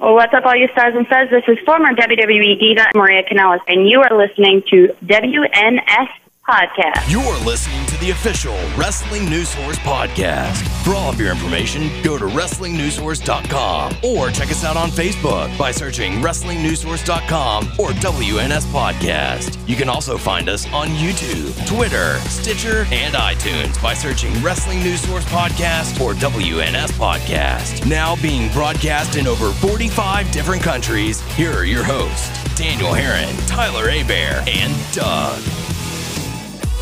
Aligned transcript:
Well, 0.00 0.14
what's 0.14 0.32
up, 0.32 0.46
all 0.46 0.56
you 0.56 0.66
stars 0.72 0.94
and 0.96 1.06
studs? 1.08 1.30
This 1.30 1.44
is 1.46 1.58
former 1.66 1.92
WWE 1.92 2.58
diva 2.58 2.86
Maria 2.94 3.22
Kanellis, 3.22 3.60
and 3.68 3.86
you 3.86 4.00
are 4.00 4.16
listening 4.16 4.62
to 4.70 4.88
WNS 5.04 6.08
Podcast. 6.48 7.10
You're 7.10 7.36
listening 7.44 7.84
the 8.00 8.10
official 8.10 8.56
Wrestling 8.76 9.26
News 9.28 9.50
Source 9.50 9.76
podcast. 9.78 10.66
For 10.84 10.94
all 10.94 11.10
of 11.10 11.20
your 11.20 11.30
information, 11.30 11.90
go 12.02 12.16
to 12.16 12.24
WrestlingNewsSource.com 12.24 13.96
or 14.02 14.30
check 14.30 14.50
us 14.50 14.64
out 14.64 14.76
on 14.76 14.88
Facebook 14.90 15.56
by 15.58 15.70
searching 15.70 16.14
WrestlingNewsSource.com 16.14 17.66
or 17.78 17.90
WNS 17.90 18.64
Podcast. 18.72 19.58
You 19.68 19.76
can 19.76 19.90
also 19.90 20.16
find 20.16 20.48
us 20.48 20.66
on 20.72 20.88
YouTube, 20.88 21.54
Twitter, 21.66 22.18
Stitcher, 22.20 22.86
and 22.90 23.14
iTunes 23.14 23.80
by 23.82 23.92
searching 23.92 24.32
Wrestling 24.42 24.80
News 24.80 25.02
Source 25.02 25.26
Podcast 25.26 26.00
or 26.00 26.14
WNS 26.14 26.92
Podcast. 26.92 27.86
Now 27.86 28.16
being 28.22 28.50
broadcast 28.52 29.16
in 29.16 29.26
over 29.26 29.52
45 29.52 30.30
different 30.30 30.62
countries, 30.62 31.20
here 31.34 31.52
are 31.52 31.64
your 31.64 31.84
hosts, 31.84 32.30
Daniel 32.54 32.94
Herron, 32.94 33.36
Tyler 33.46 33.90
Abear, 33.90 34.42
and 34.46 34.74
Doug. 34.92 35.59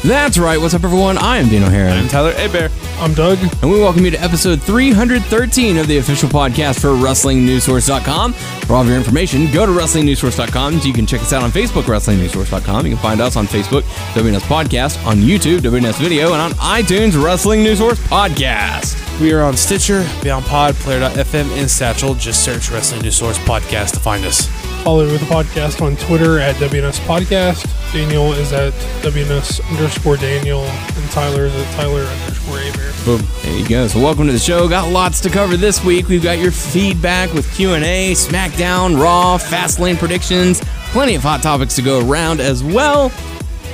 That's 0.05 0.38
right. 0.38 0.61
What's 0.61 0.75
up, 0.75 0.84
everyone? 0.84 1.19
I 1.19 1.38
am 1.38 1.48
Dino 1.48 1.69
Heron. 1.69 1.93
I'm 1.93 2.06
Tyler 2.09 2.33
Abear. 2.33 2.70
I'm 3.01 3.15
Doug. 3.15 3.39
And 3.62 3.70
we 3.70 3.80
welcome 3.80 4.05
you 4.05 4.12
to 4.12 4.20
episode 4.23 4.62
313 4.62 5.77
of 5.77 5.89
the 5.89 5.98
official 5.98 6.29
podcast 6.29 6.80
for 6.80 6.89
WrestlingNewsSource.com. 6.89 8.33
For 8.33 8.75
all 8.75 8.83
of 8.83 8.87
your 8.89 8.97
information, 8.97 9.51
go 9.53 9.66
to 9.66 9.73
WrestlingNewsSource.com. 9.73 10.80
So 10.80 10.87
you 10.87 10.95
can 10.95 11.05
check 11.05 11.20
us 11.20 11.33
out 11.33 11.42
on 11.42 11.51
Facebook, 11.51 11.83
WrestlingNewsSource.com. 11.83 12.87
You 12.87 12.95
can 12.95 13.03
find 13.03 13.20
us 13.20 13.34
on 13.37 13.47
Facebook, 13.48 13.83
WNS 14.15 14.41
Podcast, 14.42 15.05
on 15.05 15.16
YouTube, 15.16 15.59
WNS 15.59 15.98
Video, 16.01 16.33
and 16.33 16.41
on 16.41 16.53
iTunes, 16.53 17.20
Wrestling 17.23 17.65
News 17.65 17.78
Source 17.78 17.98
Podcast. 18.06 19.20
We 19.20 19.33
are 19.33 19.42
on 19.42 19.56
Stitcher, 19.56 20.06
Beyond 20.23 20.45
Pod, 20.45 20.75
Player.fm, 20.77 21.51
and 21.59 21.69
Satchel. 21.69 22.15
Just 22.15 22.45
search 22.45 22.70
Wrestling 22.70 23.03
News 23.03 23.17
Source 23.17 23.39
Podcast 23.39 23.95
to 23.95 24.01
find 24.01 24.25
us. 24.25 24.47
Follow 24.85 25.07
the 25.07 25.19
podcast 25.27 25.83
on 25.83 25.97
Twitter 25.97 26.39
at 26.39 26.55
WNS 26.57 27.01
Podcast. 27.01 27.67
Daniel 27.93 28.33
is 28.33 28.53
at 28.53 28.73
WNS 29.03 29.61
underscore 29.70 30.17
Daniel, 30.17 30.62
and 30.62 31.11
Tyler 31.11 31.47
is 31.47 31.55
at 31.55 31.75
Tyler 31.75 32.01
underscore 32.01 32.59
Abear. 32.59 32.93
Boom. 33.05 33.20
There 33.43 33.59
you 33.59 33.69
go. 33.69 33.87
So 33.87 34.01
welcome 34.01 34.27
to 34.27 34.33
the 34.33 34.39
show. 34.39 34.67
Got 34.69 34.91
lots 34.91 35.20
to 35.20 35.31
cover 35.31 35.57
this 35.57 35.85
week. 35.85 36.09
We've 36.09 36.23
got 36.23 36.39
your 36.39 36.53
feedback 36.53 37.33
with 37.35 37.53
Q&A, 37.55 38.12
SmackDown, 38.15 38.98
Raw, 38.98 39.37
Fastlane 39.37 39.98
predictions. 39.98 40.62
Plenty 40.92 41.17
of 41.17 41.23
hot 41.23 41.42
topics 41.42 41.77
to 41.77 41.83
go 41.83 42.09
around 42.09 42.41
as 42.41 42.65
well. 42.65 43.11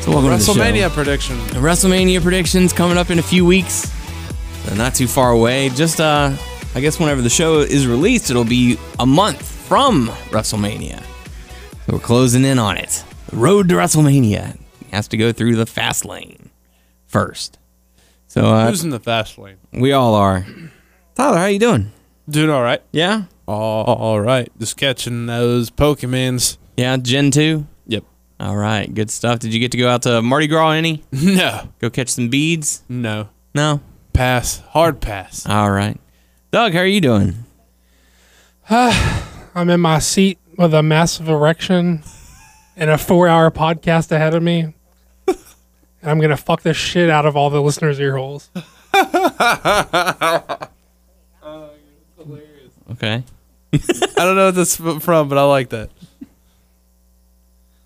So 0.01 0.11
welcome 0.11 0.31
to 0.31 0.37
the 0.37 0.43
show. 0.43 0.55
WrestleMania 0.55 0.91
prediction. 0.91 1.37
WrestleMania 1.51 2.23
predictions 2.23 2.73
coming 2.73 2.97
up 2.97 3.11
in 3.11 3.19
a 3.21 3.23
few 3.23 3.45
weeks. 3.45 3.93
Uh, 4.69 4.75
not 4.75 4.95
too 4.95 5.07
far 5.07 5.31
away. 5.31 5.69
Just, 5.69 6.01
uh, 6.01 6.35
I 6.75 6.81
guess 6.81 6.99
whenever 6.99 7.23
the 7.23 7.31
show 7.31 7.61
is 7.61 7.87
released, 7.87 8.31
it'll 8.31 8.45
be 8.45 8.79
a 8.99 9.07
month 9.07 9.54
from 9.65 10.09
WrestleMania. 10.31 11.01
So 11.87 11.93
we're 11.95 11.99
closing 11.99 12.45
in 12.45 12.59
on 12.59 12.77
it. 12.77 13.05
The 13.29 13.37
road 13.37 13.69
to 13.71 13.75
WrestleMania 13.77 14.59
has 14.93 15.09
to 15.09 15.17
go 15.17 15.33
through 15.33 15.57
the 15.57 15.67
fast 15.67 16.05
lane 16.05 16.51
first. 17.07 17.59
So 18.27 18.47
uh, 18.47 18.69
Who's 18.69 18.85
in 18.85 18.91
the 18.91 19.01
fast 19.01 19.39
lane? 19.39 19.57
we 19.73 19.93
all 19.93 20.15
are. 20.15 20.47
Tyler, 21.15 21.39
how 21.39 21.47
you 21.47 21.59
doing? 21.59 21.93
Doing 22.29 22.51
all 22.51 22.63
right. 22.63 22.83
Yeah, 22.93 23.25
All 23.47 24.21
right. 24.21 24.51
Just 24.59 24.77
catching 24.77 25.27
those 25.27 25.71
Pokemons. 25.71 26.57
yeah. 26.77 26.97
Gen 26.97 27.31
two. 27.31 27.67
Yep. 27.87 28.05
All 28.41 28.57
right, 28.57 28.93
good 28.93 29.11
stuff. 29.11 29.39
Did 29.39 29.55
you 29.55 29.61
get 29.61 29.71
to 29.73 29.79
go 29.79 29.89
out 29.89 30.03
to 30.03 30.21
Mardi 30.23 30.47
Gras? 30.47 30.71
Any? 30.71 31.03
No. 31.13 31.69
Go 31.79 31.91
catch 31.91 32.09
some 32.09 32.29
beads? 32.29 32.83
No. 32.89 33.29
No. 33.55 33.81
Pass. 34.13 34.61
Hard 34.71 35.01
pass. 35.01 35.47
All 35.47 35.71
right. 35.71 35.99
Doug, 36.51 36.73
how 36.73 36.81
are 36.81 36.87
you 36.87 37.01
doing? 37.01 37.35
I'm 39.55 39.71
in 39.71 39.81
my 39.81 39.99
seat 39.99 40.39
with 40.57 40.75
a 40.75 40.83
massive 40.83 41.29
erection 41.29 42.03
and 42.77 42.91
a 42.91 42.99
four 42.99 43.29
hour 43.29 43.51
podcast 43.51 44.11
ahead 44.13 44.35
of 44.35 44.43
me. 44.43 44.75
and 45.27 45.37
I'm 46.03 46.19
going 46.19 46.31
to 46.31 46.37
fuck 46.37 46.63
the 46.63 46.75
shit 46.75 47.09
out 47.11 47.25
of 47.27 47.37
all 47.37 47.51
the 47.51 47.63
listeners' 47.63 48.01
ear 48.01 48.17
holes. 48.17 48.51
Okay. 52.93 53.23
I 53.73 53.79
don't 54.17 54.37
know 54.37 54.47
what 54.47 54.55
this 54.55 54.79
is 54.79 55.03
from, 55.03 55.29
but 55.29 55.39
I 55.39 55.43
like 55.45 55.71
that. 55.71 55.91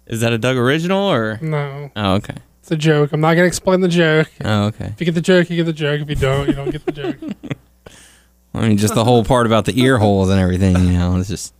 Is 0.06 0.20
that 0.20 0.32
a 0.32 0.38
Doug 0.38 0.56
original 0.56 1.10
or? 1.10 1.38
No, 1.42 1.90
Oh, 1.94 2.14
okay. 2.14 2.36
it's 2.60 2.70
a 2.70 2.76
joke. 2.76 3.12
I'm 3.12 3.20
not 3.20 3.34
going 3.34 3.44
to 3.44 3.46
explain 3.48 3.80
the 3.80 3.88
joke. 3.88 4.30
Oh, 4.44 4.64
okay. 4.66 4.86
If 4.86 5.00
you 5.00 5.04
get 5.04 5.14
the 5.14 5.20
joke, 5.20 5.50
you 5.50 5.56
get 5.56 5.64
the 5.66 5.72
joke. 5.72 6.00
If 6.00 6.08
you 6.08 6.14
don't, 6.16 6.46
you 6.48 6.54
don't 6.54 6.70
get 6.70 6.84
the 6.86 6.92
joke. 6.92 7.16
I 8.54 8.68
mean, 8.68 8.78
just 8.78 8.94
the 8.94 9.04
whole 9.04 9.24
part 9.24 9.46
about 9.46 9.66
the 9.66 9.78
ear 9.80 9.98
holes 9.98 10.30
and 10.30 10.40
everything, 10.40 10.76
you 10.76 10.92
know, 10.94 11.16
it's 11.16 11.28
just 11.28 11.52
a 11.52 11.57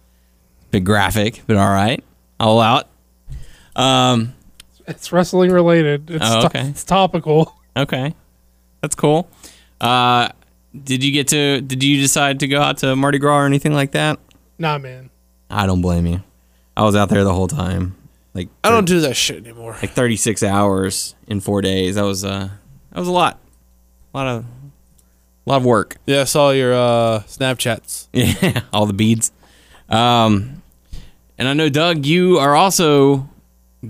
bit 0.70 0.84
graphic, 0.84 1.42
but 1.46 1.56
all 1.56 1.68
right. 1.70 2.02
All 2.40 2.60
out. 2.60 2.88
Um, 3.76 4.34
It's 4.86 5.12
wrestling 5.12 5.50
related. 5.50 6.10
It's, 6.10 6.24
Oh, 6.26 6.40
to- 6.42 6.46
okay. 6.46 6.68
it's 6.68 6.84
topical. 6.84 7.54
okay. 7.76 8.14
That's 8.80 8.94
cool. 8.94 9.28
Uh, 9.80 10.28
did 10.84 11.02
you 11.04 11.12
get 11.12 11.28
to, 11.28 11.60
did 11.60 11.82
you 11.82 12.00
decide 12.00 12.40
to 12.40 12.48
go 12.48 12.60
out 12.60 12.78
to 12.78 12.94
Mardi 12.96 13.18
Gras 13.18 13.38
or 13.38 13.46
anything 13.46 13.72
like 13.74 13.92
that? 13.92 14.18
Nah, 14.58 14.78
man. 14.78 15.10
I 15.50 15.66
don't 15.66 15.82
blame 15.82 16.06
you. 16.06 16.22
I 16.76 16.82
was 16.84 16.94
out 16.96 17.08
there 17.08 17.24
the 17.24 17.34
whole 17.34 17.48
time. 17.48 17.96
Like, 18.34 18.48
I 18.62 18.70
don't 18.70 18.84
do 18.84 19.00
that 19.00 19.14
shit 19.16 19.44
anymore. 19.44 19.72
like 19.82 19.90
36 19.92 20.42
hours 20.42 21.14
in 21.26 21.40
four 21.40 21.60
days. 21.60 21.96
That 21.96 22.02
was, 22.04 22.24
uh, 22.24 22.48
that 22.92 22.98
was 22.98 23.08
a 23.08 23.12
lot. 23.12 23.38
A 24.14 24.16
lot 24.16 24.26
of, 24.28 24.44
a 24.44 25.50
lot 25.50 25.56
of 25.56 25.64
work. 25.64 25.96
Yeah, 26.06 26.20
I 26.20 26.24
saw 26.24 26.50
your 26.50 26.72
uh, 26.74 27.20
Snapchats. 27.26 28.08
Yeah, 28.12 28.62
all 28.72 28.86
the 28.86 28.92
beads. 28.92 29.32
Um, 29.88 30.57
and 31.38 31.48
I 31.48 31.52
know 31.54 31.68
Doug, 31.68 32.04
you 32.04 32.38
are 32.38 32.54
also 32.54 33.28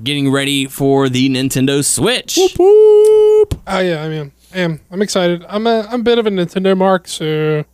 getting 0.02 0.30
ready 0.30 0.66
for 0.66 1.08
the 1.08 1.28
Nintendo 1.30 1.84
Switch. 1.84 2.38
Oh 2.38 3.46
yeah, 3.66 4.02
I 4.02 4.08
mean, 4.08 4.32
I 4.54 4.58
am. 4.58 4.80
I'm 4.90 5.02
excited. 5.02 5.44
I'm 5.48 5.66
a 5.66 5.86
I'm 5.90 6.00
a 6.00 6.04
bit 6.04 6.18
of 6.18 6.26
a 6.26 6.30
Nintendo 6.30 6.76
mark, 6.76 7.08
so 7.08 7.64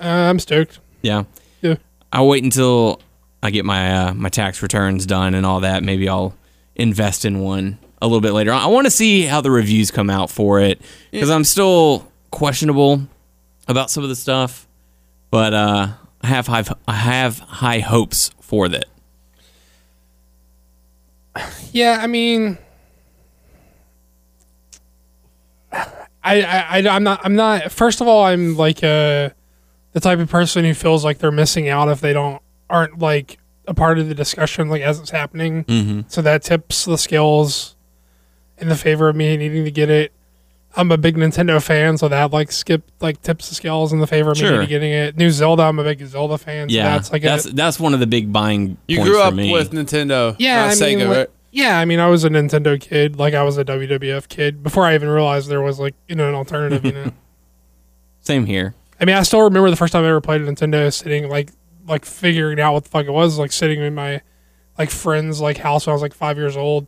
uh, 0.00 0.06
I'm 0.06 0.38
stoked. 0.38 0.78
Yeah. 1.02 1.24
Yeah. 1.60 1.76
I'll 2.12 2.28
wait 2.28 2.42
until 2.44 3.00
I 3.42 3.50
get 3.50 3.64
my 3.64 4.08
uh, 4.08 4.14
my 4.14 4.28
tax 4.28 4.62
returns 4.62 5.06
done 5.06 5.34
and 5.34 5.46
all 5.46 5.60
that. 5.60 5.82
Maybe 5.82 6.08
I'll 6.08 6.34
invest 6.74 7.24
in 7.24 7.40
one 7.40 7.78
a 8.02 8.06
little 8.06 8.20
bit 8.20 8.32
later 8.32 8.52
on. 8.52 8.62
I 8.62 8.66
want 8.66 8.86
to 8.86 8.90
see 8.90 9.22
how 9.22 9.40
the 9.40 9.50
reviews 9.50 9.90
come 9.90 10.10
out 10.10 10.30
for 10.30 10.60
it 10.60 10.80
because 11.10 11.30
I'm 11.30 11.44
still 11.44 12.10
questionable 12.30 13.02
about 13.68 13.90
some 13.90 14.02
of 14.02 14.08
the 14.08 14.16
stuff, 14.16 14.66
but 15.30 15.52
uh, 15.52 15.88
I 16.22 16.26
have 16.26 16.46
high 16.46 16.64
I 16.88 16.94
have 16.94 17.38
high 17.38 17.80
hopes 17.80 18.30
for 18.50 18.68
that. 18.68 18.86
Yeah, 21.70 21.98
I 22.00 22.08
mean, 22.08 22.58
I, 25.72 26.42
I, 26.42 26.88
I'm 26.88 27.04
not 27.04 27.20
I'm 27.24 27.36
not. 27.36 27.70
First 27.70 28.00
of 28.00 28.08
all, 28.08 28.24
I'm 28.24 28.56
like 28.56 28.78
uh 28.78 29.30
the 29.92 30.00
type 30.00 30.18
of 30.18 30.28
person 30.28 30.64
who 30.64 30.74
feels 30.74 31.04
like 31.04 31.18
they're 31.18 31.30
missing 31.30 31.68
out 31.68 31.88
if 31.88 32.00
they 32.00 32.12
don't 32.12 32.42
aren't 32.68 32.98
like 32.98 33.38
a 33.68 33.74
part 33.74 34.00
of 34.00 34.08
the 34.08 34.16
discussion 34.16 34.68
like 34.68 34.82
as 34.82 34.98
it's 34.98 35.10
happening. 35.10 35.64
Mm-hmm. 35.64 36.00
So 36.08 36.20
that 36.22 36.42
tips 36.42 36.84
the 36.86 36.98
scales 36.98 37.76
in 38.58 38.68
the 38.68 38.76
favor 38.76 39.08
of 39.08 39.14
me 39.14 39.36
needing 39.36 39.64
to 39.64 39.70
get 39.70 39.90
it. 39.90 40.12
I'm 40.76 40.92
a 40.92 40.96
big 40.96 41.16
Nintendo 41.16 41.60
fan, 41.62 41.98
so 41.98 42.06
that 42.08 42.32
like 42.32 42.52
skip 42.52 42.82
like 43.00 43.20
tips 43.22 43.48
the 43.48 43.54
scales 43.56 43.92
in 43.92 43.98
the 43.98 44.06
favor 44.06 44.30
of 44.30 44.36
me 44.36 44.40
Sure. 44.42 44.52
maybe 44.58 44.66
getting 44.68 44.92
it. 44.92 45.16
New 45.16 45.30
Zelda, 45.30 45.64
I'm 45.64 45.78
a 45.78 45.82
big 45.84 46.04
Zelda 46.06 46.38
fan. 46.38 46.68
So 46.68 46.76
Yeah, 46.76 46.90
that's 46.96 47.10
like 47.12 47.22
that's 47.22 47.46
a, 47.46 47.52
that's 47.52 47.80
one 47.80 47.92
of 47.94 48.00
the 48.00 48.06
big 48.06 48.32
buying. 48.32 48.76
You 48.86 48.98
points 48.98 49.10
grew 49.10 49.18
for 49.20 49.24
up 49.26 49.34
me. 49.34 49.52
with 49.52 49.72
Nintendo. 49.72 50.36
Yeah, 50.38 50.66
not 50.66 50.80
I 50.82 50.86
mean, 50.86 50.98
Sega, 51.00 51.08
like- 51.08 51.16
right? 51.16 51.28
yeah. 51.50 51.78
I 51.78 51.84
mean, 51.86 51.98
I 51.98 52.06
was 52.06 52.22
a 52.24 52.30
Nintendo 52.30 52.80
kid. 52.80 53.18
Like 53.18 53.34
I 53.34 53.42
was 53.42 53.58
a 53.58 53.64
WWF 53.64 54.28
kid 54.28 54.62
before 54.62 54.84
I 54.84 54.94
even 54.94 55.08
realized 55.08 55.48
there 55.48 55.60
was 55.62 55.80
like 55.80 55.94
you 56.08 56.14
know 56.14 56.28
an 56.28 56.34
alternative. 56.36 56.84
You 56.84 56.92
know, 56.92 57.12
Same 58.20 58.46
here. 58.46 58.74
I 59.00 59.06
mean, 59.06 59.16
I 59.16 59.22
still 59.22 59.40
remember 59.42 59.70
the 59.70 59.76
first 59.76 59.92
time 59.92 60.04
I 60.04 60.08
ever 60.08 60.20
played 60.20 60.42
a 60.42 60.46
Nintendo, 60.46 60.92
sitting 60.92 61.28
like 61.28 61.50
like 61.88 62.04
figuring 62.04 62.60
out 62.60 62.74
what 62.74 62.84
the 62.84 62.90
fuck 62.90 63.06
it 63.06 63.10
was, 63.12 63.38
like 63.38 63.50
sitting 63.50 63.80
in 63.80 63.94
my 63.94 64.20
like 64.78 64.90
friend's 64.90 65.40
like 65.40 65.56
house 65.58 65.86
when 65.86 65.92
I 65.92 65.94
was 65.94 66.02
like 66.02 66.14
five 66.14 66.36
years 66.36 66.56
old, 66.56 66.86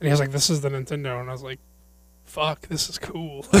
and 0.00 0.06
he 0.06 0.10
was 0.10 0.20
like, 0.20 0.30
"This 0.32 0.48
is 0.48 0.60
the 0.62 0.70
Nintendo," 0.70 1.20
and 1.20 1.28
I 1.28 1.32
was 1.32 1.42
like, 1.42 1.58
"Fuck, 2.30 2.68
this 2.68 2.88
is 2.88 2.98
cool." 2.98 3.44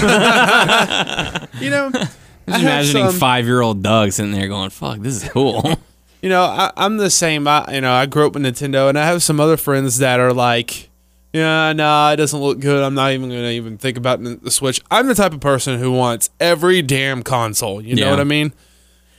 You 1.60 1.68
know, 1.70 1.88
I 1.88 1.90
Just 1.92 2.14
have 2.46 2.60
imagining 2.62 3.10
five 3.12 3.44
year 3.46 3.60
old 3.60 3.82
Doug 3.82 4.12
sitting 4.12 4.32
there 4.32 4.48
going, 4.48 4.70
"Fuck, 4.70 4.98
this 5.00 5.22
is 5.22 5.28
cool." 5.30 5.62
You 6.22 6.28
know, 6.28 6.42
I, 6.42 6.70
I'm 6.76 6.98
the 6.98 7.08
same. 7.08 7.48
I, 7.48 7.64
you 7.76 7.80
know, 7.80 7.94
I 7.94 8.04
grew 8.04 8.26
up 8.26 8.34
with 8.34 8.42
Nintendo, 8.42 8.90
and 8.90 8.98
I 8.98 9.06
have 9.06 9.22
some 9.22 9.40
other 9.40 9.56
friends 9.56 9.96
that 10.00 10.20
are 10.20 10.34
like, 10.34 10.90
yeah, 11.32 11.72
nah, 11.72 12.10
it 12.12 12.16
doesn't 12.16 12.38
look 12.38 12.60
good. 12.60 12.84
I'm 12.84 12.92
not 12.94 13.12
even 13.12 13.30
gonna 13.30 13.48
even 13.48 13.78
think 13.78 13.96
about 13.96 14.22
the 14.22 14.50
Switch. 14.50 14.82
I'm 14.90 15.06
the 15.06 15.14
type 15.14 15.32
of 15.32 15.40
person 15.40 15.78
who 15.78 15.90
wants 15.92 16.28
every 16.38 16.82
damn 16.82 17.22
console. 17.22 17.80
You 17.80 17.96
Yeah. 17.96 18.04
know 18.04 18.10
what 18.10 18.20
I 18.20 18.24
mean? 18.24 18.52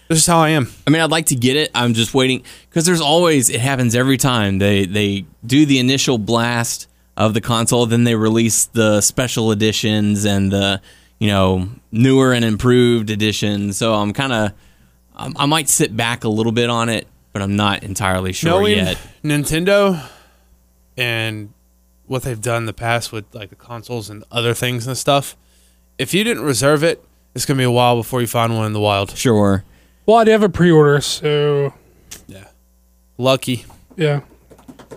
This 0.10 0.20
is 0.20 0.28
how 0.28 0.38
I 0.42 0.50
am. 0.50 0.68
I 0.86 0.92
mean, 0.92 1.02
I'd 1.02 1.10
like 1.10 1.26
to 1.28 1.36
get 1.36 1.56
it. 1.56 1.72
I'm 1.74 1.96
just 1.96 2.14
waiting 2.14 2.44
because 2.70 2.86
there's 2.86 3.02
always 3.02 3.50
it 3.50 3.62
happens 3.62 3.96
every 3.96 4.18
time 4.18 4.60
they 4.60 4.86
they 4.86 5.26
do 5.44 5.66
the 5.66 5.80
initial 5.80 6.20
blast 6.20 6.88
of 7.26 7.34
the 7.34 7.42
console, 7.42 7.86
then 7.86 8.04
they 8.04 8.16
release 8.16 8.66
the 8.66 9.02
special 9.02 9.52
editions 9.52 10.26
and 10.26 10.52
the 10.52 10.82
you 11.20 11.28
know 11.28 11.70
newer 11.92 12.34
and 12.34 12.44
improved 12.44 13.10
editions. 13.10 13.78
So 13.78 13.94
I'm 13.94 14.12
kind 14.14 14.34
of 14.34 14.52
I, 15.16 15.32
I 15.36 15.46
might 15.46 15.70
sit 15.70 15.96
back 15.96 16.24
a 16.24 16.30
little 16.30 16.52
bit 16.52 16.70
on 16.70 16.90
it, 16.90 17.08
but 17.34 17.42
I'm 17.42 17.56
not 17.56 17.84
entirely 17.84 18.34
sure 18.34 18.52
Knowing 18.52 18.78
yet. 18.78 18.98
Nintendo 19.24 20.04
and 20.98 21.54
what 22.08 22.24
they've 22.24 22.42
done 22.42 22.64
in 22.64 22.66
the 22.66 22.74
past 22.74 23.12
with 23.12 23.26
like 23.34 23.50
the 23.50 23.56
consoles 23.56 24.10
and 24.10 24.24
other 24.32 24.54
things 24.54 24.88
and 24.88 24.98
stuff, 24.98 25.38
if 25.98 26.14
you 26.14 26.24
didn't 26.24 26.44
reserve 26.44 26.84
it, 26.84 27.04
it's 27.36 27.46
gonna 27.46 27.58
be 27.58 27.64
a 27.64 27.72
while 27.72 27.96
before 27.96 28.20
you 28.20 28.28
find 28.28 28.56
one 28.56 28.66
in 28.66 28.74
the 28.74 28.80
wild. 28.80 29.16
Sure. 29.16 29.64
Well, 30.06 30.18
I 30.18 30.24
do 30.24 30.32
have 30.32 30.44
a 30.44 30.50
pre-order, 30.50 31.00
so 31.02 31.74
yeah, 32.28 32.48
Lucky. 33.18 33.66
yeah. 33.96 34.22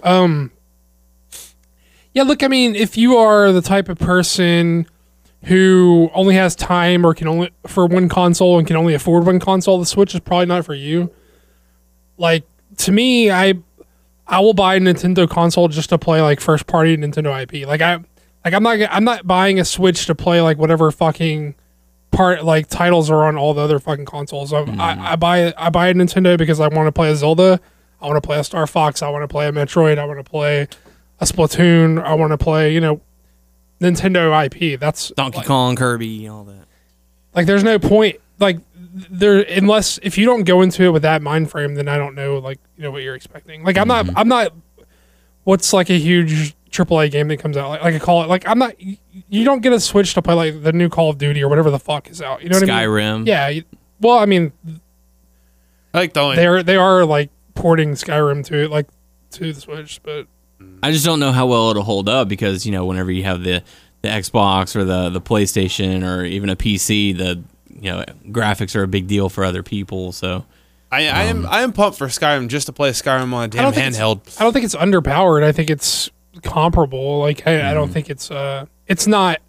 Um. 0.02 0.50
Yeah, 2.14 2.22
look, 2.22 2.42
I 2.42 2.48
mean, 2.48 2.76
if 2.76 2.96
you 2.96 3.16
are 3.16 3.50
the 3.52 3.60
type 3.60 3.88
of 3.88 3.98
person 3.98 4.86
who 5.44 6.10
only 6.14 6.36
has 6.36 6.54
time 6.54 7.04
or 7.04 7.12
can 7.12 7.28
only 7.28 7.50
for 7.66 7.86
one 7.86 8.08
console 8.08 8.56
and 8.58 8.66
can 8.66 8.76
only 8.76 8.94
afford 8.94 9.26
one 9.26 9.40
console, 9.40 9.78
the 9.78 9.86
Switch 9.86 10.14
is 10.14 10.20
probably 10.20 10.46
not 10.46 10.64
for 10.64 10.74
you. 10.74 11.10
Like 12.16 12.44
to 12.78 12.92
me, 12.92 13.30
I 13.30 13.54
I 14.26 14.40
will 14.40 14.54
buy 14.54 14.76
a 14.76 14.80
Nintendo 14.80 15.28
console 15.28 15.68
just 15.68 15.90
to 15.90 15.98
play 15.98 16.22
like 16.22 16.40
first 16.40 16.66
party 16.66 16.96
Nintendo 16.96 17.42
IP. 17.42 17.66
Like 17.66 17.80
I 17.80 17.98
like 18.44 18.54
I'm 18.54 18.62
not 18.62 18.78
I'm 18.90 19.04
not 19.04 19.26
buying 19.26 19.58
a 19.58 19.64
Switch 19.64 20.06
to 20.06 20.14
play 20.14 20.40
like 20.40 20.56
whatever 20.56 20.90
fucking 20.90 21.56
part 22.10 22.44
like 22.44 22.68
titles 22.68 23.10
are 23.10 23.24
on 23.24 23.36
all 23.36 23.54
the 23.54 23.60
other 23.60 23.78
fucking 23.80 24.06
consoles. 24.06 24.52
I, 24.52 24.60
I, 24.60 25.12
I 25.12 25.16
buy 25.16 25.52
I 25.58 25.68
buy 25.68 25.88
a 25.88 25.94
Nintendo 25.94 26.38
because 26.38 26.60
I 26.60 26.68
want 26.68 26.86
to 26.86 26.92
play 26.92 27.10
a 27.10 27.16
Zelda. 27.16 27.60
I 28.00 28.06
want 28.06 28.22
to 28.22 28.26
play 28.26 28.38
a 28.38 28.44
Star 28.44 28.66
Fox. 28.66 29.02
I 29.02 29.10
want 29.10 29.24
to 29.24 29.28
play 29.28 29.48
a 29.48 29.52
Metroid. 29.52 29.98
I 29.98 30.04
want 30.04 30.24
to 30.24 30.30
play 30.30 30.68
a 31.30 31.32
Splatoon. 31.32 32.02
I 32.02 32.14
want 32.14 32.32
to 32.32 32.38
play 32.38 32.72
you 32.72 32.80
know 32.80 33.00
Nintendo 33.80 34.44
IP. 34.46 34.78
That's 34.78 35.08
Donkey 35.10 35.38
like, 35.38 35.46
Kong, 35.46 35.76
Kirby, 35.76 36.28
all 36.28 36.44
that. 36.44 36.66
like 37.34 37.46
there's 37.46 37.64
no 37.64 37.78
point 37.78 38.16
like 38.38 38.58
there 38.94 39.40
unless 39.40 39.98
if 40.02 40.16
you 40.16 40.24
don't 40.24 40.44
go 40.44 40.62
into 40.62 40.84
it 40.84 40.90
with 40.90 41.02
that 41.02 41.20
mind 41.20 41.50
frame 41.50 41.74
then 41.74 41.88
i 41.88 41.96
don't 41.96 42.14
know 42.14 42.38
like 42.38 42.60
you 42.76 42.82
know 42.82 42.90
what 42.90 43.02
you're 43.02 43.16
expecting 43.16 43.64
like 43.64 43.76
i'm 43.76 43.88
not 43.88 44.06
mm-hmm. 44.06 44.16
i'm 44.16 44.28
not 44.28 44.52
what's 45.42 45.72
like 45.72 45.90
a 45.90 45.98
huge 45.98 46.54
AAA 46.70 47.10
game 47.10 47.28
that 47.28 47.38
comes 47.38 47.56
out 47.56 47.68
like, 47.68 47.82
like 47.82 47.94
I 47.94 47.98
call 47.98 48.22
it 48.22 48.28
like 48.28 48.46
i'm 48.46 48.58
not 48.58 48.80
you, 48.80 48.96
you 49.28 49.44
don't 49.44 49.60
get 49.60 49.72
a 49.72 49.80
switch 49.80 50.14
to 50.14 50.22
play 50.22 50.34
like 50.34 50.62
the 50.62 50.72
new 50.72 50.88
call 50.88 51.10
of 51.10 51.18
duty 51.18 51.42
or 51.42 51.48
whatever 51.48 51.70
the 51.70 51.78
fuck 51.78 52.08
is 52.08 52.22
out 52.22 52.42
you 52.42 52.48
know 52.48 52.56
what 52.56 52.62
i 52.62 52.66
mean 52.66 52.88
Skyrim. 52.88 53.26
yeah 53.26 53.48
you, 53.48 53.64
well 54.00 54.18
i 54.18 54.26
mean 54.26 54.52
I 55.92 55.98
like 55.98 56.12
the 56.12 56.20
only 56.20 56.36
they're 56.36 56.62
they 56.62 56.76
are 56.76 57.04
like 57.04 57.30
porting 57.54 57.92
skyrim 57.92 58.44
to 58.46 58.68
like 58.68 58.86
to 59.32 59.52
the 59.52 59.60
switch 59.60 60.00
but 60.04 60.28
I 60.82 60.90
just 60.90 61.04
don't 61.04 61.20
know 61.20 61.32
how 61.32 61.46
well 61.46 61.70
it'll 61.70 61.82
hold 61.82 62.08
up 62.08 62.28
because 62.28 62.66
you 62.66 62.72
know 62.72 62.84
whenever 62.84 63.10
you 63.10 63.22
have 63.24 63.42
the 63.42 63.62
the 64.02 64.08
Xbox 64.08 64.76
or 64.76 64.84
the 64.84 65.08
the 65.10 65.20
PlayStation 65.20 66.06
or 66.06 66.24
even 66.24 66.50
a 66.50 66.56
PC, 66.56 67.16
the 67.16 67.42
you 67.80 67.90
know 67.90 68.04
graphics 68.28 68.76
are 68.76 68.82
a 68.82 68.88
big 68.88 69.06
deal 69.06 69.28
for 69.28 69.44
other 69.44 69.62
people. 69.62 70.12
So 70.12 70.44
I, 70.92 71.08
I 71.08 71.22
am 71.24 71.46
I 71.46 71.62
am 71.62 71.72
pumped 71.72 71.96
for 71.98 72.06
Skyrim 72.08 72.48
just 72.48 72.66
to 72.66 72.72
play 72.72 72.90
Skyrim 72.90 73.32
on 73.32 73.34
a 73.34 73.38
I 73.42 73.46
damn 73.46 73.62
don't 73.64 73.72
think 73.74 73.86
it's- 73.88 73.98
handheld. 73.98 74.40
I 74.40 74.44
don't 74.44 74.52
think 74.52 74.64
it's 74.66 74.76
underpowered. 74.76 75.42
I 75.42 75.52
think 75.52 75.70
it's 75.70 76.10
comparable. 76.42 77.18
Like 77.20 77.46
I, 77.46 77.70
I 77.70 77.74
don't 77.74 77.88
think 77.90 78.10
it's 78.10 78.30
uh 78.30 78.66
it's 78.86 79.06
not 79.06 79.40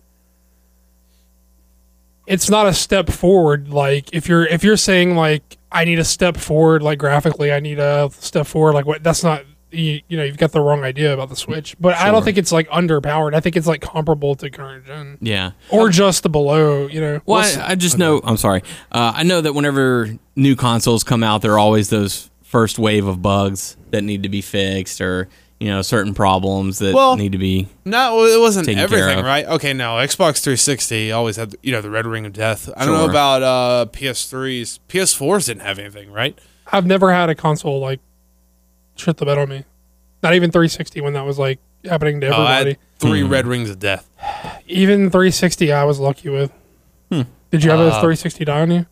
it's 2.28 2.50
not 2.50 2.66
a 2.66 2.74
step 2.74 3.10
forward 3.10 3.70
like 3.70 4.12
if 4.14 4.28
you're 4.28 4.46
if 4.48 4.64
you're 4.64 4.78
saying 4.78 5.16
like 5.16 5.58
I 5.72 5.86
need 5.86 6.00
a 6.00 6.04
step 6.04 6.38
forward 6.38 6.82
like 6.82 6.98
graphically 6.98 7.52
I 7.52 7.60
need 7.60 7.78
a 7.80 8.10
step 8.12 8.48
forward 8.48 8.74
like 8.74 8.86
what 8.86 9.04
that's 9.04 9.24
not 9.24 9.44
you, 9.75 10.01
you 10.07 10.18
know 10.18 10.24
you've 10.24 10.38
got 10.38 10.51
the 10.51 10.62
wrong 10.62 10.83
idea 10.83 11.13
about 11.13 11.30
the 11.30 11.36
Switch. 11.36 11.75
But 11.80 11.95
I 11.95 12.12
don't 12.12 12.24
think 12.24 12.38
it's 12.38 12.51
like 12.51 12.68
underpowered. 12.69 13.33
I 13.33 13.39
think 13.39 13.56
it's 13.56 13.68
like 13.68 13.81
comparable 13.81 14.36
to 14.36 14.50
current 14.50 14.86
gen 14.86 15.18
yeah. 15.22 15.51
or 15.69 15.89
just 15.89 16.24
the 16.24 16.30
below, 16.30 16.88
you 16.88 17.01
know. 17.01 17.22
Well, 17.25 17.42
We'll. 17.42 17.62
I, 17.62 17.72
I 17.72 17.75
just 17.75 17.98
know. 17.98 18.22
I'm 18.24 18.38
sorry. 18.38 18.63
Uh, 18.92 19.13
I 19.16 19.24
know 19.24 19.42
that 19.42 19.54
whenever 19.54 20.18
new 20.36 20.56
consoles 20.56 21.04
come 21.04 21.24
out, 21.24 21.42
there 21.42 21.54
are 21.54 21.60
always 21.60 21.89
those 21.89 22.30
first 22.44 22.80
wave 22.80 23.06
of 23.06 23.22
bugs 23.22 23.77
that 23.92 24.01
need 24.04 24.24
to 24.24 24.30
be 24.30 24.42
fixed, 24.42 25.01
or 25.01 25.27
you 25.60 25.68
know, 25.69 25.81
certain 25.81 26.13
problems 26.13 26.80
that 26.80 26.94
Well- 26.94 27.16
need 27.16 27.31
to 27.31 27.38
be. 27.38 27.68
No, 27.86 28.25
it 28.25 28.39
wasn't 28.39 28.66
Taken 28.66 28.81
everything, 28.81 29.24
right? 29.24 29.45
Okay, 29.45 29.74
no, 29.74 29.95
Xbox 29.95 30.42
360 30.42 31.12
always 31.12 31.38
had 31.38 31.56
you 31.63 31.72
know 31.72 31.81
the 31.81 31.89
red 31.89 32.06
ring 32.06 32.25
of 32.25 32.33
death. 32.33 32.69
I 32.75 32.86
don't 32.86 32.95
know 32.95 33.10
about 33.10 33.44
uh, 33.44 33.86
PS3s. 33.92 34.80
PS4s 34.89 35.45
didn't 35.48 35.62
have 35.62 35.80
anything, 35.80 36.12
right? 36.12 36.38
I've 36.72 36.86
never 36.86 37.13
had 37.13 37.30
a 37.30 37.36
console 37.36 37.80
like 37.80 38.00
shit 38.96 39.18
the 39.18 39.26
bed 39.26 39.38
on 39.38 39.50
me. 39.50 39.64
Not 40.24 40.34
even 40.34 40.52
360 40.52 41.02
when 41.02 41.14
that 41.14 41.26
was 41.26 41.38
like 41.38 41.60
happening 41.84 42.22
to 42.22 42.28
Oh, 42.28 42.44
I 42.44 42.60
everybody. 42.62 42.70
had 42.72 43.00
three 43.00 43.24
red 43.24 43.46
rings 43.48 43.70
of 43.70 43.80
death. 43.80 44.10
Even 44.68 45.10
360, 45.12 45.72
I 45.72 45.84
was 45.84 46.00
lucky 46.00 46.30
with. 46.30 46.52
Did 47.52 47.64
you 47.64 47.70
have 47.70 47.80
a 47.80 47.84
Uh, 47.88 48.02
360 48.02 48.44
die 48.46 48.62
on 48.62 48.72
you? 48.72 48.86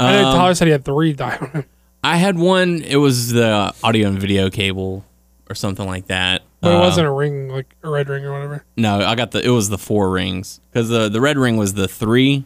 I 0.00 0.12
know 0.22 0.28
Um, 0.30 0.36
Tyler 0.36 0.54
said 0.54 0.66
he 0.66 0.72
had 0.72 0.84
three 0.84 1.12
die 1.12 1.36
on 1.40 1.50
him. 1.50 1.64
I 2.02 2.16
had 2.16 2.38
one. 2.38 2.80
It 2.82 2.96
was 2.96 3.32
the 3.32 3.74
audio 3.84 4.08
and 4.08 4.18
video 4.18 4.48
cable 4.50 5.04
or 5.50 5.54
something 5.54 5.86
like 5.86 6.06
that. 6.06 6.42
But 6.60 6.72
it 6.72 6.76
Uh, 6.76 6.80
wasn't 6.80 7.06
a 7.06 7.10
ring, 7.10 7.48
like 7.50 7.74
a 7.82 7.90
red 7.90 8.08
ring 8.08 8.24
or 8.24 8.32
whatever. 8.32 8.64
No, 8.76 9.00
I 9.00 9.14
got 9.14 9.32
the. 9.32 9.44
It 9.44 9.50
was 9.50 9.68
the 9.68 9.78
four 9.78 10.10
rings 10.10 10.60
because 10.72 10.88
the 10.88 11.08
the 11.08 11.20
red 11.20 11.36
ring 11.36 11.56
was 11.56 11.74
the 11.74 11.86
three, 11.86 12.44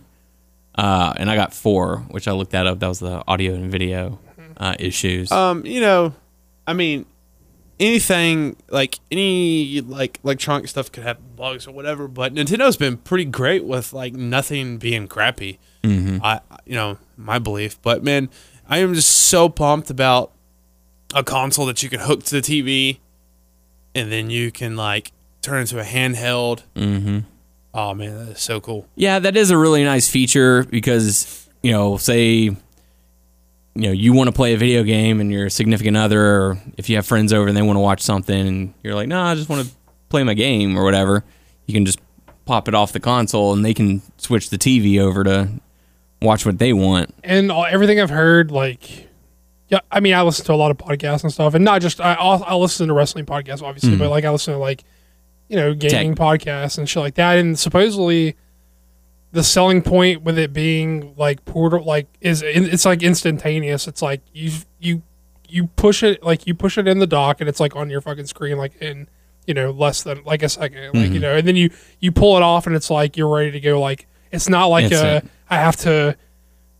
uh, 0.74 1.12
and 1.16 1.30
I 1.30 1.36
got 1.36 1.54
four, 1.54 1.98
which 2.10 2.26
I 2.28 2.32
looked 2.32 2.52
that 2.52 2.66
up. 2.66 2.80
That 2.80 2.88
was 2.88 2.98
the 2.98 3.22
audio 3.28 3.54
and 3.54 3.70
video 3.70 4.18
uh, 4.58 4.74
issues. 4.78 5.30
Um, 5.32 5.64
you 5.64 5.80
know, 5.80 6.14
I 6.66 6.72
mean, 6.72 7.06
anything 7.80 8.56
like 8.70 9.00
any 9.10 9.80
like 9.80 10.20
electronic 10.22 10.68
stuff 10.68 10.92
could 10.92 11.02
have 11.02 11.36
bugs 11.36 11.66
or 11.66 11.72
whatever, 11.72 12.08
but 12.08 12.34
Nintendo's 12.34 12.76
been 12.76 12.96
pretty 12.96 13.24
great 13.24 13.64
with 13.64 13.92
like 13.92 14.14
nothing 14.14 14.78
being 14.78 15.08
crappy. 15.08 15.58
Mm-hmm. 15.82 16.18
I, 16.24 16.40
you 16.64 16.74
know, 16.74 16.98
my 17.16 17.38
belief. 17.38 17.80
But 17.82 18.04
man, 18.04 18.30
I 18.68 18.78
am 18.78 18.94
just 18.94 19.10
so 19.10 19.48
pumped 19.48 19.90
about 19.90 20.32
a 21.14 21.24
console 21.24 21.66
that 21.66 21.82
you 21.82 21.88
can 21.88 22.00
hook 22.00 22.22
to 22.24 22.40
the 22.40 22.42
TV, 22.42 22.98
and 23.94 24.10
then 24.10 24.30
you 24.30 24.50
can 24.50 24.76
like 24.76 25.12
turn 25.42 25.62
into 25.62 25.80
a 25.80 25.84
handheld. 25.84 26.62
Mm-hmm. 26.76 27.20
Oh 27.74 27.94
man, 27.94 28.16
that 28.18 28.32
is 28.32 28.40
so 28.40 28.60
cool. 28.60 28.86
Yeah, 28.94 29.18
that 29.18 29.36
is 29.36 29.50
a 29.50 29.58
really 29.58 29.82
nice 29.82 30.08
feature 30.08 30.62
because, 30.64 31.48
you 31.62 31.72
know, 31.72 31.96
say 31.96 32.54
you 33.74 33.82
know, 33.82 33.92
you 33.92 34.12
want 34.12 34.28
to 34.28 34.32
play 34.32 34.54
a 34.54 34.56
video 34.56 34.82
game 34.82 35.20
and 35.20 35.32
your 35.32 35.48
significant 35.48 35.96
other 35.96 36.24
or 36.24 36.58
if 36.76 36.90
you 36.90 36.96
have 36.96 37.06
friends 37.06 37.32
over 37.32 37.48
and 37.48 37.56
they 37.56 37.62
want 37.62 37.76
to 37.76 37.80
watch 37.80 38.00
something 38.02 38.46
and 38.46 38.74
you're 38.82 38.94
like, 38.94 39.08
"No, 39.08 39.20
I 39.20 39.34
just 39.34 39.48
want 39.48 39.66
to 39.66 39.72
play 40.08 40.22
my 40.24 40.34
game 40.34 40.76
or 40.76 40.84
whatever." 40.84 41.24
You 41.66 41.74
can 41.74 41.86
just 41.86 41.98
pop 42.44 42.68
it 42.68 42.74
off 42.74 42.92
the 42.92 43.00
console 43.00 43.52
and 43.52 43.64
they 43.64 43.72
can 43.72 44.02
switch 44.18 44.50
the 44.50 44.58
TV 44.58 44.98
over 44.98 45.24
to 45.24 45.48
watch 46.20 46.44
what 46.44 46.58
they 46.58 46.72
want. 46.72 47.14
And 47.24 47.50
all, 47.50 47.64
everything 47.64 48.00
I've 48.00 48.10
heard, 48.10 48.50
like, 48.50 49.08
yeah, 49.68 49.80
I 49.90 50.00
mean, 50.00 50.14
I 50.14 50.22
listen 50.22 50.44
to 50.46 50.52
a 50.52 50.54
lot 50.54 50.70
of 50.70 50.76
podcasts 50.76 51.22
and 51.22 51.32
stuff, 51.32 51.54
and 51.54 51.64
not 51.64 51.80
just 51.80 52.00
I, 52.00 52.14
I 52.14 52.54
listen 52.54 52.88
to 52.88 52.94
wrestling 52.94 53.24
podcasts, 53.24 53.62
obviously, 53.62 53.92
hmm. 53.92 53.98
but 53.98 54.10
like 54.10 54.24
I 54.24 54.30
listen 54.30 54.52
to 54.54 54.58
like, 54.58 54.84
you 55.48 55.56
know, 55.56 55.74
gaming 55.74 56.14
podcasts 56.14 56.78
and 56.78 56.88
shit 56.88 57.02
like 57.02 57.14
that. 57.14 57.38
And 57.38 57.58
supposedly, 57.58 58.36
the 59.32 59.42
selling 59.42 59.82
point 59.82 60.22
with 60.22 60.38
it 60.38 60.52
being 60.52 61.14
like 61.16 61.44
portal, 61.44 61.82
like 61.84 62.06
is 62.20 62.42
it's 62.42 62.84
like 62.84 63.02
instantaneous. 63.02 63.88
It's 63.88 64.02
like 64.02 64.20
you 64.32 64.52
you 64.78 65.02
you 65.48 65.66
push 65.66 66.02
it 66.02 66.22
like 66.22 66.46
you 66.46 66.54
push 66.54 66.78
it 66.78 66.86
in 66.86 66.98
the 66.98 67.06
dock, 67.06 67.40
and 67.40 67.48
it's 67.48 67.58
like 67.58 67.74
on 67.74 67.90
your 67.90 68.00
fucking 68.00 68.26
screen, 68.26 68.58
like 68.58 68.76
in 68.80 69.08
you 69.46 69.54
know 69.54 69.70
less 69.70 70.02
than 70.02 70.22
like 70.24 70.42
a 70.42 70.48
second, 70.48 70.94
like 70.94 70.94
you 70.94 71.10
mm-hmm. 71.10 71.18
know, 71.20 71.36
and 71.36 71.48
then 71.48 71.56
you 71.56 71.70
you 71.98 72.12
pull 72.12 72.36
it 72.36 72.42
off, 72.42 72.66
and 72.66 72.76
it's 72.76 72.90
like 72.90 73.16
you're 73.16 73.34
ready 73.34 73.50
to 73.50 73.60
go. 73.60 73.80
Like 73.80 74.06
it's 74.30 74.48
not 74.48 74.66
like 74.66 74.92
a 74.92 74.96
uh, 74.96 75.14
Instant. 75.14 75.30
I 75.48 75.56
have 75.56 75.76
to 75.76 76.16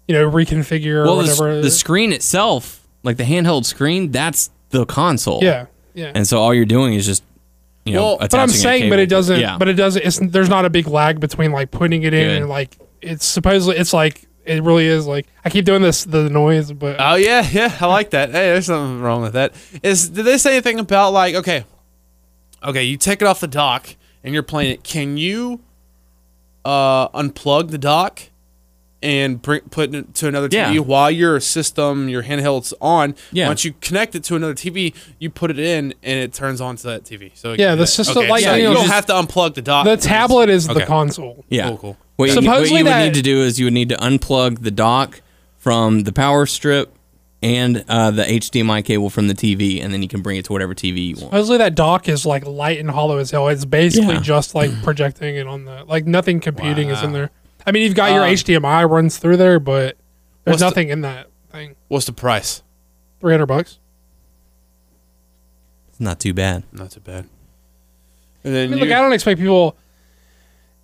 you 0.07 0.15
know 0.15 0.31
reconfigure 0.31 1.05
Well, 1.05 1.21
or 1.21 1.23
the, 1.23 1.31
whatever. 1.31 1.63
the 1.63 1.71
screen 1.71 2.13
itself, 2.13 2.87
like 3.03 3.17
the 3.17 3.25
handheld 3.25 3.65
screen, 3.65 4.11
that's 4.11 4.51
the 4.69 4.85
console. 4.85 5.43
yeah, 5.43 5.67
yeah. 5.95 6.13
And 6.15 6.29
so 6.29 6.39
all 6.39 6.53
you're 6.53 6.67
doing 6.67 6.93
is 6.93 7.07
just 7.07 7.23
you 7.85 7.95
know, 7.95 8.03
Well, 8.03 8.19
but 8.19 8.35
I'm 8.35 8.49
saying, 8.49 8.91
but 8.91 8.99
it 8.99 9.09
doesn't. 9.09 9.41
Yeah. 9.41 9.59
But 9.59 9.69
it 9.69 9.75
doesn't. 9.75 10.05
It's 10.05 10.19
there's 10.19 10.49
not 10.49 10.65
a 10.65 10.71
big 10.71 10.87
lag 10.87 11.19
between 11.21 11.53
like 11.53 11.71
putting 11.71 12.03
it 12.05 12.15
in 12.15 12.29
Good. 12.29 12.37
and 12.43 12.49
like 12.49 12.77
it's 13.01 13.27
supposedly 13.27 13.77
it's 13.77 13.93
like 13.93 14.29
it 14.45 14.63
really 14.63 14.87
is 14.87 15.07
like 15.07 15.27
I 15.45 15.51
keep 15.51 15.65
doing 15.65 15.83
this 15.83 16.05
the 16.05 16.29
noise, 16.31 16.73
but 16.73 16.97
Oh 16.99 17.15
yeah, 17.17 17.47
yeah, 17.51 17.77
I 17.81 17.87
like 17.87 18.11
that. 18.11 18.31
Hey, 18.31 18.53
there's 18.53 18.69
nothing 18.69 19.01
wrong 19.01 19.23
with 19.23 19.33
that. 19.33 19.53
Is 19.83 20.09
did 20.11 20.25
they 20.25 20.39
say 20.39 20.53
anything 20.53 20.79
about 20.79 21.13
like 21.13 21.35
okay, 21.35 21.65
okay, 22.63 22.85
you 22.85 22.97
take 22.97 23.21
it 23.21 23.27
off 23.27 23.41
the 23.41 23.49
dock 23.49 23.97
and 24.23 24.33
you're 24.33 24.43
playing 24.45 24.73
it. 24.73 24.85
Can 24.85 25.17
you 25.17 25.61
uh 26.65 27.09
unplug 27.09 27.71
the 27.71 27.79
dock 27.79 28.23
and 29.03 29.41
bring 29.43 29.61
put 29.63 29.95
it 29.95 30.15
to 30.15 30.29
another 30.29 30.49
TV 30.49 30.75
Yeah. 30.75 30.79
while 30.81 31.11
your 31.11 31.41
system, 31.41 32.09
your 32.09 32.23
handheld's 32.23 32.73
on? 32.81 33.15
Yeah. 33.33 33.49
Once 33.49 33.65
you 33.65 33.75
connect 33.81 34.15
it 34.15 34.25
to 34.25 34.37
another 34.37 34.55
TV, 34.55 34.95
you 35.19 35.31
put 35.31 35.51
it 35.51 35.59
in 35.59 35.95
and 36.03 36.19
it 36.19 36.33
turns 36.33 36.61
on 36.61 36.77
to 36.77 36.83
that 36.85 37.05
TV. 37.05 37.31
So 37.35 37.51
Yeah, 37.53 37.57
can 37.57 37.59
do 37.59 37.69
the 37.71 37.77
that. 37.83 37.87
system- 37.89 38.19
Okay, 38.19 38.31
like, 38.31 38.45
so 38.45 38.55
you 38.55 38.63
you, 38.63 38.69
know, 38.69 38.75
don't 38.75 38.83
just- 38.85 38.95
have 38.95 39.07
to 39.07 39.13
unplug 39.15 39.55
the 39.55 39.63
dock. 39.63 39.85
the 39.85 39.97
tablet 39.97 40.49
is 40.49 40.67
the 40.69 40.85
console. 40.85 41.45
Yeah. 41.49 41.69
Cool, 41.69 41.79
cool. 41.79 41.97
What 42.17 42.29
you, 42.29 42.35
what 42.37 42.45
Supposedly 42.45 42.79
you 42.79 42.85
would 42.85 42.93
that- 42.93 43.05
need 43.05 43.15
to 43.15 43.23
do 43.23 43.43
is 43.43 43.59
you 43.59 43.67
would 43.67 43.73
need 43.75 43.89
to 43.89 43.97
unplug 43.97 44.63
the 44.63 44.71
dock 44.71 45.23
from 45.59 46.05
the 46.05 46.13
power 46.13 46.47
strip 46.47 46.95
and 47.45 47.85
uh, 47.89 48.13
the 48.13 48.23
HDMI 48.23 48.85
cable 48.85 49.11
from 49.11 49.27
the 49.27 49.35
TV, 49.35 49.83
and 49.83 49.93
then 49.93 50.01
you 50.01 50.07
can 50.09 50.23
bring 50.23 50.37
it 50.37 50.45
to 50.45 50.53
whatever 50.53 50.75
TV 50.77 51.09
you 51.09 51.15
want. 51.17 51.33
Supposedly 51.33 51.59
that 51.59 51.75
dock 51.75 52.09
is 52.09 52.25
like 52.25 52.47
light 52.47 52.79
and 52.79 52.89
hollow 52.91 53.19
as 53.19 53.33
hell. 53.33 53.49
It's 53.49 53.65
basically 53.65 54.15
Yeah. 54.15 54.21
just 54.21 54.55
like 54.55 54.71
projecting 54.85 55.35
it 55.35 55.49
on 55.49 55.65
the 55.65 55.83
like 55.89 56.07
nothing 56.07 56.39
computing 56.39 56.91
is 56.91 57.03
in 57.03 57.13
there. 57.13 57.31
I 57.67 57.73
mean, 57.73 57.83
you've 57.83 57.95
got 57.95 58.13
your 58.13 58.25
Um, 58.25 58.31
HDMI 58.31 58.89
runs 58.89 59.19
through 59.19 59.37
there, 59.37 59.59
but 59.61 59.97
There's 60.45 60.55
What's 60.55 60.61
the- 60.61 60.67
nothing 60.67 60.89
in 60.89 61.01
that 61.03 61.29
thing. 61.53 61.77
What's 61.89 62.07
the 62.07 62.13
price? 62.13 62.63
Three 63.21 63.33
hundred 63.33 63.47
bucks. 63.47 63.79
It's 65.91 66.01
not 66.01 66.19
too 66.21 66.35
bad. 66.35 66.65
Not 66.73 66.91
too 66.91 67.01
bad. 67.01 67.27
And 68.45 68.55
then 68.55 68.65
I 68.65 68.71
mean, 68.71 68.79
you, 68.79 68.85
look, 68.87 68.93
I 68.97 69.01
don't 69.01 69.13
expect 69.13 69.39
people. 69.39 69.77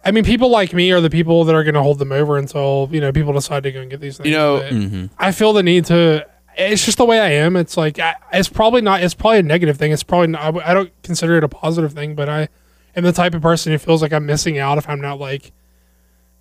I 0.05 0.13
mean, 0.13 0.23
people 0.25 0.49
like 0.49 0.73
me 0.73 0.93
are 0.93 1.01
the 1.01 1.11
people 1.11 1.45
that 1.45 1.55
are 1.55 1.65
going 1.65 1.75
to 1.75 1.83
hold 1.83 1.99
them 1.99 2.13
over 2.13 2.39
until 2.39 2.89
you 2.93 3.01
know 3.01 3.11
people 3.13 3.33
decide 3.33 3.65
to 3.65 3.73
go 3.73 3.81
and 3.81 3.91
get 3.91 4.01
these 4.01 4.17
things. 4.17 4.29
You 4.29 4.37
know- 4.37 4.59
But 4.61 4.73
hmm 4.73 5.07
I 5.19 5.33
feel 5.33 5.53
the 5.53 5.63
need 5.63 5.87
to. 5.87 6.27
It's 6.57 6.85
just 6.85 6.99
the 6.99 7.05
way 7.05 7.21
I 7.21 7.31
am. 7.33 7.57
It's 7.57 7.77
like 7.77 7.99
I, 8.01 8.15
it's 8.33 8.49
probably 8.49 8.81
not. 8.81 9.03
It's 9.03 9.15
probably 9.15 9.39
a 9.39 9.43
negative 9.45 9.77
thing. 9.77 9.93
It's 9.93 10.03
probably 10.03 10.27
not, 10.29 10.57
I, 10.57 10.71
I 10.71 10.75
don't 10.75 10.91
consider 11.05 11.37
it 11.37 11.45
a 11.45 11.49
positive 11.49 11.93
thing. 11.93 12.15
But 12.17 12.29
I 12.29 12.49
am 12.97 13.05
the 13.05 13.13
type 13.13 13.35
of 13.35 13.43
person 13.43 13.71
who 13.73 13.79
feels 13.79 14.03
like 14.03 14.13
I'm 14.13 14.27
missing 14.27 14.59
out 14.59 14.77
if 14.79 14.89
I'm 14.89 15.01
not 15.01 15.21
like, 15.21 15.53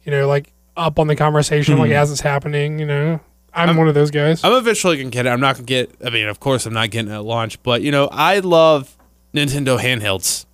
you 0.07 0.11
know, 0.11 0.25
like 0.25 0.53
up 0.77 0.99
on 0.99 1.07
the 1.07 1.15
conversation 1.15 1.77
like 1.77 1.91
as 1.91 2.11
it's 2.11 2.21
happening. 2.21 2.79
You 2.79 2.85
know, 2.85 3.19
I'm, 3.53 3.75
one 3.75 3.89
of 3.89 3.93
those 3.93 4.09
guys. 4.09 4.43
I'm 4.43 4.53
eventually 4.53 4.97
gonna 4.97 5.09
get 5.09 5.25
it. 5.25 5.29
I'm 5.29 5.41
not 5.41 5.55
gonna 5.55 5.65
get. 5.65 5.91
I 6.03 6.09
mean, 6.09 6.27
of 6.27 6.39
course, 6.39 6.65
I'm 6.65 6.73
not 6.73 6.89
getting 6.89 7.11
it 7.11 7.15
at 7.15 7.25
launch, 7.25 7.61
but 7.61 7.81
you 7.81 7.91
know, 7.91 8.07
I 8.07 8.39
love 8.39 8.97
Nintendo 9.33 9.77
handhelds. 9.77 10.45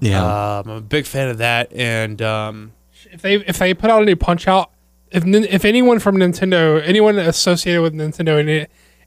Yeah. 0.00 0.24
Um, 0.24 0.70
I'm 0.70 0.76
a 0.78 0.80
big 0.80 1.04
fan 1.04 1.28
of 1.28 1.38
that, 1.38 1.72
and 1.72 2.20
um, 2.22 2.72
if 3.12 3.20
they 3.20 3.36
if 3.36 3.58
they 3.58 3.74
put 3.74 3.90
out 3.90 4.00
any 4.00 4.14
Punch 4.14 4.48
Out, 4.48 4.70
if 5.10 5.24
if 5.26 5.66
anyone 5.66 5.98
from 5.98 6.16
Nintendo, 6.16 6.82
anyone 6.82 7.18
associated 7.18 7.82
with 7.82 7.92
Nintendo 7.92 8.40
in 8.40 8.48
a, 8.48 8.66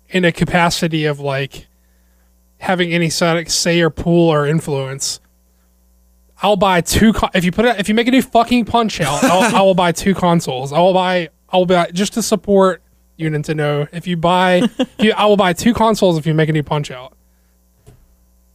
in 0.10 0.25
a 0.25 0.32
capacity 0.32 1.06
of 1.06 1.20
like 1.20 1.66
having 2.60 2.94
any 2.94 3.10
sonic 3.10 3.50
say 3.50 3.82
or 3.82 3.89
pull 3.89 4.30
or 4.30 4.46
influence, 4.46 5.20
I'll 6.41 6.56
buy 6.56 6.82
two. 6.82 7.13
Con- 7.13 7.32
if 7.34 7.44
you 7.44 7.51
put 7.51 7.65
it, 7.65 7.79
if 7.79 7.89
you 7.89 7.96
make 7.96 8.08
a 8.08 8.12
new 8.12 8.22
fucking 8.22 8.65
Punch 8.65 9.01
Out, 9.01 9.24
I'll, 9.24 9.56
I 9.56 9.62
will 9.62 9.74
buy 9.75 9.91
two 9.91 10.13
consoles. 10.13 10.72
I 10.74 10.79
will 10.79 10.94
buy. 10.94 11.29
I 11.50 11.58
will 11.58 11.65
buy 11.65 11.89
just 11.91 12.13
to 12.13 12.22
support 12.22 12.82
you, 13.15 13.29
Nintendo. 13.29 13.88
If 13.91 14.06
you 14.06 14.17
buy, 14.17 14.63
you, 15.00 15.13
I 15.13 15.25
will 15.25 15.38
buy 15.38 15.53
two 15.53 15.74
consoles 15.74 16.17
if 16.17 16.25
you 16.27 16.34
make 16.34 16.50
a 16.50 16.53
new 16.53 16.63
Punch 16.63 16.91
Out. 16.91 17.13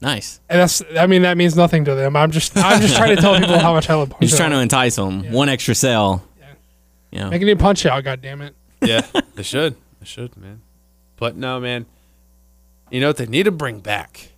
nice. 0.00 0.40
And 0.48 0.60
that's. 0.60 0.82
I 0.98 1.06
mean, 1.06 1.22
that 1.22 1.36
means 1.36 1.56
nothing 1.56 1.84
to 1.86 1.94
them. 1.94 2.14
I'm 2.16 2.30
just. 2.30 2.56
I'm 2.56 2.80
just 2.80 2.96
trying 2.96 3.16
to 3.16 3.20
tell 3.22 3.38
people 3.38 3.58
how 3.58 3.72
much 3.72 3.90
I 3.90 3.94
love 3.94 4.10
Punch 4.10 4.22
You're 4.22 4.28
just 4.28 4.40
Out. 4.40 4.46
trying 4.46 4.56
to 4.58 4.62
entice 4.62 4.96
them. 4.96 5.32
One 5.32 5.48
extra 5.48 5.74
cell. 5.74 6.22
Yeah. 7.10 7.28
make 7.28 7.42
a 7.42 7.44
new 7.44 7.56
Punch 7.56 7.84
Out. 7.84 8.02
God 8.04 8.22
damn 8.22 8.40
it. 8.42 8.54
yeah, 8.80 9.02
they 9.34 9.42
should. 9.42 9.74
They 10.00 10.06
should, 10.06 10.36
man. 10.36 10.62
But 11.16 11.36
no, 11.36 11.60
man. 11.60 11.86
You 12.90 13.00
know 13.00 13.08
what 13.08 13.16
they 13.16 13.26
need 13.26 13.44
to 13.44 13.50
bring 13.52 13.80
back? 13.80 14.32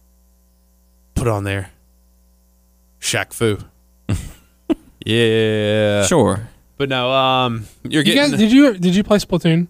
Put 1.14 1.28
on 1.28 1.44
there. 1.44 1.70
Shaq 3.04 3.32
Fu. 3.34 3.58
yeah. 5.04 6.04
Sure. 6.06 6.48
But 6.76 6.88
no, 6.88 7.10
um, 7.12 7.66
you're 7.84 8.02
You 8.02 8.14
getting 8.14 8.30
guys, 8.32 8.40
did 8.40 8.50
you 8.52 8.74
did 8.78 8.96
you 8.96 9.04
play 9.04 9.18
Splatoon? 9.18 9.68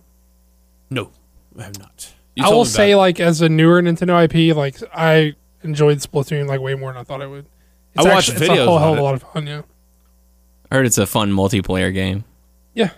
no. 0.90 1.10
I 1.58 1.62
have 1.64 1.78
not. 1.78 2.12
You 2.34 2.42
I 2.42 2.46
told 2.48 2.54
will 2.56 2.64
me 2.64 2.68
about 2.70 2.76
say, 2.76 2.90
it. 2.92 2.96
like 2.96 3.20
as 3.20 3.40
a 3.40 3.48
newer 3.48 3.80
Nintendo 3.80 4.24
IP, 4.24 4.56
like 4.56 4.76
I 4.92 5.34
enjoyed 5.62 5.98
Splatoon 5.98 6.48
like 6.48 6.60
way 6.60 6.74
more 6.74 6.92
than 6.92 7.00
I 7.00 7.04
thought 7.04 7.22
I 7.22 7.26
would. 7.26 7.46
It's 7.94 8.04
I 8.04 8.12
watched 8.12 8.30
actually- 8.30 8.48
videos 8.48 8.52
It's 8.54 8.60
a 8.62 8.64
whole 8.66 8.74
on 8.74 8.80
hell 8.82 8.92
of 8.92 8.98
it. 8.98 9.00
a 9.00 9.04
lot 9.04 9.14
of 9.14 9.22
fun. 9.22 9.46
Yeah, 9.46 9.62
I 10.70 10.74
heard 10.76 10.86
it's 10.86 10.98
a 10.98 11.06
fun 11.06 11.30
multiplayer 11.30 11.94
game. 11.94 12.24
yeah, 12.74 12.90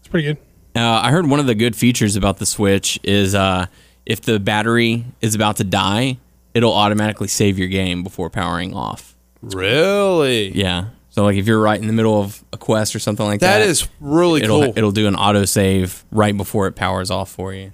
it's 0.00 0.08
pretty 0.08 0.26
good. 0.26 0.38
Uh, 0.74 1.00
I 1.04 1.10
heard 1.12 1.28
one 1.28 1.38
of 1.38 1.46
the 1.46 1.54
good 1.54 1.76
features 1.76 2.16
about 2.16 2.38
the 2.38 2.46
Switch 2.46 2.98
is 3.04 3.34
uh, 3.36 3.66
if 4.06 4.20
the 4.22 4.40
battery 4.40 5.04
is 5.20 5.36
about 5.36 5.56
to 5.58 5.64
die, 5.64 6.18
it'll 6.54 6.72
automatically 6.74 7.28
save 7.28 7.58
your 7.60 7.68
game 7.68 8.02
before 8.02 8.28
powering 8.30 8.74
off. 8.74 9.09
Really. 9.42 10.50
Yeah. 10.56 10.86
So 11.10 11.24
like 11.24 11.36
if 11.36 11.46
you're 11.46 11.60
right 11.60 11.80
in 11.80 11.86
the 11.86 11.92
middle 11.92 12.20
of 12.20 12.42
a 12.52 12.56
quest 12.56 12.94
or 12.94 12.98
something 13.00 13.26
like 13.26 13.40
that, 13.40 13.58
that 13.58 13.68
is 13.68 13.88
really 14.00 14.42
it'll 14.42 14.62
cool. 14.64 14.72
it'll 14.76 14.92
do 14.92 15.08
an 15.08 15.16
auto 15.16 15.44
save 15.44 16.04
right 16.12 16.36
before 16.36 16.66
it 16.66 16.72
powers 16.76 17.10
off 17.10 17.30
for 17.30 17.52
you. 17.52 17.72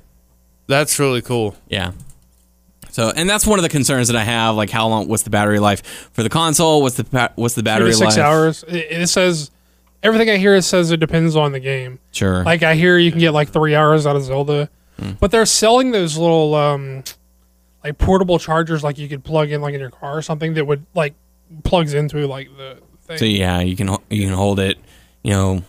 That's 0.68 0.98
really 0.98 1.22
cool. 1.22 1.54
Yeah. 1.68 1.92
So 2.90 3.12
and 3.14 3.28
that's 3.28 3.46
one 3.46 3.58
of 3.58 3.62
the 3.62 3.68
concerns 3.68 4.08
that 4.08 4.16
I 4.16 4.24
have. 4.24 4.56
Like 4.56 4.70
how 4.70 4.88
long? 4.88 5.06
What's 5.08 5.22
the 5.24 5.30
battery 5.30 5.58
life 5.58 6.10
for 6.12 6.22
the 6.22 6.30
console? 6.30 6.80
What's 6.82 6.96
the 6.96 7.30
what's 7.34 7.54
the 7.54 7.62
battery 7.62 7.90
to 7.90 7.96
six 7.96 8.16
hours. 8.16 8.64
It, 8.66 8.86
it 8.90 9.06
says 9.08 9.50
everything 10.02 10.30
I 10.30 10.38
hear. 10.38 10.54
It 10.54 10.62
says 10.62 10.90
it 10.90 10.98
depends 10.98 11.36
on 11.36 11.52
the 11.52 11.60
game. 11.60 11.98
Sure. 12.12 12.42
Like 12.42 12.62
I 12.62 12.74
hear 12.74 12.96
you 12.96 13.10
can 13.10 13.20
get 13.20 13.32
like 13.32 13.50
three 13.50 13.74
hours 13.74 14.06
out 14.06 14.16
of 14.16 14.22
Zelda, 14.24 14.70
Hmm. 14.98 15.10
but 15.20 15.30
they're 15.30 15.44
selling 15.44 15.90
those 15.90 16.16
little 16.16 16.54
um 16.54 17.04
like 17.84 17.98
portable 17.98 18.38
chargers 18.38 18.82
like 18.82 18.96
you 18.96 19.08
could 19.10 19.22
plug 19.24 19.50
in 19.50 19.60
like 19.60 19.74
in 19.74 19.80
your 19.80 19.90
car 19.90 20.16
or 20.16 20.22
something 20.22 20.54
that 20.54 20.64
would 20.66 20.86
like 20.94 21.12
plugs 21.64 21.94
into 21.94 22.26
like 22.26 22.48
the 22.56 22.78
thing. 23.06 23.18
So 23.18 23.24
yeah, 23.24 23.60
you 23.60 23.76
can 23.76 23.88
you 24.10 24.24
can 24.26 24.34
hold 24.34 24.58
it, 24.60 24.78
you 25.22 25.32
know, 25.32 25.62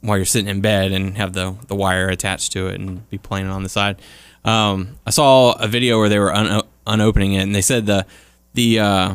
while 0.00 0.16
you're 0.16 0.26
sitting 0.26 0.48
in 0.48 0.60
bed 0.60 0.92
and 0.92 1.16
have 1.16 1.32
the 1.32 1.54
the 1.68 1.74
wire 1.74 2.08
attached 2.08 2.52
to 2.52 2.68
it 2.68 2.80
and 2.80 3.08
be 3.10 3.18
playing 3.18 3.46
it 3.46 3.50
on 3.50 3.62
the 3.62 3.68
side. 3.68 4.00
Um, 4.44 4.98
I 5.06 5.10
saw 5.10 5.52
a 5.52 5.66
video 5.66 5.98
where 5.98 6.08
they 6.08 6.18
were 6.18 6.34
un- 6.34 6.62
unopening 6.86 7.34
it 7.34 7.38
and 7.42 7.54
they 7.54 7.62
said 7.62 7.86
the 7.86 8.04
the 8.52 8.78
uh, 8.78 9.14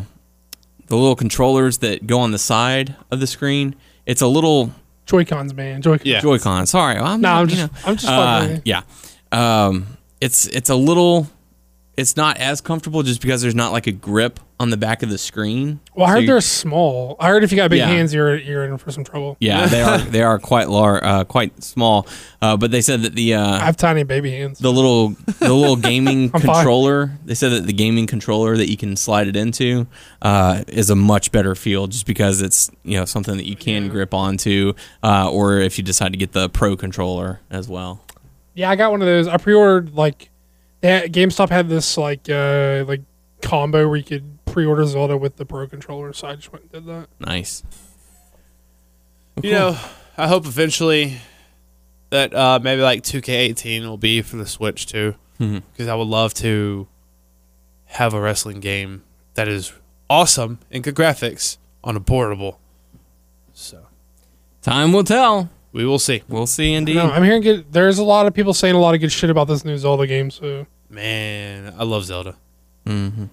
the 0.87 0.95
little 0.95 1.15
controllers 1.15 1.77
that 1.79 2.07
go 2.07 2.19
on 2.19 2.31
the 2.31 2.39
side 2.39 2.95
of 3.11 3.19
the 3.19 3.27
screen. 3.27 3.75
It's 4.05 4.21
a 4.21 4.27
little 4.27 4.73
Joy 5.05 5.25
Cons, 5.25 5.53
man. 5.53 5.81
Joy. 5.81 5.97
Yeah. 6.03 6.19
Joy-Con. 6.19 6.65
Sorry, 6.67 6.95
I'm, 6.97 7.21
No, 7.21 7.29
I'm 7.33 7.47
just- 7.47 7.61
know. 7.73 7.79
I'm 7.85 7.95
just 7.95 8.07
Uh, 8.07 8.59
yeah. 8.65 8.81
Um, 9.31 9.97
it's 10.21 10.47
it's 10.47 10.69
a 10.69 10.75
little. 10.75 11.27
It's 11.99 12.15
not 12.15 12.37
as 12.37 12.61
comfortable 12.61 13.03
just 13.03 13.21
because 13.21 13.41
there's 13.41 13.55
not 13.55 13.71
like 13.71 13.87
a 13.87 13.91
grip 13.91 14.39
on 14.61 14.69
the 14.71 14.77
back 14.77 15.03
of 15.03 15.09
the 15.09 15.17
screen. 15.17 15.79
Well, 15.95 16.05
I 16.07 16.11
heard 16.11 16.27
they're 16.27 16.41
small. 16.41 17.15
I 17.19 17.27
heard 17.29 17.43
if 17.43 17.51
you 17.51 17.55
got 17.55 17.69
big 17.69 17.79
Yeah. 17.79 17.87
hands, 17.87 18.13
you're 18.13 18.35
you're 18.37 18.63
in 18.65 18.77
for 18.77 18.91
some 18.91 19.03
trouble. 19.03 19.37
Yeah, 19.39 19.65
they 19.73 19.81
are. 19.81 19.97
They 19.99 20.21
are 20.21 20.37
quite 20.39 20.69
large, 20.69 21.03
uh, 21.03 21.23
quite 21.25 21.63
small. 21.63 22.07
Uh, 22.41 22.57
but 22.57 22.71
they 22.71 22.81
said 22.81 23.01
that 23.03 23.15
the 23.15 23.35
I 23.35 23.41
uh, 23.41 23.59
have 23.59 23.77
tiny 23.77 24.03
baby 24.03 24.31
hands. 24.31 24.59
the 24.59 24.71
little 24.71 25.09
the 25.39 25.53
little 25.53 25.75
gaming 25.91 26.31
I'm 26.33 26.41
fine. 26.41 26.55
controller. 26.55 27.11
They 27.25 27.35
said 27.35 27.51
that 27.51 27.67
the 27.67 27.73
gaming 27.73 28.07
controller 28.07 28.55
that 28.57 28.69
you 28.69 28.77
can 28.77 28.95
slide 28.95 29.27
it 29.27 29.35
into 29.35 29.87
uh, 30.21 30.63
is 30.67 30.89
a 30.89 30.95
much 30.95 31.31
better 31.31 31.53
feel, 31.55 31.87
just 31.87 32.05
because 32.05 32.41
it's 32.41 32.69
you 32.83 32.97
know 32.97 33.05
something 33.05 33.37
that 33.37 33.45
you 33.45 33.55
can 33.55 33.87
grip 33.89 34.13
onto, 34.13 34.73
uh, 35.03 35.29
or 35.31 35.59
if 35.59 35.77
you 35.77 35.83
decide 35.83 36.11
to 36.13 36.17
get 36.17 36.31
the 36.33 36.49
pro 36.49 36.75
controller 36.75 37.39
as 37.49 37.67
well. 37.69 38.03
Yeah, 38.55 38.69
I 38.69 38.75
got 38.75 38.91
one 38.91 39.01
of 39.01 39.07
those. 39.07 39.27
I 39.27 39.37
pre-ordered 39.37 39.93
like 39.95 40.29
they 40.81 40.89
had, 40.89 41.13
GameStop 41.13 41.49
had 41.49 41.69
this 41.69 41.97
like 41.97 42.29
uh 42.29 42.83
like 42.87 43.01
combo 43.41 43.87
where 43.87 43.97
you 43.97 44.03
could 44.03 44.43
pre-order 44.45 44.85
Zelda 44.85 45.17
with 45.17 45.37
the 45.37 45.45
Pro 45.45 45.67
controller. 45.67 46.11
So 46.13 46.27
I 46.27 46.35
just 46.35 46.51
went 46.51 46.63
and 46.63 46.71
did 46.71 46.85
that. 46.87 47.07
Nice. 47.19 47.63
You 49.41 49.51
know, 49.51 49.77
I 50.17 50.27
hope 50.27 50.45
eventually 50.45 51.17
that 52.09 52.33
uh, 52.33 52.59
maybe 52.61 52.81
like 52.81 53.03
2K18 53.03 53.83
will 53.85 53.97
be 53.97 54.21
for 54.21 54.35
the 54.37 54.45
Switch 54.45 54.85
too, 54.87 55.15
because 55.37 55.87
I 55.87 55.95
would 55.95 56.07
love 56.07 56.33
to 56.35 56.87
have 57.85 58.13
a 58.13 58.19
wrestling 58.19 58.59
game 58.59 59.03
that 59.35 59.47
is 59.47 59.71
awesome 60.09 60.59
and 60.71 60.83
good 60.83 60.95
graphics 60.95 61.57
on 61.83 61.95
a 61.95 62.01
portable. 62.01 62.59
So 63.53 63.85
Time 64.61 64.91
will 64.91 65.03
tell. 65.05 65.49
We 65.71 65.85
will 65.85 65.99
see. 65.99 66.23
We'll 66.27 66.47
see. 66.47 66.73
Indeed. 66.73 66.95
No, 66.95 67.09
I'm 67.11 67.23
hearing 67.23 67.41
good. 67.41 67.71
There's 67.71 67.97
a 67.99 68.03
lot 68.03 68.25
of 68.25 68.33
people 68.33 68.53
saying 68.53 68.75
a 68.75 68.79
lot 68.79 68.95
of 68.95 69.01
good 69.01 69.11
shit 69.11 69.29
about 69.29 69.47
this 69.47 69.63
new 69.63 69.77
Zelda 69.77 70.07
game. 70.07 70.31
So 70.31 70.65
Man, 70.89 71.73
I 71.77 71.83
love 71.83 72.05
Zelda. 72.05 72.35
Mm-hmm. 72.85 73.25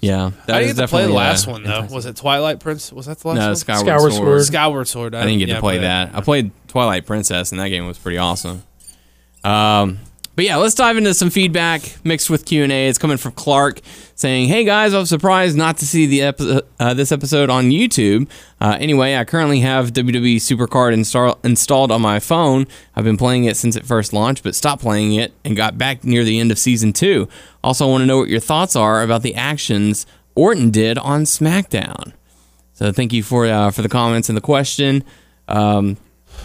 Yeah, 0.00 0.30
that 0.46 0.56
I 0.56 0.60
is 0.60 0.68
didn't 0.68 0.76
get 0.78 0.82
to 0.82 0.88
play 0.88 1.02
the 1.02 1.08
definitely, 1.08 1.12
uh, 1.12 1.14
last 1.14 1.46
one 1.46 1.62
though. 1.62 1.94
Was 1.94 2.06
it 2.06 2.16
Twilight 2.16 2.58
Prince? 2.58 2.90
Was 2.90 3.06
that 3.06 3.18
the 3.18 3.28
last 3.28 3.36
No, 3.36 3.46
one? 3.48 3.56
Skyward, 3.56 3.80
Skyward 3.86 4.12
Sword. 4.12 4.24
Sword. 4.24 4.44
Skyward 4.44 4.88
Sword. 4.88 5.14
I 5.14 5.24
didn't 5.24 5.40
get 5.40 5.48
yeah, 5.48 5.56
to 5.56 5.60
play 5.60 5.76
I 5.76 5.82
that. 5.82 6.14
I 6.14 6.20
played 6.22 6.52
Twilight 6.68 7.04
Princess, 7.04 7.52
and 7.52 7.60
that 7.60 7.68
game 7.68 7.86
was 7.86 7.98
pretty 7.98 8.16
awesome. 8.16 8.62
Um, 9.44 9.98
but 10.40 10.46
yeah, 10.46 10.56
let's 10.56 10.74
dive 10.74 10.96
into 10.96 11.12
some 11.12 11.28
feedback 11.28 11.82
mixed 12.02 12.30
with 12.30 12.46
Q 12.46 12.62
and 12.62 12.72
A. 12.72 12.88
It's 12.88 12.96
coming 12.96 13.18
from 13.18 13.32
Clark 13.32 13.82
saying, 14.14 14.48
"Hey 14.48 14.64
guys, 14.64 14.94
I'm 14.94 15.04
surprised 15.04 15.54
not 15.54 15.76
to 15.76 15.86
see 15.86 16.06
the 16.06 16.22
epi- 16.22 16.62
uh, 16.78 16.94
this 16.94 17.12
episode 17.12 17.50
on 17.50 17.68
YouTube. 17.68 18.26
Uh, 18.58 18.74
anyway, 18.80 19.16
I 19.16 19.26
currently 19.26 19.60
have 19.60 19.92
WWE 19.92 20.36
Supercard 20.36 20.94
install- 20.94 21.38
installed 21.44 21.92
on 21.92 22.00
my 22.00 22.20
phone. 22.20 22.66
I've 22.96 23.04
been 23.04 23.18
playing 23.18 23.44
it 23.44 23.58
since 23.58 23.76
it 23.76 23.84
first 23.84 24.14
launched, 24.14 24.42
but 24.42 24.54
stopped 24.54 24.80
playing 24.80 25.12
it 25.12 25.34
and 25.44 25.58
got 25.58 25.76
back 25.76 26.04
near 26.04 26.24
the 26.24 26.40
end 26.40 26.50
of 26.50 26.58
season 26.58 26.94
two. 26.94 27.28
Also, 27.62 27.86
I 27.86 27.90
want 27.90 28.00
to 28.00 28.06
know 28.06 28.16
what 28.16 28.30
your 28.30 28.40
thoughts 28.40 28.74
are 28.74 29.02
about 29.02 29.20
the 29.20 29.34
actions 29.34 30.06
Orton 30.34 30.70
did 30.70 30.96
on 30.96 31.24
SmackDown." 31.24 32.14
So 32.72 32.92
thank 32.92 33.12
you 33.12 33.22
for 33.22 33.44
uh, 33.44 33.72
for 33.72 33.82
the 33.82 33.90
comments 33.90 34.30
and 34.30 34.38
the 34.38 34.40
question. 34.40 35.04
Um, 35.48 35.98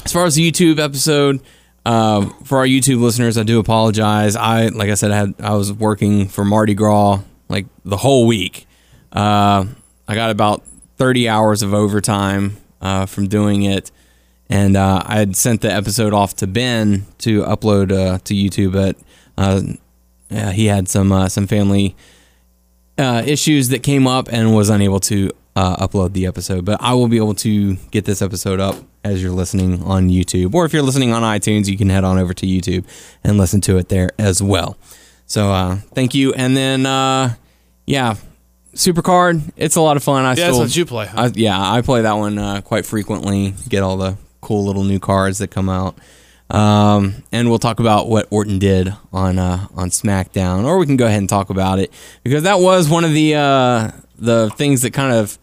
as 0.04 0.12
far 0.12 0.26
as 0.26 0.36
the 0.36 0.52
YouTube 0.52 0.80
episode, 0.80 1.40
uh, 1.86 2.28
for 2.44 2.58
our 2.58 2.66
YouTube 2.66 3.00
listeners, 3.00 3.38
I 3.38 3.44
do 3.44 3.60
apologize. 3.60 4.36
I 4.36 4.68
like 4.68 4.90
I 4.90 4.96
said, 4.96 5.12
I 5.12 5.18
had 5.18 5.36
I 5.40 5.54
was 5.54 5.72
working 5.72 6.28
for 6.28 6.44
Mardi 6.44 6.74
Gras 6.74 7.22
like 7.48 7.68
the 7.84 7.98
whole 7.98 8.26
week. 8.26 8.66
Uh, 9.12 9.66
I 10.08 10.16
got 10.16 10.32
about 10.32 10.64
thirty 10.98 11.30
hours 11.30 11.62
of 11.62 11.74
overtime 11.74 12.58
uh, 12.82 13.06
from 13.06 13.28
doing 13.28 13.64
it, 13.64 13.92
and 14.50 14.76
uh, 14.76 15.04
I 15.06 15.18
had 15.18 15.36
sent 15.36 15.62
the 15.62 15.72
episode 15.72 16.12
off 16.12 16.36
to 16.38 16.48
Ben 16.48 17.06
to 17.20 17.44
upload 17.44 17.92
uh, 17.92 18.18
to 18.24 18.34
YouTube, 18.34 18.74
but 18.74 18.98
uh, 19.38 19.62
yeah, 20.30 20.52
he 20.52 20.66
had 20.66 20.90
some 20.90 21.30
some 21.30 21.46
family 21.46 21.96
issues 22.98 23.70
that 23.70 23.84
came 23.84 24.08
up 24.08 24.28
and 24.32 24.56
was 24.56 24.70
unable 24.70 25.00
to 25.02 25.30
uh, 25.56 25.88
upload 25.88 26.14
the 26.14 26.26
episode, 26.26 26.66
but 26.66 26.82
I 26.82 26.94
will 26.94 27.08
be 27.08 27.18
able 27.18 27.36
to 27.36 27.76
get 27.92 28.06
this 28.06 28.22
episode 28.22 28.60
up 28.60 28.76
as 29.04 29.22
you're 29.22 29.32
listening 29.32 29.84
on 29.84 30.10
YouTube, 30.10 30.54
or 30.54 30.66
if 30.66 30.74
you're 30.74 30.82
listening 30.82 31.14
on 31.14 31.22
iTunes, 31.22 31.68
you 31.70 31.78
can 31.78 31.90
head 31.90 32.04
on 32.04 32.18
over 32.18 32.34
to 32.34 32.46
YouTube 32.46 32.86
and 33.24 33.38
listen 33.38 33.62
to 33.62 33.78
it 33.78 33.90
there 33.90 34.10
as 34.18 34.42
well. 34.42 34.78
So 35.26 35.52
uh, 35.52 35.78
thank 35.94 36.14
you, 36.14 36.34
and 36.34 36.58
then 36.58 36.86
uh, 36.86 37.36
yeah, 37.86 38.16
Supercard, 38.74 39.52
it's 39.56 39.76
a 39.78 39.82
lot 39.82 39.96
of 39.96 40.04
fun. 40.04 40.26
I 40.26 40.30
Yeah, 40.30 40.34
still, 40.34 40.46
that's 40.60 40.72
what 40.72 40.76
you 40.76 40.86
play. 40.86 41.06
Huh? 41.06 41.22
I, 41.22 41.32
yeah, 41.34 41.60
I 41.60 41.82
play 41.82 42.02
that 42.02 42.14
one 42.14 42.38
uh, 42.38 42.62
quite 42.62 42.86
frequently. 42.86 43.54
Get 43.70 43.82
all 43.82 43.96
the 43.98 44.18
cool 44.42 44.66
little 44.66 44.84
new 44.84 45.00
cards 45.00 45.38
that 45.38 45.50
come 45.50 45.70
out, 45.70 45.98
um, 46.50 47.24
and 47.32 47.50
we'll 47.50 47.60
talk 47.60 47.80
about 47.80 48.10
what 48.10 48.28
Orton 48.30 48.60
did 48.60 48.94
on 49.14 49.40
uh, 49.40 49.68
on 49.74 49.90
SmackDown, 49.90 50.66
or 50.66 50.78
we 50.78 50.86
can 50.86 50.98
go 50.98 51.06
ahead 51.06 51.20
and 51.20 51.30
talk 51.30 51.50
about 51.50 51.80
it 51.80 51.94
because 52.24 52.44
that 52.44 52.60
was 52.60 52.90
one 52.90 53.06
of 53.06 53.14
the 53.14 53.36
uh, 53.36 53.92
the 54.18 54.52
things 54.58 54.82
that 54.82 54.92
kind 54.92 55.14
of 55.14 55.40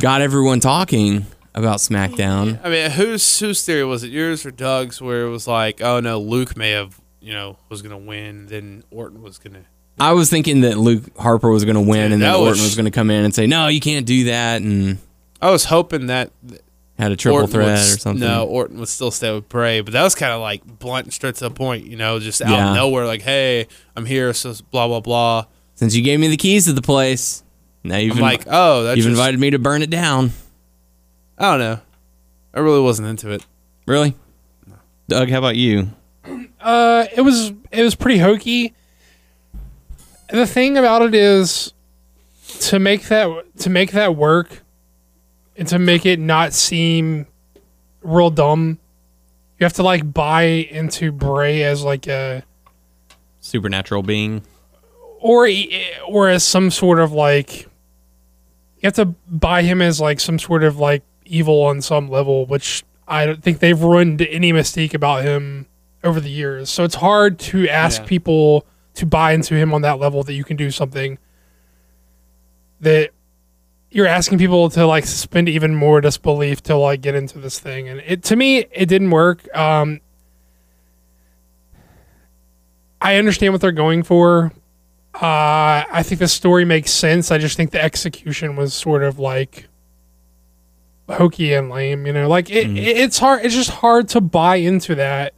got 0.00 0.20
everyone 0.20 0.60
talking 0.60 1.26
about 1.54 1.78
SmackDown. 1.78 2.60
I 2.64 2.68
mean, 2.68 2.90
whose 2.90 3.38
whose 3.38 3.64
theory 3.64 3.84
was 3.84 4.02
it? 4.04 4.10
Yours 4.10 4.44
or 4.46 4.50
Doug's? 4.50 5.00
Where 5.00 5.24
it 5.26 5.30
was 5.30 5.46
like, 5.46 5.80
oh 5.82 6.00
no, 6.00 6.20
Luke 6.20 6.56
may 6.56 6.70
have, 6.72 7.00
you 7.20 7.32
know, 7.32 7.56
was 7.68 7.82
gonna 7.82 7.98
win, 7.98 8.46
then 8.46 8.82
Orton 8.90 9.22
was 9.22 9.38
gonna. 9.38 9.62
I 9.98 10.12
was 10.12 10.28
thinking 10.28 10.60
that 10.60 10.76
Luke 10.76 11.04
Harper 11.18 11.48
was 11.48 11.64
going 11.64 11.76
to 11.76 11.80
win, 11.80 12.02
Dude, 12.10 12.12
and 12.12 12.12
then 12.22 12.32
that 12.32 12.38
was- 12.38 12.48
Orton 12.48 12.62
was 12.64 12.74
going 12.74 12.84
to 12.84 12.90
come 12.90 13.08
in 13.10 13.24
and 13.24 13.34
say, 13.34 13.46
"No, 13.46 13.68
you 13.68 13.80
can't 13.80 14.04
do 14.04 14.24
that," 14.24 14.60
and 14.60 14.98
I 15.40 15.50
was 15.50 15.64
hoping 15.64 16.08
that 16.08 16.30
had 16.98 17.12
a 17.12 17.16
triple 17.16 17.36
Orton 17.40 17.50
threat 17.50 17.78
or 17.78 17.98
something. 17.98 18.20
No, 18.20 18.44
Orton 18.44 18.78
would 18.78 18.88
still 18.88 19.10
stay 19.10 19.32
with 19.34 19.48
Bray, 19.48 19.80
but 19.80 19.94
that 19.94 20.02
was 20.02 20.14
kind 20.14 20.34
of 20.34 20.42
like 20.42 20.62
blunt 20.78 21.06
and 21.06 21.14
straight 21.14 21.36
to 21.36 21.44
the 21.44 21.50
point, 21.50 21.86
you 21.86 21.96
know, 21.96 22.18
just 22.18 22.42
out 22.42 22.50
Yeah. 22.50 22.68
of 22.70 22.76
nowhere, 22.76 23.06
like, 23.06 23.22
hey, 23.22 23.68
I'm 23.96 24.04
here, 24.04 24.34
so 24.34 24.52
blah 24.70 24.86
blah 24.86 25.00
blah. 25.00 25.46
Since 25.76 25.94
you 25.94 26.02
gave 26.02 26.20
me 26.20 26.28
the 26.28 26.36
keys 26.36 26.66
to 26.66 26.74
the 26.74 26.82
place, 26.82 27.42
now 27.88 27.96
you've 27.98 28.12
I'm 28.16 28.18
invi- 28.18 28.22
like, 28.22 28.44
oh, 28.48 28.84
that's 28.84 28.96
you've 28.96 29.06
just, 29.06 29.18
invited 29.18 29.38
me 29.40 29.50
to 29.50 29.58
burn 29.58 29.82
it 29.82 29.90
down. 29.90 30.32
I 31.38 31.50
don't 31.50 31.60
know. 31.60 31.80
I 32.54 32.60
really 32.60 32.80
wasn't 32.80 33.08
into 33.08 33.30
it. 33.30 33.44
Really, 33.86 34.14
Doug? 35.08 35.30
How 35.30 35.38
about 35.38 35.56
you? 35.56 35.90
Uh, 36.60 37.06
it 37.14 37.20
was 37.20 37.52
it 37.70 37.82
was 37.82 37.94
pretty 37.94 38.18
hokey. 38.18 38.74
The 40.30 40.46
thing 40.46 40.76
about 40.76 41.02
it 41.02 41.14
is 41.14 41.72
to 42.60 42.78
make 42.78 43.02
that 43.08 43.44
to 43.58 43.70
make 43.70 43.92
that 43.92 44.16
work 44.16 44.62
and 45.56 45.68
to 45.68 45.78
make 45.78 46.04
it 46.06 46.18
not 46.18 46.52
seem 46.52 47.26
real 48.02 48.30
dumb. 48.30 48.78
You 49.58 49.64
have 49.64 49.74
to 49.74 49.82
like 49.82 50.12
buy 50.12 50.42
into 50.42 51.12
Bray 51.12 51.62
as 51.62 51.82
like 51.84 52.06
a 52.08 52.42
Supernatural 53.40 54.02
being. 54.02 54.42
or 55.20 55.46
e- 55.46 55.84
or 56.08 56.28
as 56.28 56.42
some 56.42 56.70
sort 56.70 56.98
of 56.98 57.12
like 57.12 57.68
you 58.86 59.02
have 59.02 59.08
to 59.08 59.14
buy 59.28 59.62
him 59.62 59.82
as 59.82 60.00
like 60.00 60.20
some 60.20 60.38
sort 60.38 60.62
of 60.62 60.78
like 60.78 61.02
evil 61.24 61.62
on 61.62 61.82
some 61.82 62.08
level, 62.08 62.46
which 62.46 62.84
I 63.08 63.26
don't 63.26 63.42
think 63.42 63.58
they've 63.58 63.80
ruined 63.80 64.22
any 64.22 64.52
mystique 64.52 64.94
about 64.94 65.24
him 65.24 65.66
over 66.04 66.20
the 66.20 66.30
years. 66.30 66.70
So 66.70 66.84
it's 66.84 66.94
hard 66.96 67.38
to 67.40 67.68
ask 67.68 68.02
Yeah. 68.02 68.08
people 68.08 68.66
to 68.94 69.06
buy 69.06 69.32
into 69.32 69.54
him 69.56 69.74
on 69.74 69.82
that 69.82 69.98
level 69.98 70.22
that 70.22 70.34
you 70.34 70.44
can 70.44 70.56
do 70.56 70.70
something 70.70 71.18
that 72.80 73.10
you're 73.90 74.06
asking 74.06 74.38
people 74.38 74.70
to 74.70 74.86
like 74.86 75.04
suspend 75.04 75.48
even 75.48 75.74
more 75.74 76.00
disbelief 76.00 76.62
to 76.64 76.76
like 76.76 77.00
get 77.00 77.14
into 77.14 77.38
this 77.38 77.58
thing 77.58 77.88
and 77.88 78.00
it 78.06 78.22
to 78.22 78.36
me 78.36 78.66
it 78.72 78.86
didn't 78.86 79.10
work 79.10 79.46
um 79.56 80.00
I 83.00 83.16
understand 83.16 83.52
what 83.52 83.60
they're 83.60 83.72
going 83.72 84.02
for. 84.02 84.52
Uh, 85.16 85.84
I 85.90 86.02
think 86.02 86.18
the 86.18 86.28
story 86.28 86.64
makes 86.64 86.90
sense. 86.90 87.30
I 87.30 87.38
just 87.38 87.56
think 87.56 87.70
the 87.70 87.82
execution 87.82 88.54
was 88.56 88.74
sort 88.74 89.02
of 89.02 89.18
like 89.18 89.66
hokey 91.08 91.54
and 91.54 91.70
lame. 91.70 92.06
You 92.06 92.12
know, 92.12 92.28
like 92.28 92.50
it, 92.50 92.66
it- 92.76 92.96
it's 92.98 93.18
hard. 93.18 93.44
It's 93.44 93.54
just 93.54 93.70
hard 93.70 94.08
to 94.10 94.20
buy 94.20 94.56
into 94.56 94.94
that 94.96 95.32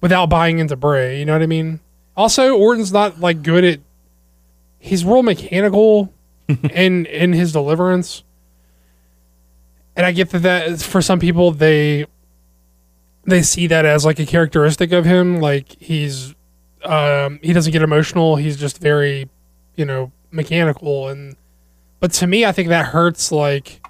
without 0.00 0.26
buying 0.30 0.58
into 0.58 0.74
Bray. 0.76 1.18
You 1.18 1.24
know 1.24 1.32
what 1.34 1.42
I 1.42 1.46
mean? 1.46 1.80
Also, 2.16 2.56
Orton's 2.56 2.92
not 2.92 3.20
like 3.20 3.42
good 3.42 3.64
at. 3.64 3.80
He's 4.78 5.04
real 5.04 5.22
mechanical 5.22 6.12
in 6.48 7.06
in 7.06 7.32
his 7.32 7.52
deliverance, 7.52 8.24
and 9.96 10.04
I 10.06 10.12
get 10.12 10.30
that 10.30 10.42
that 10.42 10.80
for 10.80 11.00
some 11.02 11.18
people 11.20 11.50
they 11.52 12.06
they 13.24 13.42
see 13.42 13.66
that 13.66 13.84
as 13.84 14.04
like 14.04 14.18
a 14.18 14.26
characteristic 14.26 14.92
of 14.92 15.04
him. 15.04 15.40
Like 15.40 15.76
he's 15.80 16.34
um, 16.84 17.40
he 17.42 17.52
doesn't 17.52 17.72
get 17.72 17.82
emotional. 17.82 18.36
He's 18.36 18.56
just 18.56 18.78
very, 18.78 19.28
you 19.74 19.84
know, 19.84 20.12
mechanical. 20.30 21.08
And 21.08 21.36
but 22.00 22.12
to 22.14 22.26
me, 22.26 22.44
I 22.44 22.52
think 22.52 22.68
that 22.68 22.86
hurts. 22.86 23.32
Like, 23.32 23.80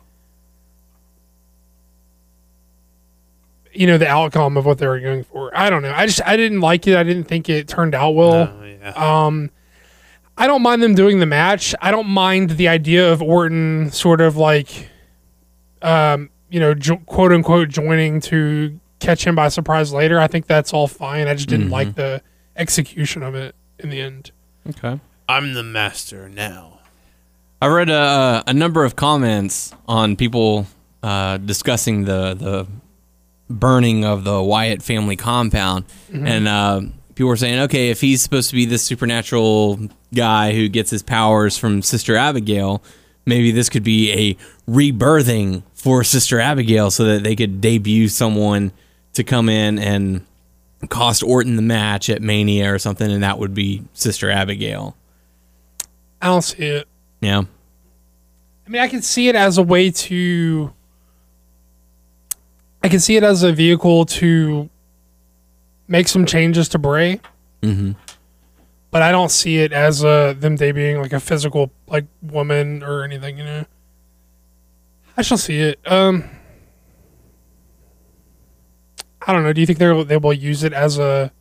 you 3.72 3.86
know, 3.86 3.98
the 3.98 4.08
outcome 4.08 4.56
of 4.56 4.64
what 4.64 4.78
they 4.78 4.86
were 4.86 5.00
going 5.00 5.24
for. 5.24 5.56
I 5.56 5.70
don't 5.70 5.82
know. 5.82 5.92
I 5.94 6.06
just 6.06 6.22
I 6.26 6.36
didn't 6.36 6.60
like 6.60 6.86
it. 6.86 6.96
I 6.96 7.02
didn't 7.02 7.24
think 7.24 7.48
it 7.48 7.68
turned 7.68 7.94
out 7.94 8.10
well. 8.10 8.52
Oh, 8.52 8.64
yeah. 8.64 8.92
Um, 9.26 9.50
I 10.38 10.46
don't 10.46 10.62
mind 10.62 10.82
them 10.82 10.94
doing 10.94 11.18
the 11.18 11.26
match. 11.26 11.74
I 11.80 11.90
don't 11.90 12.08
mind 12.08 12.50
the 12.50 12.68
idea 12.68 13.10
of 13.10 13.22
Orton 13.22 13.90
sort 13.90 14.20
of 14.20 14.36
like, 14.36 14.90
um, 15.82 16.30
you 16.50 16.60
know, 16.60 16.74
jo- 16.74 16.98
quote 17.06 17.32
unquote 17.32 17.68
joining 17.68 18.20
to 18.22 18.78
catch 19.00 19.26
him 19.26 19.34
by 19.34 19.48
surprise 19.48 19.92
later. 19.92 20.20
I 20.20 20.26
think 20.26 20.46
that's 20.46 20.72
all 20.72 20.88
fine. 20.88 21.26
I 21.26 21.34
just 21.34 21.48
didn't 21.48 21.70
like 21.70 21.94
the 21.94 22.22
execution 22.56 23.22
of 23.22 23.34
it 23.34 23.54
in 23.78 23.90
the 23.90 24.00
end. 24.00 24.30
Okay. 24.68 24.98
I'm 25.28 25.54
the 25.54 25.62
master 25.62 26.28
now. 26.28 26.80
I 27.60 27.68
read 27.68 27.88
a, 27.88 28.44
a 28.46 28.52
number 28.52 28.84
of 28.84 28.96
comments 28.96 29.72
on 29.88 30.16
people 30.16 30.66
uh, 31.02 31.38
discussing 31.38 32.04
the 32.04 32.34
the 32.34 32.66
burning 33.48 34.04
of 34.04 34.24
the 34.24 34.42
Wyatt 34.42 34.82
family 34.82 35.16
compound, 35.16 35.84
and 36.12 36.48
uh, 36.48 36.80
people 37.14 37.28
were 37.28 37.36
saying, 37.36 37.60
okay, 37.60 37.90
if 37.90 38.00
he's 38.00 38.20
supposed 38.22 38.50
to 38.50 38.56
be 38.56 38.66
this 38.66 38.82
supernatural 38.82 39.78
guy 40.14 40.52
who 40.52 40.68
gets 40.68 40.90
his 40.90 41.02
powers 41.02 41.56
from 41.56 41.80
Sister 41.80 42.16
Abigail, 42.16 42.82
maybe 43.24 43.52
this 43.52 43.68
could 43.68 43.84
be 43.84 44.12
a 44.12 44.70
rebirthing 44.70 45.62
for 45.74 46.04
Sister 46.04 46.40
Abigail, 46.40 46.90
so 46.90 47.04
that 47.04 47.22
they 47.22 47.36
could 47.36 47.60
debut 47.60 48.08
someone 48.08 48.72
to 49.14 49.24
come 49.24 49.48
in 49.48 49.78
and 49.78 50.26
cost 50.88 51.22
Orton 51.22 51.56
the 51.56 51.62
match 51.62 52.10
at 52.10 52.22
Mania 52.22 52.72
or 52.72 52.78
something, 52.78 53.10
and 53.10 53.22
that 53.22 53.38
would 53.38 53.54
be 53.54 53.82
Sister 53.92 54.30
Abigail. 54.30 54.96
I 56.20 56.26
don't 56.26 56.42
see 56.42 56.64
it. 56.64 56.88
Yeah. 57.20 57.42
I 58.66 58.70
mean, 58.70 58.82
I 58.82 58.88
can 58.88 59.02
see 59.02 59.28
it 59.28 59.36
as 59.36 59.58
a 59.58 59.62
way 59.62 59.90
to. 59.90 60.72
I 62.82 62.88
can 62.88 63.00
see 63.00 63.16
it 63.16 63.22
as 63.22 63.42
a 63.42 63.52
vehicle 63.52 64.04
to 64.06 64.68
make 65.88 66.08
some 66.08 66.26
changes 66.26 66.68
to 66.70 66.78
Bray. 66.78 67.20
Mm-hmm. 67.62 67.92
But 68.90 69.02
I 69.02 69.12
don't 69.12 69.30
see 69.30 69.58
it 69.58 69.72
as 69.72 70.04
uh, 70.04 70.34
them 70.38 70.56
debuting 70.56 71.00
like 71.00 71.12
a 71.12 71.20
physical 71.20 71.70
like 71.86 72.04
woman 72.22 72.82
or 72.82 73.02
anything. 73.04 73.38
You 73.38 73.44
know. 73.44 73.66
I 75.16 75.22
shall 75.22 75.38
see 75.38 75.60
it. 75.60 75.80
Um. 75.86 76.24
I 79.26 79.32
don't 79.32 79.42
know. 79.42 79.52
Do 79.52 79.60
you 79.60 79.66
think 79.66 79.78
they 79.78 80.04
they 80.04 80.16
will 80.16 80.32
use 80.32 80.62
it 80.62 80.72
as 80.72 80.98
a 80.98 81.32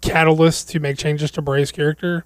catalyst 0.00 0.70
to 0.70 0.80
make 0.80 0.98
changes 0.98 1.30
to 1.32 1.42
Bray's 1.42 1.72
character? 1.72 2.24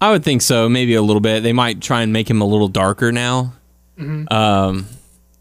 I 0.00 0.10
would 0.10 0.24
think 0.24 0.42
so. 0.42 0.68
Maybe 0.68 0.94
a 0.94 1.02
little 1.02 1.20
bit. 1.20 1.42
They 1.42 1.52
might 1.52 1.80
try 1.80 2.02
and 2.02 2.12
make 2.12 2.28
him 2.28 2.40
a 2.40 2.44
little 2.44 2.68
darker 2.68 3.12
now. 3.12 3.54
Um, 3.98 4.86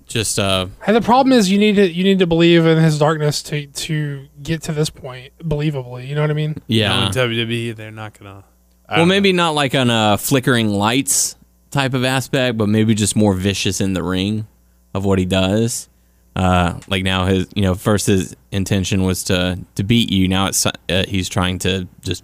just 0.06 0.38
uh, 0.38 0.68
And 0.86 0.96
the 0.96 1.02
problem 1.02 1.34
is 1.34 1.50
you 1.50 1.58
need 1.58 1.78
to 1.78 1.90
you 1.90 2.04
need 2.04 2.20
to 2.20 2.28
believe 2.28 2.66
in 2.66 2.78
his 2.78 3.00
darkness 3.00 3.42
to 3.44 3.66
to 3.66 4.28
get 4.44 4.62
to 4.64 4.72
this 4.72 4.90
point 4.90 5.34
believably. 5.42 6.08
You 6.08 6.16
know 6.16 6.22
what 6.22 6.30
I 6.30 6.36
mean? 6.36 6.62
yeah. 6.68 7.08
In 7.08 7.12
WWE, 7.12 7.76
they're 7.76 7.92
not 7.92 8.18
gonna. 8.20 8.44
I 8.88 8.96
Well, 8.98 9.02
don't 9.02 9.08
maybe 9.08 9.32
not 9.34 9.56
like 9.56 9.74
on 9.74 9.90
a 9.90 10.18
flickering 10.18 10.68
lights 10.70 11.36
type 11.72 11.94
of 11.94 12.04
aspect, 12.04 12.58
but 12.58 12.68
maybe 12.68 12.94
just 12.94 13.16
more 13.16 13.34
vicious 13.34 13.82
in 13.82 13.94
the 13.94 14.04
ring 14.04 14.46
of 14.94 15.06
what 15.06 15.18
he 15.18 15.26
does. 15.26 15.88
Uh, 16.36 16.80
like 16.88 17.04
now, 17.04 17.26
his 17.26 17.48
you 17.56 17.62
know 17.62 17.76
first 17.76 18.08
his 18.08 18.36
intention 18.52 19.04
was 19.04 19.24
to 19.26 19.60
to 19.76 19.84
beat 19.84 20.12
you. 20.12 20.28
Now 20.28 20.48
it's 20.48 20.66
uh, 20.66 20.72
he's 21.08 21.28
trying 21.30 21.60
to 21.60 21.88
just 22.02 22.24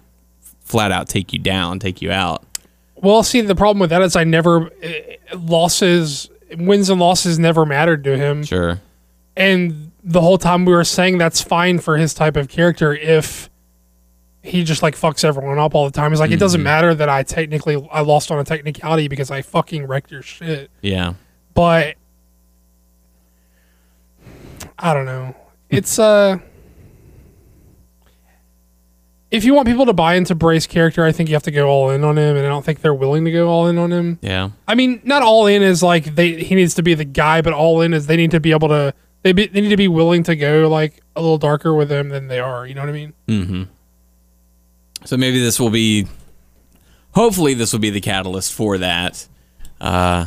flat 0.60 0.92
out 0.92 1.08
take 1.08 1.32
you 1.32 1.38
down, 1.38 1.78
take 1.78 2.00
you 2.02 2.10
out. 2.10 2.44
Well, 2.96 3.22
see, 3.22 3.40
the 3.42 3.54
problem 3.54 3.78
with 3.80 3.90
that 3.90 4.02
is 4.02 4.16
I 4.16 4.24
never 4.24 4.70
eh, 4.82 5.16
losses, 5.36 6.30
wins 6.56 6.90
and 6.90 6.98
losses 7.00 7.38
never 7.38 7.64
mattered 7.66 8.02
to 8.04 8.16
him, 8.16 8.42
Sure. 8.44 8.80
and 9.36 9.92
the 10.02 10.20
whole 10.20 10.38
time 10.38 10.64
we 10.64 10.72
were 10.72 10.84
saying 10.84 11.18
that's 11.18 11.40
fine 11.42 11.78
for 11.78 11.96
his 11.98 12.14
type 12.14 12.36
of 12.36 12.48
character 12.48 12.94
if 12.94 13.50
he 14.42 14.64
just 14.64 14.82
like 14.82 14.96
fucks 14.96 15.22
everyone 15.22 15.58
up 15.58 15.74
all 15.74 15.84
the 15.84 15.92
time. 15.92 16.10
He's 16.12 16.20
like, 16.20 16.30
it 16.30 16.38
doesn't 16.38 16.62
matter 16.62 16.94
that 16.94 17.08
I 17.10 17.22
technically 17.24 17.86
I 17.92 18.00
lost 18.00 18.30
on 18.30 18.38
a 18.38 18.44
technicality 18.44 19.06
because 19.08 19.30
I 19.30 19.42
fucking 19.42 19.86
wrecked 19.86 20.10
your 20.10 20.22
shit. 20.22 20.70
Yeah. 20.80 21.14
but 21.52 21.96
I 24.78 24.94
don't 24.94 25.06
know. 25.06 25.34
It's 25.70 25.98
uh 25.98 26.38
if 29.30 29.44
you 29.44 29.52
want 29.52 29.68
people 29.68 29.84
to 29.86 29.92
buy 29.92 30.14
into 30.14 30.34
Bray's 30.34 30.66
character, 30.66 31.04
I 31.04 31.12
think 31.12 31.28
you 31.28 31.34
have 31.34 31.42
to 31.42 31.50
go 31.50 31.68
all 31.68 31.90
in 31.90 32.02
on 32.02 32.16
him, 32.16 32.36
and 32.36 32.46
I 32.46 32.48
don't 32.48 32.64
think 32.64 32.80
they're 32.80 32.94
willing 32.94 33.26
to 33.26 33.30
go 33.30 33.48
all 33.48 33.66
in 33.66 33.76
on 33.76 33.92
him. 33.92 34.18
Yeah. 34.22 34.50
I 34.66 34.74
mean, 34.74 35.02
not 35.04 35.22
all 35.22 35.46
in 35.46 35.62
is 35.62 35.82
like 35.82 36.14
they 36.14 36.42
he 36.42 36.54
needs 36.54 36.74
to 36.74 36.82
be 36.82 36.94
the 36.94 37.04
guy, 37.04 37.42
but 37.42 37.52
all 37.52 37.82
in 37.82 37.92
is 37.92 38.06
they 38.06 38.16
need 38.16 38.30
to 38.30 38.40
be 38.40 38.52
able 38.52 38.68
to 38.68 38.94
they 39.22 39.32
be, 39.32 39.46
they 39.46 39.60
need 39.60 39.68
to 39.70 39.76
be 39.76 39.88
willing 39.88 40.22
to 40.24 40.36
go 40.36 40.68
like 40.68 41.02
a 41.16 41.20
little 41.20 41.38
darker 41.38 41.74
with 41.74 41.90
him 41.90 42.08
than 42.08 42.28
they 42.28 42.38
are. 42.38 42.66
You 42.66 42.74
know 42.74 42.82
what 42.82 42.90
I 42.90 42.92
mean? 42.92 43.12
Mm-hmm. 43.26 43.62
So 45.04 45.16
maybe 45.16 45.40
this 45.40 45.60
will 45.60 45.70
be, 45.70 46.06
hopefully, 47.12 47.54
this 47.54 47.72
will 47.72 47.80
be 47.80 47.90
the 47.90 48.00
catalyst 48.00 48.52
for 48.52 48.78
that. 48.78 49.26
Uh, 49.80 50.26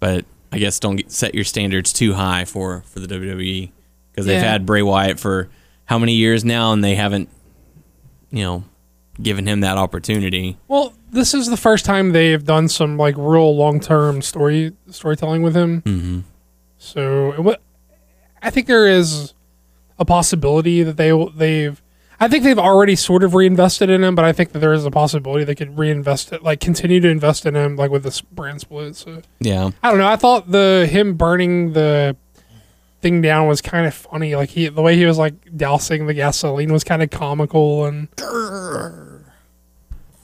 but 0.00 0.24
I 0.52 0.58
guess 0.58 0.78
don't 0.78 0.96
get, 0.96 1.10
set 1.10 1.34
your 1.34 1.44
standards 1.44 1.92
too 1.92 2.14
high 2.14 2.44
for 2.44 2.82
for 2.82 3.00
the 3.00 3.06
WWE 3.06 3.70
because 4.12 4.26
they've 4.26 4.40
Yeah. 4.40 4.50
had 4.52 4.66
Bray 4.66 4.82
Wyatt 4.82 5.18
for 5.18 5.48
how 5.86 5.98
many 5.98 6.12
years 6.14 6.44
now, 6.44 6.72
and 6.72 6.82
they 6.84 6.94
haven't, 6.94 7.28
you 8.30 8.42
know, 8.44 8.64
given 9.20 9.46
him 9.46 9.60
that 9.60 9.76
opportunity. 9.76 10.56
Well, 10.68 10.94
this 11.10 11.34
is 11.34 11.48
the 11.48 11.56
first 11.56 11.84
time 11.84 12.12
they've 12.12 12.42
done 12.44 12.68
some 12.68 12.96
like 12.96 13.14
real 13.18 13.54
long 13.56 13.80
term 13.80 14.22
story 14.22 14.72
storytelling 14.90 15.42
with 15.42 15.54
him. 15.56 15.82
Mm-hmm. 15.82 16.20
So 16.78 17.32
it 17.50 17.60
I 18.42 18.50
think 18.50 18.66
there 18.66 18.86
is 18.88 19.34
a 19.98 20.04
possibility 20.04 20.82
that 20.82 20.96
they 20.96 21.12
they've 21.36 21.80
I 22.18 22.28
think 22.28 22.44
they've 22.44 22.58
already 22.58 22.94
sort 22.96 23.24
of 23.24 23.34
reinvested 23.34 23.90
in 23.90 24.02
him, 24.04 24.14
but 24.14 24.24
I 24.24 24.32
think 24.32 24.52
that 24.52 24.60
there 24.60 24.72
is 24.72 24.84
a 24.86 24.90
possibility 24.92 25.44
they 25.44 25.56
could 25.56 25.76
reinvest 25.76 26.32
it, 26.32 26.42
like 26.44 26.60
continue 26.60 27.00
to 27.00 27.08
invest 27.08 27.44
in 27.46 27.54
him, 27.56 27.74
like 27.76 27.90
with 27.90 28.04
this 28.04 28.20
brand 28.20 28.60
split. 28.60 28.94
So 28.96 29.22
Yeah. 29.40 29.70
I 29.82 29.90
don't 29.90 29.98
know. 29.98 30.06
I 30.08 30.16
thought 30.16 30.50
the 30.50 30.88
him 30.90 31.14
burning 31.14 31.72
the 31.72 32.16
thing 33.02 33.20
down 33.20 33.46
was 33.48 33.60
kind 33.60 33.86
of 33.86 33.92
funny. 33.92 34.34
Like 34.36 34.48
he, 34.50 34.68
the 34.68 34.80
way 34.82 34.96
he 34.96 35.04
was 35.04 35.18
like 35.18 35.34
dousing 35.56 36.06
the 36.06 36.14
gasoline 36.14 36.72
was 36.72 36.84
kind 36.84 37.02
of 37.02 37.10
comical, 37.10 37.84
and 37.84 38.08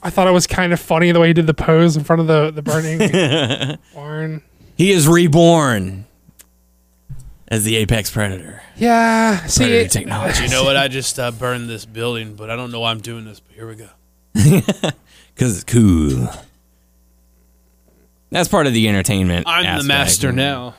I 0.02 0.10
thought 0.10 0.26
it 0.28 0.32
was 0.32 0.46
kind 0.46 0.72
of 0.72 0.80
funny 0.80 1.10
the 1.12 1.20
way 1.20 1.28
he 1.28 1.32
did 1.34 1.46
the 1.46 1.54
pose 1.54 1.96
in 1.96 2.04
front 2.04 2.20
of 2.20 2.26
the 2.28 2.50
the 2.50 2.62
burning 2.62 3.78
barn. 3.94 4.42
He 4.76 4.92
is 4.92 5.08
reborn 5.08 6.06
as 7.48 7.64
the 7.64 7.76
apex 7.76 8.10
predator. 8.10 8.62
Yeah, 8.76 9.44
see, 9.46 9.64
Predator 9.64 9.84
it- 9.86 9.90
technology. 9.90 10.42
You 10.44 10.50
know 10.50 10.64
what? 10.64 10.76
I 10.76 10.86
just 10.88 11.18
uh, 11.18 11.32
burned 11.32 11.68
this 11.68 11.84
building, 11.84 12.34
but 12.36 12.48
I 12.48 12.54
don't 12.56 12.70
know 12.70 12.80
why 12.80 12.92
I'm 12.92 13.00
doing 13.00 13.24
this. 13.24 13.40
But 13.40 13.54
here 13.56 13.68
we 13.68 13.74
go. 13.74 13.88
Because 15.34 15.54
it's 15.54 15.64
cool. 15.72 16.28
That's 18.30 18.48
part 18.48 18.66
of 18.66 18.72
the 18.72 18.88
entertainment. 18.88 19.46
I'm 19.48 19.78
the 19.78 19.84
master 19.84 20.32
now. 20.32 20.74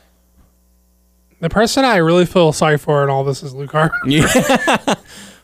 The 1.39 1.49
person 1.49 1.85
I 1.85 1.97
really 1.97 2.25
feel 2.25 2.51
sorry 2.53 2.77
for 2.77 3.03
in 3.03 3.09
all 3.09 3.23
this 3.23 3.43
is 3.43 3.53
Luke 3.53 3.71
Harper. 3.71 3.95
Yeah. 4.07 4.95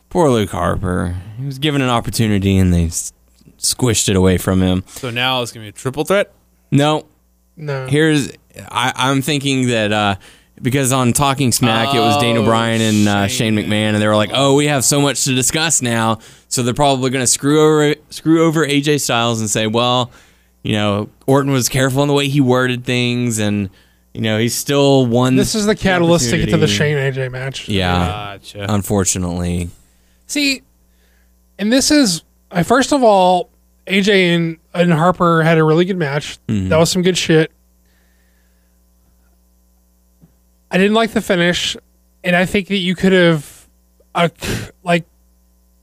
Poor 0.10 0.30
Luke 0.30 0.52
Harper. 0.52 1.16
He 1.38 1.46
was 1.46 1.60
given 1.60 1.82
an 1.82 1.90
opportunity 1.90 2.58
and 2.58 2.74
they 2.74 2.86
s- 2.86 3.12
squished 3.58 4.08
it 4.10 4.16
away 4.16 4.38
from 4.38 4.62
him. 4.62 4.84
So 4.88 5.10
now 5.10 5.42
it's 5.42 5.52
gonna 5.52 5.66
be 5.66 5.70
a 5.70 5.74
triple 5.74 6.06
threat. 6.06 6.32
No, 6.72 7.06
No, 7.58 7.88
here's 7.88 8.32
I, 8.72 8.94
I'm 8.96 9.22
thinking 9.22 9.68
that 9.68 9.92
uh, 9.92 10.16
because 10.62 10.94
on 10.94 11.12
Talking 11.12 11.52
Smack 11.52 11.94
it 11.94 12.00
was 12.00 12.18
Dana 12.22 12.40
Oh, 12.42 12.46
Bryan 12.46 12.80
and 12.82 13.08
uh, 13.08 13.28
Shane 13.28 13.56
Shane. 13.58 13.66
McMahon, 13.66 13.94
and 13.94 14.02
they 14.02 14.08
were 14.08 14.16
like, 14.16 14.32
"Oh, 14.34 14.56
we 14.56 14.68
have 14.68 14.86
so 14.86 15.02
much 15.02 15.26
to 15.26 15.36
discuss 15.36 15.82
now," 15.82 16.20
so 16.48 16.64
they're 16.64 16.74
probably 16.74 17.10
going 17.10 17.22
to 17.24 17.28
screw 17.28 17.60
over 17.62 17.96
screw 18.12 18.46
over 18.46 18.66
AJ 18.66 19.02
Styles 19.02 19.42
and 19.42 19.50
say, 19.50 19.68
"Well, 19.68 20.12
you 20.64 20.72
know, 20.74 21.10
Orton 21.28 21.52
was 21.52 21.68
careful 21.68 22.02
in 22.04 22.08
the 22.08 22.14
way 22.14 22.30
he 22.30 22.40
worded 22.40 22.86
things, 22.86 23.38
and 23.40 23.70
you 24.16 24.22
know, 24.22 24.40
he's 24.40 24.56
still 24.56 25.06
one. 25.06 25.36
this 25.36 25.54
is 25.56 25.66
the 25.66 25.76
catalyst 25.76 26.30
to 26.32 26.38
get 26.38 26.50
to 26.50 26.58
the. 26.58 26.68
Shane 26.68 26.96
AJ 26.98 27.32
match. 27.32 27.68
Yeah, 27.68 28.38
Gotcha. 28.38 28.66
unfortunately. 28.74 29.70
See, 30.28 30.62
and 31.60 31.72
this 31.72 31.92
is 31.92 32.24
I 32.50 32.64
first 32.64 32.94
of 32.94 33.04
all, 33.04 33.50
AJ 33.88 34.36
and, 34.36 34.58
and 34.74 34.94
Harper 34.94 35.44
had 35.44 35.58
a 35.58 35.64
really 35.64 35.86
good 35.86 35.98
match. 35.98 36.38
That 36.48 36.78
was 36.78 36.90
some 36.90 37.02
good 37.02 37.18
shit. 37.18 37.52
I 40.72 40.78
didn't 40.78 40.94
like 40.96 41.12
the 41.12 41.22
finish, 41.22 41.78
and 42.24 42.36
I 42.36 42.46
think 42.46 42.68
that 42.70 42.78
you 42.78 42.96
could 42.96 43.14
have, 43.14 43.68
uh, 44.16 44.30
like, 44.84 45.06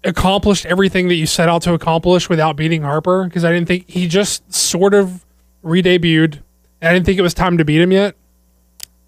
accomplished 0.05 0.66
everything 0.66 1.09
that 1.09 1.14
you 1.14 1.27
set 1.27 1.49
out 1.49 1.62
to 1.62 1.73
accomplish 1.73 2.29
without 2.29 2.57
beating 2.57 2.83
Harper. 2.83 3.25
Because 3.25 3.45
I 3.45 3.53
didn't 3.53 3.68
think 3.68 3.88
he 3.88 4.09
just 4.09 4.53
sort 4.53 4.92
of 4.95 5.25
re-debuted. 5.62 6.40
And 6.81 6.88
I 6.88 6.92
didn't 6.92 7.07
think 7.07 7.18
it 7.18 7.23
was 7.23 7.33
time 7.35 7.59
to 7.59 7.64
beat 7.64 7.81
him 7.81 7.92
yet, 7.92 8.16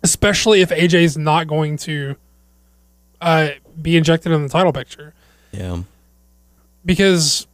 especially 0.04 0.60
if 0.60 0.68
AJ's 0.68 1.16
not 1.18 1.48
going 1.48 1.76
to 1.78 2.14
uh, 3.20 3.48
be 3.82 3.96
injected 3.96 4.30
in 4.30 4.42
the 4.42 4.48
title 4.48 4.72
picture. 4.72 5.12
Yeah. 5.50 5.82
because 6.84 7.46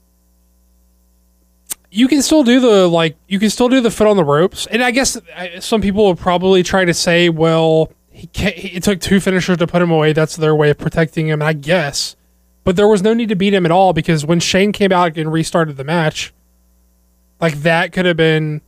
you 1.91 2.07
can 2.09 2.23
still 2.23 2.43
do 2.45 2.61
the 2.61 2.87
like 2.89 3.17
you 3.29 3.39
can 3.39 3.51
still 3.51 3.69
do 3.69 3.81
the 3.81 3.91
foot 3.91 4.07
on 4.07 4.17
the 4.17 4.25
ropes. 4.25 4.67
And 4.67 4.83
i 4.83 4.91
guess 4.91 5.17
uh, 5.17 5.61
some 5.61 5.81
people 5.81 6.05
will 6.05 6.15
probably 6.17 6.63
try 6.63 6.85
to 6.85 6.95
say 6.95 7.29
well 7.29 7.93
he 8.11 8.27
can't, 8.29 8.55
he- 8.55 8.77
it 8.77 8.83
took 8.83 9.01
two 9.01 9.21
finishers 9.21 9.57
to 9.59 9.67
put 9.67 9.83
him 9.83 9.91
away. 9.91 10.13
That's 10.13 10.37
their 10.37 10.55
way 10.55 10.71
of 10.71 10.79
protecting 10.79 11.29
him 11.29 11.43
i 11.43 11.53
guess. 11.53 12.17
But 12.65 12.77
there 12.77 12.87
was 12.89 13.03
no 13.03 13.13
need 13.15 13.29
to 13.31 13.35
beat 13.37 13.53
him 13.55 13.65
at 13.67 13.73
all 13.73 13.93
because 13.93 14.25
when 14.25 14.39
shane 14.41 14.73
came 14.73 14.93
out 14.93 15.17
and 15.17 15.33
restarted 15.33 15.77
the 15.77 15.85
match 15.85 16.33
like 17.41 17.57
that 17.63 17.93
could 17.93 18.05
have 18.07 18.17
been 18.17 18.61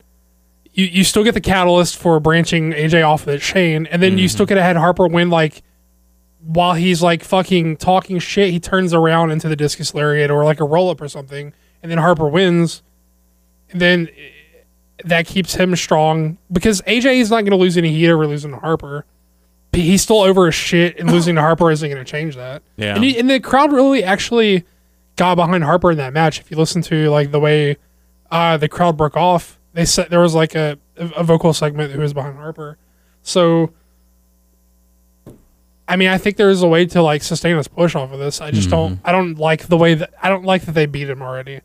you, 0.73 0.85
you 0.85 1.03
still 1.03 1.23
get 1.23 1.33
the 1.33 1.41
catalyst 1.41 1.97
for 1.97 2.19
branching 2.19 2.71
aj 2.71 3.07
off 3.07 3.27
of 3.27 3.43
shane 3.43 3.85
and 3.87 4.01
then 4.01 4.17
you 4.17 4.27
still 4.27 4.45
could 4.45 4.57
have 4.57 4.65
had 4.65 4.75
harper 4.75 5.07
win 5.07 5.29
like 5.29 5.63
while 6.45 6.73
he's 6.73 7.01
like 7.01 7.23
fucking 7.23 7.77
talking 7.77 8.19
shit, 8.19 8.51
he 8.51 8.59
turns 8.59 8.93
around 8.93 9.31
into 9.31 9.47
the 9.47 9.55
discus 9.55 9.93
lariat 9.93 10.29
or 10.29 10.43
like 10.43 10.59
a 10.59 10.65
roll 10.65 10.89
up 10.89 10.99
or 11.01 11.07
something, 11.07 11.53
and 11.81 11.91
then 11.91 11.97
Harper 11.97 12.27
wins. 12.27 12.83
And 13.71 13.79
then 13.81 14.09
eh, 14.09 14.29
that 15.05 15.25
keeps 15.25 15.55
him 15.55 15.75
strong 15.75 16.37
because 16.51 16.81
AJ 16.81 17.17
is 17.17 17.29
not 17.29 17.41
going 17.41 17.51
to 17.51 17.57
lose 17.57 17.77
any 17.77 17.91
heat 17.91 18.09
over 18.09 18.27
losing 18.27 18.51
to 18.51 18.57
Harper. 18.57 19.05
But 19.71 19.81
He's 19.81 20.03
still 20.03 20.21
over 20.21 20.45
his 20.47 20.55
shit, 20.55 20.99
and 20.99 21.11
losing 21.11 21.35
to 21.35 21.41
Harper 21.41 21.71
isn't 21.71 21.89
going 21.89 22.03
to 22.03 22.09
change 22.09 22.35
that. 22.35 22.61
Yeah. 22.75 22.95
And, 22.95 23.03
he, 23.03 23.17
and 23.17 23.29
the 23.29 23.39
crowd 23.39 23.71
really 23.71 24.03
actually 24.03 24.65
got 25.15 25.35
behind 25.35 25.63
Harper 25.63 25.91
in 25.91 25.97
that 25.97 26.13
match. 26.13 26.39
If 26.39 26.51
you 26.51 26.57
listen 26.57 26.81
to 26.83 27.09
like 27.09 27.31
the 27.31 27.39
way 27.39 27.77
uh, 28.29 28.57
the 28.57 28.67
crowd 28.67 28.97
broke 28.97 29.15
off, 29.15 29.59
they 29.73 29.85
said 29.85 30.09
there 30.09 30.19
was 30.21 30.33
like 30.35 30.55
a, 30.55 30.77
a 30.97 31.23
vocal 31.23 31.53
segment 31.53 31.91
who 31.91 31.99
was 32.01 32.13
behind 32.13 32.37
Harper. 32.37 32.77
So 33.23 33.71
I 35.87 35.95
mean, 35.97 36.07
I 36.07 36.17
think 36.17 36.37
there's 36.37 36.61
a 36.61 36.67
way 36.67 36.85
to 36.87 37.01
like 37.01 37.23
sustain 37.23 37.57
this 37.57 37.67
push 37.67 37.93
off 37.95 38.11
of 38.11 38.19
this. 38.19 38.39
I 38.41 38.51
just 38.51 38.69
don't. 38.69 38.99
I 39.03 39.11
don't 39.11 39.35
like 39.37 39.67
the 39.67 39.77
way 39.77 39.95
that 39.95 40.13
I 40.21 40.29
don't 40.29 40.45
like 40.45 40.63
that 40.65 40.71
they 40.71 40.85
beat 40.85 41.09
him 41.09 41.21
already. 41.21 41.59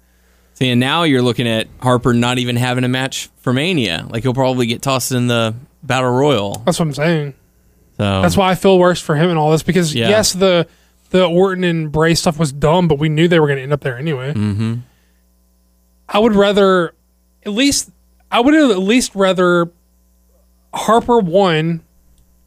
See, 0.55 0.69
and 0.71 0.81
now 0.81 1.05
you're 1.05 1.23
looking 1.23 1.47
at 1.47 1.69
Harper 1.81 2.13
not 2.13 2.39
even 2.39 2.57
having 2.57 2.83
a 2.83 2.89
match 2.89 3.31
for 3.37 3.53
Mania. 3.53 4.07
Like 4.11 4.25
he'll 4.25 4.35
probably 4.35 4.67
get 4.67 4.83
tossed 4.83 5.13
in 5.13 5.29
the 5.29 5.55
Battle 5.85 6.11
Royal. 6.11 6.63
That's 6.67 6.81
what 6.81 6.87
I'm 6.87 6.95
saying. 6.95 7.35
So 7.97 8.23
That's 8.23 8.37
why 8.37 8.51
I 8.51 8.55
feel 8.57 8.77
worse 8.79 9.01
for 9.01 9.15
him 9.15 9.31
and 9.31 9.39
all 9.39 9.53
this 9.53 9.63
because 9.63 9.95
Yeah. 9.95 10.09
yes, 10.09 10.33
the 10.33 10.67
the 11.11 11.25
Orton 11.25 11.63
and 11.65 11.91
Bray 11.93 12.15
stuff 12.15 12.39
was 12.41 12.53
dumb, 12.53 12.89
but 12.89 12.99
we 12.99 13.09
knew 13.09 13.29
they 13.29 13.39
were 13.41 13.47
going 13.47 13.57
to 13.59 13.63
end 13.63 13.73
up 13.73 13.81
there 13.81 13.97
anyway. 13.97 14.33
hmm 14.33 14.75
I 16.09 16.19
would 16.19 16.35
rather, 16.35 16.95
at 17.45 17.53
least, 17.53 17.91
I 18.31 18.41
would 18.41 18.55
have 18.55 18.71
at 18.71 18.79
least 18.79 19.15
rather 19.15 19.71
Harper 20.75 21.19
won, 21.19 21.83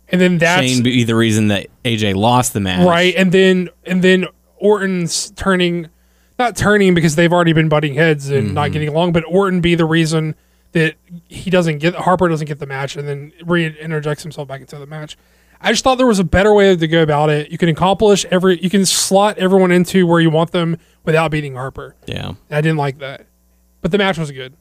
and 0.10 0.22
then 0.22 0.38
that's 0.38 0.67
Shane 0.67 0.84
be 0.84 1.04
the 1.04 1.15
reason 1.15 1.48
that 1.48 1.67
AJ 1.84 2.15
lost 2.15 2.54
the 2.54 2.60
match. 2.60 2.86
right, 2.86 3.13
and 3.15 3.32
then 3.32 3.70
and 3.86 4.04
then 4.04 4.28
Orton's 4.58 5.32
turning, 5.32 5.89
not 6.38 6.56
turning 6.56 6.94
because 6.94 7.15
they've 7.15 7.34
already 7.34 7.54
been 7.54 7.70
butting 7.70 7.96
heads 7.96 8.30
and 8.30 8.54
not 8.54 8.65
mm-hmm. 8.65 8.74
getting 8.74 8.88
along, 8.89 9.13
but 9.13 9.24
Orton 9.26 9.62
be 9.62 9.76
the 9.76 9.86
reason 9.86 10.36
that 10.74 10.96
he 11.28 11.50
doesn't 11.50 11.80
get 11.80 11.96
Harper 11.96 12.28
doesn't 12.28 12.48
get 12.48 12.60
the 12.60 12.67
match, 12.67 12.96
and 12.96 13.08
then 13.08 13.34
re-interjects 13.46 14.24
himself 14.24 14.48
back 14.48 14.62
into 14.62 14.78
the 14.78 14.88
match. 14.88 15.17
I 15.63 15.72
just 15.72 15.84
thought 15.84 15.96
there 15.96 16.08
was 16.08 16.20
a 16.20 16.24
better 16.24 16.54
way 16.54 16.76
to 16.76 16.88
go 16.88 17.04
about 17.04 17.30
it. 17.30 17.52
You 17.52 17.58
can 17.58 17.70
accomplish 17.70 18.26
every, 18.32 18.60
you 18.62 18.70
can 18.70 18.86
slot 18.86 19.38
everyone 19.38 19.72
into 19.72 20.08
where 20.08 20.20
you 20.20 20.32
want 20.32 20.52
them 20.52 20.78
without 21.06 21.30
beating 21.30 21.54
Harper. 21.54 21.96
Yeah. 22.08 22.30
And 22.30 22.38
I 22.50 22.62
didn't 22.62 22.78
like 22.78 22.98
that, 23.00 23.28
but 23.82 23.91
the 23.91 24.00
match 24.00 24.17
was 24.17 24.32
good. 24.32 24.56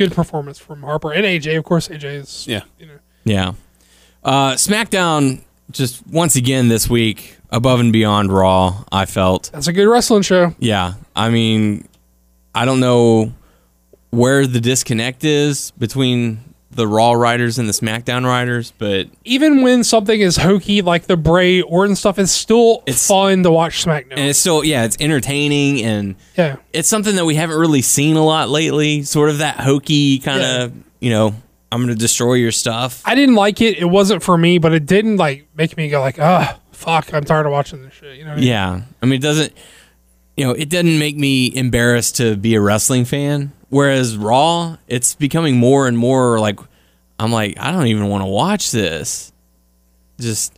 Good 0.00 0.12
performance 0.12 0.58
from 0.58 0.82
Harper 0.82 1.12
and 1.12 1.26
AJ. 1.26 1.58
Of 1.58 1.64
course, 1.64 1.88
AJ 1.88 2.04
is 2.22 2.46
Yeah. 2.48 2.62
you 2.78 2.86
know 2.86 2.98
Yeah. 3.24 3.52
Uh, 4.24 4.52
SmackDown 4.54 5.42
just 5.70 6.06
once 6.06 6.36
again 6.36 6.68
this 6.68 6.88
week 6.88 7.36
above 7.50 7.80
and 7.80 7.92
beyond 7.92 8.32
Raw. 8.32 8.84
I 8.90 9.04
felt. 9.04 9.50
that's 9.52 9.66
a 9.66 9.74
good 9.74 9.86
wrestling 9.86 10.22
show. 10.22 10.54
Yeah. 10.58 10.94
I 11.14 11.28
mean, 11.28 11.86
I 12.54 12.64
don't 12.64 12.80
know 12.80 13.32
where 14.10 14.46
the 14.46 14.58
disconnect 14.60 15.22
is 15.22 15.70
between 15.72 16.40
the 16.72 16.86
Raw 16.86 17.12
writers 17.12 17.58
and 17.58 17.68
the 17.68 17.72
SmackDown 17.72 18.24
writers, 18.24 18.72
but 18.78 19.08
Even 19.24 19.62
when 19.62 19.82
something 19.82 20.20
is 20.20 20.36
hokey 20.36 20.82
like 20.82 21.06
the 21.06 21.16
Bray 21.16 21.60
Orton 21.62 21.96
stuff, 21.96 22.18
it's 22.18 22.30
still 22.30 22.82
It's- 22.86 23.06
fun 23.08 23.42
to 23.42 23.50
watch 23.50 23.84
SmackDown. 23.84 24.12
and 24.12 24.28
it's 24.30 24.38
still 24.38 24.62
yeah, 24.64 24.84
it's 24.84 24.96
entertaining 25.00 25.82
and 25.82 26.14
yeah, 26.36 26.56
it's 26.72 26.88
something 26.88 27.16
that 27.16 27.24
we 27.24 27.34
haven't 27.34 27.58
really 27.58 27.82
seen 27.82 28.14
a 28.16 28.24
lot 28.24 28.48
lately. 28.50 29.02
Sort 29.02 29.30
of 29.30 29.38
that 29.38 29.56
hokey 29.60 30.20
kind 30.20 30.42
of, 30.42 30.72
you 31.00 31.10
know, 31.10 31.34
I'm 31.72 31.80
going 31.82 31.94
to 31.94 32.00
destroy 32.00 32.34
your 32.34 32.52
stuff. 32.52 33.02
I 33.04 33.14
didn't 33.14 33.34
like 33.36 33.60
it. 33.60 33.78
It 33.78 33.84
wasn't 33.86 34.22
for 34.22 34.36
me, 34.38 34.58
but 34.58 34.72
it 34.72 34.86
didn't 34.86 35.16
like 35.16 35.46
make 35.56 35.76
me 35.76 35.88
go 35.88 36.00
like, 36.00 36.18
ah, 36.20 36.58
fuck, 36.72 37.12
I'm 37.12 37.24
tired 37.24 37.46
of 37.46 37.52
watching 37.52 37.82
this 37.82 37.94
shit. 37.94 38.16
You 38.16 38.24
know? 38.24 38.30
What 38.30 38.38
I 38.38 38.40
mean? 38.40 38.48
Yeah. 38.48 38.80
I 39.02 39.06
mean, 39.06 39.14
it 39.14 39.22
doesn't 39.22 39.52
you 40.36 40.46
know, 40.46 40.52
it 40.52 40.68
doesn't 40.70 40.98
make 40.98 41.16
me 41.16 41.52
embarrassed 41.54 42.16
to 42.16 42.36
be 42.36 42.54
a 42.54 42.60
wrestling 42.60 43.04
fan. 43.04 43.52
Whereas 43.70 44.16
Raw, 44.16 44.76
it's 44.88 45.14
becoming 45.14 45.56
more 45.56 45.88
and 45.88 45.96
more 45.96 46.38
like 46.38 46.60
I'm 47.18 47.32
like 47.32 47.58
I 47.58 47.72
don't 47.72 47.86
even 47.86 48.08
want 48.08 48.22
to 48.22 48.26
watch 48.26 48.70
this. 48.70 49.32
Just 50.20 50.52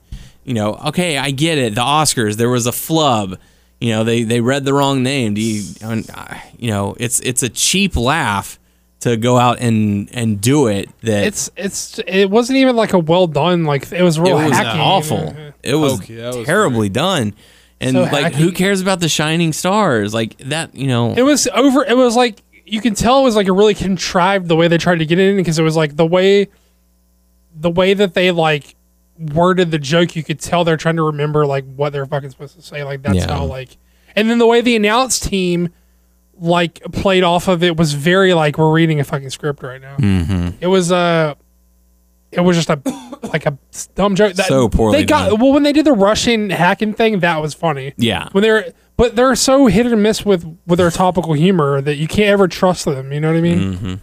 you 0.44 0.54
know, 0.54 0.74
okay, 0.88 1.16
I 1.18 1.30
get 1.30 1.56
it. 1.58 1.74
The 1.74 1.82
Oscars, 1.82 2.36
there 2.36 2.48
was 2.50 2.66
a 2.66 2.72
flub. 2.72 3.38
You 3.80 3.90
know, 3.90 4.04
they 4.04 4.22
they 4.24 4.40
read 4.40 4.64
the 4.64 4.74
wrong 4.74 5.02
name. 5.02 5.34
Do 5.34 5.40
you 5.40 5.62
uh, 5.84 6.38
you 6.58 6.70
know, 6.70 6.96
it's 6.98 7.20
it's 7.20 7.42
a 7.42 7.48
cheap 7.48 7.96
laugh 7.96 8.58
to 9.00 9.16
go 9.16 9.36
out 9.36 9.60
and 9.60 10.08
and 10.14 10.40
do 10.40 10.68
it 10.68 10.88
that 11.02 11.26
It's 11.26 11.50
it's 11.56 11.98
it 12.06 12.30
wasn't 12.30 12.58
even 12.58 12.76
like 12.76 12.92
a 12.92 12.98
well 12.98 13.26
done 13.26 13.64
like 13.64 13.90
it 13.92 14.02
was 14.02 14.16
it 14.16 14.22
real 14.22 14.36
was 14.36 14.52
hacky. 14.52 14.78
awful. 14.78 15.36
It 15.62 15.74
was 15.74 16.00
Okay, 16.00 16.14
that 16.16 16.34
was 16.34 16.46
terribly 16.46 16.88
done. 16.88 17.34
And 17.80 17.94
So 17.96 18.02
like 18.04 18.34
who 18.34 18.52
cares 18.52 18.80
about 18.80 19.00
the 19.00 19.08
shining 19.08 19.52
stars? 19.52 20.14
Like 20.14 20.38
that, 20.38 20.74
you 20.76 20.86
know. 20.86 21.14
It 21.14 21.22
was 21.22 21.48
over. 21.48 21.84
It 21.84 21.96
was 21.96 22.14
like 22.16 22.40
you 22.64 22.80
can 22.80 22.94
tell 22.94 23.20
it 23.20 23.22
was 23.24 23.36
like 23.36 23.48
a 23.48 23.52
really 23.52 23.74
contrived 23.74 24.48
the 24.48 24.56
way 24.56 24.68
they 24.68 24.78
tried 24.78 24.98
to 25.00 25.06
get 25.06 25.18
it 25.18 25.30
in 25.30 25.36
because 25.36 25.58
it 25.58 25.62
was 25.62 25.76
like 25.76 25.96
the 25.96 26.06
way, 26.06 26.48
the 27.54 27.70
way 27.70 27.94
that 27.94 28.14
they 28.14 28.30
like 28.30 28.74
worded 29.18 29.70
the 29.70 29.78
joke. 29.78 30.16
You 30.16 30.22
could 30.24 30.40
tell 30.40 30.64
they're 30.64 30.76
trying 30.76 30.96
to 30.96 31.02
remember 31.04 31.46
like 31.46 31.64
what 31.76 31.92
they're 31.92 32.06
fucking 32.06 32.30
supposed 32.30 32.56
to 32.56 32.62
say. 32.62 32.84
Like 32.84 33.02
that's 33.02 33.16
Yeah. 33.16 33.32
how 33.34 33.44
like, 33.44 33.76
and 34.16 34.28
then 34.30 34.38
the 34.38 34.46
way 34.46 34.60
the 34.60 34.76
announce 34.76 35.18
team 35.20 35.70
like 36.38 36.80
played 36.92 37.22
off 37.22 37.46
of 37.48 37.62
it 37.62 37.76
was 37.76 37.92
very 37.94 38.34
like 38.34 38.58
we're 38.58 38.72
reading 38.72 38.98
a 39.00 39.04
fucking 39.04 39.30
script 39.30 39.62
right 39.62 39.80
now. 39.80 39.96
mm-hmm. 39.96 40.48
It 40.60 40.66
was 40.66 40.90
uh 40.90 41.34
it 42.30 42.40
was 42.40 42.56
just 42.56 42.70
a 42.70 42.80
like 43.32 43.44
a 43.46 43.56
dumb 43.94 44.14
joke. 44.16 44.34
That, 44.34 44.46
So 44.46 44.68
poorly 44.68 44.98
They 44.98 45.04
got 45.04 45.30
done. 45.30 45.40
well 45.40 45.52
when 45.52 45.62
they 45.62 45.72
did 45.72 45.84
the 45.84 45.92
Russian 45.92 46.50
hacking 46.50 46.94
thing. 46.94 47.20
That 47.20 47.40
was 47.42 47.54
funny 47.54 47.92
Yeah. 47.96 48.28
when 48.32 48.42
they're 48.42 48.72
but 48.96 49.16
they're 49.16 49.34
so 49.34 49.66
hit 49.66 49.86
and 49.86 50.02
miss 50.02 50.24
with 50.24 50.44
with 50.66 50.78
their 50.78 50.90
topical 50.90 51.32
humor 51.32 51.80
that 51.80 51.96
you 51.96 52.08
can't 52.08 52.28
ever 52.28 52.48
trust 52.48 52.84
them. 52.84 53.12
You 53.12 53.20
know 53.20 53.28
what 53.28 53.38
I 53.38 53.40
mean? 53.40 53.58
Mm-hmm. 53.58 53.94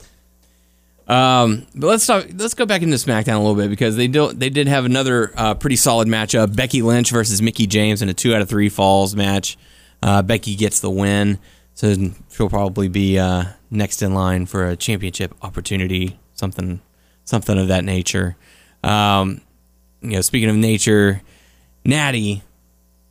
Um, 1.11 1.65
but 1.73 1.87
let's 1.87 2.05
talk. 2.05 2.27
Let's 2.35 2.53
go 2.53 2.65
back 2.67 2.83
into 2.83 2.95
SmackDown 2.97 3.35
a 3.35 3.39
little 3.39 3.55
bit 3.55 3.69
because 3.69 3.95
they 3.95 4.07
do, 4.07 4.31
they 4.31 4.51
did 4.51 4.67
have 4.67 4.85
another 4.85 5.31
uh, 5.35 5.55
pretty 5.55 5.75
solid 5.75 6.07
matchup: 6.07 6.55
Becky 6.55 6.83
Lynch 6.83 7.09
versus 7.09 7.41
Mickie 7.41 7.65
James 7.65 8.01
in 8.01 8.09
a 8.09 8.13
two 8.13 8.35
out 8.35 8.41
of 8.41 8.49
three 8.49 8.69
falls 8.69 9.15
match. 9.15 9.57
Uh, 10.03 10.21
Becky 10.21 10.55
gets 10.55 10.79
the 10.79 10.89
win, 10.89 11.39
so 11.73 11.95
she'll 12.31 12.49
probably 12.49 12.87
be 12.89 13.17
uh, 13.17 13.45
next 13.71 14.03
in 14.03 14.13
line 14.13 14.45
for 14.45 14.67
a 14.67 14.75
championship 14.75 15.33
opportunity, 15.41 16.19
something 16.35 16.79
something 17.25 17.57
of 17.57 17.69
that 17.69 17.83
nature. 17.83 18.35
Um, 18.83 19.41
you 20.01 20.11
know, 20.11 20.21
speaking 20.21 20.49
of 20.49 20.55
nature, 20.55 21.23
Natty. 21.83 22.43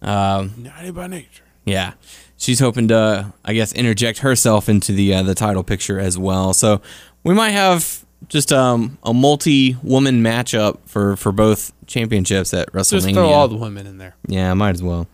Um, 0.01 0.55
Naughty 0.57 0.93
by 0.93 1.09
nature. 1.09 1.43
Yeah, 1.69 1.93
she's 2.37 2.61
hoping 2.61 2.89
to, 2.89 3.33
I 3.45 3.53
guess, 3.55 3.73
interject 3.73 4.19
herself 4.21 4.69
into 4.69 4.93
the 4.93 5.15
uh, 5.15 5.23
the 5.23 5.35
title 5.35 5.63
picture 5.63 5.99
as 5.99 6.17
well. 6.19 6.53
So 6.55 6.81
we 7.25 7.35
might 7.35 7.51
have 7.51 8.05
just 8.29 8.53
um, 8.53 8.99
a 9.03 9.15
multi-woman 9.15 10.23
matchup 10.23 10.79
for 10.87 11.17
for 11.17 11.31
both 11.33 11.73
championships 11.87 12.53
at 12.55 12.73
WrestleMania. 12.73 12.91
Just 13.03 13.15
throw 13.15 13.29
all 13.31 13.49
the 13.49 13.57
women 13.57 13.87
in 13.87 13.99
there. 13.99 14.15
yeah, 14.27 14.53
might 14.55 14.75
as 14.75 14.83
well. 14.83 15.07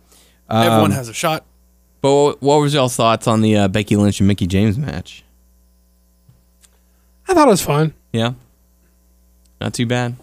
Everyone 0.50 0.84
Um, 0.86 0.90
has 0.92 1.08
a 1.08 1.14
shot. 1.14 1.44
But 2.00 2.12
what, 2.14 2.42
what 2.42 2.56
was 2.60 2.74
y'all's 2.74 2.94
thoughts 2.96 3.26
on 3.26 3.40
the 3.40 3.56
uh, 3.56 3.68
Becky 3.68 3.96
Lynch 3.96 4.20
and 4.20 4.28
Mickie 4.28 4.46
James 4.46 4.76
match? 4.76 5.24
I 7.26 7.32
thought 7.32 7.48
it 7.48 7.50
was 7.50 7.62
fun. 7.62 7.94
Yeah, 8.12 8.34
not 9.60 9.72
too 9.72 9.86
bad. 9.86 10.16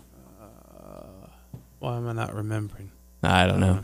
Why 1.79 1.97
am 1.97 2.07
I 2.07 2.13
not 2.13 2.35
remembering? 2.35 2.91
I 3.23 3.47
don't 3.47 3.59
know. 3.59 3.83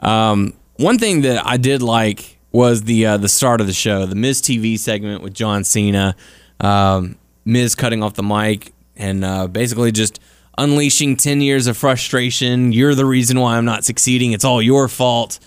Um, 0.00 0.52
one 0.76 0.98
thing 0.98 1.22
that 1.22 1.44
I 1.46 1.56
did 1.56 1.82
like 1.82 2.38
was 2.52 2.82
the 2.84 3.06
uh, 3.06 3.16
the 3.16 3.28
start 3.28 3.60
of 3.60 3.66
the 3.66 3.72
show, 3.72 4.06
the 4.06 4.14
Miz 4.14 4.40
TV 4.40 4.78
segment 4.78 5.22
with 5.22 5.34
John 5.34 5.64
Cena, 5.64 6.16
um, 6.60 7.16
Miz 7.44 7.74
cutting 7.74 8.02
off 8.02 8.14
the 8.14 8.22
mic 8.22 8.72
and 8.96 9.24
uh, 9.24 9.46
basically 9.46 9.92
just 9.92 10.20
unleashing 10.58 11.16
ten 11.16 11.40
years 11.40 11.66
of 11.66 11.76
frustration. 11.76 12.72
You're 12.72 12.94
the 12.94 13.06
reason 13.06 13.40
why 13.40 13.56
I'm 13.56 13.64
not 13.64 13.84
succeeding. 13.84 14.32
It's 14.32 14.44
all 14.44 14.62
your 14.62 14.88
fault. 14.88 15.38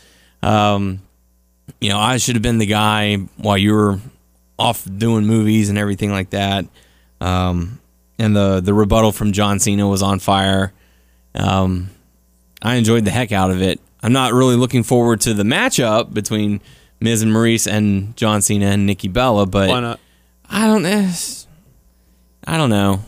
Um, 0.41 1.01
you 1.79 1.89
know, 1.89 1.99
I 1.99 2.17
should 2.17 2.35
have 2.35 2.43
been 2.43 2.57
the 2.57 2.65
guy 2.65 3.15
while 3.37 3.57
you 3.57 3.73
were 3.73 3.99
off 4.57 4.87
doing 4.97 5.25
movies 5.25 5.69
and 5.69 5.77
everything 5.77 6.11
like 6.11 6.31
that. 6.31 6.65
Um, 7.21 7.79
and 8.17 8.35
the 8.35 8.59
the 8.59 8.73
rebuttal 8.73 9.11
from 9.11 9.31
John 9.31 9.59
Cena 9.59 9.87
was 9.87 10.01
on 10.01 10.19
fire. 10.19 10.73
Um, 11.33 11.89
I 12.61 12.75
enjoyed 12.75 13.05
the 13.05 13.11
heck 13.11 13.31
out 13.31 13.51
of 13.51 13.61
it. 13.61 13.79
I'm 14.01 14.13
not 14.13 14.33
really 14.33 14.55
looking 14.55 14.83
forward 14.83 15.21
to 15.21 15.33
the 15.33 15.43
matchup 15.43 16.13
between 16.13 16.61
Miz 16.99 17.21
and 17.21 17.31
Maryse 17.31 17.69
and 17.71 18.15
John 18.15 18.41
Cena 18.41 18.67
and 18.67 18.85
Nikki 18.85 19.07
Bella, 19.07 19.45
but 19.45 19.69
Why 19.69 19.79
not? 19.79 19.99
I 20.49 20.67
don't 20.67 20.83
know. 20.83 21.11
I 22.47 22.57
don't 22.57 22.69
know. 22.69 23.01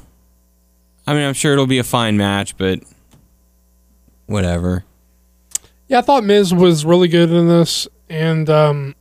I 1.07 1.13
mean, 1.13 1.23
I'm 1.23 1.33
sure 1.33 1.53
it'll 1.53 1.67
be 1.67 1.79
a 1.79 1.83
fine 1.83 2.17
match, 2.17 2.57
but 2.57 2.81
whatever. 4.27 4.83
Yeah, 5.87 5.99
I 5.99 6.01
thought 6.01 6.23
Miz 6.23 6.53
was 6.53 6.85
really 6.85 7.07
good 7.07 7.31
in 7.31 7.47
this, 7.47 7.87
and 8.09 8.49
um, 8.49 8.95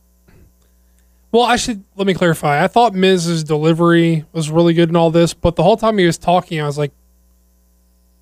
well, 1.31 1.43
I 1.43 1.55
should 1.55 1.83
let 1.95 2.05
me 2.07 2.13
clarify. 2.13 2.63
I 2.63 2.67
thought 2.67 2.93
Miz's 2.93 3.43
delivery 3.43 4.25
was 4.33 4.49
really 4.49 4.73
good 4.73 4.89
in 4.89 4.95
all 4.95 5.11
this, 5.11 5.33
but 5.33 5.55
the 5.55 5.63
whole 5.63 5.77
time 5.77 5.97
he 5.97 6.05
was 6.05 6.17
talking, 6.17 6.59
I 6.59 6.65
was 6.65 6.77
like, 6.77 6.91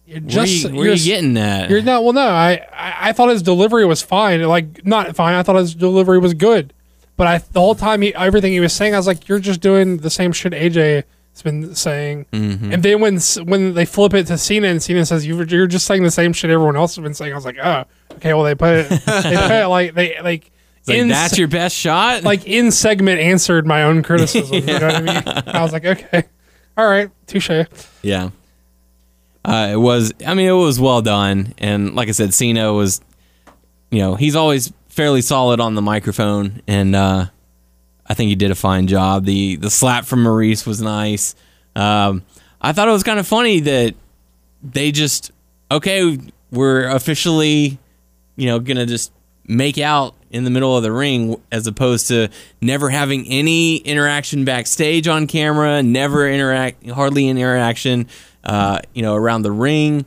"You're 0.10 0.20
just 0.22 0.66
where 0.66 0.74
you, 0.74 0.78
where 0.80 0.86
you're, 0.88 0.96
you 0.96 1.06
getting 1.06 1.34
that? 1.36 1.70
You're 1.70 1.82
not 1.82 2.04
well. 2.04 2.14
No, 2.14 2.28
I, 2.28 2.66
I 2.74 3.10
I 3.10 3.14
thought 3.14 3.30
his 3.30 3.42
delivery 3.42 3.86
was 3.86 4.02
fine. 4.02 4.42
Like 4.44 4.86
not 4.86 5.16
fine. 5.16 5.36
I 5.36 5.44
thought 5.44 5.56
his 5.58 5.76
delivery 5.76 6.18
was 6.20 6.34
good, 6.34 6.74
but 7.16 7.28
I 7.28 7.38
the 7.38 7.60
whole 7.60 7.76
time 7.76 8.02
he 8.02 8.14
everything 8.16 8.52
he 8.52 8.60
was 8.60 8.74
saying, 8.74 8.94
I 8.94 8.98
was 8.98 9.08
like, 9.08 9.28
"You're 9.28 9.40
just 9.40 9.62
doing 9.62 9.98
the 9.98 10.10
same 10.10 10.32
shit 10.32 10.54
AJ 10.54 11.04
has 11.34 11.42
been 11.44 11.76
saying." 11.76 12.26
Mm-hmm. 12.34 12.74
And 12.74 12.84
then 12.84 13.00
when 13.02 13.20
when 13.46 13.74
they 13.76 13.86
flip 13.86 14.14
it 14.14 14.28
to 14.28 14.38
Cena 14.38 14.68
and 14.68 14.82
Cena 14.82 15.06
says, 15.06 15.26
"You- 15.26 15.44
"You're 15.44 15.68
just 15.68 15.86
saying 15.86 16.04
the 16.04 16.12
same 16.12 16.34
shit 16.34 16.50
everyone 16.50 16.76
else 16.76 16.96
has 16.96 17.04
been 17.04 17.14
saying," 17.14 17.32
I 17.32 17.36
was 17.36 17.46
like, 17.46 17.58
"Oh, 17.62 17.84
okay." 18.14 18.34
Well, 18.34 18.44
they 18.44 18.56
put 18.56 18.74
it. 18.74 18.90
they 18.90 18.98
put 19.06 19.52
it 19.52 19.68
like 19.70 19.94
they 19.94 20.20
like. 20.22 20.52
Like, 20.88 20.98
in 20.98 21.10
that's 21.10 21.38
your 21.38 21.50
best 21.50 21.76
shot. 21.76 22.24
like 22.24 22.48
in 22.48 22.72
segment 22.72 23.20
answered 23.20 23.68
my 23.68 23.84
own 23.84 24.02
criticism. 24.02 24.56
You 24.56 24.80
know 24.80 24.88
what 24.88 24.96
I 24.96 25.02
mean? 25.02 25.24
I 25.48 25.62
was 25.62 25.72
like, 25.72 25.86
okay, 25.86 26.24
all 26.76 26.88
right, 26.88 27.12
touche. 27.28 27.52
Yeah. 28.02 28.30
Uh, 29.44 29.70
it 29.72 29.78
was. 29.78 30.14
I 30.26 30.34
mean, 30.34 30.48
it 30.48 30.52
was 30.52 30.80
well 30.80 31.02
done, 31.02 31.54
and 31.58 31.96
like 31.96 32.10
I 32.10 32.12
said, 32.12 32.34
Cena 32.34 32.74
was. 32.74 33.02
You 33.92 34.00
know, 34.00 34.14
he's 34.14 34.36
always 34.36 34.72
fairly 34.90 35.22
solid 35.22 35.60
on 35.60 35.74
the 35.74 35.82
microphone, 35.82 36.62
and 36.68 36.96
uh, 36.96 37.26
I 38.06 38.14
think 38.14 38.30
he 38.30 38.36
did 38.36 38.52
a 38.52 38.56
fine 38.56 38.88
job. 38.88 39.26
the 39.26 39.56
The 39.56 39.70
slap 39.72 40.06
from 40.06 40.24
Maryse 40.24 40.68
was 40.68 40.82
nice. 40.82 41.34
Um, 41.76 42.24
I 42.62 42.74
thought 42.74 42.88
it 42.88 42.92
was 42.92 43.04
kind 43.04 43.20
of 43.20 43.26
funny 43.26 43.62
that 43.62 43.96
they 44.62 44.92
just 44.92 45.32
okay, 45.72 46.18
we're 46.52 46.88
officially, 46.88 47.80
you 48.36 48.48
know, 48.48 48.60
gonna 48.60 48.86
just 48.86 49.12
make 49.48 49.78
out 49.78 50.16
in 50.32 50.44
the 50.44 50.50
middle 50.50 50.78
of 50.78 50.84
the 50.84 50.92
ring 50.92 51.42
as 51.52 51.66
opposed 51.66 52.08
to 52.08 52.30
never 52.62 52.90
having 52.90 53.26
any 53.28 53.78
interaction 53.78 54.46
backstage 54.46 55.08
on 55.08 55.26
camera, 55.26 55.82
never 55.82 56.30
interact, 56.30 56.88
hardly 56.90 57.28
any 57.28 57.42
interaction, 57.42 58.08
uh, 58.44 58.80
you 58.94 59.02
know, 59.02 59.16
around 59.16 59.42
the 59.44 59.52
ring. 59.52 60.06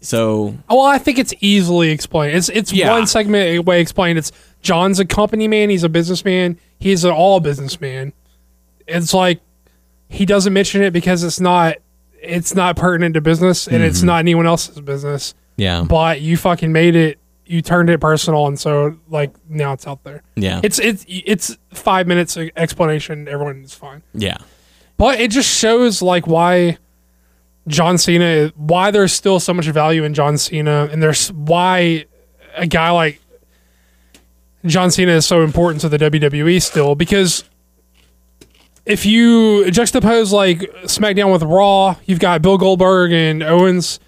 So 0.00 0.54
Well, 0.68 0.82
I 0.82 0.98
think 0.98 1.18
it's 1.18 1.32
easily 1.40 1.90
explained. 1.90 2.36
It's 2.36 2.48
it's 2.50 2.72
Yeah. 2.72 2.90
one 2.90 3.06
segment 3.06 3.64
way 3.64 3.80
explained. 3.80 4.18
It's 4.18 4.32
John's 4.60 5.00
a 5.00 5.04
company 5.04 5.48
man. 5.48 5.70
He's 5.70 5.84
a 5.84 5.88
businessman. 5.88 6.58
He's 6.78 7.04
an 7.04 7.10
all 7.12 7.40
businessman. 7.40 8.12
It's 8.86 9.14
like 9.14 9.40
he 10.08 10.26
doesn't 10.26 10.52
mention 10.52 10.82
it 10.82 10.92
because 10.92 11.22
it's 11.24 11.40
not 11.40 11.76
it's 12.20 12.54
not 12.54 12.76
pertinent 12.76 13.14
to 13.14 13.20
business 13.20 13.66
and 13.66 13.82
it's 13.82 14.02
not 14.02 14.18
anyone 14.18 14.46
else's 14.46 14.80
business. 14.80 15.34
yeah, 15.56 15.84
But 15.86 16.20
you 16.22 16.36
fucking 16.36 16.72
made 16.72 16.96
it. 16.96 17.18
You 17.46 17.60
turned 17.60 17.90
it 17.90 18.00
personal, 18.00 18.46
and 18.46 18.58
so 18.58 18.96
like 19.10 19.30
now 19.48 19.72
it's 19.74 19.86
out 19.86 20.02
there. 20.04 20.22
yeah, 20.36 20.60
It's 20.62 20.78
it's 20.78 21.04
it's 21.08 21.56
five 21.74 22.06
minutes 22.06 22.36
of 22.38 22.48
explanation. 22.56 23.28
Everyone 23.28 23.62
is 23.62 23.74
fine. 23.74 24.02
yeah, 24.14 24.36
But 24.96 25.20
it 25.20 25.30
just 25.30 25.48
shows 25.54 26.00
like 26.02 26.26
why 26.26 26.78
John 27.66 27.98
Cena, 27.98 28.52
why 28.56 28.90
there's 28.90 29.12
still 29.12 29.40
so 29.40 29.54
much 29.54 29.66
value 29.66 30.04
in 30.04 30.14
John 30.14 30.36
Cena, 30.36 30.88
and 30.90 31.02
there's 31.02 31.32
why 31.32 32.06
a 32.56 32.66
guy 32.66 32.90
like 32.90 33.20
John 34.66 34.90
Cena 34.90 35.12
is 35.12 35.26
so 35.26 35.42
important 35.42 35.80
to 35.82 35.88
the 35.88 35.98
WWE 35.98 36.62
still 36.62 36.94
because 36.94 37.44
if 38.84 39.06
you 39.06 39.64
juxtapose 39.68 40.30
like 40.30 40.58
SmackDown 40.84 41.32
with 41.32 41.42
Raw, 41.42 41.96
you've 42.04 42.20
got 42.20 42.42
Bill 42.42 42.58
Goldberg 42.58 43.12
and 43.12 43.42
Owens 43.42 43.98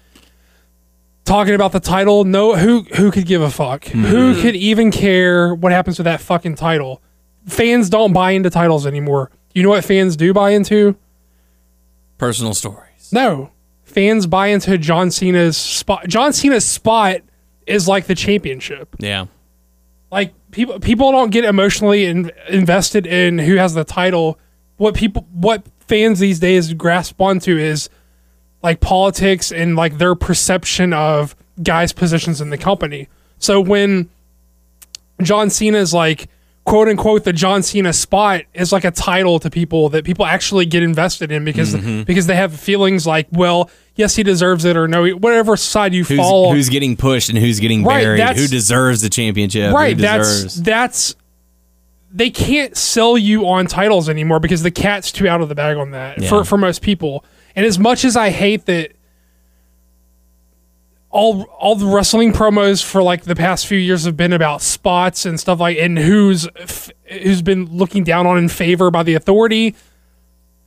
talking 1.25 1.55
about 1.55 1.71
the 1.71 1.79
title. 1.79 2.25
No, 2.25 2.55
who 2.55 2.81
who 2.95 3.11
could 3.11 3.25
give 3.25 3.41
a 3.41 3.49
fuck? 3.49 3.85
Who 3.85 3.97
mm-hmm. 3.97 4.41
could 4.41 4.55
even 4.55 4.91
care 4.91 5.53
what 5.55 5.71
happens 5.71 5.97
with 5.97 6.05
that 6.05 6.21
fucking 6.21 6.55
title? 6.55 7.01
Fans 7.47 7.89
don't 7.89 8.13
buy 8.13 8.31
into 8.31 8.49
titles 8.49 8.85
anymore. 8.85 9.31
You 9.53 9.63
know 9.63 9.69
what 9.69 9.83
fans 9.83 10.15
do 10.15 10.33
buy 10.33 10.51
into? 10.51 10.95
personal 12.17 12.53
stories. 12.53 12.86
No. 13.11 13.51
Fans 13.83 14.27
buy 14.27 14.47
into 14.47 14.77
John 14.77 15.11
Cena's 15.11 15.57
spot. 15.57 16.07
John 16.07 16.33
Cena's 16.33 16.65
spot 16.65 17.21
is 17.65 17.87
like 17.87 18.05
the 18.05 18.15
championship. 18.15 18.95
Yeah, 18.99 19.27
like 20.11 20.33
people 20.51 20.79
people 20.79 21.11
don't 21.11 21.31
get 21.31 21.45
emotionally 21.45 22.05
in, 22.05 22.31
invested 22.49 23.07
in 23.07 23.39
who 23.39 23.55
has 23.55 23.73
the 23.73 23.83
title. 23.83 24.37
What 24.75 24.95
people 24.95 25.25
what 25.31 25.65
fans 25.79 26.19
these 26.19 26.39
days 26.39 26.73
grasp 26.73 27.19
onto 27.21 27.57
is 27.57 27.89
like 28.61 28.81
politics 28.81 29.51
and 29.51 29.75
like 29.75 29.97
their 29.97 30.15
perception 30.15 30.91
of 30.93 31.35
guys' 31.63 31.93
positions 31.93 32.41
in 32.41 32.49
the 32.49 32.57
company. 32.57 33.07
So 33.39 33.61
when 33.61 34.09
John 35.21 35.49
Cena 35.49 35.77
is 35.77 35.93
like 35.93 36.27
quote 36.67 36.87
unquote 36.89 37.23
the 37.23 37.31
John 37.33 37.63
Cena 37.63 37.93
spot 37.93 38.41
is 38.53 38.71
like 38.73 38.83
a 38.83 38.91
title 38.91 39.39
to 39.39 39.49
people 39.49 39.87
that 39.89 40.03
people 40.03 40.25
actually 40.25 40.65
get 40.65 40.83
invested 40.83 41.31
in 41.31 41.43
because 41.45 41.73
Mm-hmm. 41.73 42.03
because 42.03 42.27
they 42.27 42.35
have 42.35 42.53
feelings 42.59 43.07
like, 43.07 43.27
well, 43.31 43.69
yes, 43.95 44.15
he 44.17 44.21
deserves 44.23 44.65
it 44.65 44.75
or 44.75 44.87
no, 44.87 45.07
whatever 45.11 45.55
side 45.55 45.93
you 45.93 46.03
Who's, 46.03 46.17
fall. 46.17 46.53
who's 46.53 46.67
getting 46.69 46.97
pushed 46.97 47.29
and 47.29 47.37
who's 47.37 47.59
getting 47.61 47.83
Right, 47.83 48.03
buried? 48.03 48.37
Who 48.37 48.47
deserves 48.47 49.01
the 49.01 49.09
championship? 49.09 49.73
right. 49.73 49.97
That's 49.97 50.55
that's 50.55 51.15
they 52.11 52.29
can't 52.29 52.75
sell 52.75 53.17
you 53.17 53.47
on 53.47 53.67
titles 53.67 54.09
anymore 54.09 54.39
because 54.39 54.61
the 54.63 54.71
cat's 54.71 55.11
too 55.11 55.27
out 55.27 55.41
of 55.41 55.49
the 55.49 55.55
bag 55.55 55.77
on 55.77 55.91
that 55.91 56.21
Yeah. 56.21 56.29
for 56.29 56.43
for 56.43 56.57
most 56.57 56.81
people. 56.81 57.23
And 57.55 57.65
as 57.65 57.79
much 57.79 58.03
as 58.05 58.15
I 58.17 58.29
hate 58.29 58.65
that 58.65 58.91
all 61.17 61.41
all 61.57 61.75
the 61.75 61.87
wrestling 61.87 62.31
promos 62.31 62.83
for 62.83 63.01
like 63.01 63.23
the 63.23 63.35
past 63.35 63.65
few 63.65 63.79
years 63.79 64.05
have 64.05 64.15
been 64.15 64.33
about 64.33 64.61
spots 64.61 65.25
and 65.25 65.39
stuff 65.39 65.59
like 65.59 65.75
and 65.79 65.97
who's 65.97 66.47
who's 67.05 67.41
been 67.41 67.65
looking 67.75 68.03
down 68.03 68.27
on 68.27 68.37
in 68.37 68.47
favor 68.47 68.91
by 68.91 69.01
the 69.01 69.15
authority. 69.15 69.75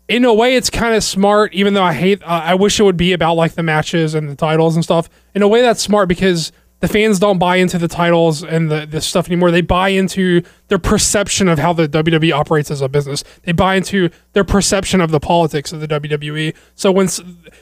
In 0.08 0.24
a 0.24 0.34
way 0.34 0.56
it's 0.56 0.68
kind 0.68 0.92
of 0.96 1.04
smart 1.04 1.54
even 1.54 1.74
though 1.74 1.84
i 1.84 1.92
hate 1.92 2.20
uh, 2.24 2.42
i 2.44 2.54
wish 2.56 2.80
it 2.80 2.82
would 2.82 2.96
be 2.96 3.12
about 3.12 3.34
like 3.34 3.52
the 3.52 3.62
matches 3.62 4.12
and 4.16 4.28
the 4.28 4.34
titles 4.34 4.74
and 4.74 4.82
stuff. 4.82 5.08
In 5.36 5.42
a 5.42 5.48
way 5.48 5.62
that's 5.62 5.80
smart 5.80 6.08
because 6.08 6.50
the 6.80 6.88
fans 6.88 7.18
don't 7.18 7.38
buy 7.38 7.56
into 7.56 7.78
the 7.78 7.88
titles 7.88 8.42
and 8.42 8.70
the, 8.70 8.86
the 8.86 9.00
stuff 9.00 9.26
anymore 9.28 9.50
they 9.50 9.60
buy 9.60 9.90
into 9.90 10.42
their 10.68 10.78
perception 10.78 11.48
of 11.48 11.58
how 11.58 11.72
the 11.72 11.88
wwe 11.88 12.32
operates 12.32 12.70
as 12.70 12.80
a 12.80 12.88
business 12.88 13.22
they 13.44 13.52
buy 13.52 13.76
into 13.76 14.10
their 14.32 14.44
perception 14.44 15.00
of 15.00 15.10
the 15.10 15.20
politics 15.20 15.72
of 15.72 15.80
the 15.80 15.88
wwe 15.88 16.54
so 16.74 16.90
when 16.90 17.08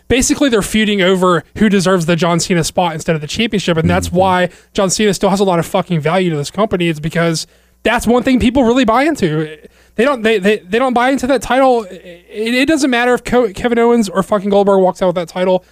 basically 0.09 0.48
they're 0.48 0.62
feuding 0.62 1.02
over 1.02 1.44
who 1.57 1.68
deserves 1.68 2.07
the 2.07 2.16
john 2.16 2.40
cena 2.40 2.64
spot 2.64 2.94
instead 2.94 3.14
of 3.14 3.20
the 3.20 3.26
championship 3.26 3.76
and 3.76 3.88
that's 3.88 4.09
mm-hmm. 4.09 4.18
why 4.18 4.50
john 4.72 4.90
cena 4.90 5.12
still 5.12 5.31
has 5.31 5.40
a 5.40 5.44
lot 5.44 5.59
of 5.59 5.66
fucking 5.66 6.00
value 6.00 6.31
to 6.31 6.37
this 6.37 6.50
company 6.50 6.88
it's 6.88 7.00
because 7.00 7.46
that's 7.83 8.07
one 8.07 8.22
thing 8.22 8.40
people 8.40 8.64
really 8.64 8.85
buy 8.85 9.04
into. 9.04 9.59
They 9.94 10.04
don't 10.04 10.22
they, 10.22 10.38
they, 10.38 10.59
they 10.59 10.78
don't 10.78 10.94
buy 10.94 11.11
into 11.11 11.26
that 11.28 11.42
title. 11.42 11.85
It, 11.85 12.54
it 12.54 12.68
doesn't 12.68 12.90
matter 12.90 13.14
if 13.14 13.24
Co- 13.24 13.52
Kevin 13.52 13.78
Owens 13.78 14.09
or 14.09 14.22
fucking 14.22 14.50
Goldberg 14.50 14.81
walks 14.81 15.02
out 15.02 15.07
with 15.07 15.16
that 15.16 15.28
title. 15.28 15.64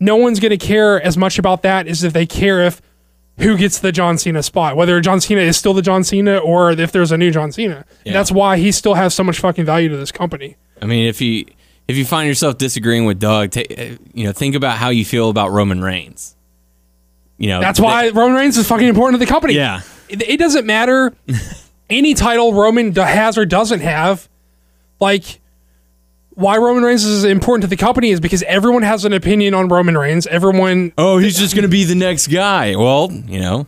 No 0.00 0.16
one's 0.16 0.40
going 0.40 0.50
to 0.50 0.56
care 0.56 1.00
as 1.00 1.16
much 1.16 1.38
about 1.38 1.62
that 1.62 1.86
as 1.86 2.02
if 2.02 2.12
they 2.12 2.26
care 2.26 2.62
if 2.62 2.80
who 3.38 3.56
gets 3.56 3.78
the 3.78 3.92
John 3.92 4.18
Cena 4.18 4.42
spot, 4.42 4.76
whether 4.76 5.00
John 5.00 5.20
Cena 5.20 5.40
is 5.42 5.56
still 5.56 5.74
the 5.74 5.82
John 5.82 6.04
Cena 6.04 6.38
or 6.38 6.72
if 6.72 6.92
there's 6.92 7.12
a 7.12 7.16
new 7.16 7.30
John 7.30 7.52
Cena. 7.52 7.84
Yeah. 8.04 8.12
That's 8.12 8.32
why 8.32 8.58
he 8.58 8.72
still 8.72 8.94
has 8.94 9.14
so 9.14 9.22
much 9.24 9.38
fucking 9.38 9.64
value 9.64 9.88
to 9.88 9.96
this 9.96 10.12
company. 10.12 10.56
I 10.82 10.86
mean, 10.86 11.06
if 11.06 11.20
you 11.20 11.46
if 11.88 11.96
you 11.96 12.04
find 12.04 12.28
yourself 12.28 12.58
disagreeing 12.58 13.04
with 13.04 13.18
Doug, 13.18 13.50
ta- 13.50 13.60
uh, 13.60 13.96
you 14.14 14.24
know, 14.24 14.32
think 14.32 14.54
about 14.54 14.78
how 14.78 14.90
you 14.90 15.04
feel 15.04 15.28
about 15.28 15.50
Roman 15.50 15.82
Reigns. 15.82 16.36
You 17.36 17.48
know, 17.48 17.60
That's 17.60 17.80
why 17.80 18.10
Roman 18.10 18.36
Reigns 18.36 18.58
is 18.58 18.68
fucking 18.68 18.86
important 18.86 19.18
to 19.18 19.26
the 19.26 19.30
company. 19.30 19.54
Yeah. 19.54 19.80
It, 20.08 20.22
it 20.22 20.36
doesn't 20.38 20.66
matter 20.66 21.14
any 21.90 22.14
title 22.14 22.52
Roman 22.52 22.94
has 22.94 23.38
or 23.38 23.46
doesn't 23.46 23.80
have. 23.80 24.28
Like, 25.00 25.39
why 26.34 26.56
Roman 26.56 26.82
Reigns 26.84 27.04
is 27.04 27.24
important 27.24 27.62
to 27.62 27.68
the 27.68 27.76
company 27.76 28.10
is 28.10 28.20
because 28.20 28.42
everyone 28.44 28.82
has 28.82 29.04
an 29.04 29.12
opinion 29.12 29.52
on 29.54 29.68
Roman 29.68 29.98
Reigns. 29.98 30.26
Everyone, 30.28 30.92
Oh, 30.96 31.18
he's 31.18 31.38
just 31.38 31.54
going 31.54 31.62
to 31.64 31.68
be 31.68 31.84
the 31.84 31.94
next 31.94 32.28
guy. 32.28 32.76
Well, 32.76 33.10
you 33.12 33.40
know, 33.40 33.66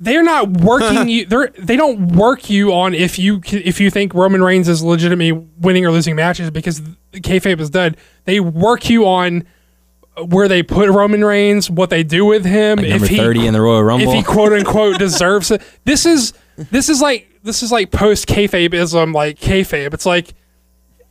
they're 0.00 0.22
not 0.22 0.48
working 0.60 1.08
you. 1.08 1.26
They're 1.26 1.48
they 1.58 1.76
don't 1.76 2.08
work 2.16 2.48
you 2.50 2.72
on 2.72 2.94
if 2.94 3.18
you 3.18 3.40
if 3.46 3.80
you 3.80 3.90
think 3.90 4.14
Roman 4.14 4.42
Reigns 4.42 4.68
is 4.68 4.82
legitimately 4.82 5.46
winning 5.60 5.84
or 5.86 5.90
losing 5.90 6.16
matches 6.16 6.50
because 6.50 6.80
kayfabe 7.12 7.60
is 7.60 7.70
dead. 7.70 7.96
They 8.24 8.40
work 8.40 8.88
you 8.90 9.06
on 9.06 9.44
where 10.26 10.46
they 10.48 10.62
put 10.62 10.90
Roman 10.90 11.24
Reigns, 11.24 11.70
what 11.70 11.88
they 11.90 12.02
do 12.02 12.24
with 12.24 12.44
him, 12.44 12.78
like 12.78 12.86
if 12.86 12.92
number 12.92 13.06
he 13.06 13.16
thirty 13.16 13.46
in 13.46 13.52
the 13.54 13.60
Royal 13.60 13.82
Rumble. 13.82 14.08
if 14.10 14.14
he 14.16 14.22
quote 14.22 14.52
unquote 14.52 14.98
deserves 14.98 15.50
it. 15.50 15.62
This 15.84 16.04
is 16.06 16.32
this 16.56 16.88
is 16.88 17.00
like 17.00 17.28
this 17.42 17.62
is 17.62 17.70
like 17.72 17.90
post 17.90 18.26
kayfabeism, 18.28 19.14
like 19.14 19.38
kayfabe. 19.38 19.94
It's 19.94 20.06
like 20.06 20.34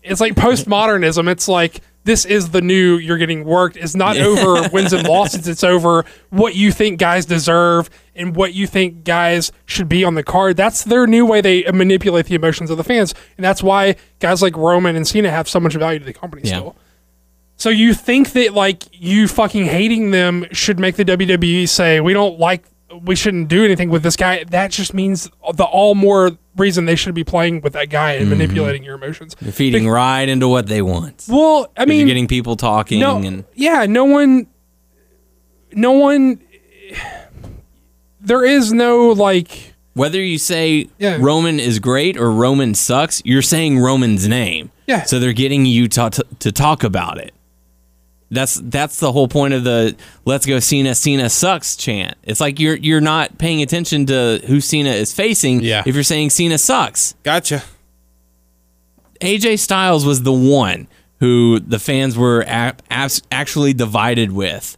it's 0.03 0.21
like 0.21 0.33
postmodernism. 0.35 1.29
It's 1.29 1.47
like 1.47 1.81
this 2.03 2.25
is 2.25 2.49
the 2.49 2.61
new. 2.61 2.97
You're 2.97 3.17
getting 3.19 3.45
worked. 3.45 3.77
It's 3.77 3.95
not 3.95 4.17
over 4.17 4.67
wins 4.69 4.91
and 4.93 5.07
losses. 5.07 5.47
It's 5.47 5.63
over 5.63 6.05
what 6.29 6.55
you 6.55 6.71
think 6.71 6.99
guys 6.99 7.25
deserve 7.25 7.89
and 8.15 8.35
what 8.35 8.53
you 8.53 8.65
think 8.67 9.03
guys 9.03 9.51
should 9.65 9.87
be 9.87 10.03
on 10.03 10.15
the 10.15 10.23
card. 10.23 10.57
That's 10.57 10.83
their 10.83 11.05
new 11.05 11.25
way 11.25 11.41
they 11.41 11.63
manipulate 11.71 12.25
the 12.25 12.35
emotions 12.35 12.69
of 12.71 12.77
the 12.77 12.83
fans, 12.83 13.13
and 13.37 13.43
that's 13.45 13.61
why 13.61 13.95
guys 14.19 14.41
like 14.41 14.57
Roman 14.57 14.95
and 14.95 15.07
Cena 15.07 15.29
have 15.29 15.47
so 15.47 15.59
much 15.59 15.75
value 15.75 15.99
to 15.99 16.05
the 16.05 16.13
company 16.13 16.41
Yeah. 16.45 16.57
still. 16.57 16.75
So 17.57 17.69
you 17.69 17.93
think 17.93 18.31
that 18.31 18.55
like 18.55 18.85
you 18.91 19.27
fucking 19.27 19.65
hating 19.65 20.09
them 20.09 20.47
should 20.51 20.79
make 20.79 20.95
the 20.95 21.05
WWE 21.05 21.69
say 21.69 21.99
we 21.99 22.11
don't 22.13 22.39
like 22.39 22.63
we 23.03 23.15
shouldn't 23.15 23.47
do 23.47 23.63
anything 23.63 23.89
with 23.89 24.03
this 24.03 24.15
guy? 24.15 24.43
That 24.45 24.71
just 24.71 24.93
means 24.93 25.29
the 25.53 25.63
all 25.63 25.95
more 25.95 26.31
reason 26.57 26.85
they 26.85 26.95
should 26.95 27.15
be 27.15 27.23
playing 27.23 27.61
with 27.61 27.73
that 27.73 27.89
guy 27.89 28.13
and 28.13 28.23
mm-hmm. 28.23 28.31
manipulating 28.31 28.83
your 28.83 28.95
emotions. 28.95 29.35
You're 29.39 29.51
feeding 29.51 29.89
right 29.89 30.27
into 30.27 30.47
what 30.47 30.67
they 30.67 30.81
want. 30.81 31.25
Well, 31.29 31.71
I 31.77 31.85
mean, 31.85 31.99
you're 31.99 32.07
getting 32.07 32.27
people 32.27 32.55
talking 32.55 32.99
no, 32.99 33.17
and 33.17 33.45
yeah, 33.53 33.85
no 33.87 34.05
one, 34.05 34.47
no 35.71 35.91
one. 35.91 36.41
There 38.19 38.45
is 38.45 38.71
no 38.71 39.09
like 39.09 39.71
whether 39.93 40.21
you 40.21 40.37
say 40.37 40.89
Yeah. 40.99 41.17
Roman 41.19 41.59
is 41.59 41.79
great 41.79 42.17
or 42.17 42.31
Roman 42.31 42.73
sucks, 42.73 43.21
you're 43.25 43.41
saying 43.41 43.79
Roman's 43.79 44.27
name. 44.27 44.71
Yeah. 44.87 45.03
So 45.03 45.19
they're 45.19 45.33
getting 45.33 45.65
you 45.65 45.87
to, 45.89 46.09
to, 46.09 46.25
to 46.39 46.51
talk 46.51 46.83
about 46.83 47.17
it. 47.17 47.33
That's 48.33 48.55
that's 48.63 48.99
the 49.01 49.11
whole 49.11 49.27
point 49.27 49.53
of 49.53 49.65
the 49.65 49.95
"Let's 50.23 50.45
go 50.45 50.59
Cena, 50.59 50.95
Cena 50.95 51.29
sucks" 51.29 51.75
chant. 51.75 52.17
It's 52.23 52.39
like 52.39 52.59
you're 52.61 52.77
you're 52.77 53.01
not 53.01 53.37
paying 53.37 53.61
attention 53.61 54.05
to 54.05 54.41
who 54.47 54.61
Cena 54.61 54.91
is 54.91 55.13
facing. 55.13 55.61
Yeah. 55.61 55.83
If 55.85 55.93
you're 55.95 56.03
saying 56.05 56.29
Cena 56.29 56.57
sucks, 56.57 57.13
Gotcha. 57.23 57.61
AJ 59.19 59.59
Styles 59.59 60.05
was 60.05 60.23
the 60.23 60.31
one 60.33 60.87
who 61.19 61.59
the 61.59 61.77
fans 61.77 62.17
were 62.17 62.41
a- 62.47 62.73
abs- 62.89 63.21
actually 63.31 63.73
divided 63.73 64.31
with. 64.31 64.77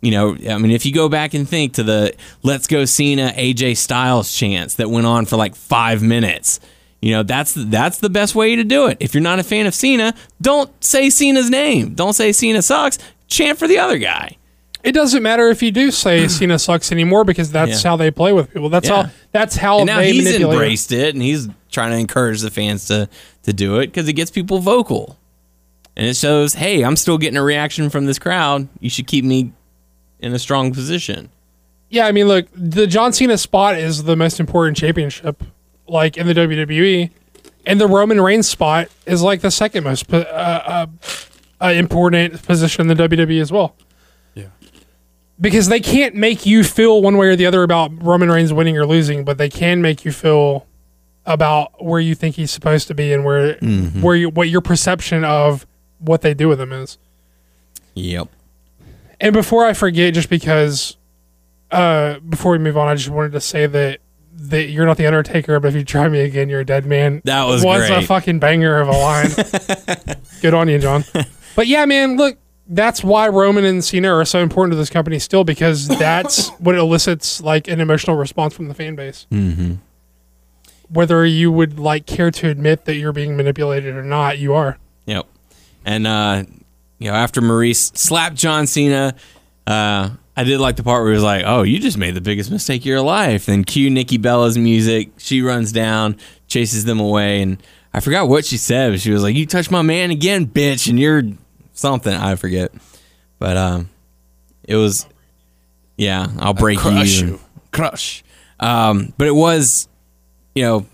You 0.00 0.10
know, 0.12 0.36
I 0.48 0.58
mean, 0.58 0.70
if 0.72 0.86
you 0.86 0.92
go 0.92 1.08
back 1.08 1.34
and 1.34 1.48
think 1.48 1.74
to 1.74 1.82
the 1.82 2.14
"Let's 2.42 2.66
go 2.66 2.84
Cena" 2.84 3.32
AJ 3.36 3.76
Styles 3.76 4.32
chants 4.32 4.74
that 4.76 4.90
went 4.90 5.06
on 5.06 5.26
for 5.26 5.36
like 5.36 5.54
five 5.54 6.02
minutes, 6.02 6.60
you 7.02 7.10
know, 7.12 7.22
that's 7.22 7.52
that's 7.54 7.98
the 7.98 8.08
best 8.08 8.34
way 8.34 8.56
to 8.56 8.64
do 8.64 8.86
it. 8.86 8.96
If 9.00 9.12
you're 9.12 9.22
not 9.22 9.38
a 9.38 9.42
fan 9.42 9.66
of 9.66 9.74
Cena, 9.74 10.14
don't 10.40 10.70
say 10.82 11.10
Cena's 11.10 11.50
name. 11.50 11.92
Don't 11.94 12.14
say 12.14 12.32
Cena 12.32 12.62
sucks. 12.62 12.98
Chant 13.28 13.58
for 13.58 13.66
the 13.68 13.78
other 13.78 13.98
guy. 13.98 14.36
it 14.84 14.92
doesn't 14.92 15.22
matter 15.22 15.48
if 15.48 15.62
you 15.62 15.70
do 15.70 15.90
say 15.90 16.26
Cena 16.38 16.58
sucks 16.58 16.90
anymore 16.90 17.24
because 17.24 17.50
that's 17.52 17.82
Yeah. 17.84 17.90
how 17.90 17.96
they 17.96 18.10
play 18.10 18.32
with 18.32 18.52
people. 18.52 18.68
That's 18.68 18.88
Yeah. 18.88 19.04
how 19.04 19.10
that's 19.32 19.56
how 19.56 19.78
And 19.78 19.86
now 19.86 20.00
he's 20.00 20.34
embraced 20.40 20.90
it, 20.92 21.14
and 21.14 21.22
he's 21.22 21.48
trying 21.70 21.90
to 21.92 21.98
encourage 21.98 22.40
the 22.40 22.50
fans 22.50 22.86
to 22.86 23.08
to 23.42 23.52
do 23.52 23.78
it 23.80 23.88
because 23.88 24.06
it 24.08 24.12
gets 24.14 24.30
people 24.30 24.58
vocal, 24.60 25.18
and 25.96 26.06
it 26.06 26.16
shows, 26.16 26.54
hey, 26.54 26.84
I'm 26.84 26.96
still 26.96 27.18
getting 27.18 27.36
a 27.36 27.42
reaction 27.42 27.90
from 27.90 28.06
this 28.06 28.18
crowd. 28.18 28.68
You 28.80 28.88
should 28.90 29.06
keep 29.08 29.24
me 29.24 29.52
in 30.20 30.32
a 30.32 30.38
strong 30.38 30.72
position. 30.72 31.30
Yeah, 31.90 32.06
I 32.06 32.12
mean, 32.12 32.28
look, 32.28 32.46
the 32.54 32.86
John 32.86 33.12
Cena 33.12 33.36
spot 33.36 33.76
is 33.78 34.04
the 34.04 34.14
most 34.16 34.38
important 34.40 34.76
championship, 34.76 35.42
like 35.86 36.16
in 36.16 36.26
the 36.26 36.34
WWE, 36.34 37.10
and 37.66 37.80
the 37.80 37.86
Roman 37.86 38.20
Reigns 38.20 38.48
spot 38.48 38.88
is 39.06 39.22
like 39.22 39.40
the 39.40 39.50
second 39.50 39.84
most 39.84 40.12
uh, 40.12 40.18
uh, 40.18 40.86
uh, 41.60 41.66
important 41.68 42.42
position 42.42 42.88
in 42.88 42.96
the 42.96 43.08
WWE 43.08 43.40
as 43.40 43.52
well. 43.52 43.76
Yeah. 44.34 44.46
Because 45.40 45.68
they 45.68 45.80
can't 45.80 46.14
make 46.14 46.44
you 46.46 46.64
feel 46.64 47.02
one 47.02 47.16
way 47.16 47.28
or 47.28 47.36
the 47.36 47.46
other 47.46 47.62
about 47.62 47.90
Roman 48.02 48.30
Reigns 48.30 48.52
winning 48.52 48.76
or 48.76 48.86
losing, 48.86 49.24
but 49.24 49.38
they 49.38 49.48
can 49.48 49.80
make 49.82 50.04
you 50.04 50.12
feel 50.12 50.66
about 51.24 51.84
where 51.84 52.00
you 52.00 52.14
think 52.14 52.34
he's 52.34 52.50
supposed 52.50 52.88
to 52.88 52.94
be 52.94 53.12
and 53.12 53.24
where 53.24 53.54
where 54.00 54.16
you, 54.16 54.28
what 54.28 54.48
your 54.48 54.60
perception 54.60 55.24
of 55.24 55.66
what 55.98 56.22
they 56.22 56.34
do 56.34 56.48
with 56.48 56.60
him 56.60 56.72
is. 56.72 56.98
Yep. 57.94 58.28
And 59.20 59.32
before 59.32 59.64
I 59.64 59.72
forget, 59.72 60.14
just 60.14 60.28
because, 60.28 60.96
uh, 61.70 62.18
before 62.20 62.52
we 62.52 62.58
move 62.58 62.76
on, 62.76 62.88
I 62.88 62.96
just 62.96 63.08
wanted 63.08 63.32
to 63.32 63.40
say 63.40 63.66
that 63.66 64.00
that 64.34 64.70
you're 64.70 64.86
not 64.86 64.96
the 64.96 65.06
Undertaker, 65.06 65.60
but 65.60 65.68
if 65.68 65.74
you 65.74 65.84
try 65.84 66.08
me 66.08 66.20
again, 66.20 66.48
you're 66.48 66.60
a 66.60 66.64
dead 66.64 66.86
man. 66.86 67.22
That 67.24 67.44
was 67.44 67.64
was 67.64 67.88
a 67.90 68.02
fucking 68.02 68.38
banger 68.38 68.80
of 68.80 68.88
a 68.88 68.92
line. 68.92 69.30
Good 70.40 70.54
on 70.54 70.68
you, 70.68 70.78
John. 70.78 71.04
But 71.54 71.66
yeah, 71.66 71.84
man, 71.84 72.16
look, 72.16 72.38
that's 72.66 73.04
why 73.04 73.28
Roman 73.28 73.66
and 73.66 73.84
Cena 73.84 74.10
are 74.10 74.24
so 74.24 74.38
important 74.38 74.72
to 74.72 74.76
this 74.76 74.88
company 74.88 75.18
still 75.18 75.44
because 75.44 75.86
that's 75.86 76.48
what 76.60 76.76
elicits 76.76 77.42
like 77.42 77.68
an 77.68 77.78
emotional 77.78 78.16
response 78.16 78.54
from 78.54 78.68
the 78.68 78.74
fan 78.74 78.94
base. 78.94 79.26
Mm-hmm. 79.30 79.74
Whether 80.88 81.26
you 81.26 81.52
would 81.52 81.78
like 81.78 82.06
care 82.06 82.30
to 82.30 82.48
admit 82.48 82.86
that 82.86 82.94
you're 82.94 83.12
being 83.12 83.36
manipulated 83.36 83.94
or 83.94 84.02
not, 84.02 84.38
you 84.38 84.54
are. 84.54 84.78
Yep. 85.04 85.26
And 85.84 86.06
uh, 86.06 86.44
you 86.98 87.10
know, 87.10 87.16
after 87.16 87.42
Maryse 87.42 87.94
slapped 87.96 88.36
John 88.36 88.66
Cena, 88.66 89.14
uh, 89.66 90.10
I 90.36 90.44
did 90.44 90.60
like 90.60 90.76
the 90.76 90.82
part 90.82 91.02
where 91.02 91.12
he 91.12 91.16
was 91.16 91.24
like, 91.24 91.44
"Oh, 91.46 91.62
you 91.62 91.78
just 91.78 91.98
made 91.98 92.14
the 92.14 92.20
biggest 92.20 92.50
mistake 92.50 92.82
of 92.82 92.86
your 92.86 93.02
life." 93.02 93.46
Then 93.46 93.64
cue 93.64 93.90
Nikki 93.90 94.16
Bella's 94.16 94.56
music. 94.56 95.10
She 95.18 95.42
runs 95.42 95.72
down, 95.72 96.16
chases 96.48 96.84
them 96.84 97.00
away, 97.00 97.42
and 97.42 97.62
I 97.92 98.00
forgot 98.00 98.28
what 98.28 98.44
she 98.44 98.56
said. 98.56 98.92
But 98.92 99.00
she 99.00 99.10
was 99.10 99.22
like, 99.22 99.36
"You 99.36 99.46
touch 99.46 99.70
my 99.70 99.82
man 99.82 100.10
again, 100.10 100.46
bitch," 100.46 100.88
and 100.88 100.98
you're 100.98 101.22
something 101.72 102.14
I 102.14 102.36
forget. 102.36 102.72
But 103.38 103.56
um, 103.56 103.90
it 104.64 104.76
was, 104.76 105.06
yeah, 105.96 106.28
I'll 106.38 106.54
break 106.54 106.78
crush 106.78 107.20
you, 107.20 107.26
you. 107.26 107.40
crush. 107.72 108.24
Um, 108.58 109.12
but 109.18 109.26
it 109.26 109.34
was, 109.34 109.88
you 110.54 110.62
know, 110.62 110.86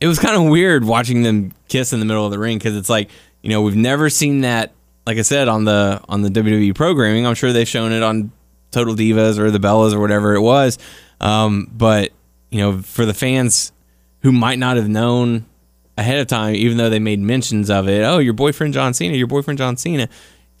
it 0.00 0.06
was 0.06 0.18
kind 0.18 0.36
of 0.36 0.50
weird 0.50 0.84
watching 0.84 1.22
them 1.22 1.52
kiss 1.68 1.92
in 1.92 2.00
the 2.00 2.06
middle 2.06 2.24
of 2.24 2.30
the 2.30 2.38
ring 2.38 2.58
because 2.58 2.76
it's 2.76 2.88
like 2.88 3.10
you 3.42 3.50
know 3.50 3.62
we've 3.62 3.76
never 3.76 4.08
seen 4.10 4.40
that 4.42 4.72
like 5.06 5.18
i 5.18 5.22
said 5.22 5.48
on 5.48 5.64
the 5.64 6.00
on 6.08 6.22
the 6.22 6.28
wwe 6.28 6.74
programming 6.74 7.26
i'm 7.26 7.34
sure 7.34 7.52
they've 7.52 7.68
shown 7.68 7.92
it 7.92 8.02
on 8.02 8.30
total 8.70 8.94
divas 8.94 9.38
or 9.38 9.50
the 9.50 9.58
bellas 9.58 9.92
or 9.92 10.00
whatever 10.00 10.34
it 10.34 10.40
was 10.40 10.78
um, 11.20 11.68
but 11.72 12.12
you 12.50 12.60
know 12.60 12.80
for 12.80 13.04
the 13.04 13.12
fans 13.12 13.72
who 14.22 14.32
might 14.32 14.58
not 14.58 14.76
have 14.76 14.88
known 14.88 15.44
ahead 15.98 16.18
of 16.18 16.26
time 16.26 16.54
even 16.54 16.76
though 16.76 16.88
they 16.88 16.98
made 16.98 17.18
mentions 17.18 17.68
of 17.68 17.88
it 17.88 18.02
oh 18.02 18.18
your 18.18 18.32
boyfriend 18.32 18.72
john 18.72 18.94
cena 18.94 19.16
your 19.16 19.26
boyfriend 19.26 19.58
john 19.58 19.76
cena 19.76 20.08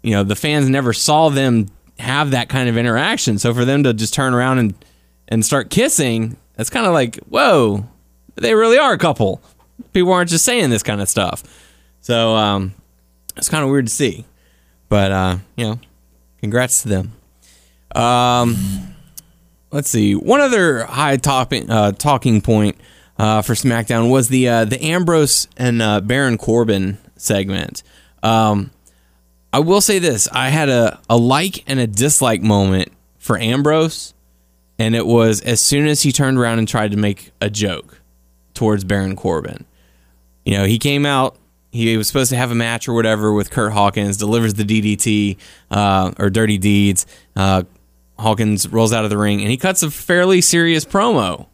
you 0.02 0.10
know 0.10 0.22
the 0.22 0.36
fans 0.36 0.68
never 0.68 0.92
saw 0.92 1.28
them 1.28 1.66
have 1.98 2.32
that 2.32 2.48
kind 2.48 2.68
of 2.68 2.76
interaction 2.76 3.38
so 3.38 3.54
for 3.54 3.64
them 3.64 3.84
to 3.84 3.94
just 3.94 4.12
turn 4.12 4.34
around 4.34 4.58
and 4.58 4.74
and 5.28 5.44
start 5.44 5.70
kissing 5.70 6.36
that's 6.56 6.70
kind 6.70 6.86
of 6.86 6.92
like 6.92 7.16
whoa 7.28 7.86
they 8.40 8.54
really 8.54 8.78
are 8.78 8.92
a 8.92 8.98
couple. 8.98 9.40
People 9.92 10.12
aren't 10.12 10.30
just 10.30 10.44
saying 10.44 10.70
this 10.70 10.82
kind 10.82 11.00
of 11.00 11.08
stuff. 11.08 11.42
So 12.00 12.34
um, 12.34 12.74
it's 13.36 13.48
kind 13.48 13.62
of 13.62 13.70
weird 13.70 13.86
to 13.86 13.92
see. 13.92 14.24
But, 14.90 15.12
uh, 15.12 15.38
you 15.56 15.64
know, 15.64 15.80
congrats 16.40 16.82
to 16.82 16.88
them. 16.88 17.12
Um, 17.94 18.94
let's 19.70 19.88
see. 19.88 20.14
One 20.14 20.40
other 20.40 20.84
high 20.84 21.16
topic, 21.16 21.64
uh, 21.70 21.92
talking 21.92 22.42
point 22.42 22.76
uh, 23.18 23.42
for 23.42 23.54
SmackDown 23.54 24.10
was 24.10 24.28
the 24.28 24.48
uh, 24.48 24.64
the 24.64 24.82
Ambrose 24.82 25.48
and 25.56 25.80
uh, 25.80 26.00
Baron 26.00 26.38
Corbin 26.38 26.98
segment. 27.16 27.82
Um, 28.22 28.70
I 29.52 29.60
will 29.60 29.80
say 29.80 29.98
this: 29.98 30.28
I 30.32 30.48
had 30.48 30.68
a, 30.68 30.98
a 31.08 31.16
like 31.16 31.64
and 31.66 31.78
a 31.78 31.86
dislike 31.86 32.42
moment 32.42 32.92
for 33.18 33.38
Ambrose, 33.38 34.14
and 34.78 34.94
it 34.94 35.06
was 35.06 35.40
as 35.42 35.60
soon 35.60 35.86
as 35.86 36.02
he 36.02 36.12
turned 36.12 36.38
around 36.38 36.58
and 36.58 36.66
tried 36.66 36.92
to 36.92 36.96
make 36.96 37.32
a 37.40 37.50
joke 37.50 38.00
towards 38.54 38.84
Baron 38.84 39.16
Corbin. 39.16 39.66
You 40.44 40.58
know, 40.58 40.64
he 40.64 40.78
came 40.78 41.06
out. 41.06 41.36
He 41.72 41.96
was 41.96 42.08
supposed 42.08 42.30
to 42.30 42.36
have 42.36 42.50
a 42.50 42.54
match 42.54 42.88
or 42.88 42.94
whatever 42.94 43.32
with 43.32 43.50
Curt 43.50 43.72
Hawkins. 43.72 44.16
Delivers 44.16 44.54
the 44.54 44.64
DDT 44.64 45.36
uh, 45.70 46.12
or 46.18 46.30
Dirty 46.30 46.58
Deeds. 46.58 47.06
Uh, 47.36 47.62
Hawkins 48.18 48.68
rolls 48.68 48.92
out 48.92 49.04
of 49.04 49.10
the 49.10 49.16
ring 49.16 49.40
and 49.40 49.50
he 49.50 49.56
cuts 49.56 49.82
a 49.82 49.90
fairly 49.90 50.40
serious 50.40 50.84
promo 50.84 51.46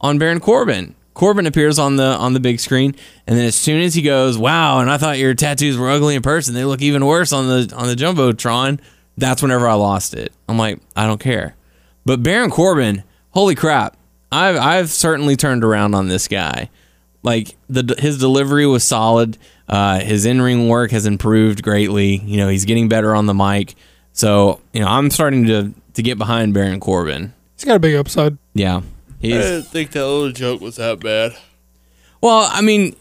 on 0.00 0.18
Baron 0.18 0.40
Corbin. 0.40 0.94
Corbin 1.14 1.46
appears 1.46 1.78
on 1.78 1.96
the 1.96 2.04
on 2.04 2.32
the 2.32 2.40
big 2.40 2.58
screen, 2.58 2.94
and 3.26 3.36
then 3.36 3.44
as 3.44 3.54
soon 3.54 3.82
as 3.82 3.94
he 3.94 4.00
goes, 4.02 4.38
"Wow!" 4.38 4.80
and 4.80 4.90
I 4.90 4.96
thought 4.96 5.18
your 5.18 5.34
tattoos 5.34 5.76
were 5.76 5.90
ugly 5.90 6.14
in 6.14 6.22
person. 6.22 6.54
They 6.54 6.64
look 6.64 6.80
even 6.80 7.04
worse 7.04 7.32
on 7.32 7.48
the 7.48 7.74
on 7.76 7.86
the 7.86 7.94
jumbotron. 7.94 8.80
That's 9.18 9.42
whenever 9.42 9.68
I 9.68 9.74
lost 9.74 10.14
it. 10.14 10.32
I'm 10.48 10.56
like, 10.56 10.80
I 10.96 11.06
don't 11.06 11.20
care. 11.20 11.54
But 12.06 12.22
Baron 12.22 12.50
Corbin, 12.50 13.04
holy 13.30 13.54
crap! 13.54 13.96
I've 14.30 14.56
I've 14.56 14.90
certainly 14.90 15.36
turned 15.36 15.64
around 15.64 15.94
on 15.94 16.08
this 16.08 16.28
guy. 16.28 16.70
Like 17.22 17.56
the 17.68 17.94
his 17.98 18.18
delivery 18.18 18.66
was 18.66 18.84
solid. 18.84 19.38
Uh, 19.68 20.00
his 20.00 20.26
in 20.26 20.42
ring 20.42 20.68
work 20.68 20.90
has 20.90 21.06
improved 21.06 21.62
greatly. 21.62 22.16
You 22.16 22.36
know, 22.38 22.48
he's 22.48 22.64
getting 22.64 22.88
better 22.88 23.14
on 23.14 23.26
the 23.26 23.34
mic. 23.34 23.74
So 24.12 24.60
you 24.72 24.80
know, 24.80 24.88
I'm 24.88 25.10
starting 25.10 25.46
to 25.46 25.72
to 25.94 26.02
get 26.02 26.18
behind 26.18 26.52
Baron 26.54 26.80
Corbin. 26.80 27.32
He's 27.56 27.64
got 27.64 27.76
a 27.76 27.80
big 27.80 27.94
upside. 27.94 28.38
Yeah, 28.54 28.78
I 29.22 29.26
didn't 29.26 29.62
think 29.64 29.92
that 29.92 30.04
little 30.06 30.32
joke 30.32 30.60
was 30.60 30.76
that 30.76 30.98
bad. 31.00 31.36
well. 32.20 32.48
I 32.50 32.60
mean, 32.60 32.96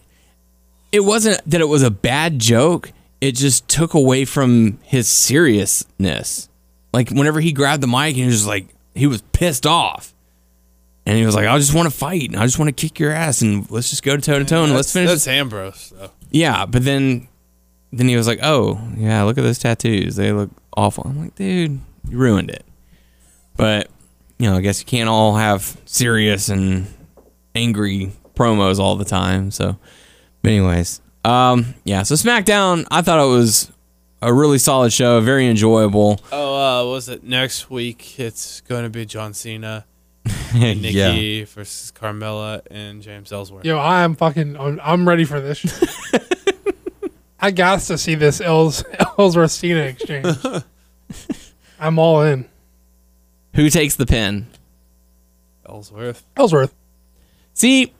it 0.92 1.00
wasn't 1.02 1.42
that 1.50 1.62
it 1.62 1.68
was 1.68 1.82
a 1.84 1.92
bad 1.92 2.38
joke. 2.40 2.92
It 3.22 3.34
just 3.36 3.68
took 3.68 3.94
away 3.94 4.26
from 4.26 4.80
his 4.84 5.08
seriousness. 5.08 6.48
Like 6.94 7.10
whenever 7.10 7.40
he 7.40 7.54
grabbed 7.54 7.82
the 7.82 7.88
mic, 7.88 8.10
and 8.10 8.18
he 8.18 8.26
was 8.26 8.36
just 8.36 8.48
like 8.48 8.68
he 8.94 9.08
was 9.08 9.22
pissed 9.34 9.66
off. 9.66 10.14
And 11.06 11.18
he 11.18 11.26
was 11.26 11.36
like, 11.36 11.48
I 11.48 11.58
just 11.58 11.74
want 11.74 11.92
to 11.92 11.96
fight. 11.96 12.30
And 12.30 12.38
I 12.38 12.46
just 12.46 12.60
want 12.60 12.70
to 12.70 12.88
kick 12.88 13.00
your 13.00 13.12
ass. 13.12 13.42
And 13.42 13.70
let's 13.72 13.90
just 13.90 14.04
go 14.04 14.16
to 14.16 14.22
toe 14.22 14.40
to 14.40 14.46
toe 14.46 14.64
and 14.64 14.74
let's 14.74 14.94
finish. 14.94 15.10
That's 15.10 15.28
Ambrose. 15.28 15.94
Though. 15.96 16.12
Yeah, 16.30 16.66
but 16.66 16.84
then 16.86 17.28
then 17.92 18.08
he 18.08 18.16
was 18.16 18.28
like, 18.28 18.40
"Oh, 18.42 18.80
yeah, 18.96 19.24
look 19.24 19.38
at 19.38 19.42
those 19.42 19.60
tattoos. 19.60 20.16
They 20.16 20.32
look 20.32 20.50
awful." 20.78 21.04
I'm 21.06 21.20
like, 21.20 21.36
"Dude, 21.36 21.80
you 22.08 22.18
ruined 22.18 22.50
it." 22.50 22.64
But, 23.58 23.90
you 24.38 24.50
know, 24.50 24.56
I 24.58 24.62
guess 24.62 24.80
you 24.80 24.86
can't 24.86 25.10
all 25.10 25.36
have 25.36 25.78
serious 25.86 26.50
and 26.50 26.88
angry 27.54 28.12
promos 28.36 28.80
all 28.80 28.96
the 28.96 29.06
time. 29.06 29.52
So, 29.52 29.78
but 30.42 30.52
anyways, 30.52 31.02
um 31.26 31.76
yeah, 31.84 32.04
so 32.04 32.16
SmackDown, 32.16 32.86
I 32.90 33.02
thought 33.02 33.20
it 33.20 33.30
was 33.30 33.72
a 34.22 34.34
really 34.34 34.58
solid 34.58 34.94
show, 34.94 35.20
very 35.20 35.48
enjoyable. 35.48 36.20
Oh, 36.32 36.56
uh, 36.56 36.92
was 36.92 37.10
it 37.10 37.24
next 37.24 37.70
week? 37.70 38.20
It's 38.20 38.62
going 38.62 38.84
to 38.84 38.90
be 38.90 39.06
John 39.06 39.34
Cena, 39.34 39.86
Nikki 40.54 40.90
yeah. 40.90 41.46
versus 41.46 41.92
Carmella, 41.92 42.62
and 42.70 43.02
James 43.02 43.32
Ellsworth. 43.32 43.66
Yo, 43.66 43.78
I 43.78 44.04
am 44.04 44.16
fucking. 44.16 44.58
I'm, 44.58 44.80
I'm 44.84 45.08
ready 45.08 45.24
for 45.24 45.40
this. 45.40 45.66
I 47.40 47.52
got 47.52 47.80
to 47.82 47.98
see 47.98 48.16
this 48.16 48.40
Els, 48.40 48.84
Ellsworth 49.18 49.52
Cena 49.52 49.82
exchange. 49.82 50.38
I'm 51.80 51.98
all 51.98 52.22
in. 52.22 52.46
Who 53.56 53.70
takes 53.70 53.96
the 53.96 54.06
pin? 54.06 54.48
Ellsworth. 55.68 56.24
Ellsworth. 56.38 56.74
See, 57.54 57.94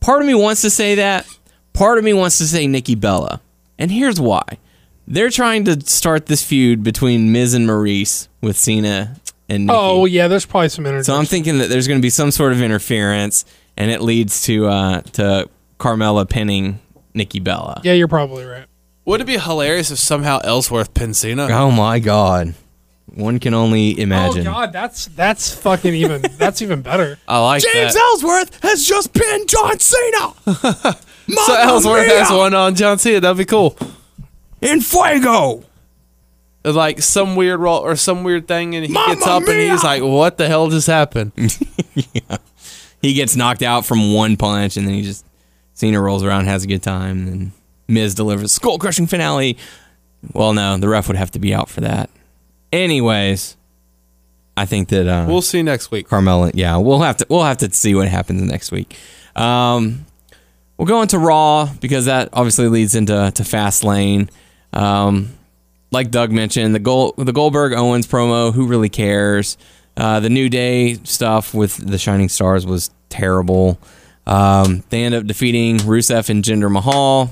part 0.00 0.20
of 0.20 0.26
me 0.26 0.34
wants 0.34 0.62
to 0.62 0.70
say 0.70 0.96
that. 0.96 1.26
Part 1.72 1.98
of 1.98 2.04
me 2.04 2.12
wants 2.12 2.38
to 2.38 2.46
say 2.46 2.66
Nikki 2.66 2.96
Bella. 2.96 3.40
And 3.78 3.90
here's 3.90 4.20
why. 4.20 4.58
They're 5.06 5.30
trying 5.30 5.64
to 5.64 5.80
start 5.86 6.26
this 6.26 6.44
feud 6.44 6.82
between 6.82 7.32
Miz 7.32 7.54
and 7.54 7.68
Maryse 7.68 8.28
with 8.40 8.56
Cena 8.56 9.19
and 9.50 9.66
Nikki. 9.66 9.78
Oh 9.78 10.04
yeah, 10.06 10.28
there's 10.28 10.46
probably 10.46 10.68
some 10.70 10.86
interference. 10.86 11.06
so 11.06 11.14
I'm 11.16 11.26
thinking 11.26 11.58
that 11.58 11.68
there's 11.68 11.88
going 11.88 11.98
to 12.00 12.02
be 12.02 12.10
some 12.10 12.30
sort 12.30 12.52
of 12.52 12.62
interference 12.62 13.44
and 13.76 13.90
it 13.90 14.00
leads 14.00 14.42
to 14.42 14.66
uh, 14.66 15.00
to 15.00 15.48
Carmella 15.78 16.28
pinning 16.28 16.80
Nikki 17.14 17.40
Bella. 17.40 17.80
yeah, 17.84 17.92
you're 17.92 18.08
probably 18.08 18.44
right. 18.44 18.66
Would 19.04 19.20
it 19.20 19.26
be 19.26 19.38
hilarious 19.38 19.90
if 19.90 19.98
somehow 19.98 20.38
Ellsworth 20.44 20.94
pinned 20.94 21.16
Cena? 21.16 21.48
Oh 21.50 21.70
my 21.70 21.98
god. 21.98 22.54
One 23.06 23.40
can 23.40 23.54
only 23.54 23.98
imagine. 23.98 24.46
Oh 24.46 24.52
god, 24.52 24.72
that's 24.72 25.06
that's 25.06 25.52
fucking 25.52 25.94
even. 25.94 26.22
that's 26.38 26.62
even 26.62 26.82
better. 26.82 27.18
I 27.26 27.38
like 27.40 27.62
James 27.62 27.94
that. 27.94 28.00
Ellsworth 28.00 28.62
has 28.62 28.86
just 28.86 29.12
pinned 29.12 29.48
John 29.48 29.78
Cena. 29.80 30.32
so 30.46 31.54
Ellsworth 31.54 32.06
has 32.06 32.30
one 32.30 32.54
on 32.54 32.76
John 32.76 32.98
Cena. 32.98 33.20
That'd 33.20 33.38
be 33.38 33.44
cool. 33.44 33.76
in 34.60 34.80
Fuego. 34.80 35.64
Like 36.62 37.00
some 37.00 37.36
weird 37.36 37.60
roll 37.60 37.78
or 37.78 37.96
some 37.96 38.22
weird 38.22 38.46
thing, 38.46 38.74
and 38.74 38.84
he 38.84 38.92
Mamma 38.92 39.14
gets 39.14 39.26
up 39.26 39.42
and 39.48 39.72
he's 39.72 39.82
like, 39.82 40.02
"What 40.02 40.36
the 40.36 40.46
hell 40.46 40.68
just 40.68 40.86
happened?" 40.86 41.32
He 43.02 43.14
gets 43.14 43.34
knocked 43.34 43.62
out 43.62 43.86
from 43.86 44.12
one 44.12 44.36
punch, 44.36 44.76
and 44.76 44.86
then 44.86 44.94
he 44.94 45.02
just 45.02 45.24
Cena 45.72 46.00
rolls 46.00 46.22
around, 46.22 46.46
has 46.46 46.64
a 46.64 46.66
good 46.66 46.82
time, 46.82 47.18
and 47.18 47.28
then 47.28 47.52
Miz 47.88 48.14
delivers 48.14 48.52
skull 48.52 48.78
crushing 48.78 49.06
finale. 49.06 49.56
Well, 50.34 50.52
no, 50.52 50.76
the 50.76 50.88
ref 50.88 51.08
would 51.08 51.16
have 51.16 51.30
to 51.30 51.38
be 51.38 51.54
out 51.54 51.70
for 51.70 51.80
that. 51.80 52.10
Anyways, 52.72 53.56
I 54.56 54.66
think 54.66 54.88
that 54.90 55.08
uh, 55.08 55.24
we'll 55.26 55.40
see 55.40 55.62
next 55.62 55.90
week. 55.90 56.08
Carmella, 56.08 56.50
yeah, 56.54 56.76
we'll 56.76 57.00
have 57.00 57.16
to 57.18 57.26
we'll 57.30 57.44
have 57.44 57.56
to 57.58 57.72
see 57.72 57.94
what 57.94 58.08
happens 58.08 58.42
next 58.42 58.70
week. 58.70 58.94
Um, 59.34 60.04
we'll 60.76 60.86
go 60.86 61.00
into 61.00 61.18
Raw 61.18 61.70
because 61.80 62.04
that 62.04 62.28
obviously 62.34 62.68
leads 62.68 62.94
into 62.94 63.32
to 63.34 63.42
Fastlane. 63.42 64.28
Um, 64.74 65.30
like 65.90 66.10
Doug 66.10 66.32
mentioned, 66.32 66.74
the 66.74 66.78
Gold 66.78 67.14
the 67.16 67.32
Goldberg 67.32 67.72
Owens 67.72 68.06
promo. 68.06 68.52
Who 68.52 68.66
really 68.66 68.88
cares? 68.88 69.56
Uh, 69.96 70.20
the 70.20 70.30
New 70.30 70.48
Day 70.48 70.94
stuff 71.04 71.52
with 71.52 71.76
the 71.76 71.98
Shining 71.98 72.28
Stars 72.28 72.64
was 72.64 72.90
terrible. 73.08 73.78
Um, 74.26 74.84
they 74.90 75.02
end 75.04 75.14
up 75.14 75.26
defeating 75.26 75.78
Rusev 75.78 76.30
and 76.30 76.44
Jinder 76.44 76.70
Mahal. 76.70 77.30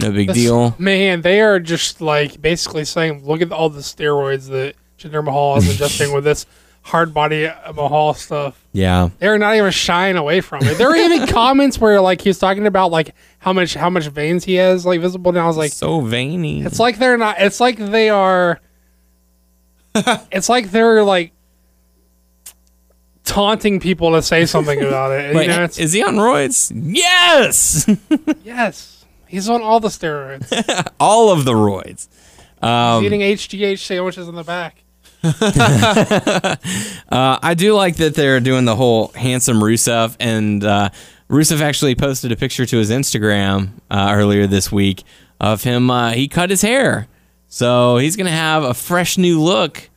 No 0.00 0.10
big 0.10 0.32
deal. 0.32 0.74
Man, 0.78 1.20
they 1.20 1.40
are 1.40 1.60
just 1.60 2.00
like 2.00 2.40
basically 2.40 2.84
saying, 2.84 3.26
look 3.26 3.42
at 3.42 3.52
all 3.52 3.68
the 3.68 3.80
steroids 3.80 4.48
that 4.48 4.74
Jinder 4.98 5.22
Mahal 5.22 5.56
is 5.58 5.64
ingesting 5.64 6.14
with 6.14 6.24
this 6.24 6.46
hard 6.82 7.12
body 7.12 7.50
Mahal 7.74 8.14
stuff. 8.14 8.61
Yeah, 8.74 9.10
They're 9.18 9.36
not 9.38 9.54
even 9.54 9.70
shying 9.70 10.16
away 10.16 10.40
from 10.40 10.64
it. 10.64 10.78
There 10.78 10.88
were 10.88 10.96
even 10.96 11.26
comments 11.26 11.78
where 11.78 12.00
like 12.00 12.22
he 12.22 12.30
was 12.30 12.38
talking 12.38 12.66
about 12.66 12.90
like 12.90 13.14
how 13.38 13.52
much 13.52 13.74
how 13.74 13.90
much 13.90 14.06
veins 14.06 14.44
he 14.44 14.54
has 14.54 14.86
like 14.86 15.00
visible, 15.00 15.28
and 15.30 15.38
I 15.38 15.46
was 15.46 15.58
like, 15.58 15.72
so 15.72 16.00
veiny. 16.00 16.62
it's 16.62 16.78
like 16.78 16.98
they're 16.98 17.18
not. 17.18 17.36
It's 17.38 17.60
like 17.60 17.76
they 17.76 18.08
are. 18.08 18.60
it's 19.94 20.48
like 20.48 20.70
they're 20.70 21.02
like 21.04 21.32
taunting 23.24 23.78
people 23.78 24.12
to 24.12 24.22
say 24.22 24.46
something 24.46 24.80
about 24.84 25.12
it. 25.12 25.34
Wait, 25.34 25.42
you 25.42 25.48
know, 25.48 25.64
is 25.64 25.92
he 25.92 26.02
on 26.02 26.14
roids? 26.16 26.72
Yes, 26.74 27.86
yes, 28.42 29.04
he's 29.28 29.48
on 29.50 29.60
all 29.60 29.80
the 29.80 29.88
steroids. 29.88 30.88
all 30.98 31.30
of 31.30 31.44
the 31.44 31.52
roids. 31.52 32.08
Um, 32.62 33.02
He's 33.02 33.12
eating 33.12 33.20
HGH 33.20 33.78
sandwiches 33.80 34.28
in 34.28 34.34
the 34.34 34.44
back. 34.44 34.84
uh, 35.24 36.56
I 37.10 37.54
do 37.56 37.74
like 37.74 37.96
that 37.96 38.14
they're 38.14 38.40
doing 38.40 38.64
the 38.64 38.74
whole 38.74 39.08
handsome 39.08 39.58
Rusev, 39.58 40.16
and 40.18 40.64
uh, 40.64 40.90
Rusev 41.30 41.60
actually 41.60 41.94
posted 41.94 42.32
a 42.32 42.36
picture 42.36 42.66
to 42.66 42.76
his 42.76 42.90
Instagram 42.90 43.70
uh, 43.90 44.12
earlier 44.12 44.48
this 44.48 44.72
week 44.72 45.04
of 45.40 45.62
him. 45.62 45.90
Uh, 45.90 46.10
he 46.12 46.26
cut 46.26 46.50
his 46.50 46.62
hair, 46.62 47.06
so 47.46 47.98
he's 47.98 48.16
gonna 48.16 48.30
have 48.30 48.64
a 48.64 48.74
fresh 48.74 49.16
new 49.16 49.40
look 49.40 49.90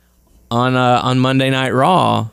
on 0.50 0.76
uh, 0.76 1.00
on 1.02 1.18
Monday 1.18 1.50
Night 1.50 1.70
Raw. 1.74 2.28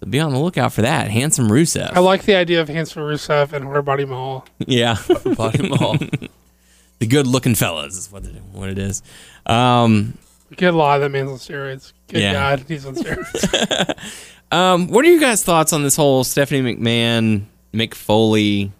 So 0.00 0.06
be 0.06 0.18
on 0.18 0.32
the 0.32 0.38
lookout 0.40 0.72
for 0.72 0.82
that. 0.82 1.10
Handsome 1.10 1.48
Rusev. 1.48 1.92
I 1.92 2.00
like 2.00 2.24
the 2.24 2.34
idea 2.34 2.60
of 2.60 2.68
handsome 2.68 3.02
Rusev 3.02 3.52
and 3.52 3.64
Hunter 3.64 3.82
Body 3.82 4.04
Mahal. 4.04 4.44
yeah, 4.58 4.96
Body 5.36 5.68
Mall. 5.68 5.98
the 6.98 7.06
good 7.06 7.28
looking 7.28 7.54
fellas 7.54 7.96
is 7.96 8.10
what 8.10 8.24
it, 8.24 8.34
what 8.52 8.68
it 8.68 8.78
is. 8.78 9.02
Um, 9.46 10.18
Good 10.56 10.74
lie, 10.74 10.98
that 10.98 11.10
man's 11.10 11.30
on 11.30 11.36
steroids. 11.36 11.92
Good 12.08 12.22
Yeah. 12.22 12.32
God, 12.32 12.64
he's 12.68 12.86
on 12.86 12.94
steroids. 12.94 13.94
Um, 14.52 14.86
what 14.86 15.04
are 15.04 15.08
you 15.08 15.18
guys' 15.18 15.42
thoughts 15.42 15.72
on 15.72 15.82
this 15.82 15.96
whole 15.96 16.22
Stephanie 16.22 16.76
McMahon, 16.76 17.46
Mick 17.72 17.92
Foley, 17.92 18.70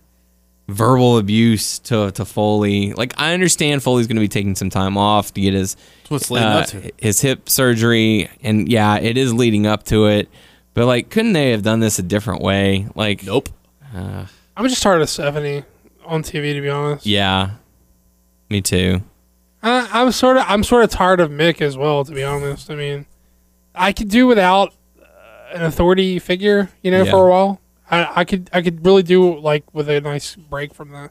verbal 0.68 1.18
abuse 1.18 1.80
to 1.80 2.12
to 2.12 2.24
Foley? 2.24 2.92
Like, 2.92 3.12
I 3.18 3.34
understand 3.34 3.82
Foley's 3.82 4.06
going 4.06 4.14
to 4.16 4.20
be 4.20 4.28
taking 4.28 4.54
some 4.54 4.70
time 4.70 4.96
off 4.96 5.34
to 5.34 5.40
get 5.40 5.52
his 5.52 5.76
what's 6.08 6.30
uh, 6.30 6.34
up 6.36 6.66
to. 6.68 6.92
his 6.98 7.20
hip 7.20 7.48
surgery, 7.48 8.30
and 8.40 8.68
yeah, 8.70 8.98
it 8.98 9.16
is 9.18 9.32
leading 9.34 9.66
up 9.66 9.82
to 9.84 10.06
it. 10.06 10.28
But 10.74 10.86
like, 10.86 11.10
couldn't 11.10 11.32
they 11.32 11.50
have 11.50 11.62
done 11.62 11.80
this 11.80 11.98
a 11.98 12.04
different 12.04 12.42
way? 12.42 12.86
Like, 12.94 13.24
Nope. 13.24 13.48
I'm 13.92 14.28
just 14.68 14.82
tired 14.82 15.02
of 15.02 15.08
Stephanie 15.10 15.64
on 16.04 16.22
TV, 16.22 16.52
to 16.54 16.60
be 16.60 16.68
honest. 16.68 17.04
yeah, 17.04 17.50
me 18.48 18.60
too. 18.60 19.02
I, 19.64 19.88
I'm 20.02 20.12
sort 20.12 20.36
of 20.36 20.44
I'm 20.46 20.62
sort 20.62 20.84
of 20.84 20.90
tired 20.90 21.18
of 21.20 21.30
Mick 21.30 21.60
as 21.60 21.76
well, 21.76 22.04
to 22.04 22.12
be 22.12 22.22
honest. 22.22 22.70
I 22.70 22.76
mean, 22.76 23.06
I 23.74 23.92
could 23.92 24.08
do 24.08 24.26
without 24.26 24.72
uh, 25.00 25.04
an 25.54 25.62
authority 25.62 26.18
figure, 26.18 26.70
you 26.82 26.90
know, 26.90 27.02
Yeah. 27.02 27.10
for 27.10 27.26
a 27.26 27.30
while. 27.30 27.60
I, 27.90 28.20
I 28.20 28.24
could 28.24 28.48
I 28.52 28.62
could 28.62 28.84
really 28.84 29.02
do 29.02 29.38
like 29.38 29.64
with 29.74 29.88
a 29.88 30.00
nice 30.00 30.36
break 30.36 30.74
from 30.74 30.90
that. 30.92 31.10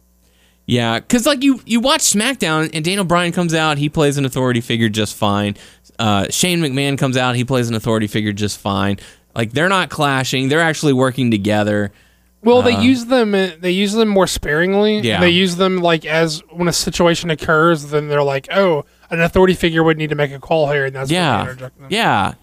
Yeah, 0.66 1.00
because 1.00 1.26
like 1.26 1.44
you 1.44 1.60
you 1.66 1.80
watch 1.82 2.02
SmackDown 2.02 2.70
and 2.74 2.86
Daniel 2.86 3.04
Bryan 3.04 3.32
comes 3.34 3.54
out, 3.54 3.78
he 3.78 3.90
plays 3.90 4.18
an 4.18 4.24
authority 4.26 4.62
figure 4.62 4.88
just 4.88 5.16
fine. 5.16 5.58
Uh, 6.00 6.28
Shane 6.30 6.62
McMahon 6.62 6.98
comes 6.98 7.18
out, 7.18 7.36
he 7.36 7.44
plays 7.44 7.68
an 7.70 7.76
authority 7.76 8.08
figure 8.08 8.32
just 8.34 8.60
fine. 8.60 8.98
Like 9.36 9.52
they're 9.52 9.68
not 9.70 9.90
clashing; 9.90 10.48
they're 10.48 10.62
actually 10.62 10.94
working 10.94 11.32
together. 11.32 11.92
Well, 12.44 12.62
they 12.62 12.78
use 12.80 13.06
them. 13.06 13.34
uh, 13.34 13.50
They 13.60 13.72
use 13.72 13.94
them 13.94 14.10
more 14.10 14.28
sparingly. 14.28 15.00
Yeah. 15.00 15.20
They 15.20 15.30
use 15.30 15.56
them 15.56 15.78
like 15.78 16.06
as 16.06 16.42
when 16.52 16.68
a 16.68 16.74
situation 16.74 17.30
occurs, 17.30 17.86
then 17.92 18.08
they're 18.10 18.24
like, 18.24 18.48
"Oh, 18.52 18.86
an 19.10 19.22
authority 19.22 19.54
figure 19.54 19.84
would 19.84 19.98
need 19.98 20.10
to 20.10 20.16
make 20.16 20.32
a 20.32 20.40
call 20.40 20.70
here," 20.72 20.86
and 20.86 20.96
that's 20.96 21.10
when 21.10 21.16
they 21.16 21.22
Yeah, 21.22 21.42
interject 21.42 21.78
them. 21.80 21.88
yeah, 21.90 22.34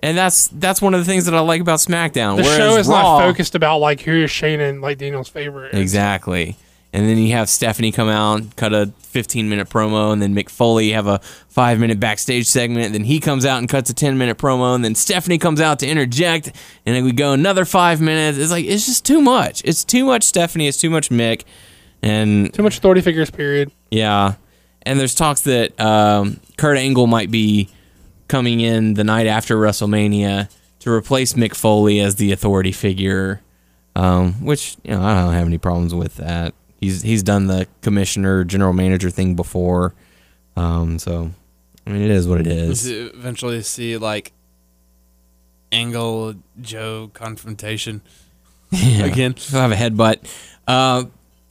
and 0.00 0.16
that's 0.16 0.48
that's 0.48 0.80
one 0.80 0.94
of 0.94 1.00
the 1.00 1.04
things 1.06 1.26
that 1.26 1.34
I 1.34 1.40
like 1.40 1.60
about 1.60 1.78
SmackDown. 1.80 2.36
The 2.36 2.42
Whereas 2.42 2.56
show 2.56 2.76
is 2.76 2.88
Raw, 2.88 3.02
not 3.18 3.20
focused 3.22 3.54
about 3.54 3.78
like 3.78 4.00
who 4.00 4.22
is 4.24 4.30
Shane 4.30 4.60
and 4.60 4.80
like 4.80 4.98
Daniel's 4.98 5.28
favorite. 5.28 5.74
Exactly. 5.74 6.56
And 6.92 7.08
then 7.08 7.18
you 7.18 7.32
have 7.32 7.48
Stephanie 7.48 7.92
come 7.92 8.08
out, 8.08 8.56
cut 8.56 8.72
a 8.72 8.92
15 9.02 9.48
minute 9.48 9.68
promo, 9.68 10.12
and 10.12 10.20
then 10.20 10.34
Mick 10.34 10.48
Foley 10.50 10.90
have 10.90 11.06
a 11.06 11.20
five 11.48 11.78
minute 11.78 12.00
backstage 12.00 12.46
segment. 12.46 12.86
And 12.86 12.94
then 12.94 13.04
he 13.04 13.20
comes 13.20 13.44
out 13.46 13.58
and 13.58 13.68
cuts 13.68 13.90
a 13.90 13.94
10 13.94 14.18
minute 14.18 14.38
promo, 14.38 14.74
and 14.74 14.84
then 14.84 14.94
Stephanie 14.96 15.38
comes 15.38 15.60
out 15.60 15.78
to 15.80 15.86
interject, 15.86 16.48
and 16.84 16.96
then 16.96 17.04
we 17.04 17.12
go 17.12 17.32
another 17.32 17.64
five 17.64 18.00
minutes. 18.00 18.38
It's 18.38 18.50
like, 18.50 18.64
it's 18.64 18.86
just 18.86 19.04
too 19.06 19.20
much. 19.20 19.62
It's 19.64 19.84
too 19.84 20.04
much 20.04 20.24
Stephanie, 20.24 20.66
it's 20.66 20.78
too 20.80 20.90
much 20.90 21.10
Mick. 21.10 21.44
And 22.02 22.52
Too 22.54 22.62
much 22.62 22.78
authority 22.78 23.02
figures. 23.02 23.30
Period. 23.30 23.70
yeah. 23.90 24.34
And 24.82 24.98
there's 24.98 25.14
talks 25.14 25.42
that 25.42 25.78
um, 25.78 26.40
Kurt 26.56 26.78
Angle 26.78 27.06
might 27.06 27.30
be 27.30 27.68
coming 28.28 28.60
in 28.60 28.94
the 28.94 29.04
night 29.04 29.26
after 29.26 29.56
WrestleMania 29.56 30.48
to 30.78 30.90
replace 30.90 31.34
Mick 31.34 31.54
Foley 31.54 32.00
as 32.00 32.14
the 32.16 32.32
authority 32.32 32.72
figure, 32.72 33.42
um, 33.94 34.32
which 34.44 34.78
you 34.82 34.92
know 34.92 35.02
I 35.02 35.22
don't 35.22 35.34
have 35.34 35.46
any 35.46 35.58
problems 35.58 35.94
with 35.94 36.14
that. 36.16 36.54
He's 36.80 37.02
he's 37.02 37.22
done 37.22 37.46
the 37.46 37.66
commissioner 37.82 38.42
general 38.44 38.72
manager 38.72 39.10
thing 39.10 39.34
before, 39.34 39.94
um, 40.56 40.98
so 40.98 41.30
I 41.86 41.90
mean 41.90 42.02
it 42.02 42.10
is 42.10 42.26
what 42.26 42.40
it 42.40 42.46
is. 42.46 42.88
Eventually 42.90 43.60
see 43.62 43.96
like 43.98 44.32
Angle 45.72 46.34
Joe 46.60 47.10
confrontation 47.14 48.02
Yeah. 48.70 49.04
again. 49.04 49.34
He'll 49.36 49.60
have 49.60 49.72
a 49.72 49.76
headbutt. 49.76 50.18
Uh, 50.66 51.04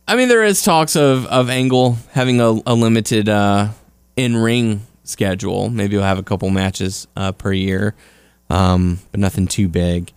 I 0.07 0.15
mean, 0.15 0.27
there 0.29 0.43
is 0.43 0.61
talks 0.63 0.95
of 0.95 1.25
of 1.27 1.49
Angle 1.49 1.97
having 2.11 2.41
a, 2.41 2.59
a 2.65 2.73
limited 2.73 3.29
uh, 3.29 3.69
in 4.15 4.35
ring 4.35 4.85
schedule. 5.03 5.69
Maybe 5.69 5.95
he'll 5.95 6.03
have 6.03 6.17
a 6.19 6.23
couple 6.23 6.49
matches 6.49 7.07
uh, 7.15 7.31
per 7.31 7.51
year, 7.53 7.95
um, 8.49 8.99
but 9.11 9.19
nothing 9.19 9.47
too 9.47 9.67
big. 9.67 10.11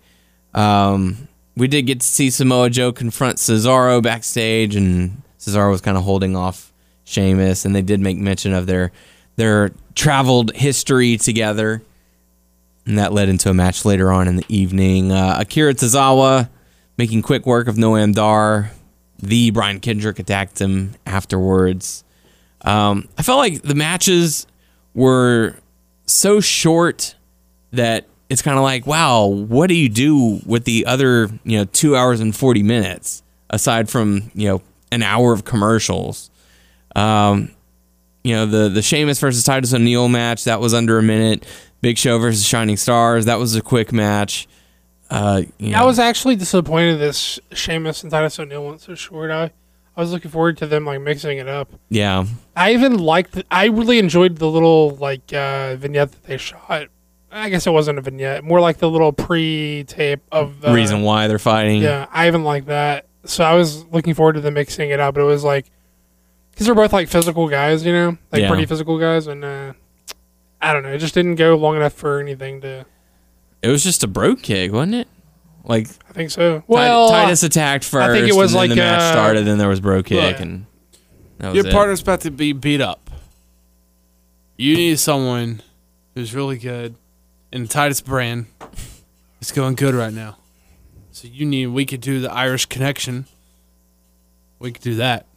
Um, 0.53 1.27
we 1.55 1.67
did 1.67 1.83
get 1.83 1.99
to 2.01 2.05
see 2.05 2.29
Samoa 2.29 2.69
Joe 2.69 2.91
confront 2.91 3.37
Cesaro 3.37 4.01
backstage, 4.01 4.75
and 4.75 5.21
Cesaro 5.39 5.69
was 5.69 5.81
kind 5.81 5.97
of 5.97 6.03
holding 6.03 6.35
off 6.35 6.71
Sheamus, 7.03 7.65
and 7.65 7.75
they 7.75 7.81
did 7.81 7.99
make 7.99 8.17
mention 8.17 8.53
of 8.53 8.65
their 8.65 8.91
their 9.35 9.71
traveled 9.95 10.53
history 10.55 11.17
together. 11.17 11.81
And 12.85 12.97
that 12.97 13.13
led 13.13 13.29
into 13.29 13.49
a 13.49 13.53
match 13.53 13.85
later 13.85 14.11
on 14.11 14.27
in 14.27 14.35
the 14.35 14.45
evening. 14.49 15.11
Uh, 15.11 15.37
Akira 15.39 15.73
Tozawa 15.73 16.49
making 16.97 17.21
quick 17.21 17.45
work 17.45 17.67
of 17.67 17.75
Noam 17.75 18.13
Dar. 18.13 18.71
The 19.19 19.51
Brian 19.51 19.79
Kendrick 19.79 20.19
attacked 20.19 20.59
him 20.59 20.93
afterwards. 21.05 22.03
Um, 22.61 23.07
I 23.17 23.23
felt 23.23 23.39
like 23.39 23.61
the 23.61 23.75
matches 23.75 24.47
were 24.93 25.55
so 26.05 26.41
short 26.41 27.15
that 27.71 28.05
it's 28.33 28.41
kind 28.41 28.57
of 28.57 28.63
like, 28.63 28.85
wow, 28.87 29.25
what 29.27 29.67
do 29.67 29.75
you 29.75 29.87
do 29.87 30.41
with 30.45 30.65
the 30.65 30.85
other, 30.85 31.29
you 31.43 31.57
know, 31.59 31.65
two 31.65 31.95
hours 31.95 32.19
and 32.19 32.35
40 32.35 32.63
minutes 32.63 33.23
aside 33.49 33.89
from, 33.89 34.31
you 34.33 34.47
know, 34.49 34.61
an 34.91 35.03
hour 35.03 35.31
of 35.31 35.45
commercials? 35.45 36.29
Um, 36.95 37.51
you 38.23 38.33
know, 38.33 38.45
the, 38.45 38.69
the 38.69 38.81
Sheamus 38.81 39.19
versus 39.19 39.43
Titus 39.43 39.73
O'Neil 39.73 40.09
match, 40.09 40.45
that 40.45 40.59
was 40.59 40.73
under 40.73 40.97
a 40.97 41.03
minute. 41.03 41.45
Big 41.81 41.97
Show 41.97 42.17
versus 42.17 42.45
Shining 42.45 42.77
Stars, 42.77 43.25
that 43.25 43.37
was 43.37 43.55
a 43.55 43.61
quick 43.61 43.93
match. 43.93 44.47
Uh, 45.09 45.43
you 45.59 45.75
I 45.75 45.83
was 45.83 45.99
actually 45.99 46.35
disappointed 46.35 46.95
this 46.97 47.39
Sheamus 47.51 48.01
and 48.01 48.11
Titus 48.11 48.39
O'Neil 48.39 48.65
went 48.65 48.81
so 48.81 48.95
short. 48.95 49.29
I, 49.29 49.51
I 49.95 50.01
was 50.01 50.11
looking 50.11 50.31
forward 50.31 50.57
to 50.57 50.65
them 50.65 50.85
like 50.85 51.01
mixing 51.01 51.37
it 51.37 51.47
up. 51.47 51.69
yeah. 51.89 52.25
I 52.55 52.73
even 52.73 52.97
liked. 52.97 53.43
I 53.51 53.65
really 53.65 53.99
enjoyed 53.99 54.37
the 54.37 54.49
little 54.49 54.95
like 54.95 55.31
uh, 55.33 55.75
vignette 55.75 56.11
that 56.13 56.23
they 56.23 56.37
shot. 56.37 56.87
I 57.33 57.49
guess 57.49 57.65
it 57.65 57.71
wasn't 57.71 57.97
a 57.97 58.01
vignette, 58.01 58.43
more 58.43 58.61
like 58.61 58.77
the 58.77 58.89
little 58.89 59.11
pre-tape 59.11 60.21
of 60.31 60.61
the 60.61 60.71
reason 60.71 61.01
why 61.01 61.27
they're 61.27 61.39
fighting. 61.39 61.81
Yeah, 61.81 62.07
I 62.11 62.27
even 62.27 62.43
like 62.43 62.67
that. 62.67 63.07
So 63.25 63.43
I 63.43 63.53
was 63.55 63.85
looking 63.85 64.13
forward 64.13 64.33
to 64.33 64.41
them 64.41 64.53
mixing 64.53 64.89
it 64.91 64.99
up, 64.99 65.15
but 65.15 65.21
it 65.21 65.25
was 65.25 65.43
like 65.43 65.65
because 66.51 66.67
they're 66.67 66.75
both 66.75 66.93
like 66.93 67.07
physical 67.09 67.47
guys, 67.49 67.83
you 67.85 67.91
know, 67.91 68.17
like 68.31 68.41
Yeah. 68.43 68.49
pretty 68.49 68.65
physical 68.67 68.99
guys, 68.99 69.27
and 69.27 69.43
uh, 69.43 69.73
I 70.61 70.73
don't 70.73 70.83
know, 70.83 70.93
it 70.93 70.99
just 70.99 71.13
didn't 71.15 71.35
go 71.35 71.55
long 71.55 71.75
enough 71.75 71.93
for 71.93 72.19
anything 72.19 72.61
to. 72.61 72.85
It 73.61 73.69
was 73.69 73.83
just 73.83 74.03
a 74.03 74.07
bro 74.07 74.35
kick, 74.35 74.71
wasn't 74.71 74.95
it? 74.95 75.07
Like 75.63 75.87
I 76.09 76.13
think 76.13 76.29
so. 76.31 76.55
Tit- 76.59 76.63
Well, 76.67 77.09
Titus 77.09 77.41
attacked 77.43 77.85
first. 77.85 78.09
I 78.09 78.13
think 78.13 78.27
it 78.27 78.35
was 78.35 78.53
and 78.53 78.61
then 78.61 78.69
like, 78.69 78.77
the 78.77 78.83
match 78.83 78.99
uh, 79.01 79.11
started. 79.13 79.45
Then 79.45 79.57
there 79.57 79.69
was 79.69 79.79
bro 79.79 80.03
kick, 80.03 80.35
yeah. 80.37 80.41
and 80.43 80.65
that 81.39 81.47
was 81.47 81.55
Your 81.55 81.67
it. 81.67 81.71
partner's 81.73 82.01
about 82.01 82.21
to 82.21 82.31
be 82.31 82.51
beat 82.53 82.81
up. 82.81 83.09
You 84.57 84.75
need 84.75 84.99
someone 84.99 85.61
who's 86.13 86.35
really 86.35 86.57
good 86.57 86.95
in 87.53 87.61
the 87.61 87.67
Titus 87.69 88.01
brand. 88.01 88.47
It's 89.39 89.51
going 89.51 89.75
good 89.75 89.93
right 89.93 90.11
now. 90.11 90.37
So 91.11 91.27
you 91.27 91.45
need. 91.45 91.67
We 91.67 91.85
could 91.85 92.01
do 92.01 92.19
the 92.19 92.31
Irish 92.31 92.65
connection. 92.65 93.27
We 94.59 94.71
could 94.71 94.81
do 94.81 94.95
that. 94.95 95.27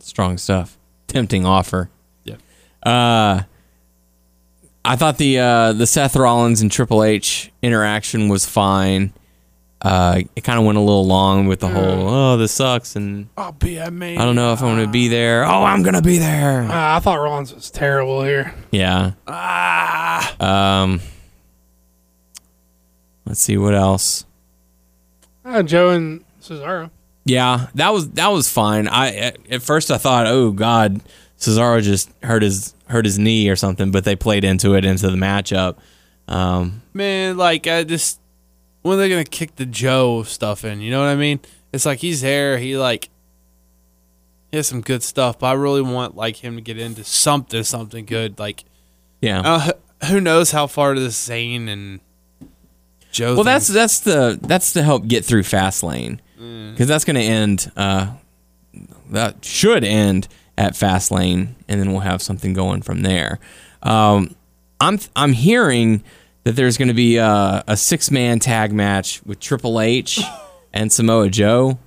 strong 0.00 0.36
stuff. 0.36 0.76
Tempting 1.06 1.46
offer. 1.46 1.88
Yeah. 2.24 2.36
Uh, 2.82 3.42
I 4.84 4.96
thought 4.96 5.18
the 5.18 5.38
uh, 5.38 5.72
the 5.72 5.86
Seth 5.86 6.16
Rollins 6.16 6.60
and 6.60 6.70
Triple 6.70 7.04
H 7.04 7.52
interaction 7.62 8.28
was 8.28 8.44
fine. 8.44 9.12
Uh, 9.80 10.22
it 10.36 10.44
kind 10.44 10.58
of 10.58 10.64
went 10.64 10.78
a 10.78 10.80
little 10.80 11.06
long 11.06 11.46
with 11.46 11.60
the 11.60 11.68
whole 11.68 12.08
"oh, 12.08 12.36
this 12.36 12.52
sucks," 12.52 12.96
and 12.96 13.28
I'll 13.36 13.52
be 13.52 13.78
at 13.78 13.92
me. 13.92 14.16
I 14.16 14.24
don't 14.24 14.36
know 14.36 14.52
if 14.52 14.62
I'm 14.62 14.74
going 14.74 14.86
to 14.86 14.90
be 14.90 15.08
there. 15.08 15.44
Oh, 15.44 15.62
I'm 15.62 15.82
going 15.82 15.94
to 15.94 16.02
be 16.02 16.18
there. 16.18 16.62
uh, 16.62 16.96
I 16.96 17.00
thought 17.00 17.16
Rollins 17.16 17.54
was 17.54 17.70
terrible 17.70 18.22
here. 18.24 18.54
Yeah. 18.70 19.12
Ah. 19.28 20.82
Um. 20.82 21.00
Let's 23.24 23.40
see 23.40 23.56
what 23.56 23.74
else. 23.74 24.24
Uh, 25.44 25.62
Joe 25.62 25.90
and 25.90 26.24
Cesaro. 26.40 26.90
Yeah, 27.24 27.68
that 27.74 27.92
was 27.92 28.10
that 28.10 28.28
was 28.28 28.52
fine. 28.52 28.88
I 28.88 29.14
at, 29.14 29.38
at 29.50 29.62
first 29.62 29.90
I 29.90 29.98
thought, 29.98 30.26
oh 30.26 30.50
God, 30.50 31.00
Cesaro 31.38 31.80
just 31.80 32.10
hurt 32.22 32.42
his 32.42 32.74
hurt 32.88 33.04
his 33.04 33.18
knee 33.18 33.48
or 33.48 33.56
something, 33.56 33.90
but 33.90 34.04
they 34.04 34.16
played 34.16 34.44
into 34.44 34.74
it 34.74 34.84
into 34.84 35.08
the 35.08 35.16
matchup. 35.16 35.76
Um, 36.28 36.82
Man, 36.94 37.36
like 37.36 37.66
I 37.66 37.84
just 37.84 38.20
when 38.82 38.98
they're 38.98 39.08
gonna 39.08 39.24
kick 39.24 39.56
the 39.56 39.66
Joe 39.66 40.24
stuff 40.24 40.64
in, 40.64 40.80
you 40.80 40.90
know 40.90 41.00
what 41.00 41.08
I 41.08 41.16
mean? 41.16 41.40
It's 41.72 41.86
like 41.86 42.00
he's 42.00 42.22
there, 42.22 42.58
he 42.58 42.76
like 42.76 43.08
he 44.50 44.56
has 44.56 44.66
some 44.66 44.80
good 44.80 45.02
stuff, 45.02 45.38
but 45.38 45.46
I 45.46 45.52
really 45.52 45.82
want 45.82 46.16
like 46.16 46.36
him 46.36 46.56
to 46.56 46.60
get 46.60 46.78
into 46.78 47.04
something, 47.04 47.62
something 47.62 48.04
good. 48.04 48.38
Like 48.38 48.64
yeah, 49.20 49.40
uh, 49.44 49.72
who 50.06 50.20
knows 50.20 50.50
how 50.50 50.66
far 50.66 50.94
this 50.96 51.28
Zayn 51.28 51.68
and 51.68 52.00
Joe. 53.12 53.34
Well, 53.34 53.44
that's 53.44 53.68
that's 53.68 54.00
the 54.00 54.38
that's 54.40 54.72
to 54.72 54.82
help 54.82 55.06
get 55.06 55.24
through 55.24 55.42
Fastlane 55.42 56.18
because 56.72 56.88
that's 56.88 57.04
going 57.04 57.16
to 57.16 57.22
end. 57.22 57.70
Uh, 57.76 58.14
that 59.10 59.44
should 59.44 59.84
end 59.84 60.26
at 60.56 60.72
Fastlane, 60.72 61.54
and 61.68 61.80
then 61.80 61.92
we'll 61.92 62.00
have 62.00 62.22
something 62.22 62.54
going 62.54 62.82
from 62.82 63.02
there. 63.02 63.38
Um, 63.82 64.34
I'm 64.80 64.98
I'm 65.14 65.32
hearing 65.34 66.02
that 66.44 66.56
there's 66.56 66.76
going 66.76 66.88
to 66.88 66.94
be 66.94 67.18
a, 67.18 67.62
a 67.68 67.76
six 67.76 68.10
man 68.10 68.38
tag 68.40 68.72
match 68.72 69.22
with 69.24 69.38
Triple 69.38 69.80
H 69.80 70.20
and 70.72 70.90
Samoa 70.90 71.28
Joe, 71.28 71.78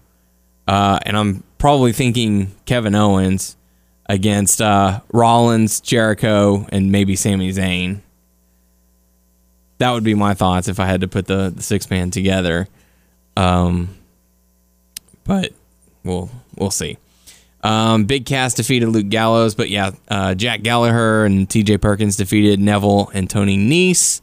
uh, 0.67 0.99
and 1.05 1.17
I'm 1.17 1.43
probably 1.57 1.91
thinking 1.91 2.55
Kevin 2.65 2.95
Owens 2.95 3.57
against 4.07 4.61
uh, 4.61 5.01
Rollins, 5.11 5.81
Jericho, 5.81 6.67
and 6.69 6.91
maybe 6.91 7.15
Sami 7.15 7.51
Zayn 7.51 8.01
that 9.77 9.91
would 9.91 10.03
be 10.03 10.13
my 10.13 10.33
thoughts 10.33 10.67
if 10.67 10.79
I 10.79 10.85
had 10.85 11.01
to 11.01 11.07
put 11.07 11.27
the, 11.27 11.51
the 11.55 11.63
six 11.63 11.89
man 11.89 12.11
together. 12.11 12.67
Um, 13.37 13.89
but 15.23 15.51
we'll 16.03 16.29
we'll 16.55 16.71
see. 16.71 16.97
Um, 17.63 18.05
Big 18.05 18.25
Cass 18.27 18.53
defeated 18.53 18.89
Luke 18.89 19.09
Gallows, 19.09 19.55
but 19.55 19.69
yeah, 19.69 19.91
uh, 20.07 20.35
Jack 20.35 20.61
Gallagher 20.61 21.25
and 21.25 21.49
T.J. 21.49 21.79
Perkins 21.79 22.15
defeated 22.15 22.59
Neville 22.59 23.09
and 23.13 23.27
Tony 23.27 23.57
Nese. 23.57 24.21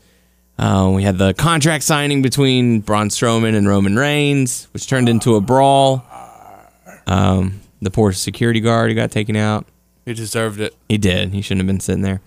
Uh, 0.59 0.93
we 0.95 1.03
had 1.03 1.19
the 1.19 1.35
contract 1.35 1.83
signing 1.83 2.23
between 2.23 2.81
Braun 2.81 3.09
Strowman 3.09 3.57
and 3.57 3.67
Roman 3.67 3.97
Reigns, 3.97 4.69
which 4.73 4.87
turned 4.87 5.09
into 5.09 5.35
a 5.35 5.41
brawl. 5.41 6.07
Um, 7.09 7.61
the 7.81 7.91
poor 7.91 8.13
security 8.13 8.61
guard 8.61 8.91
who 8.91 8.95
got 8.95 9.11
taken 9.11 9.35
out. 9.35 9.67
he 10.05 10.15
deserved 10.15 10.61
it. 10.61 10.77
He 10.89 10.99
did. 10.99 11.33
He 11.35 11.43
shouldn't 11.43 11.63
have 11.63 11.67
been 11.67 11.81
sitting 11.81 12.03
there. 12.03 12.21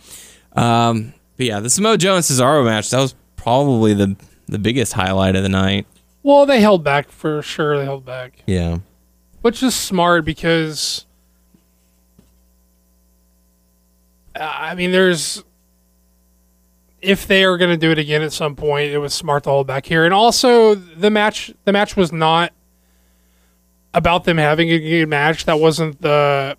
Um, 0.54 1.14
but 1.38 1.46
yeah, 1.46 1.60
the 1.60 1.70
Samoa 1.70 1.98
Joe 1.98 2.16
and 2.16 2.24
Cesaro 2.24 2.64
match 2.66 2.90
that 2.90 3.00
was 3.00 3.16
probably 3.36 3.94
the 3.94 4.16
the 4.48 4.60
biggest 4.60 4.94
highlight 4.94 5.36
of 5.36 5.44
the 5.44 5.50
night. 5.50 5.88
Well, 6.24 6.46
they 6.46 6.60
held 6.62 6.84
back 6.84 7.10
for 7.10 7.42
sure. 7.42 7.78
They 7.78 7.86
held 7.86 8.06
back, 8.06 8.42
Yeah, 8.46 8.80
which 9.42 9.62
is 9.62 9.76
smart 9.76 10.26
because 10.26 11.06
I 14.36 14.76
mean, 14.76 14.92
there's 14.92 15.44
if 17.02 17.28
they 17.28 17.44
are 17.44 17.58
going 17.58 17.70
to 17.70 17.78
do 17.78 17.92
it 17.92 18.00
again 18.00 18.24
at 18.24 18.34
some 18.34 18.56
point, 18.56 18.92
it 18.92 18.98
was 18.98 19.14
smart 19.14 19.44
to 19.44 19.50
hold 19.52 19.68
back 19.68 19.86
here. 19.86 20.06
And 20.06 20.14
also, 20.14 20.76
the 20.76 21.10
match 21.10 21.54
the 21.66 21.72
match 21.72 21.96
was 21.96 22.12
not 22.12 22.52
about 23.94 24.26
them 24.26 24.38
having 24.38 24.70
a 24.72 24.80
good 24.80 25.08
match. 25.08 25.46
That 25.46 25.60
wasn't 25.60 26.02
the 26.02 26.58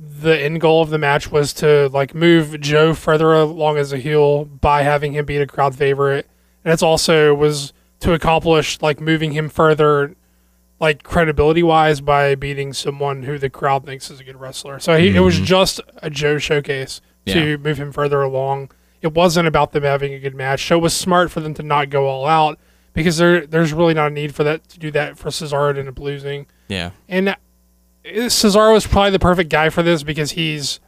the 0.00 0.38
end 0.40 0.60
goal 0.60 0.82
of 0.82 0.90
the 0.90 0.98
match 0.98 1.30
was 1.30 1.52
to 1.54 1.88
like 1.88 2.14
move 2.14 2.60
Joe 2.60 2.94
further 2.94 3.32
along 3.32 3.78
as 3.78 3.92
a 3.92 3.98
heel 3.98 4.44
by 4.44 4.82
having 4.82 5.12
him 5.12 5.24
beat 5.24 5.40
a 5.40 5.46
crowd 5.46 5.74
favorite. 5.76 6.28
And 6.64 6.72
it's 6.72 6.82
also 6.82 7.34
was 7.34 7.72
to 8.00 8.12
accomplish 8.12 8.80
like 8.80 9.00
moving 9.00 9.32
him 9.32 9.48
further 9.48 10.14
like 10.80 11.02
credibility 11.02 11.62
wise 11.62 12.00
by 12.00 12.36
beating 12.36 12.72
someone 12.72 13.24
who 13.24 13.38
the 13.38 13.50
crowd 13.50 13.84
thinks 13.84 14.10
is 14.10 14.20
a 14.20 14.24
good 14.24 14.40
wrestler. 14.40 14.78
So 14.78 14.96
he, 14.96 15.16
it 15.16 15.20
was 15.20 15.36
mm-hmm. 15.36 15.44
just 15.44 15.80
a 15.96 16.10
Joe 16.10 16.38
showcase 16.38 17.00
to 17.26 17.50
Yeah. 17.50 17.56
move 17.56 17.78
him 17.78 17.90
further 17.90 18.22
along. 18.22 18.70
It 19.02 19.14
wasn't 19.14 19.48
about 19.48 19.72
them 19.72 19.82
having 19.82 20.14
a 20.14 20.18
good 20.20 20.34
match. 20.34 20.66
So 20.66 20.78
it 20.78 20.82
was 20.82 20.94
smart 20.94 21.30
for 21.30 21.40
them 21.40 21.54
to 21.54 21.62
not 21.62 21.90
go 21.90 22.06
all 22.06 22.26
out 22.26 22.58
because 22.92 23.16
there 23.16 23.46
there's 23.46 23.72
really 23.72 23.94
not 23.94 24.08
a 24.08 24.14
need 24.14 24.34
for 24.34 24.44
that 24.44 24.68
to 24.68 24.78
do 24.78 24.90
that 24.92 25.18
for 25.18 25.30
Cesaro 25.30 25.72
to 25.74 25.80
end 25.80 25.88
up 25.88 25.98
losing. 25.98 26.46
yeah, 26.68 26.90
And 27.08 27.36
Cesaro 28.04 28.76
is 28.76 28.86
probably 28.86 29.10
the 29.10 29.18
perfect 29.18 29.50
guy 29.50 29.68
for 29.70 29.82
this 29.82 30.02
because 30.02 30.30
he's 30.32 30.80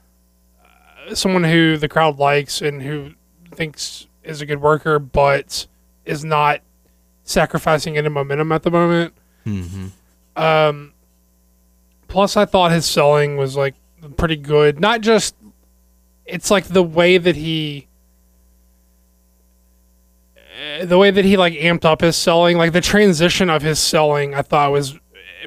uh, 1.09 1.15
someone 1.15 1.45
who 1.45 1.77
the 1.77 1.89
crowd 1.89 2.19
likes 2.19 2.63
and 2.63 2.83
who 2.83 3.13
thinks 3.53 4.07
is 4.25 4.41
a 4.41 4.47
good 4.47 4.61
worker, 4.61 4.99
but 4.99 5.67
is 6.05 6.25
not 6.25 6.61
sacrificing 7.25 7.97
any 7.99 8.09
momentum 8.09 8.53
at 8.53 8.63
the 8.63 8.71
moment. 8.71 9.15
Um, 10.37 10.93
plus, 12.09 12.37
I 12.37 12.45
thought 12.45 12.71
his 12.73 12.87
selling 12.87 13.37
was 13.37 13.57
like 13.57 13.75
pretty 14.17 14.37
good. 14.37 14.81
Not 14.81 15.01
just 15.01 15.35
it's 16.27 16.51
like 16.51 16.67
the 16.67 16.83
way 16.83 17.19
that 17.19 17.35
he. 17.37 17.89
uh, 20.81 20.85
The 20.85 20.97
way 20.99 21.11
that 21.11 21.25
he 21.25 21.37
like 21.37 21.55
amped 21.55 21.85
up 21.85 22.01
his 22.03 22.17
selling, 22.17 22.57
like 22.57 22.73
the 22.73 22.81
transition 22.81 23.51
of 23.51 23.63
his 23.63 23.79
selling, 23.81 24.35
I 24.35 24.43
thought 24.43 24.71
was 24.71 24.99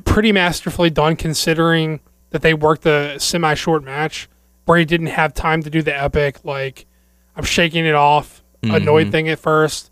pretty 0.06 0.32
masterfully 0.32 0.90
done 0.90 1.16
considering 1.16 2.00
that 2.32 2.42
they 2.42 2.54
worked 2.54 2.86
a 2.86 3.20
semi 3.20 3.54
short 3.54 3.84
match 3.84 4.30
where 4.66 4.78
he 4.78 4.86
didn't 4.86 5.08
have 5.08 5.34
time 5.34 5.62
to 5.64 5.70
do 5.70 5.82
the 5.82 5.96
epic 5.96 6.44
like 6.44 6.86
I'm 7.36 7.44
shaking 7.44 7.86
it 7.86 7.96
off 7.96 8.44
mm-hmm. 8.62 8.76
annoyed 8.76 9.12
thing 9.12 9.30
at 9.30 9.40
first 9.40 9.92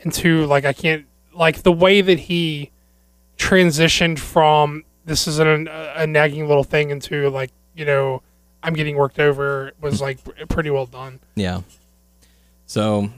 into 0.00 0.46
like 0.46 0.64
I 0.64 0.72
can't 0.72 1.06
like 1.32 1.62
the 1.62 1.72
way 1.72 2.00
that 2.00 2.18
he 2.18 2.70
transitioned 3.36 4.18
from 4.18 4.84
this 5.04 5.26
is 5.26 5.38
an, 5.38 5.68
a 5.68 6.06
nagging 6.06 6.48
little 6.48 6.64
thing 6.64 6.90
into 6.90 7.28
like 7.30 7.50
you 7.74 7.84
know 7.84 8.22
I'm 8.62 8.74
getting 8.74 8.96
worked 8.96 9.18
over 9.18 9.72
was 9.80 10.00
like 10.00 10.18
pretty 10.48 10.70
well 10.70 10.86
done. 10.86 11.20
yeah. 11.34 11.60
So 12.66 13.10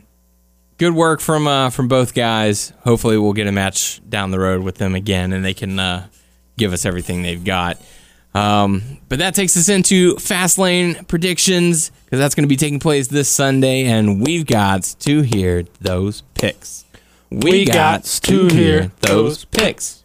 good 0.78 0.94
work 0.94 1.20
from 1.20 1.46
uh, 1.46 1.70
from 1.70 1.88
both 1.88 2.14
guys. 2.14 2.72
Hopefully, 2.80 3.18
we'll 3.18 3.32
get 3.32 3.46
a 3.46 3.52
match 3.52 4.00
down 4.08 4.30
the 4.30 4.38
road 4.38 4.62
with 4.62 4.76
them 4.76 4.94
again, 4.94 5.32
and 5.32 5.44
they 5.44 5.54
can 5.54 5.78
uh, 5.78 6.06
give 6.56 6.72
us 6.72 6.84
everything 6.84 7.22
they've 7.22 7.44
got. 7.44 7.78
Um, 8.34 8.98
but 9.08 9.18
that 9.20 9.34
takes 9.34 9.56
us 9.56 9.70
into 9.70 10.16
fast 10.16 10.58
lane 10.58 11.04
predictions 11.06 11.90
because 12.04 12.18
that's 12.18 12.34
going 12.34 12.44
to 12.44 12.48
be 12.48 12.56
taking 12.56 12.80
place 12.80 13.08
this 13.08 13.28
Sunday, 13.30 13.84
and 13.86 14.22
we've 14.22 14.46
got 14.46 14.82
to 15.00 15.22
hear 15.22 15.64
those 15.80 16.22
picks. 16.34 16.84
We, 17.30 17.64
got 17.64 18.04
to 18.04 18.48
hear 18.48 18.92
those 19.00 19.46
picks. 19.46 19.95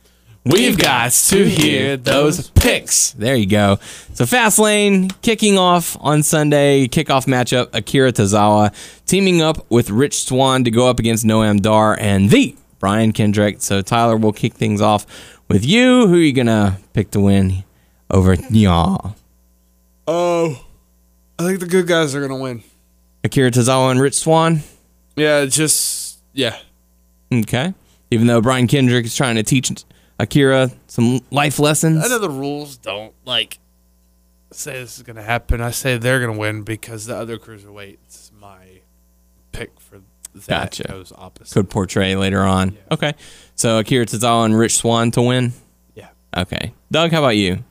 We've 0.44 0.76
got 0.78 1.12
to 1.12 1.48
hear 1.48 1.98
those 1.98 2.50
picks. 2.50 3.12
There 3.12 3.36
you 3.36 3.46
go. 3.46 3.78
So 4.14 4.26
Fastlane 4.26 5.14
kicking 5.22 5.60
off 5.60 5.96
on 6.00 6.24
Sunday. 6.24 6.88
Kickoff 6.88 7.28
matchup: 7.28 7.70
Akira 7.74 8.12
Tozawa 8.12 8.74
teaming 9.06 9.42
up 9.42 9.70
with 9.70 9.92
Rich 9.92 10.24
Swann 10.24 10.64
to 10.64 10.72
go 10.72 10.90
up 10.90 10.98
against 10.98 11.26
Noam 11.26 11.62
Dar 11.62 11.96
and 12.00 12.32
the 12.32 12.56
Brian 12.80 13.12
Kendrick. 13.12 13.62
So 13.62 13.84
Tyler, 13.84 14.18
we'll 14.18 14.34
kick 14.34 14.56
things 14.56 14.82
off 14.82 15.06
with 15.48 15.64
you. 15.64 16.08
Who 16.08 16.16
are 16.16 16.18
you 16.18 16.34
gonna 16.34 16.80
pick 16.94 17.12
to 17.12 17.20
win 17.20 17.64
over 18.10 18.36
Nya? 18.36 19.14
Oh, 20.08 20.66
I 21.38 21.44
think 21.44 21.60
the 21.60 21.68
good 21.68 21.86
guys 21.86 22.16
are 22.16 22.22
gonna 22.22 22.42
win. 22.42 22.64
Akira 23.24 23.52
Tozawa 23.52 23.92
and 23.92 24.02
Rich 24.02 24.16
Swann. 24.16 24.62
Yeah, 25.16 25.46
just 25.46 26.18
yeah. 26.34 26.58
Okay. 27.32 27.76
Even 28.10 28.26
though 28.26 28.42
Brian 28.42 28.66
Kendrick 28.66 29.06
is 29.06 29.16
trying 29.16 29.36
to 29.36 29.44
teach 29.44 29.72
Akira 30.22 30.70
some 30.88 31.22
life 31.32 31.58
lessons. 31.60 32.04
I 32.06 32.08
know 32.08 32.20
the 32.20 32.30
rules 32.30 32.78
don't 32.78 33.14
like 33.26 33.60
say 34.52 34.74
this 34.74 34.98
is 34.98 35.04
gonna 35.04 35.24
happen. 35.24 35.62
I 35.62 35.72
say 35.72 35.98
they're 35.98 36.20
gonna 36.20 36.38
win 36.38 36.64
because 36.64 37.06
the 37.06 37.16
other 37.16 37.38
cruiserweights 37.38 38.32
my 38.40 38.82
pick 39.52 39.80
for 39.80 40.02
that 40.34 40.48
Gotcha. 40.48 40.84
goes 40.88 41.12
opposite. 41.18 41.54
could 41.54 41.70
portray 41.70 42.16
later 42.16 42.42
on. 42.42 42.78
Okay. 42.92 43.14
So 43.56 43.80
Akira 43.80 44.06
Tozawa 44.06 44.46
and 44.46 44.58
Rich 44.58 44.76
Swann 44.78 45.12
to 45.12 45.22
win. 45.22 45.54
Yeah. 45.96 46.10
Okay. 46.38 46.74
Doug, 46.92 47.12
how 47.12 47.20
about 47.20 47.36
you? 47.38 47.64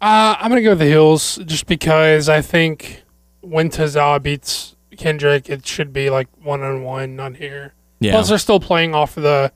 Uh, 0.00 0.34
I'm 0.38 0.50
gonna 0.50 0.62
go 0.62 0.70
with 0.70 0.80
the 0.80 0.86
heels 0.86 1.36
just 1.46 1.66
because 1.66 2.28
I 2.28 2.42
think 2.42 3.04
when 3.40 3.70
Tozawa 3.70 4.20
beats 4.22 4.74
Kendrick, 4.96 5.48
it 5.48 5.66
should 5.66 5.92
be 5.92 6.10
like 6.10 6.28
one 6.42 6.62
on 6.62 6.82
one, 6.82 7.14
not 7.16 7.36
here. 7.36 7.74
Yeah. 8.00 8.12
Plus, 8.12 8.28
they're 8.28 8.38
still 8.38 8.58
playing 8.60 8.94
off 8.96 9.16
of 9.16 9.22
the, 9.22 9.52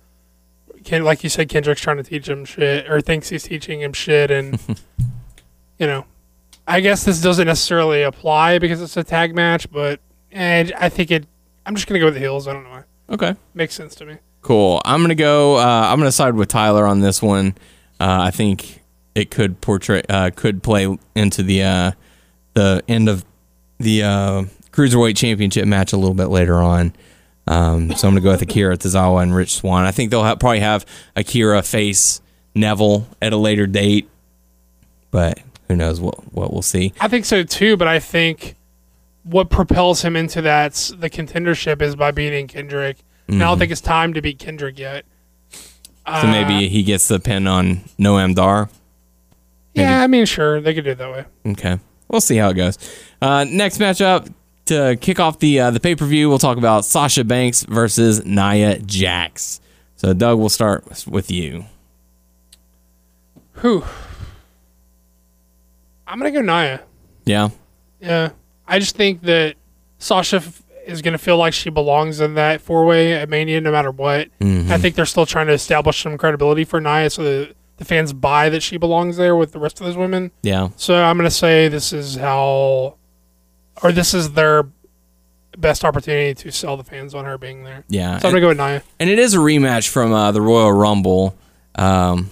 Ken, 0.86 1.02
like 1.02 1.24
you 1.24 1.28
said, 1.28 1.48
Kendrick's 1.48 1.80
trying 1.80 1.96
to 1.96 2.04
teach 2.04 2.28
him 2.28 2.44
shit 2.44 2.88
or 2.88 3.00
thinks 3.00 3.28
he's 3.28 3.42
teaching 3.42 3.80
him 3.80 3.92
shit, 3.92 4.30
and 4.30 4.58
you 5.78 5.86
know, 5.86 6.06
I 6.66 6.80
guess 6.80 7.04
this 7.04 7.20
doesn't 7.20 7.46
necessarily 7.46 8.02
apply 8.02 8.60
because 8.60 8.80
it's 8.80 8.96
a 8.96 9.02
tag 9.02 9.34
match, 9.34 9.70
but 9.70 10.00
and 10.30 10.72
I 10.78 10.88
think 10.88 11.10
it. 11.10 11.26
I'm 11.66 11.74
just 11.74 11.88
gonna 11.88 11.98
go 11.98 12.06
with 12.06 12.14
the 12.14 12.20
heels. 12.20 12.46
I 12.46 12.52
don't 12.52 12.62
know 12.62 12.70
why. 12.70 12.84
Okay. 13.10 13.34
Makes 13.52 13.74
sense 13.74 13.96
to 13.96 14.06
me. 14.06 14.18
Cool. 14.42 14.80
I'm 14.84 15.02
gonna 15.02 15.16
go. 15.16 15.56
Uh, 15.56 15.88
I'm 15.90 15.98
gonna 15.98 16.12
side 16.12 16.34
with 16.34 16.48
Tyler 16.48 16.86
on 16.86 17.00
this 17.00 17.20
one. 17.20 17.56
Uh, 17.98 18.18
I 18.22 18.30
think 18.30 18.80
it 19.16 19.32
could 19.32 19.60
portray, 19.60 20.02
uh, 20.08 20.30
could 20.36 20.62
play 20.62 20.96
into 21.16 21.42
the 21.42 21.64
uh, 21.64 21.90
the 22.54 22.84
end 22.86 23.08
of 23.08 23.24
the 23.78 24.04
uh, 24.04 24.44
cruiserweight 24.70 25.16
championship 25.16 25.66
match 25.66 25.92
a 25.92 25.96
little 25.96 26.14
bit 26.14 26.26
later 26.26 26.62
on. 26.62 26.92
Um, 27.46 27.92
so 27.94 28.08
I'm 28.08 28.14
gonna 28.14 28.22
go 28.22 28.30
with 28.32 28.42
Akira 28.42 28.76
Tozawa 28.76 29.22
and 29.22 29.34
Rich 29.34 29.56
Swann. 29.56 29.84
I 29.84 29.90
think 29.92 30.10
they'll 30.10 30.24
have, 30.24 30.38
probably 30.40 30.60
have 30.60 30.84
Akira 31.14 31.62
face 31.62 32.20
Neville 32.54 33.06
at 33.22 33.32
a 33.32 33.36
later 33.36 33.66
date, 33.66 34.08
but 35.10 35.38
who 35.68 35.76
knows 35.76 36.00
what 36.00 36.32
what 36.32 36.52
we'll 36.52 36.62
see. 36.62 36.92
I 37.00 37.08
think 37.08 37.24
so 37.24 37.42
too, 37.42 37.76
but 37.76 37.86
I 37.88 37.98
think 38.00 38.56
what 39.22 39.50
propels 39.50 40.02
him 40.02 40.16
into 40.16 40.40
that 40.42 40.90
the 40.98 41.10
contendership 41.10 41.82
is 41.82 41.96
by 41.96 42.10
beating 42.12 42.46
Kendrick. 42.46 42.98
And 43.28 43.42
I 43.42 43.46
don't 43.46 43.58
think 43.58 43.72
it's 43.72 43.80
time 43.80 44.14
to 44.14 44.22
beat 44.22 44.38
Kendrick 44.38 44.78
yet. 44.78 45.04
So 45.50 46.28
maybe 46.28 46.68
he 46.68 46.84
gets 46.84 47.08
the 47.08 47.18
pin 47.18 47.48
on 47.48 47.78
Noam 47.98 48.36
Dar. 48.36 48.70
Yeah, 49.74 50.00
I 50.00 50.06
mean, 50.06 50.26
sure, 50.26 50.60
they 50.60 50.74
could 50.74 50.84
do 50.84 50.90
it 50.90 50.98
that 50.98 51.10
way. 51.10 51.24
Okay. 51.44 51.80
we'll 52.08 52.20
see 52.20 52.36
how 52.36 52.50
it 52.50 52.54
goes. 52.54 52.78
Uh, 53.20 53.44
next 53.48 53.78
matchup 53.78 54.32
to 54.66 54.96
kick 55.00 55.18
off 55.20 55.38
the 55.38 55.60
uh, 55.60 55.70
the 55.70 55.80
pay 55.80 55.94
per 55.94 56.04
view, 56.06 56.28
we'll 56.28 56.38
talk 56.38 56.58
about 56.58 56.84
Sasha 56.84 57.24
Banks 57.24 57.62
versus 57.64 58.24
Nia 58.24 58.78
Jax. 58.80 59.60
So, 59.96 60.12
Doug, 60.12 60.38
we'll 60.38 60.48
start 60.48 61.06
with 61.06 61.30
you. 61.30 61.64
Whew. 63.60 63.84
I'm 66.06 66.18
gonna 66.18 66.30
go 66.30 66.40
Nia. 66.42 66.82
Yeah. 67.24 67.48
Yeah, 68.00 68.30
I 68.68 68.78
just 68.78 68.94
think 68.96 69.22
that 69.22 69.56
Sasha 69.98 70.36
f- 70.36 70.62
is 70.86 71.02
gonna 71.02 71.18
feel 71.18 71.36
like 71.38 71.52
she 71.54 71.70
belongs 71.70 72.20
in 72.20 72.34
that 72.34 72.60
four 72.60 72.84
way 72.84 73.14
at 73.14 73.28
Mania, 73.28 73.60
no 73.60 73.72
matter 73.72 73.90
what. 73.90 74.28
I 74.40 74.78
think 74.78 74.94
they're 74.94 75.06
still 75.06 75.26
trying 75.26 75.46
to 75.48 75.52
establish 75.54 76.02
some 76.02 76.16
credibility 76.18 76.64
for 76.64 76.80
Nia, 76.80 77.10
so 77.10 77.22
that 77.24 77.54
the 77.78 77.84
fans 77.84 78.12
buy 78.12 78.48
that 78.50 78.62
she 78.62 78.76
belongs 78.76 79.16
there 79.16 79.34
with 79.34 79.52
the 79.52 79.58
rest 79.58 79.80
of 79.80 79.86
those 79.86 79.96
women. 79.96 80.30
Yeah. 80.42 80.68
So 80.76 81.02
I'm 81.02 81.16
gonna 81.16 81.30
say 81.30 81.68
this 81.68 81.92
is 81.92 82.16
how, 82.16 82.96
or 83.82 83.92
this 83.92 84.14
is 84.14 84.32
their 84.32 84.66
best 85.56 85.84
opportunity 85.84 86.34
to 86.34 86.52
sell 86.52 86.76
the 86.76 86.84
fans 86.84 87.14
on 87.14 87.24
her 87.24 87.38
being 87.38 87.64
there. 87.64 87.84
Yeah. 87.88 88.18
So 88.18 88.28
I'm 88.28 88.32
gonna 88.32 88.40
go 88.40 88.48
with 88.48 88.58
Nia. 88.58 88.82
And 89.00 89.08
it 89.08 89.18
is 89.18 89.34
a 89.34 89.38
rematch 89.38 89.88
from 89.88 90.12
uh, 90.12 90.32
the 90.32 90.40
Royal 90.40 90.72
Rumble, 90.72 91.36
um, 91.76 92.30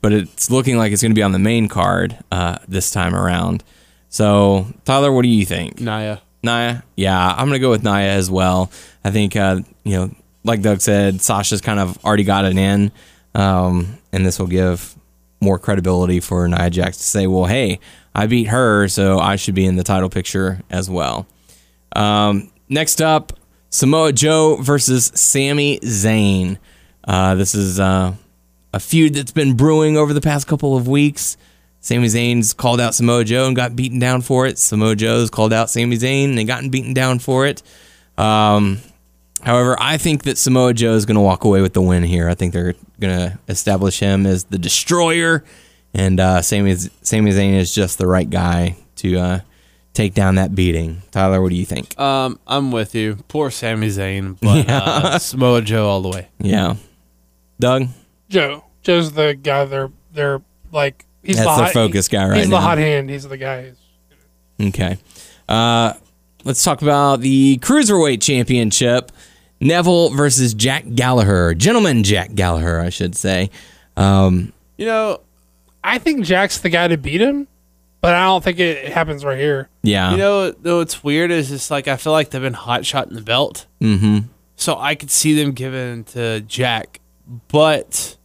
but 0.00 0.12
it's 0.12 0.50
looking 0.50 0.76
like 0.78 0.92
it's 0.92 1.02
going 1.02 1.10
to 1.10 1.16
be 1.16 1.22
on 1.22 1.32
the 1.32 1.38
main 1.38 1.68
card 1.68 2.16
uh, 2.30 2.58
this 2.68 2.90
time 2.90 3.14
around. 3.14 3.64
So, 4.08 4.66
Tyler, 4.84 5.10
what 5.10 5.22
do 5.22 5.28
you 5.28 5.44
think? 5.44 5.80
Naya. 5.80 6.18
Nia? 6.44 6.84
Yeah, 6.96 7.28
I'm 7.28 7.48
going 7.48 7.54
to 7.54 7.58
go 7.58 7.70
with 7.70 7.82
Nia 7.82 8.12
as 8.12 8.30
well. 8.30 8.70
I 9.02 9.10
think, 9.10 9.34
uh, 9.34 9.62
you 9.82 9.96
know, 9.96 10.10
like 10.44 10.62
Doug 10.62 10.80
said, 10.80 11.20
Sasha's 11.22 11.60
kind 11.60 11.80
of 11.80 12.02
already 12.04 12.22
got 12.22 12.44
it 12.44 12.56
in, 12.56 12.92
um, 13.34 13.98
and 14.12 14.24
this 14.24 14.38
will 14.38 14.46
give 14.46 14.94
more 15.40 15.58
credibility 15.58 16.20
for 16.20 16.46
Nia 16.46 16.70
Jax 16.70 16.98
to 16.98 17.02
say, 17.02 17.26
well, 17.26 17.46
hey, 17.46 17.80
I 18.16 18.26
beat 18.26 18.46
her, 18.46 18.88
so 18.88 19.18
I 19.18 19.36
should 19.36 19.54
be 19.54 19.66
in 19.66 19.76
the 19.76 19.84
title 19.84 20.08
picture 20.08 20.62
as 20.70 20.88
well. 20.88 21.26
Um, 21.94 22.50
next 22.66 23.02
up, 23.02 23.34
Samoa 23.68 24.10
Joe 24.10 24.56
versus 24.56 25.12
Sami 25.14 25.78
Zayn. 25.80 26.56
Uh, 27.04 27.34
this 27.34 27.54
is 27.54 27.78
uh, 27.78 28.14
a 28.72 28.80
feud 28.80 29.12
that's 29.12 29.32
been 29.32 29.54
brewing 29.54 29.98
over 29.98 30.14
the 30.14 30.22
past 30.22 30.46
couple 30.46 30.78
of 30.78 30.88
weeks. 30.88 31.36
Sami 31.80 32.06
Zayn's 32.06 32.54
called 32.54 32.80
out 32.80 32.94
Samoa 32.94 33.22
Joe 33.22 33.48
and 33.48 33.54
got 33.54 33.76
beaten 33.76 33.98
down 33.98 34.22
for 34.22 34.46
it. 34.46 34.58
Samoa 34.58 34.96
Joe's 34.96 35.28
called 35.28 35.52
out 35.52 35.68
Sami 35.68 35.98
Zayn 35.98 36.38
and 36.38 36.46
gotten 36.46 36.70
beaten 36.70 36.94
down 36.94 37.18
for 37.18 37.44
it. 37.44 37.62
Um, 38.16 38.78
however, 39.42 39.76
I 39.78 39.98
think 39.98 40.22
that 40.22 40.38
Samoa 40.38 40.72
Joe 40.72 40.94
is 40.94 41.04
going 41.04 41.16
to 41.16 41.20
walk 41.20 41.44
away 41.44 41.60
with 41.60 41.74
the 41.74 41.82
win 41.82 42.02
here. 42.02 42.30
I 42.30 42.34
think 42.34 42.54
they're 42.54 42.74
going 42.98 43.16
to 43.18 43.38
establish 43.46 44.00
him 44.00 44.24
as 44.24 44.44
the 44.44 44.58
destroyer, 44.58 45.44
and 45.96 46.20
uh, 46.20 46.42
Sami, 46.42 46.76
Sami 46.76 47.30
Zayn 47.32 47.54
is 47.54 47.74
just 47.74 47.98
the 47.98 48.06
right 48.06 48.28
guy 48.28 48.76
to 48.96 49.16
uh, 49.18 49.40
take 49.94 50.14
down 50.14 50.34
that 50.36 50.54
beating. 50.54 51.02
Tyler, 51.10 51.40
what 51.42 51.48
do 51.48 51.56
you 51.56 51.64
think? 51.64 51.98
Um, 51.98 52.38
I'm 52.46 52.70
with 52.70 52.94
you. 52.94 53.16
Poor 53.28 53.50
Sami 53.50 53.88
Zayn, 53.88 54.36
but 54.42 54.68
uh, 54.70 55.18
Samoa 55.18 55.62
Joe 55.62 55.88
all 55.88 56.02
the 56.02 56.10
way. 56.10 56.28
Yeah. 56.38 56.76
Doug? 57.58 57.88
Joe. 58.28 58.64
Joe's 58.82 59.12
the 59.12 59.34
guy. 59.34 59.64
They're 59.64 59.90
they're 60.12 60.42
like 60.70 61.04
he's 61.22 61.36
That's 61.36 61.48
the 61.48 61.56
their 61.56 61.64
hot, 61.64 61.72
focus 61.72 62.08
guy 62.08 62.28
right 62.28 62.38
He's 62.38 62.48
now. 62.48 62.56
the 62.56 62.60
hot 62.62 62.78
hand. 62.78 63.10
He's 63.10 63.26
the 63.26 63.36
guy. 63.38 63.62
who's- 63.62 63.76
Okay. 64.68 64.96
Uh, 65.48 65.92
let's 66.44 66.62
talk 66.62 66.80
about 66.82 67.20
the 67.20 67.58
Cruiserweight 67.58 68.22
Championship. 68.22 69.12
Neville 69.60 70.10
versus 70.10 70.54
Jack 70.54 70.84
Gallagher. 70.94 71.54
Gentleman 71.54 72.04
Jack 72.04 72.34
Gallagher, 72.34 72.78
I 72.80 72.90
should 72.90 73.14
say. 73.16 73.50
Um, 73.96 74.52
You 74.78 74.86
know, 74.86 75.20
I 75.86 75.98
think 75.98 76.24
Jack's 76.24 76.58
the 76.58 76.68
guy 76.68 76.88
to 76.88 76.96
beat 76.96 77.20
him, 77.20 77.46
but 78.00 78.14
I 78.14 78.24
don't 78.24 78.42
think 78.42 78.58
it 78.58 78.92
happens 78.92 79.24
right 79.24 79.38
here. 79.38 79.68
yeah. 79.82 80.10
you 80.10 80.16
know, 80.16 80.50
though 80.50 80.78
what's 80.78 81.04
weird 81.04 81.30
is 81.30 81.48
just 81.48 81.70
like 81.70 81.86
I 81.86 81.96
feel 81.96 82.12
like 82.12 82.30
they've 82.30 82.42
been 82.42 82.54
hot 82.54 82.84
shot 82.84 83.08
in 83.08 83.14
the 83.14 83.22
belt, 83.22 83.66
mm-hmm. 83.80 84.26
so 84.56 84.76
I 84.76 84.96
could 84.96 85.10
see 85.12 85.34
them 85.40 85.52
giving 85.52 86.02
to 86.04 86.40
Jack, 86.40 87.00
but 87.48 88.16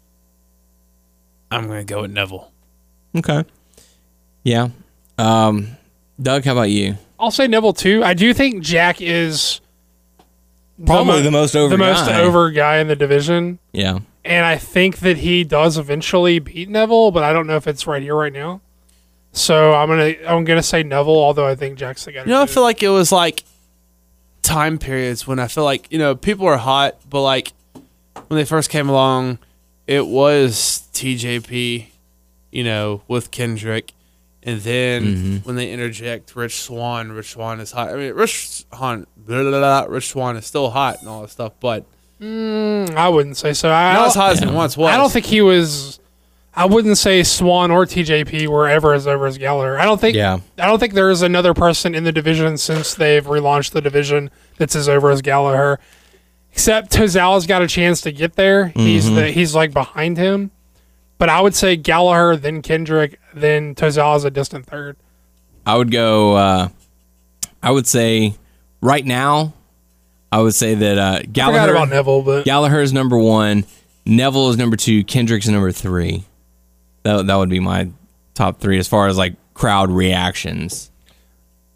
I'm 1.52 1.68
gonna 1.68 1.84
go 1.84 2.02
with 2.02 2.12
Neville. 2.12 2.52
Okay. 3.16 3.44
Yeah. 4.44 4.70
Um, 5.20 5.78
Doug, 6.20 6.44
how 6.46 6.54
about 6.54 6.72
you? 6.72 6.98
I'll 7.20 7.30
say 7.30 7.48
Neville 7.48 7.74
too. 7.74 8.04
I 8.04 8.16
do 8.16 8.34
think 8.34 8.64
Jack 8.64 9.02
is 9.02 9.62
Probably 10.84 11.18
mo- 11.18 11.22
the 11.22 11.32
most 11.32 11.56
over 11.56 11.70
the 11.70 11.78
most 11.78 12.10
over 12.10 12.50
guy 12.50 12.78
in 12.78 12.88
the 12.88 12.96
division, 12.96 13.60
Yeah. 13.72 14.00
And 14.24 14.46
I 14.46 14.58
think 14.58 15.00
that 15.00 15.18
he 15.18 15.44
does 15.44 15.78
eventually 15.78 16.40
beat 16.40 16.70
Neville, 16.70 17.12
but 17.12 17.24
I 17.24 17.34
don't 17.34 17.48
know 17.48 17.56
if 17.56 17.68
it's 17.68 17.88
right 17.88 18.02
here 18.02 18.16
right 18.16 18.34
now. 18.34 18.62
So 19.34 19.74
I'm 19.74 19.88
gonna 19.88 20.14
I'm 20.28 20.44
gonna 20.44 20.62
say 20.62 20.84
Neville, 20.84 21.18
although 21.18 21.48
I 21.48 21.56
think 21.56 21.78
Jack's 21.78 22.06
the 22.06 22.12
guy. 22.12 22.22
You 22.22 22.28
know, 22.28 22.42
I 22.42 22.46
do 22.46 22.52
it. 22.52 22.54
feel 22.54 22.64
like 22.64 22.84
it 22.84 22.90
was 22.90 23.12
like 23.12 23.44
time 24.42 24.78
periods 24.78 25.26
when 25.26 25.40
I 25.40 25.48
feel 25.48 25.64
like 25.64 25.92
you 25.92 25.98
know 25.98 26.16
people 26.16 26.46
are 26.48 26.58
hot, 26.58 26.98
but 27.10 27.22
like 27.22 27.54
when 28.28 28.38
they 28.38 28.46
first 28.46 28.70
came 28.70 28.90
along, 28.90 29.40
it 29.88 30.06
was 30.06 30.88
TJP, 30.94 31.88
you 32.52 32.64
know, 32.64 33.04
with 33.08 33.32
Kendrick, 33.32 33.94
and 34.44 34.60
then 34.62 35.04
mm-hmm. 35.04 35.38
when 35.40 35.56
they 35.56 35.72
interject 35.72 36.36
Rich 36.36 36.62
Swann, 36.62 37.12
Rich 37.12 37.32
Swann 37.32 37.60
is 37.60 37.72
hot. 37.72 37.90
I 37.90 37.96
mean, 37.96 38.14
Rich 38.14 38.66
Swann, 38.74 39.08
blah, 39.16 39.44
blah, 39.44 39.52
blah, 39.52 39.86
Rich 39.88 40.10
Swann 40.10 40.36
is 40.36 40.46
still 40.46 40.72
hot 40.72 41.00
and 41.00 41.08
all 41.08 41.22
that 41.22 41.30
stuff, 41.30 41.54
but 41.60 41.86
I 42.22 43.10
wouldn't 43.10 43.38
say 43.38 43.54
so. 43.54 43.70
I, 43.72 43.94
not 43.94 44.08
as 44.08 44.14
don't- 44.14 44.22
hot 44.24 44.32
as 44.34 44.42
it 44.44 44.50
once 44.52 44.78
was. 44.78 44.92
I 44.94 44.98
don't 44.98 45.12
think 45.12 45.26
he 45.26 45.42
was. 45.42 46.00
I 46.54 46.66
wouldn't 46.66 46.98
say 46.98 47.24
Swann 47.24 47.72
or 47.72 47.86
TJP 47.86 48.48
were 48.48 48.68
ever 48.68 48.94
as 48.94 49.08
over 49.08 49.26
as 49.26 49.38
Gallagher. 49.38 49.80
I 49.80 49.86
don't 49.86 50.00
think. 50.02 50.16
Yeah. 50.18 50.40
I 50.58 50.68
don't 50.68 50.80
think 50.80 50.94
there 50.94 51.10
is 51.10 51.22
another 51.22 51.54
person 51.54 51.96
in 51.96 52.04
the 52.04 52.12
division 52.12 52.58
since 52.58 52.94
they've 52.94 53.26
relaunched 53.26 53.72
the 53.72 53.80
division 53.82 54.30
that's 54.58 54.76
as 54.76 54.90
over 54.90 55.10
as 55.12 55.22
Gallagher. 55.22 55.80
Except 56.52 56.92
Tozawa's 56.92 57.48
got 57.48 57.62
a 57.62 57.68
chance 57.68 58.02
to 58.02 58.12
get 58.12 58.36
there. 58.36 58.68
He's 58.68 59.06
Mm-hmm. 59.06 59.16
the 59.16 59.32
he's 59.32 59.56
like 59.56 59.72
behind 59.72 60.18
him. 60.18 60.52
But 61.18 61.30
I 61.30 61.40
would 61.40 61.56
say 61.56 61.78
Gallagher, 61.78 62.36
then 62.36 62.62
Kendrick, 62.62 63.20
then 63.34 63.74
Tozawa's 63.74 64.26
a 64.26 64.30
distant 64.32 64.66
third. 64.66 64.98
I 65.66 65.78
would 65.78 65.90
go. 65.92 66.36
Uh, 66.36 66.68
I 67.64 67.72
would 67.72 67.88
say 67.88 68.34
right 68.82 69.06
now, 69.06 69.54
I 70.32 70.40
would 70.42 70.54
say 70.56 70.76
that 70.76 70.98
uh, 70.98 71.02
I 71.02 71.18
forgot 71.22 71.34
Gallagher. 71.34 71.72
about 71.72 71.90
Neville, 71.90 72.22
but 72.22 72.46
Gallagher 72.46 72.82
is 72.82 72.94
number 72.94 73.18
one. 73.18 73.66
Neville 74.06 74.50
is 74.50 74.58
number 74.58 74.78
two. 74.78 75.04
Kendrick's 75.04 75.48
number 75.48 75.72
three. 75.72 76.24
That 77.04 77.28
that 77.28 77.36
would 77.36 77.50
be 77.50 77.60
my 77.60 77.90
top 78.34 78.60
three 78.60 78.78
as 78.80 78.88
far 78.88 79.08
as 79.08 79.18
like 79.18 79.36
crowd 79.54 79.92
reactions. 79.92 80.90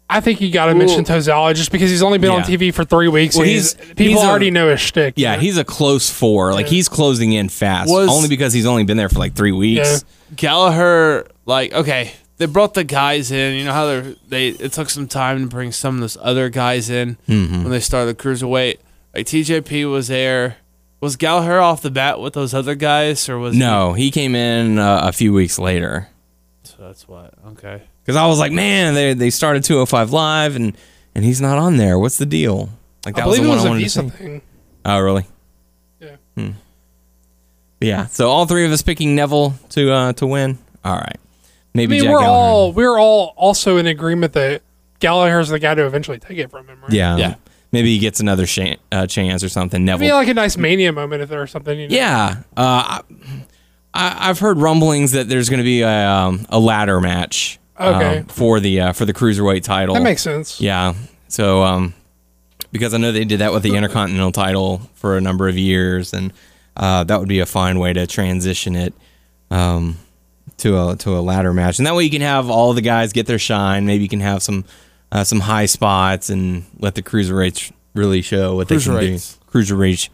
I 0.08 0.20
think 0.20 0.40
you 0.40 0.52
got 0.52 0.66
to 0.66 0.74
mention 0.76 1.02
Tozawa 1.04 1.52
just 1.54 1.72
because 1.72 1.90
he's 1.90 2.02
only 2.02 2.18
been 2.18 2.30
on 2.30 2.42
TV 2.42 2.72
for 2.72 2.84
three 2.84 3.08
weeks. 3.08 3.34
Well, 3.34 3.42
and 3.42 3.50
he's- 3.50 3.74
people 3.74 4.04
he's 4.04 4.22
a- 4.22 4.26
already 4.26 4.52
know 4.52 4.70
his 4.70 4.78
shtick. 4.80 5.18
you 5.18 5.24
Yeah, 5.24 5.36
he's 5.36 5.58
a 5.58 5.64
close 5.64 6.08
four. 6.08 6.52
Like 6.52 6.68
he's 6.68 6.88
closing 6.88 7.32
in 7.32 7.48
fast, 7.48 7.90
Was- 7.90 8.08
only 8.08 8.28
because 8.28 8.52
he's 8.52 8.66
only 8.66 8.84
been 8.84 8.96
there 8.96 9.08
for 9.08 9.18
like 9.18 9.34
three 9.34 9.50
weeks. 9.50 10.04
Gallagher, 10.36 11.26
like, 11.44 11.72
okay, 11.72 12.12
they 12.38 12.46
brought 12.46 12.74
the 12.74 12.84
guys 12.84 13.30
in. 13.30 13.54
You 13.54 13.64
know 13.64 13.72
how 13.72 13.86
they 13.86 14.16
they 14.28 14.48
it 14.48 14.72
took 14.72 14.90
some 14.90 15.08
time 15.08 15.40
to 15.42 15.46
bring 15.48 15.72
some 15.72 15.96
of 15.96 16.00
those 16.02 16.16
other 16.20 16.48
guys 16.48 16.90
in 16.90 17.16
Mm-hmm. 17.28 17.62
when 17.62 17.70
they 17.70 17.80
started 17.80 18.16
the 18.16 18.22
cruiserweight. 18.22 18.78
Like 19.14 19.26
TJP 19.26 19.90
was 19.90 20.08
there. 20.08 20.56
Was 21.00 21.16
Gallagher 21.16 21.60
off 21.60 21.82
the 21.82 21.90
bat 21.90 22.20
with 22.20 22.32
those 22.32 22.54
other 22.54 22.74
guys, 22.74 23.28
or 23.28 23.38
was 23.38 23.54
No, 23.54 23.92
he 23.92 24.10
came 24.10 24.34
in 24.34 24.78
uh, 24.78 25.00
a 25.04 25.12
few 25.12 25.32
weeks 25.32 25.58
later 25.58 26.08
So 26.64 26.74
that's 26.78 27.06
what. 27.06 27.34
Okay. 27.48 27.82
because 28.02 28.16
I 28.16 28.26
was 28.26 28.38
like, 28.38 28.50
man, 28.52 28.94
they 28.94 29.12
they 29.14 29.30
started 29.30 29.62
205 29.64 30.10
live 30.12 30.56
and 30.56 30.76
and 31.14 31.24
he's 31.24 31.40
not 31.40 31.58
on 31.58 31.76
there. 31.76 31.98
What's 31.98 32.18
the 32.18 32.26
deal? 32.26 32.70
Like 33.04 33.16
I 33.16 33.20
that 33.20 33.26
was 33.28 33.38
believe 33.38 33.42
the 33.42 33.46
it 33.46 33.48
one 33.50 33.56
was 33.56 33.64
I 33.64 33.68
a 33.68 33.70
wanted 33.70 33.78
to 33.80 33.84
Visa 33.84 34.02
see. 34.02 34.08
thing. 34.10 34.42
Oh, 34.84 34.98
really? 35.00 35.26
Yeah. 36.00 36.16
Hmm. 36.36 36.50
Yeah. 37.80 38.06
So 38.06 38.28
all 38.30 38.46
three 38.46 38.64
of 38.64 38.72
us 38.72 38.82
picking 38.82 39.14
Neville 39.14 39.54
to 39.70 39.92
uh, 39.92 40.12
to 40.14 40.26
win. 40.26 40.58
All 40.84 40.96
right. 40.96 41.18
I 41.76 41.84
Maybe 41.84 41.96
mean, 41.96 42.04
Jack 42.04 42.12
we're 42.12 42.20
Gallagher. 42.20 42.36
all 42.36 42.72
we're 42.72 42.98
all 42.98 43.34
also 43.36 43.76
in 43.76 43.86
agreement 43.86 44.32
that 44.32 44.62
Gallagher's 44.98 45.48
the 45.50 45.58
guy 45.58 45.74
to 45.74 45.84
eventually 45.86 46.18
take 46.18 46.38
it 46.38 46.50
from 46.50 46.66
him. 46.66 46.80
Right? 46.80 46.92
Yeah. 46.92 47.16
Yeah. 47.16 47.34
Maybe 47.72 47.92
he 47.92 47.98
gets 47.98 48.20
another 48.20 48.46
shan- 48.46 48.78
uh, 48.92 49.06
chance 49.06 49.44
or 49.44 49.48
something. 49.50 49.86
It'd 49.86 50.00
be 50.00 50.12
like 50.12 50.28
a 50.28 50.34
nice 50.34 50.56
mania 50.56 50.92
moment 50.92 51.22
if 51.22 51.28
there 51.28 51.40
was 51.40 51.50
something. 51.50 51.78
You 51.78 51.88
know? 51.88 51.94
yeah. 51.94 52.36
Uh, 52.56 53.00
I, 53.00 53.00
I, 53.92 54.30
I've 54.30 54.38
heard 54.38 54.58
rumblings 54.58 55.12
that 55.12 55.28
there's 55.28 55.50
going 55.50 55.58
to 55.58 55.64
be 55.64 55.82
a, 55.82 56.08
um, 56.08 56.46
a 56.48 56.58
ladder 56.58 57.00
match. 57.00 57.58
Okay. 57.78 58.18
um, 58.20 58.24
for 58.26 58.58
the 58.58 58.80
uh, 58.80 58.92
for 58.94 59.04
the 59.04 59.12
cruiserweight 59.12 59.62
title. 59.62 59.94
that 59.96 60.02
makes 60.02 60.22
sense. 60.22 60.62
Yeah. 60.62 60.94
So, 61.28 61.62
um, 61.62 61.92
because 62.72 62.94
I 62.94 62.96
know 62.96 63.12
they 63.12 63.24
did 63.26 63.40
that 63.40 63.52
with 63.52 63.62
the 63.62 63.74
Intercontinental 63.76 64.32
title 64.32 64.80
for 64.94 65.18
a 65.18 65.20
number 65.20 65.46
of 65.46 65.58
years, 65.58 66.14
and 66.14 66.32
uh, 66.76 67.04
that 67.04 67.18
would 67.20 67.28
be 67.28 67.40
a 67.40 67.46
fine 67.46 67.78
way 67.78 67.92
to 67.92 68.06
transition 68.06 68.76
it 68.76 68.94
um, 69.50 69.98
to 70.58 70.88
a 70.88 70.96
to 70.96 71.16
a 71.16 71.20
ladder 71.20 71.52
match, 71.52 71.78
and 71.78 71.86
that 71.86 71.94
way 71.94 72.04
you 72.04 72.10
can 72.10 72.22
have 72.22 72.48
all 72.50 72.72
the 72.72 72.80
guys 72.80 73.12
get 73.12 73.26
their 73.26 73.38
shine. 73.38 73.86
Maybe 73.86 74.02
you 74.02 74.08
can 74.08 74.20
have 74.20 74.42
some 74.42 74.64
uh, 75.12 75.24
some 75.24 75.40
high 75.40 75.66
spots 75.66 76.30
and 76.30 76.64
let 76.78 76.94
the 76.94 77.02
cruiserweights 77.02 77.72
really 77.94 78.22
show 78.22 78.54
what 78.56 78.68
they 78.68 78.78
can 78.78 78.98
do. 78.98 79.18
Cruiser 79.46 79.76
Cruiserweights. 79.76 80.08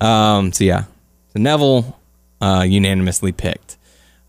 Um, 0.00 0.52
so 0.52 0.64
yeah, 0.64 0.84
so 1.32 1.40
Neville 1.40 1.98
uh, 2.40 2.64
unanimously 2.68 3.32
picked. 3.32 3.76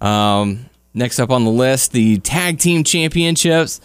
Um, 0.01 0.69
next 0.93 1.19
up 1.19 1.31
on 1.31 1.43
the 1.43 1.51
list, 1.51 1.91
the 1.91 2.19
tag 2.19 2.59
team 2.59 2.83
championships. 2.83 3.81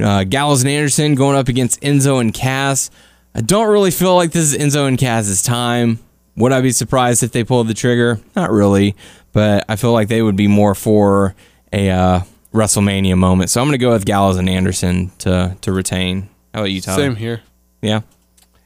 Uh, 0.00 0.22
Gallows 0.24 0.62
and 0.62 0.70
Anderson 0.70 1.14
going 1.14 1.36
up 1.36 1.48
against 1.48 1.80
Enzo 1.80 2.20
and 2.20 2.32
Cass. 2.32 2.90
I 3.34 3.40
don't 3.40 3.68
really 3.68 3.90
feel 3.90 4.14
like 4.14 4.30
this 4.30 4.52
is 4.52 4.56
Enzo 4.56 4.86
and 4.86 4.96
Cass's 4.98 5.42
time. 5.42 5.98
Would 6.36 6.52
I 6.52 6.60
be 6.60 6.70
surprised 6.70 7.22
if 7.24 7.32
they 7.32 7.42
pulled 7.42 7.66
the 7.66 7.74
trigger? 7.74 8.20
Not 8.36 8.50
really, 8.50 8.94
but 9.38 9.64
I 9.68 9.76
feel 9.76 9.92
like 9.92 10.08
they 10.08 10.20
would 10.20 10.34
be 10.34 10.48
more 10.48 10.74
for 10.74 11.36
a 11.72 11.90
uh, 11.90 12.20
WrestleMania 12.52 13.16
moment. 13.16 13.50
So 13.50 13.60
I'm 13.60 13.68
going 13.68 13.78
to 13.78 13.78
go 13.78 13.92
with 13.92 14.04
Gallows 14.04 14.36
and 14.36 14.48
Anderson 14.48 15.12
to 15.18 15.56
to 15.60 15.70
retain. 15.70 16.28
How 16.52 16.62
about 16.62 16.72
you, 16.72 16.80
Tyler? 16.80 17.04
Same 17.04 17.14
here. 17.14 17.42
Yeah. 17.80 18.00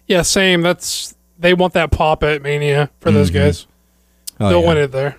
Yeah, 0.07 0.23
same. 0.23 0.63
That's 0.63 1.15
they 1.39 1.53
want 1.53 1.75
that 1.75 1.91
pop 1.91 2.23
at 2.23 2.41
Mania 2.41 2.89
for 3.01 3.11
those 3.11 3.29
guys. 3.29 3.67
Oh, 4.41 4.49
They'll 4.49 4.63
yeah. 4.63 4.69
win 4.69 4.77
it 4.79 4.93
there. 4.93 5.17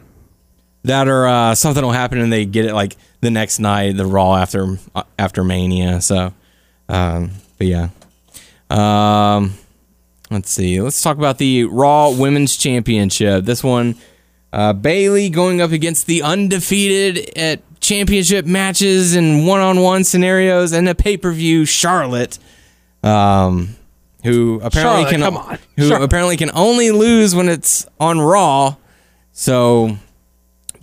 That 0.85 1.07
or 1.07 1.27
uh, 1.27 1.53
something 1.53 1.83
will 1.83 1.91
happen 1.91 2.17
and 2.17 2.33
they 2.33 2.45
get 2.45 2.65
it 2.65 2.73
like 2.73 2.97
the 3.21 3.29
next 3.29 3.59
night, 3.59 3.95
the 3.95 4.07
Raw 4.07 4.35
after 4.35 4.79
uh, 4.95 5.03
after 5.19 5.43
Mania. 5.43 6.01
So, 6.01 6.33
um, 6.89 7.29
but 7.59 7.67
yeah. 7.67 7.89
Um, 8.71 9.53
let's 10.31 10.49
see. 10.49 10.81
Let's 10.81 10.99
talk 10.99 11.17
about 11.17 11.37
the 11.37 11.65
Raw 11.65 12.09
Women's 12.09 12.57
Championship. 12.57 13.45
This 13.45 13.63
one, 13.63 13.93
uh, 14.53 14.71
Bayley 14.71 15.29
going 15.29 15.59
up 15.61 15.71
against 15.71 16.05
the 16.07 16.21
undefeated 16.21 17.37
at 17.37 17.61
championship 17.81 18.45
matches 18.45 19.13
and 19.15 19.45
one-on-one 19.45 20.05
scenarios 20.05 20.71
and 20.71 20.87
a 20.87 20.95
pay-per-view 20.95 21.65
Charlotte. 21.65 22.39
Um, 23.03 23.75
who 24.23 24.61
apparently 24.63 25.03
Charlotte, 25.03 25.09
can 25.09 25.19
come 25.19 25.35
on. 25.37 25.59
who 25.75 25.89
Charlotte. 25.89 26.05
apparently 26.05 26.37
can 26.37 26.51
only 26.53 26.91
lose 26.91 27.35
when 27.35 27.49
it's 27.49 27.85
on 27.99 28.21
Raw. 28.21 28.77
So 29.33 29.97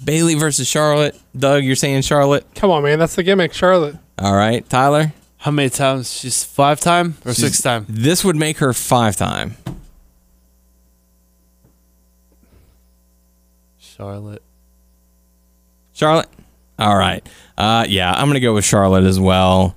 Bayley 0.04 0.34
versus 0.34 0.68
Charlotte. 0.68 1.18
Doug, 1.34 1.64
you're 1.64 1.76
saying 1.76 2.02
Charlotte. 2.02 2.46
Come 2.54 2.70
on, 2.70 2.82
man. 2.82 2.98
That's 2.98 3.14
the 3.14 3.22
gimmick, 3.22 3.54
Charlotte. 3.54 3.96
All 4.18 4.34
right, 4.34 4.68
Tyler. 4.68 5.14
How 5.38 5.50
many 5.52 5.70
times? 5.70 6.12
She's 6.12 6.44
five 6.44 6.80
time 6.80 7.16
or 7.24 7.32
She's- 7.32 7.38
six 7.52 7.62
time? 7.62 7.86
This 7.88 8.22
would 8.24 8.36
make 8.36 8.58
her 8.58 8.74
five 8.74 9.16
time. 9.16 9.56
Charlotte. 14.00 14.42
Charlotte. 15.92 16.28
All 16.78 16.96
right. 16.96 17.26
Uh, 17.58 17.84
yeah, 17.86 18.10
I'm 18.10 18.28
gonna 18.28 18.40
go 18.40 18.54
with 18.54 18.64
Charlotte 18.64 19.04
as 19.04 19.20
well. 19.20 19.76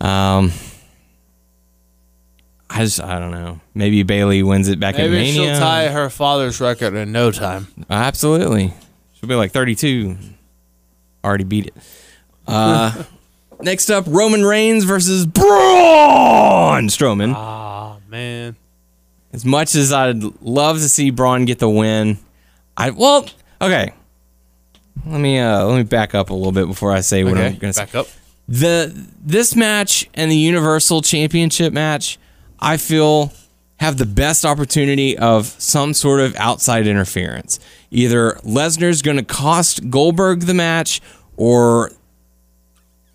Um, 0.00 0.52
I 2.70 2.84
just 2.84 3.00
I 3.00 3.18
don't 3.18 3.32
know. 3.32 3.60
Maybe 3.74 4.04
Bayley 4.04 4.44
wins 4.44 4.68
it 4.68 4.78
back 4.78 4.94
in 4.94 5.10
Maybe 5.10 5.16
at 5.16 5.34
Mania. 5.34 5.54
she'll 5.54 5.58
tie 5.58 5.88
her 5.88 6.08
father's 6.08 6.60
record 6.60 6.94
in 6.94 7.10
no 7.10 7.32
time. 7.32 7.66
Absolutely. 7.90 8.72
She'll 9.14 9.28
be 9.28 9.34
like 9.34 9.50
32. 9.50 10.16
Already 11.24 11.42
beat 11.44 11.66
it. 11.66 11.74
Uh, 12.46 13.02
next 13.60 13.90
up, 13.90 14.04
Roman 14.06 14.44
Reigns 14.44 14.84
versus 14.84 15.26
Braun 15.26 16.86
Strowman. 16.86 17.32
Ah 17.34 17.96
man. 18.08 18.54
As 19.32 19.44
much 19.44 19.74
as 19.74 19.92
I'd 19.92 20.22
love 20.40 20.76
to 20.78 20.88
see 20.88 21.10
Braun 21.10 21.44
get 21.46 21.58
the 21.58 21.68
win, 21.68 22.18
I 22.76 22.90
well, 22.90 23.26
okay. 23.60 23.92
Let 25.04 25.20
me 25.20 25.38
uh 25.38 25.64
let 25.66 25.76
me 25.76 25.82
back 25.84 26.14
up 26.14 26.30
a 26.30 26.34
little 26.34 26.52
bit 26.52 26.66
before 26.66 26.90
I 26.92 27.00
say 27.00 27.22
what 27.22 27.38
I'm 27.38 27.56
gonna 27.56 27.72
say. 27.72 27.84
back 27.84 27.94
up. 27.94 28.08
The 28.48 28.92
this 29.20 29.54
match 29.54 30.08
and 30.14 30.30
the 30.30 30.36
Universal 30.36 31.02
Championship 31.02 31.72
match, 31.72 32.18
I 32.58 32.76
feel 32.76 33.32
have 33.78 33.98
the 33.98 34.06
best 34.06 34.44
opportunity 34.44 35.18
of 35.18 35.46
some 35.46 35.92
sort 35.92 36.20
of 36.20 36.34
outside 36.36 36.86
interference. 36.86 37.60
Either 37.90 38.32
Lesnar's 38.42 39.02
going 39.02 39.18
to 39.18 39.22
cost 39.22 39.90
Goldberg 39.90 40.40
the 40.40 40.54
match 40.54 41.02
or 41.36 41.92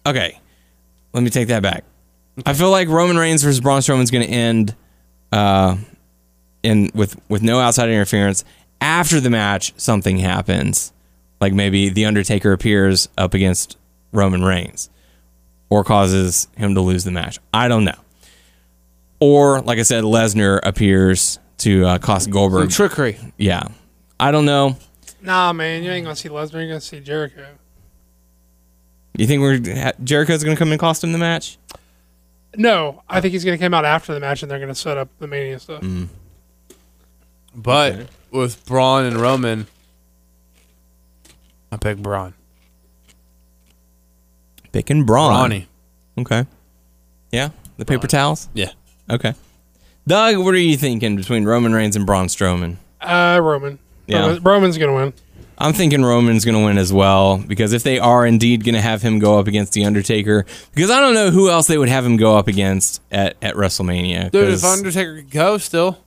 Okay. 0.06 0.40
Let 1.14 1.24
me 1.24 1.30
take 1.30 1.48
that 1.50 1.62
back. 1.62 1.84
I 2.46 2.54
feel 2.54 2.70
like 2.72 2.88
Roman 2.88 3.18
Reigns 3.18 3.44
versus 3.44 3.60
Braun 3.60 3.82
Strowman's 3.82 4.12
going 4.12 4.26
to 4.26 4.32
end 4.32 4.76
uh 5.32 5.78
in 6.64 6.92
with 6.94 7.20
with 7.30 7.42
no 7.42 7.60
outside 7.60 7.90
interference. 7.90 8.44
After 8.82 9.20
the 9.20 9.30
match, 9.30 9.74
something 9.78 10.18
happens. 10.18 10.92
Like 11.40 11.54
maybe 11.54 11.90
the 11.90 12.06
Undertaker 12.06 12.52
appears 12.52 13.08
up 13.18 13.34
against 13.34 13.78
Roman 14.12 14.44
Reigns 14.44 14.90
or 15.70 15.84
causes 15.84 16.48
him 16.58 16.76
to 16.76 16.82
lose 16.82 17.04
the 17.04 17.12
match. 17.12 17.40
I 17.54 17.68
don't 17.68 17.86
know. 17.86 17.96
Or, 19.20 19.62
like 19.62 19.78
I 19.80 19.84
said, 19.84 20.04
Lesnar 20.04 20.60
appears 20.64 21.38
to 21.60 21.86
uh, 21.86 21.98
cost 22.00 22.26
Some 22.26 22.34
Goldberg. 22.34 22.72
trickery. 22.72 23.18
yeah. 23.38 23.68
I 24.20 24.32
don't 24.32 24.46
know. 24.46 24.76
Nah, 25.22 25.54
man. 25.54 25.84
You 25.84 25.92
ain't 25.92 26.04
gonna 26.06 26.16
see 26.16 26.30
Lesnar. 26.30 26.54
You're 26.54 26.68
gonna 26.68 26.82
see 26.82 27.00
Jericho. 27.00 27.46
You 29.16 29.28
think 29.28 29.42
we're 29.42 29.60
Jericho's 30.04 30.44
going 30.44 30.56
to 30.56 30.60
come 30.60 30.72
and 30.72 30.80
cost 30.80 31.04
him 31.04 31.12
the 31.12 31.18
match? 31.18 31.58
No, 32.56 33.04
I 33.10 33.22
think 33.22 33.34
he's 33.34 33.44
gonna 33.46 33.58
come 33.58 33.74
out 33.74 33.86
after 33.86 34.14
the 34.14 34.20
match, 34.20 34.42
and 34.42 34.50
they're 34.52 34.60
gonna 34.60 34.74
set 34.76 34.98
up 34.98 35.10
the 35.20 35.28
Mania 35.28 35.60
stuff. 35.60 35.82
Mm. 35.82 36.08
But 37.56 38.08
with 38.32 38.66
Braun 38.66 39.06
and 39.06 39.18
Roman, 39.18 39.68
I 41.72 41.78
pick 41.78 41.98
Braun. 41.98 42.34
Picking 44.72 45.06
Braun. 45.06 45.34
Brawny. 45.50 45.68
Okay. 46.18 46.46
Yeah. 47.32 47.50
The 47.78 47.86
paper 47.86 48.08
towels. 48.08 48.48
Yeah. 48.54 48.72
Okay. 49.10 49.34
Doug, 50.08 50.38
what 50.38 50.54
are 50.54 50.58
you 50.60 50.78
thinking 50.78 51.16
between 51.16 51.46
Roman 51.46 51.74
Reigns 51.74 51.96
and 51.96 52.06
Braun 52.06 52.28
Strowman? 52.28 52.78
Uh, 53.02 53.40
Roman. 53.42 53.80
Yeah. 54.08 54.22
Roman- 54.28 54.44
Roman's 54.44 54.78
gonna 54.78 54.96
win. 54.96 55.14
I'm 55.58 55.74
thinking 55.74 56.04
Roman's 56.04 56.44
going 56.44 56.58
to 56.58 56.66
win 56.66 56.80
as 56.80 56.92
well 56.92 57.38
because 57.38 57.72
if 57.72 57.84
they 57.84 58.00
are 58.00 58.26
indeed 58.26 58.64
going 58.64 58.74
to 58.74 58.82
have 58.82 59.04
him 59.04 59.20
go 59.20 59.38
up 59.38 59.46
against 59.46 59.74
The 59.74 59.86
Undertaker, 59.86 60.44
because 60.74 60.90
I 60.90 61.00
don't 61.00 61.14
know 61.14 61.30
who 61.30 61.52
else 61.52 61.68
they 61.68 61.78
would 61.78 61.88
have 61.90 62.04
him 62.04 62.18
go 62.18 62.36
up 62.36 62.48
against 62.48 63.00
at, 63.12 63.36
at 63.44 63.54
WrestleMania. 63.54 64.32
Dude, 64.32 64.50
'cause, 64.50 64.64
if 64.64 64.68
Undertaker 64.68 65.18
could 65.18 65.30
go 65.30 65.60
still. 65.60 66.00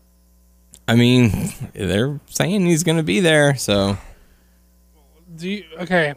I 0.87 0.95
mean, 0.97 1.53
they're 1.75 2.21
saying 2.27 2.67
he's 2.67 2.83
going 2.83 2.99
to 2.99 3.03
be 3.03 3.21
there, 3.21 3.57
so 3.57 3.97
Do 5.37 5.49
you, 5.49 5.65
okay. 5.81 6.15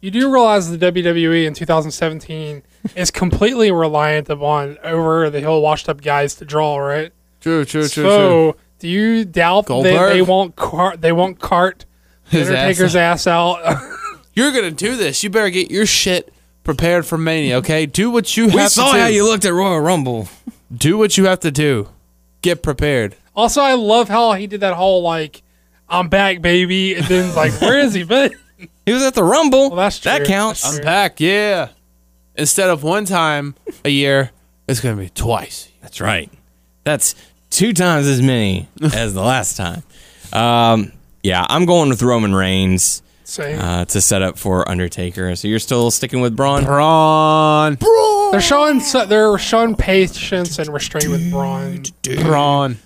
You 0.00 0.12
do 0.12 0.32
realize 0.32 0.70
the 0.70 0.78
WWE 0.78 1.44
in 1.46 1.54
2017 1.54 2.62
is 2.96 3.10
completely 3.10 3.72
reliant 3.72 4.28
upon 4.28 4.78
over 4.84 5.28
the 5.30 5.40
hill 5.40 5.60
washed 5.60 5.88
up 5.88 6.00
guys 6.00 6.36
to 6.36 6.44
draw, 6.44 6.78
right? 6.78 7.12
True, 7.40 7.64
true, 7.64 7.88
true, 7.88 8.04
true. 8.04 8.10
so, 8.10 8.56
do 8.78 8.88
you 8.88 9.24
doubt 9.24 9.62
that 9.62 9.68
Goldberg? 9.68 10.12
they 10.12 10.22
won't 10.22 10.54
cart 10.54 11.00
they 11.00 11.12
won't 11.12 11.40
cart 11.40 11.84
the 12.30 12.38
His 12.38 12.50
ass 12.50 12.56
Undertaker's 12.56 12.96
ass 12.96 13.26
out? 13.26 13.58
You're 14.34 14.52
gonna 14.52 14.70
do 14.70 14.96
this. 14.96 15.22
You 15.24 15.30
better 15.30 15.50
get 15.50 15.70
your 15.70 15.86
shit 15.86 16.32
prepared 16.62 17.04
for 17.06 17.18
Mania, 17.18 17.56
okay? 17.58 17.86
Do 17.86 18.10
what 18.10 18.36
you 18.36 18.46
we 18.46 18.52
have 18.52 18.70
saw 18.70 18.92
to 18.92 18.92
do. 18.92 19.00
how 19.00 19.06
you 19.06 19.24
looked 19.24 19.44
at 19.44 19.52
Royal 19.52 19.80
Rumble. 19.80 20.28
do 20.72 20.96
what 20.96 21.16
you 21.16 21.24
have 21.24 21.40
to 21.40 21.50
do. 21.50 21.88
Get 22.42 22.62
prepared. 22.62 23.16
Also, 23.38 23.62
I 23.62 23.74
love 23.74 24.08
how 24.08 24.32
he 24.32 24.46
did 24.46 24.60
that 24.60 24.74
whole 24.74 25.02
like, 25.02 25.42
"I'm 25.88 26.08
back, 26.08 26.42
baby," 26.42 26.94
and 26.94 27.06
then 27.06 27.34
like, 27.34 27.60
"Where 27.60 27.78
is 27.78 27.94
he?" 27.94 28.02
But 28.02 28.32
He 28.86 28.92
was 28.92 29.02
at 29.02 29.14
the 29.14 29.22
Rumble. 29.22 29.68
Well, 29.68 29.76
that's 29.76 30.00
That 30.00 30.24
counts. 30.24 30.62
That's 30.62 30.78
I'm 30.78 30.82
back, 30.82 31.20
yeah. 31.20 31.68
Instead 32.36 32.70
of 32.70 32.82
one 32.82 33.04
time 33.04 33.54
a 33.84 33.90
year, 33.90 34.30
it's 34.66 34.80
gonna 34.80 34.96
be 34.96 35.10
twice. 35.10 35.70
That's 35.82 36.00
right. 36.00 36.32
That's 36.84 37.14
two 37.50 37.72
times 37.72 38.06
as 38.06 38.22
many 38.22 38.68
as 38.82 39.14
the 39.14 39.22
last 39.22 39.56
time. 39.56 39.82
Um, 40.32 40.92
yeah, 41.22 41.44
I'm 41.48 41.66
going 41.66 41.90
with 41.90 42.02
Roman 42.02 42.34
Reigns 42.34 43.02
same. 43.24 43.58
uh, 43.58 43.84
to 43.86 44.00
set 44.00 44.22
up 44.22 44.38
for 44.38 44.68
Undertaker. 44.68 45.36
So 45.36 45.48
you're 45.48 45.58
still 45.58 45.90
sticking 45.90 46.20
with 46.20 46.34
Braun? 46.34 46.64
Braun. 46.64 47.74
Braun. 47.74 48.32
they're 48.32 48.40
showing 48.40 48.80
they're 49.08 49.36
showing 49.38 49.74
patience 49.76 50.58
and 50.58 50.72
restraint 50.72 51.08
with 51.10 51.30
Braun. 51.30 51.82
Braun. 52.22 52.78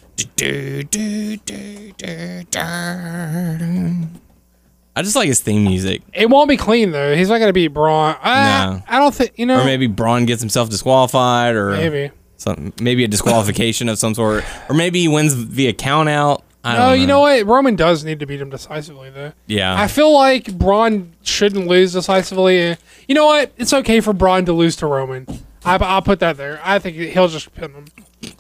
I 4.95 5.03
just 5.03 5.17
like 5.17 5.29
his 5.29 5.41
theme 5.41 5.65
music. 5.65 6.03
It 6.13 6.29
won't 6.29 6.49
be 6.49 6.57
clean 6.57 6.91
though. 6.93 7.15
He's 7.17 7.29
not 7.31 7.39
gonna 7.39 7.53
beat 7.53 7.69
Braun. 7.69 8.15
I, 8.23 8.67
No. 8.67 8.83
I 8.89 8.99
don't 8.99 9.15
think 9.15 9.33
you 9.37 9.47
know. 9.47 9.61
Or 9.63 9.65
maybe 9.65 9.87
Braun 9.87 10.27
gets 10.27 10.43
himself 10.43 10.69
disqualified, 10.69 11.55
or 11.57 11.71
maybe. 11.73 12.11
some, 12.37 12.73
maybe 12.81 13.05
a 13.05 13.09
disqualification 13.09 13.89
of 13.89 13.99
some 13.99 14.15
sort, 14.15 14.45
or 14.69 14.75
maybe 14.75 15.01
he 15.01 15.09
wins 15.09 15.33
via 15.33 15.73
count 15.73 16.09
out. 16.11 16.43
I 16.65 16.73
don't 16.77 16.81
No, 16.81 16.87
know. 16.89 16.93
you 16.95 17.07
know 17.07 17.21
what? 17.21 17.47
Roman 17.47 17.75
does 17.75 18.05
need 18.05 18.21
to 18.21 18.27
beat 18.27 18.41
him 18.41 18.51
decisively 18.51 19.09
though. 19.11 19.33
Yeah, 19.47 19.75
I 19.81 19.89
feel 19.89 20.13
like 20.13 20.57
Braun 20.59 21.15
shouldn't 21.23 21.67
lose 21.69 21.95
decisively. 21.95 22.77
You 23.09 23.15
know 23.15 23.27
what? 23.27 23.51
It's 23.57 23.73
okay 23.73 24.01
for 24.01 24.13
Braun 24.13 24.45
to 24.45 24.53
lose 24.53 24.77
to 24.77 24.87
Roman. 24.87 25.27
I, 25.65 25.77
I'll 25.77 26.03
put 26.03 26.21
that 26.21 26.37
there. 26.37 26.61
I 26.63 26.79
think 26.79 26.97
he'll 26.97 27.29
just 27.29 27.55
pin 27.55 27.73
him. 27.73 27.85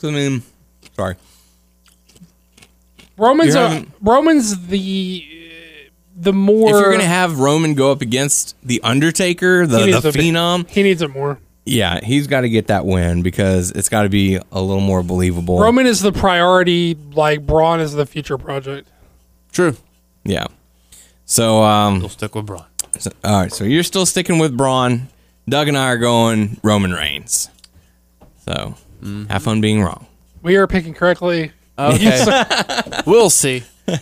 I 0.02 0.06
mean, 0.10 0.42
sorry. 0.96 1.14
Roman's 3.22 3.54
a, 3.54 3.86
Roman's 4.00 4.66
the 4.68 5.26
the 6.16 6.32
more 6.32 6.68
if 6.70 6.72
you're 6.74 6.92
gonna 6.92 7.04
have 7.04 7.38
Roman 7.38 7.74
go 7.74 7.90
up 7.92 8.00
against 8.02 8.56
the 8.62 8.80
Undertaker, 8.82 9.66
the, 9.66 9.78
He 9.86 9.92
the 9.92 10.00
to 10.00 10.12
be- 10.12 10.30
Phenom, 10.30 10.68
he 10.68 10.82
needs 10.82 11.02
it 11.02 11.08
more. 11.10 11.38
yeah, 11.64 12.00
he's 12.02 12.26
got 12.26 12.42
to 12.42 12.48
get 12.48 12.66
that 12.66 12.84
win 12.84 13.22
because 13.22 13.70
it's 13.70 13.88
got 13.88 14.02
to 14.02 14.08
be 14.08 14.36
a 14.50 14.60
little 14.60 14.80
more 14.82 15.02
believable. 15.02 15.60
Roman 15.60 15.86
is 15.86 16.00
the 16.00 16.12
priority. 16.12 16.94
Like 17.14 17.46
Braun 17.46 17.80
is 17.80 17.92
the 17.92 18.06
future 18.06 18.38
project. 18.38 18.88
True. 19.52 19.76
yeah. 20.24 20.46
So, 21.24 21.62
um, 21.62 22.00
We'll 22.00 22.08
stick 22.08 22.34
with 22.34 22.46
Braun. 22.46 22.64
so- 22.98 23.10
all 23.24 23.40
right. 23.40 23.52
So 23.52 23.64
you're 23.64 23.82
still 23.84 24.04
sticking 24.06 24.38
with 24.38 24.56
Braun. 24.56 25.08
Doug 25.48 25.68
and 25.68 25.76
I 25.78 25.86
are 25.86 25.98
going 25.98 26.58
Roman 26.62 26.92
Reigns. 26.92 27.48
So 28.46 28.74
have 29.28 29.42
fun 29.42 29.60
being 29.60 29.82
wrong. 29.82 30.06
We 30.42 30.56
are 30.56 30.66
picking 30.66 30.94
correctly. 30.94 31.52
Okay. 31.78 32.42
we'll 33.06 33.30
see. 33.30 33.62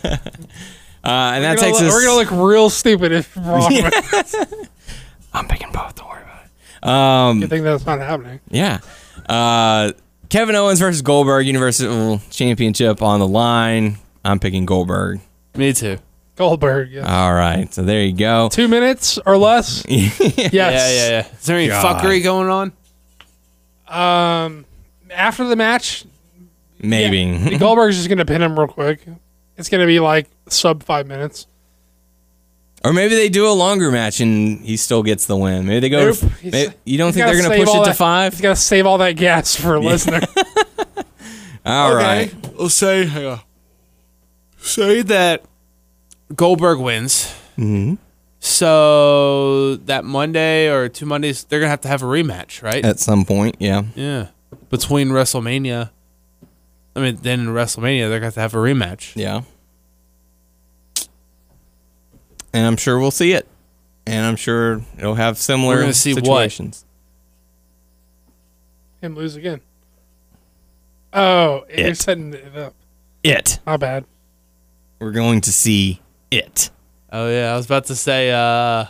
Uh, 1.03 1.31
and 1.33 1.43
that 1.43 1.49
We're 1.49 1.55
gonna, 1.55 1.67
takes 1.67 1.79
look, 1.79 1.87
us. 1.87 1.93
we're 1.95 2.05
gonna 2.05 2.19
look 2.37 2.47
real 2.51 2.69
stupid 2.69 3.11
if 3.11 3.35
wrong. 3.35 3.73
I'm 5.33 5.47
picking 5.47 5.71
both. 5.71 5.95
Don't 5.95 6.07
worry 6.07 6.21
about 6.21 6.43
it. 6.45 6.87
Um, 6.87 7.41
You 7.41 7.47
think 7.47 7.63
that's 7.63 7.87
not 7.87 7.97
happening? 7.97 8.39
Yeah. 8.51 8.81
Uh, 9.27 9.93
Kevin 10.29 10.55
Owens 10.55 10.79
versus 10.79 11.01
Goldberg 11.01 11.47
Universal 11.47 12.19
Championship 12.29 13.01
on 13.01 13.19
the 13.19 13.27
line. 13.27 13.97
I'm 14.23 14.37
picking 14.39 14.67
Goldberg. 14.67 15.21
Me 15.55 15.73
too. 15.73 15.97
Goldberg. 16.35 16.91
Yeah. 16.91 17.01
All 17.23 17.33
right. 17.33 17.73
So 17.73 17.81
there 17.81 18.03
you 18.03 18.13
go. 18.15 18.49
Two 18.49 18.67
minutes 18.67 19.17
or 19.25 19.37
less. 19.37 19.83
yes. 19.89 20.19
Yeah, 20.19 20.69
yeah, 20.69 21.09
yeah. 21.09 21.27
Is 21.39 21.45
there 21.47 21.57
any 21.57 21.67
God. 21.69 21.99
fuckery 21.99 22.21
going 22.23 22.47
on? 23.87 24.45
Um, 24.45 24.65
after 25.09 25.45
the 25.45 25.55
match, 25.55 26.05
Maybe. 26.81 27.19
yeah, 27.19 27.57
Goldberg's 27.59 27.97
just 27.97 28.09
gonna 28.09 28.25
pin 28.25 28.41
him 28.41 28.57
real 28.57 28.67
quick. 28.67 29.05
It's 29.57 29.69
gonna 29.69 29.85
be 29.85 29.99
like 29.99 30.27
sub 30.47 30.83
five 30.83 31.05
minutes. 31.07 31.47
or 32.83 32.93
maybe 32.93 33.13
they 33.15 33.29
do 33.29 33.47
a 33.47 33.53
longer 33.53 33.91
match 33.91 34.19
and 34.21 34.59
he 34.61 34.75
still 34.77 35.03
gets 35.03 35.25
the 35.27 35.37
win. 35.37 35.65
Maybe 35.67 35.81
they 35.81 35.89
go. 35.89 36.05
Nope. 36.07 36.17
To, 36.17 36.29
He's- 36.29 36.73
you 36.85 36.97
don't 36.97 37.13
think 37.13 37.25
they're 37.27 37.37
going 37.39 37.51
to 37.51 37.57
push 37.65 37.67
all 37.67 37.83
it 37.83 37.85
to 37.85 37.93
five? 37.93 38.33
He's 38.33 38.41
gotta 38.41 38.55
save 38.55 38.85
all 38.87 38.97
that 38.99 39.11
gas 39.11 39.55
for 39.55 39.75
a 39.75 39.79
listener. 39.79 40.21
All 41.65 41.93
right. 41.93 42.33
Let's 42.57 42.73
say, 42.73 43.05
hang 43.05 43.25
on. 43.27 43.39
say 44.57 45.03
that 45.03 45.43
Goldberg 46.35 46.79
wins. 46.79 47.25
Mm-hmm. 47.55 47.95
So 48.39 49.75
that 49.85 50.03
Monday 50.03 50.67
or 50.71 50.89
two 50.89 51.05
Mondays, 51.05 51.43
they're 51.43 51.59
gonna 51.59 51.69
have 51.69 51.81
to 51.81 51.87
have 51.87 52.01
a 52.01 52.07
rematch, 52.07 52.63
right? 52.63 52.83
At 52.83 52.99
some 52.99 53.25
point, 53.25 53.57
yeah. 53.59 53.83
yeah, 53.95 54.29
between 54.71 55.09
WrestleMania. 55.09 55.91
I 56.95 56.99
mean, 56.99 57.17
then 57.21 57.41
in 57.41 57.47
WrestleMania, 57.47 58.09
they're 58.09 58.19
gonna 58.19 58.25
have 58.25 58.33
to 58.35 58.39
have 58.41 58.53
a 58.53 58.57
rematch. 58.57 59.15
Yeah. 59.15 59.41
And 62.53 62.65
I'm 62.65 62.77
sure 62.77 62.99
we'll 62.99 63.11
see 63.11 63.31
it. 63.33 63.47
And 64.05 64.25
I'm 64.25 64.35
sure 64.35 64.81
it'll 64.97 65.15
have 65.15 65.37
similar 65.37 65.75
We're 65.75 65.81
gonna 65.81 65.93
see 65.93 66.13
what? 66.13 66.25
situations. 66.25 66.85
Him 69.01 69.15
lose 69.15 69.35
again. 69.35 69.61
Oh, 71.13 71.65
you're 71.75 71.95
setting 71.95 72.33
it 72.33 72.55
up. 72.55 72.73
It. 73.23 73.59
My 73.65 73.77
bad. 73.77 74.05
We're 74.99 75.11
going 75.11 75.41
to 75.41 75.51
see 75.51 76.01
it. 76.29 76.69
Oh 77.11 77.29
yeah, 77.29 77.53
I 77.53 77.57
was 77.57 77.65
about 77.65 77.85
to 77.85 77.95
say, 77.95 78.31
uh, 78.31 78.85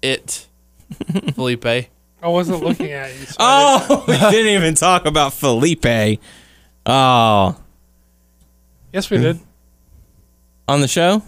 it, 0.00 0.46
Felipe. 1.34 1.66
I 1.66 1.88
wasn't 2.22 2.62
looking 2.62 2.92
at 2.92 3.12
you. 3.18 3.26
So 3.26 3.36
Oh, 3.38 4.04
we 4.08 4.16
didn't 4.16 4.52
even 4.54 4.74
talk 4.74 5.04
about 5.06 5.32
Felipe. 5.34 6.20
Oh, 6.90 7.56
yes, 8.92 9.10
we 9.10 9.18
did. 9.18 9.38
on 10.66 10.80
the 10.80 10.88
show? 10.88 11.22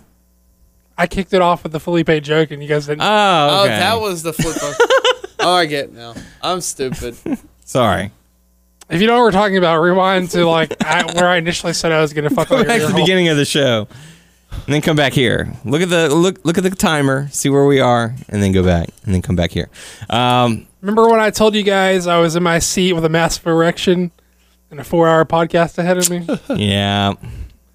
I 0.96 1.06
kicked 1.06 1.32
it 1.34 1.40
off 1.42 1.62
with 1.62 1.72
the 1.72 1.80
Felipe 1.80 2.22
joke, 2.22 2.50
and 2.50 2.62
you 2.62 2.68
guys 2.68 2.86
didn't. 2.86 3.02
Oh, 3.02 3.06
Oh, 3.06 3.64
okay. 3.64 3.78
that 3.78 4.00
was 4.00 4.22
the 4.22 4.32
flip. 4.32 4.56
oh, 5.40 5.52
I 5.54 5.66
get 5.66 5.86
it 5.86 5.92
now. 5.92 6.14
I'm 6.42 6.60
stupid. 6.60 7.16
Sorry. 7.64 8.10
if 8.88 9.00
you 9.00 9.06
know 9.06 9.14
what 9.14 9.20
we're 9.22 9.30
talking 9.32 9.56
about, 9.56 9.80
rewind 9.80 10.30
to 10.30 10.46
like 10.46 10.82
I, 10.84 11.04
where 11.14 11.28
I 11.28 11.36
initially 11.36 11.72
said 11.74 11.92
I 11.92 12.00
was 12.00 12.12
gonna 12.12 12.30
fuck 12.30 12.48
Go 12.48 12.56
with 12.56 12.66
your 12.66 12.68
back 12.74 12.80
to 12.80 12.86
the 12.88 12.92
hole. 12.92 13.02
beginning 13.02 13.28
of 13.28 13.36
the 13.36 13.44
show, 13.44 13.86
and 14.50 14.74
then 14.74 14.80
come 14.82 14.96
back 14.96 15.12
here. 15.12 15.52
Look 15.64 15.80
at 15.82 15.88
the 15.90 16.14
look. 16.14 16.44
Look 16.44 16.56
at 16.58 16.64
the 16.64 16.70
timer. 16.70 17.28
See 17.30 17.48
where 17.50 17.66
we 17.66 17.80
are, 17.80 18.14
and 18.28 18.42
then 18.42 18.52
go 18.52 18.62
back, 18.64 18.88
and 19.04 19.14
then 19.14 19.22
come 19.22 19.36
back 19.36 19.50
here. 19.52 19.68
Um, 20.10 20.66
Remember 20.80 21.08
when 21.08 21.20
I 21.20 21.30
told 21.30 21.54
you 21.54 21.62
guys 21.62 22.06
I 22.06 22.18
was 22.18 22.36
in 22.36 22.42
my 22.42 22.58
seat 22.58 22.94
with 22.94 23.04
a 23.04 23.08
massive 23.10 23.46
erection 23.46 24.10
and 24.70 24.80
a 24.80 24.84
four-hour 24.84 25.24
podcast 25.24 25.78
ahead 25.78 25.98
of 25.98 26.10
me? 26.10 26.26
yeah. 26.56 27.14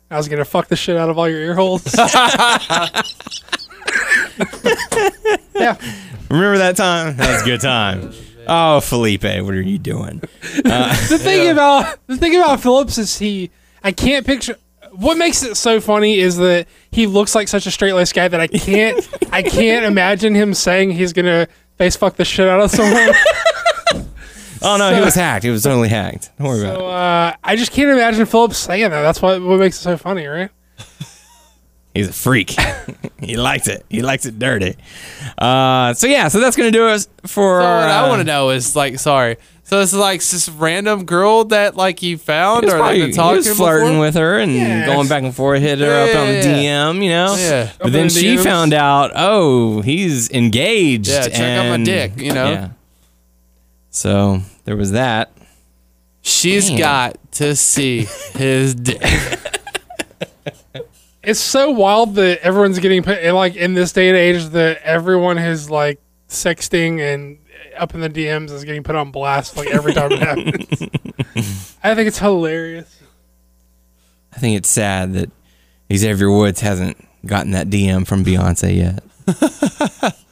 I 0.10 0.18
was 0.18 0.28
gonna 0.28 0.46
fuck 0.46 0.68
the 0.68 0.76
shit 0.76 0.98
out 0.98 1.10
of 1.10 1.18
all 1.18 1.28
your 1.28 1.40
ear 1.40 1.56
holes. 1.56 1.84
yeah, 5.56 5.78
Remember 6.30 6.58
that 6.58 6.76
time? 6.76 7.16
That 7.18 7.32
was 7.32 7.42
a 7.42 7.46
good 7.46 7.62
time. 7.62 8.14
Oh, 8.48 8.80
Felipe, 8.80 9.24
what 9.24 9.54
are 9.54 9.62
you 9.62 9.78
doing? 9.78 10.20
the 10.42 11.20
thing 11.20 11.50
about 11.50 11.98
the 12.08 12.18
thing 12.18 12.36
about 12.36 12.60
Phillips 12.62 12.98
is 12.98 13.18
he 13.18 13.52
I 13.84 13.92
can't 13.92 14.26
picture 14.26 14.58
what 14.92 15.18
makes 15.18 15.44
it 15.44 15.56
so 15.56 15.80
funny 15.82 16.20
is 16.20 16.38
that 16.38 16.68
he 16.92 17.08
looks 17.08 17.36
like 17.36 17.48
such 17.48 17.66
a 17.66 17.72
straight 17.72 17.94
laced 17.94 18.14
guy 18.14 18.28
that 18.28 18.40
I 18.40 18.48
can't 18.48 19.08
I 19.32 19.44
can't 19.44 19.86
imagine 19.86 20.36
him 20.36 20.54
saying 20.54 20.92
he's 20.92 21.14
gonna 21.14 21.48
face 21.78 21.96
fuck 21.96 22.16
the 22.16 22.26
shit 22.26 22.48
out 22.48 22.62
of 22.62 22.72
someone. 22.72 23.14
Oh 24.62 24.78
no, 24.78 24.94
he 24.94 25.02
was 25.02 25.16
hacked. 25.16 25.44
He 25.44 25.50
was 25.50 25.64
totally 25.64 25.90
hacked. 25.90 26.32
Don't 26.38 26.48
worry 26.48 26.62
about 26.62 26.78
so 26.80 26.88
it. 26.88 26.92
uh, 26.94 27.36
I 27.44 27.56
just 27.56 27.72
can't 27.72 27.90
imagine 27.90 28.26
Philip 28.26 28.54
saying 28.54 28.90
that. 28.90 29.02
That's 29.02 29.22
what 29.22 29.42
what 29.42 29.60
makes 29.60 29.78
it 29.78 29.82
so 29.82 29.98
funny, 29.98 30.26
right? 30.26 30.50
He's 31.94 32.10
a 32.10 32.14
freak. 32.14 32.56
he 33.20 33.38
likes 33.38 33.68
it. 33.70 33.86
He 33.90 34.02
likes 34.02 34.26
it 34.26 34.38
dirty. 34.38 34.76
Uh, 35.38 35.94
so 35.94 36.08
yeah, 36.08 36.28
so 36.28 36.40
that's 36.40 36.58
gonna 36.58 36.72
do 36.72 36.88
us 36.88 37.08
for. 37.26 37.62
So 37.62 37.66
what 37.66 37.90
I 37.90 38.00
uh, 38.06 38.10
want 38.10 38.20
to 38.20 38.26
know 38.26 38.50
is 38.50 38.76
like, 38.76 39.00
sorry. 39.00 39.38
So 39.64 39.80
this 39.80 39.94
is 39.94 39.98
like 40.00 40.20
this 40.22 40.48
random 40.48 41.06
girl 41.06 41.46
that 41.46 41.76
like 41.76 42.04
you 42.04 42.18
found 42.20 42.64
He 42.64 42.66
was, 42.68 42.74
or 42.74 42.78
probably, 42.78 42.94
like 43.00 43.02
he 43.02 43.08
been 43.08 43.16
talking 43.16 43.38
was 43.38 43.56
flirting 43.56 43.88
before? 43.94 44.00
with 44.02 44.16
her 44.16 44.38
and 44.40 44.54
Yeah. 44.54 44.86
going 44.86 45.08
back 45.08 45.24
and 45.24 45.34
forth, 45.36 45.60
hit 45.62 45.80
her 45.80 45.86
Yeah, 46.06 46.12
up 46.12 46.20
on 46.20 46.28
the 46.28 46.34
yeah. 46.34 46.90
DM, 46.92 47.04
you 47.04 47.10
know. 47.10 47.36
Yeah. 47.36 47.72
But 47.80 47.88
Up 47.88 47.92
then 47.94 48.04
the 48.08 48.10
she 48.14 48.36
DMs. 48.36 48.44
found 48.44 48.74
out, 48.74 49.12
oh, 49.16 49.82
he's 49.82 50.30
engaged. 50.30 51.08
Yeah, 51.08 51.30
check 51.30 51.66
out 51.66 51.80
my 51.80 51.84
dick, 51.84 52.12
you 52.18 52.32
know? 52.34 52.70
Yeah. 53.96 54.42
So 54.42 54.42
there 54.66 54.76
was 54.76 54.92
that. 54.92 55.32
She's 56.22 56.70
Damn. 56.70 56.80
got 56.80 57.32
to 57.34 57.56
see 57.56 58.08
his 58.34 58.76
dick. 58.84 59.02
It's 61.24 61.40
so 61.40 61.72
wild 61.72 62.16
that 62.16 62.40
everyone's 62.42 62.80
getting 62.80 63.02
put 63.02 63.24
like 63.34 63.56
in 63.56 63.74
this 63.74 63.92
day 63.94 64.10
and 64.10 64.18
age 64.18 64.46
that 64.50 64.82
everyone 64.84 65.38
who's 65.38 65.70
like 65.70 66.00
sexting 66.30 67.00
and 67.00 67.40
up 67.78 67.94
in 67.94 68.02
the 68.02 68.10
DMs 68.10 68.52
is 68.52 68.64
getting 68.64 68.84
put 68.84 68.96
on 68.96 69.12
blast 69.12 69.58
like 69.58 69.68
every 69.70 69.94
time 69.94 70.12
it 70.12 70.20
happens. 70.20 70.82
I 71.84 71.96
think 71.96 72.08
it's 72.08 72.20
hilarious. 72.20 73.02
I 74.34 74.38
think 74.40 74.58
it's 74.58 74.70
sad 74.70 75.14
that 75.14 75.32
Xavier 75.94 76.30
Woods 76.30 76.62
hasn't 76.62 76.98
gotten 77.26 77.52
that 77.52 77.70
DM 77.70 78.06
from 78.06 78.24
Beyonce 78.24 78.76
yet. 78.76 80.16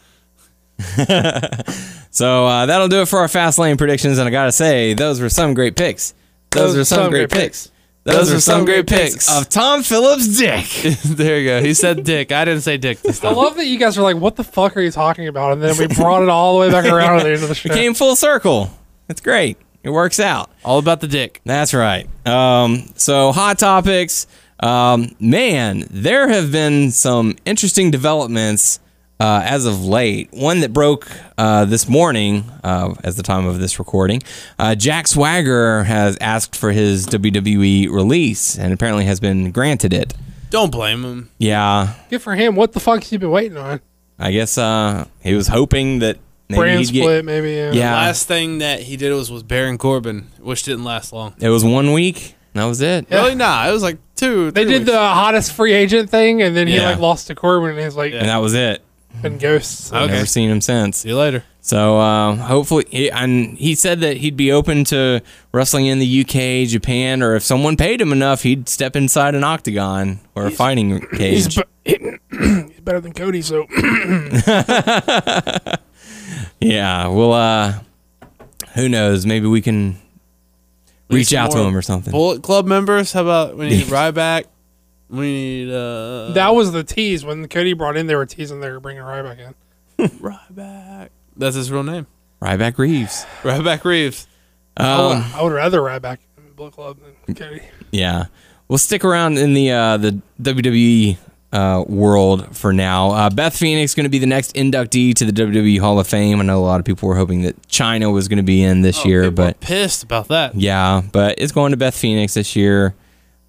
so 2.11 2.45
uh, 2.45 2.65
that'll 2.65 2.87
do 2.87 3.01
it 3.01 3.07
for 3.07 3.19
our 3.19 3.27
Fastlane 3.27 3.77
predictions, 3.77 4.17
and 4.17 4.27
I 4.27 4.31
gotta 4.31 4.51
say, 4.51 4.93
those 4.93 5.19
were 5.21 5.29
some 5.29 5.53
great 5.53 5.75
picks. 5.75 6.13
Those, 6.51 6.75
were 6.75 6.85
some, 6.85 7.09
great 7.09 7.31
picks. 7.31 7.71
Those, 8.03 8.31
were 8.31 8.39
some 8.39 8.65
great 8.65 8.85
picks 8.85 9.31
of 9.31 9.49
Tom 9.49 9.81
Phillips' 9.81 10.37
dick. 10.37 10.65
there 11.05 11.39
you 11.39 11.49
go. 11.49 11.61
He 11.61 11.73
said 11.73 12.03
dick. 12.03 12.31
I 12.31 12.45
didn't 12.45 12.61
say 12.61 12.77
dick 12.77 13.01
this 13.01 13.23
I 13.23 13.31
love 13.31 13.55
that 13.55 13.65
you 13.65 13.79
guys 13.79 13.97
are 13.97 14.03
like, 14.03 14.17
"What 14.17 14.35
the 14.35 14.43
fuck 14.43 14.77
are 14.77 14.81
you 14.81 14.91
talking 14.91 15.27
about?" 15.27 15.53
And 15.53 15.63
then 15.63 15.77
we 15.77 15.87
brought 15.87 16.21
it 16.21 16.29
all 16.29 16.53
the 16.53 16.59
way 16.59 16.71
back 16.71 16.85
around 16.85 17.19
at 17.19 17.23
the 17.23 17.31
end 17.31 17.43
of 17.43 17.49
the 17.49 17.55
show. 17.55 17.73
Came 17.73 17.93
full 17.93 18.15
circle. 18.15 18.69
It's 19.09 19.21
great. 19.21 19.57
It 19.83 19.89
works 19.89 20.19
out. 20.19 20.49
All 20.63 20.79
about 20.79 21.01
the 21.01 21.07
dick. 21.07 21.41
That's 21.43 21.73
right. 21.73 22.07
Um, 22.25 22.89
so, 22.95 23.31
hot 23.31 23.59
topics. 23.59 24.27
Um, 24.59 25.15
man, 25.19 25.85
there 25.89 26.29
have 26.29 26.51
been 26.51 26.91
some 26.91 27.35
interesting 27.45 27.91
developments 27.91 28.79
uh, 29.19 29.41
as 29.45 29.65
of 29.65 29.83
late. 29.85 30.29
One 30.31 30.59
that 30.61 30.73
broke 30.73 31.09
uh, 31.37 31.65
this 31.65 31.87
morning, 31.87 32.45
uh, 32.63 32.93
as 33.03 33.15
the 33.15 33.23
time 33.23 33.45
of 33.45 33.59
this 33.59 33.79
recording. 33.79 34.21
Uh, 34.59 34.75
Jack 34.75 35.07
Swagger 35.07 35.83
has 35.83 36.17
asked 36.19 36.55
for 36.55 36.71
his 36.71 37.05
WWE 37.07 37.89
release 37.89 38.57
and 38.57 38.73
apparently 38.73 39.05
has 39.05 39.19
been 39.19 39.51
granted 39.51 39.93
it. 39.93 40.13
Don't 40.49 40.71
blame 40.71 41.03
him. 41.03 41.29
Yeah, 41.39 41.95
Good 42.09 42.21
for 42.21 42.35
him. 42.35 42.55
What 42.55 42.73
the 42.73 42.79
fuck 42.79 42.99
has 43.01 43.09
he 43.09 43.17
been 43.17 43.31
waiting 43.31 43.57
on? 43.57 43.81
I 44.19 44.31
guess 44.31 44.57
uh, 44.57 45.05
he 45.21 45.33
was 45.33 45.47
hoping 45.47 45.99
that 45.99 46.17
maybe 46.49 46.59
Brand 46.59 46.85
split, 46.87 47.03
get. 47.03 47.25
maybe. 47.25 47.51
Yeah. 47.53 47.71
Yeah, 47.71 47.95
Last 47.95 48.27
thing 48.27 48.59
that 48.59 48.81
he 48.81 48.95
did 48.95 49.11
was 49.13 49.31
was 49.31 49.41
Baron 49.41 49.77
Corbin, 49.79 50.27
which 50.39 50.63
didn't 50.63 50.83
last 50.83 51.11
long. 51.11 51.33
it 51.39 51.49
was 51.49 51.63
one 51.65 51.91
week. 51.93 52.35
That 52.53 52.65
was 52.65 52.81
it. 52.81 53.07
Really? 53.09 53.33
Nah, 53.33 53.67
it 53.67 53.71
was 53.71 53.81
like 53.81 53.97
two. 54.15 54.51
They 54.51 54.63
did 54.65 54.81
weeks. 54.81 54.91
the 54.91 54.97
hottest 54.99 55.53
free 55.53 55.73
agent 55.73 56.11
thing, 56.11 56.43
and 56.43 56.55
then 56.55 56.67
he 56.67 56.75
Yeah. 56.75 56.91
like 56.91 56.99
lost 56.99 57.25
to 57.27 57.35
Corbin, 57.35 57.71
and 57.71 57.79
he's 57.79 57.95
like 57.95 58.13
And 58.13 58.29
that 58.29 58.37
was 58.37 58.53
it. 58.53 58.83
Been 59.21 59.37
ghosts. 59.37 59.91
I've 59.91 60.03
Okay. 60.03 60.13
never 60.13 60.25
seen 60.25 60.49
him 60.49 60.61
since. 60.61 60.97
See 60.97 61.09
you 61.09 61.17
later. 61.17 61.43
So 61.61 61.97
uh, 61.99 62.35
hopefully, 62.35 62.85
he, 62.89 63.09
and 63.09 63.57
he 63.57 63.73
said 63.75 64.01
that 64.01 64.17
he'd 64.17 64.35
be 64.35 64.51
open 64.51 64.83
to 64.85 65.21
wrestling 65.53 65.85
in 65.85 65.99
the 65.99 66.21
UK, 66.21 66.67
Japan, 66.67 67.23
or 67.23 67.35
if 67.35 67.43
someone 67.43 67.77
paid 67.77 68.01
him 68.01 68.11
enough, 68.11 68.43
he'd 68.43 68.67
step 68.67 68.95
inside 68.97 69.33
an 69.33 69.45
octagon 69.45 70.19
or 70.35 70.45
a 70.47 70.51
fighting 70.51 71.05
He's, 71.17 71.47
cage. 71.47 71.59
be- 71.85 72.17
he's 72.37 72.81
better 72.81 72.99
than 72.99 73.13
Cody, 73.13 73.41
so 73.41 73.65
yeah, 76.59 77.07
well, 77.07 77.33
uh, 77.33 77.73
who 78.75 78.89
knows? 78.89 79.25
Maybe 79.25 79.47
we 79.47 79.61
can 79.61 79.97
reach 81.09 81.27
some 81.27 81.39
out 81.39 81.51
to 81.51 81.57
more 81.59 81.67
him 81.69 81.77
or 81.77 81.81
something. 81.81 82.11
Bullet 82.11 82.43
Club 82.43 82.65
members. 82.65 83.13
How 83.13 83.21
about 83.21 83.55
when 83.57 83.69
we 83.69 83.77
need 83.77 83.85
Ryback? 83.87 84.45
We 85.13 85.21
need 85.21 85.71
uh 85.71 86.31
that 86.33 86.55
was 86.55 86.71
the 86.71 86.83
tease 86.83 87.23
when 87.23 87.47
Cody 87.47 87.73
brought 87.73 87.95
in. 87.97 88.07
They 88.07 88.15
were 88.15 88.25
teasing 88.25 88.59
they 88.61 88.71
were 88.71 88.79
bringing 88.79 89.03
Ryback 89.03 89.39
in. 89.39 89.53
Ryback. 90.19 91.09
That's 91.37 91.55
his 91.55 91.71
real 91.71 91.83
name. 91.83 92.07
Ryback 92.41 92.77
Reeves. 92.77 93.25
Ryback 93.43 93.83
Reeves. 93.85 94.27
I 94.75 94.91
Um, 94.91 95.07
would, 95.09 95.35
I 95.35 95.41
would 95.43 95.53
rather 95.53 95.81
ride 95.81 96.01
back 96.01 96.19
in 96.37 96.45
the 96.45 96.51
Bullet 96.51 96.73
Club 96.73 96.97
than 97.25 97.35
Cody. 97.35 97.61
Yeah, 97.91 98.25
we'll 98.67 98.79
stick 98.79 99.05
around 99.05 99.37
in 99.37 99.53
the 99.53 99.71
uh, 99.71 99.97
the 99.97 100.19
WWE 100.41 101.17
uh, 101.51 101.83
world 101.87 102.57
for 102.57 102.73
now. 102.73 103.11
Uh, 103.11 103.29
Beth 103.29 103.55
Phoenix 103.55 103.93
going 103.93 104.05
to 104.05 104.09
be 104.09 104.17
the 104.17 104.25
next 104.25 104.55
inductee 104.55 105.13
to 105.13 105.25
the 105.25 105.31
WWE 105.31 105.79
Hall 105.79 105.99
of 105.99 106.07
Fame. 106.07 106.39
I 106.39 106.43
know 106.43 106.59
a 106.59 106.65
lot 106.65 106.79
of 106.79 106.85
people 106.87 107.07
were 107.07 107.15
hoping 107.15 107.43
that 107.43 107.61
Chyna 107.67 108.11
was 108.11 108.27
going 108.27 108.37
to 108.37 108.43
be 108.43 108.63
in 108.63 108.81
this 108.81 109.05
year, 109.05 109.25
Oh, 109.25 109.29
People 109.29 109.43
are 109.45 109.47
but 109.49 109.59
pissed 109.59 110.01
about 110.03 110.29
that. 110.29 110.55
yeah, 110.55 111.03
but 111.11 111.35
it's 111.37 111.51
going 111.51 111.69
to 111.71 111.77
Beth 111.77 111.95
Phoenix 111.95 112.33
this 112.33 112.55
year. 112.55 112.95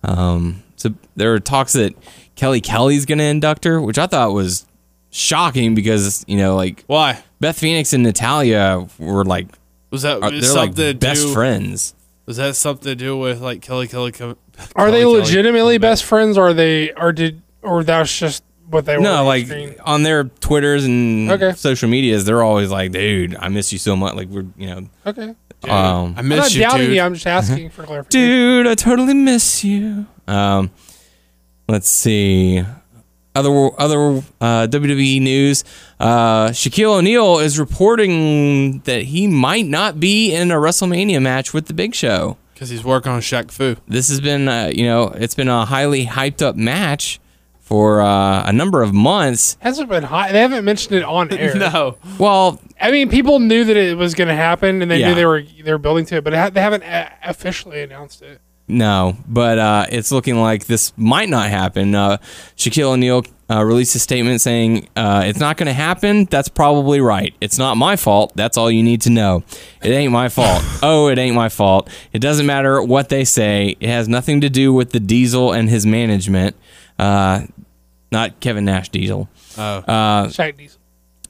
Um, 0.03 0.63
so 0.85 0.95
there 1.17 1.35
are 1.35 1.41
talks 1.41 1.73
that 1.75 1.95
Kelly 2.37 2.61
Kelly's 2.61 3.05
going 3.07 3.19
to 3.19 3.25
induct 3.25 3.65
her, 3.65 3.81
which 3.81 3.99
I 3.99 4.07
thought 4.07 4.33
was 4.33 4.67
shocking 5.11 5.75
because 5.75 6.25
you 6.27 6.37
know, 6.37 6.57
like 6.57 6.85
Why? 6.87 7.23
Beth 7.41 7.59
Phoenix 7.59 7.93
and 7.93 8.03
Natalya 8.03 8.87
were 8.99 9.25
like 9.25 9.47
Was 9.91 10.03
that 10.03 10.23
are, 10.23 10.31
they're 10.31 10.43
something 10.43 10.57
like 10.69 10.75
to 10.77 10.95
best 10.95 11.23
do, 11.23 11.33
friends. 11.33 11.95
Was 12.27 12.37
that 12.39 12.57
something 12.57 12.85
to 12.91 12.95
do 12.95 13.17
with 13.17 13.41
like 13.41 13.61
Kelly 13.63 13.87
Kelly? 13.89 14.13
Co- 14.13 14.37
Are 14.77 14.91
they 14.91 15.01
Kelly 15.01 15.13
Kelly 15.15 15.21
legitimately 15.21 15.61
coming 15.75 15.81
back? 15.81 15.91
best 15.91 16.05
friends, 16.05 16.39
or 16.39 16.49
are 16.49 16.55
they, 16.55 16.93
or 16.93 17.13
did, 17.13 17.43
or 17.63 17.85
that 17.85 18.01
was 18.01 18.19
just 18.19 18.43
what 18.71 18.87
they 18.87 18.97
were? 18.97 19.03
No, 19.03 19.25
like 19.25 19.47
screen? 19.47 19.75
on 19.85 20.03
their 20.05 20.25
Twitters 20.25 20.85
and 20.87 21.31
Okay. 21.31 21.53
social 21.53 21.89
medias, 21.89 22.25
they're 22.25 22.43
always 22.43 22.71
like, 22.71 22.93
"Dude, 22.93 23.37
I 23.39 23.49
miss 23.49 23.73
you 23.73 23.79
so 23.79 23.95
much." 23.95 24.15
Like 24.15 24.29
we're, 24.29 24.47
you 24.57 24.67
know, 24.69 24.89
okay. 25.07 25.35
Dude, 25.65 25.73
um, 25.73 26.15
I 26.17 26.21
I'm 26.21 26.29
not 26.29 26.37
miss 26.37 26.55
you, 26.55 26.63
doubting 26.63 26.87
dude. 26.87 26.97
you. 26.97 27.03
I'm 27.03 27.15
just 27.15 27.27
asking 27.27 27.71
for 27.71 27.83
clarification. 27.87 28.21
dude, 28.29 28.67
I 28.67 28.75
totally 28.75 29.15
miss 29.15 29.65
you. 29.65 30.07
Um, 30.27 30.71
let's 31.69 31.89
see. 31.89 32.65
Other 33.37 33.71
other 33.81 34.23
uh, 34.41 34.69
WWE 34.69 35.21
news. 35.21 35.65
Uh, 35.99 36.49
Shaquille 36.51 36.99
O'Neal 36.99 37.41
is 37.41 37.59
reporting 37.59 38.79
that 38.81 39.03
he 39.03 39.27
might 39.27 39.67
not 39.67 39.99
be 39.99 40.33
in 40.33 40.51
a 40.53 40.55
WrestleMania 40.55 41.21
match 41.21 41.53
with 41.53 41.67
the 41.67 41.75
Big 41.75 41.95
Show. 41.97 42.37
Because 42.53 42.69
he's 42.69 42.85
working 42.85 43.11
on 43.11 43.21
Shaq 43.21 43.51
Fu. 43.51 43.75
This 43.89 44.09
has 44.09 44.21
been, 44.21 44.47
uh, 44.47 44.71
you 44.73 44.85
know, 44.85 45.09
it's 45.17 45.35
been 45.35 45.49
a 45.49 45.65
highly 45.65 46.07
hyped 46.07 46.41
up 46.43 46.55
match 46.55 47.19
for 47.65 48.01
uh, 48.01 48.45
a 48.47 48.53
number 48.53 48.83
of 48.83 48.93
months. 48.95 49.57
Hasn't 49.61 49.89
been 49.89 50.05
hot. 50.05 50.31
They 50.33 50.41
haven't 50.41 50.65
mentioned 50.65 50.95
it 50.97 51.03
on 51.03 51.33
air. 51.37 51.55
No. 51.57 51.97
Well, 52.19 52.61
I 52.81 52.91
mean, 52.93 53.09
people 53.11 53.41
knew 53.41 53.65
that 53.65 53.77
it 53.77 53.97
was 53.97 54.15
going 54.15 54.29
to 54.29 54.35
happen, 54.37 54.81
and 54.83 54.91
they 54.91 55.01
Yeah. 55.01 55.09
knew 55.09 55.15
they 55.17 55.27
were 55.27 55.43
they 55.43 55.73
were 55.73 55.79
building 55.79 56.05
to 56.07 56.17
it, 56.17 56.25
but 56.25 56.33
it 56.33 56.37
ha- 56.37 56.51
they 56.51 56.61
haven't 56.61 56.85
uh, 56.85 57.09
officially 57.25 57.83
announced 57.83 58.23
it. 58.23 58.41
No, 58.67 59.17
but 59.29 59.59
uh, 59.59 59.87
it's 59.91 60.11
looking 60.11 60.41
like 60.41 60.65
this 60.67 60.93
might 60.97 61.29
not 61.29 61.51
happen. 61.51 61.95
Uh, 61.95 62.17
Shaquille 62.57 62.93
O'Neal 62.95 63.23
uh, 63.51 63.63
released 63.63 63.95
a 63.95 63.99
statement 63.99 64.41
saying, 64.41 64.89
uh, 64.97 65.23
It's 65.27 65.39
not 65.39 65.59
going 65.59 65.67
to 65.67 65.75
happen. 65.75 66.25
That's 66.25 66.49
probably 66.49 66.99
right. 66.99 67.35
It's 67.43 67.59
not 67.59 67.77
my 67.77 67.97
fault. 67.97 68.33
That's 68.37 68.57
all 68.57 68.71
you 68.71 68.83
need 68.83 69.03
to 69.03 69.11
know. 69.11 69.43
It 69.83 69.91
ain't 69.91 70.13
my 70.13 70.31
fault. 70.31 70.63
oh, 70.83 71.09
it 71.09 71.19
ain't 71.19 71.37
my 71.37 71.51
fault. 71.51 71.91
It 72.15 72.21
doesn't 72.21 72.47
matter 72.47 72.83
what 72.83 73.11
they 73.11 73.25
say. 73.27 73.77
It 73.81 73.89
has 73.91 74.09
nothing 74.09 74.41
to 74.41 74.49
do 74.49 74.73
with 74.73 74.93
the 74.93 75.01
Diesel 75.01 75.53
and 75.53 75.69
his 75.69 75.85
management. 75.85 76.57
Uh, 76.99 77.47
not 78.13 78.41
Kevin 78.41 78.65
Nash 78.65 78.89
Diesel. 78.89 79.29
Oh. 79.59 79.63
Uh, 79.63 80.27
Shaq 80.29 80.57
Diesel. 80.57 80.81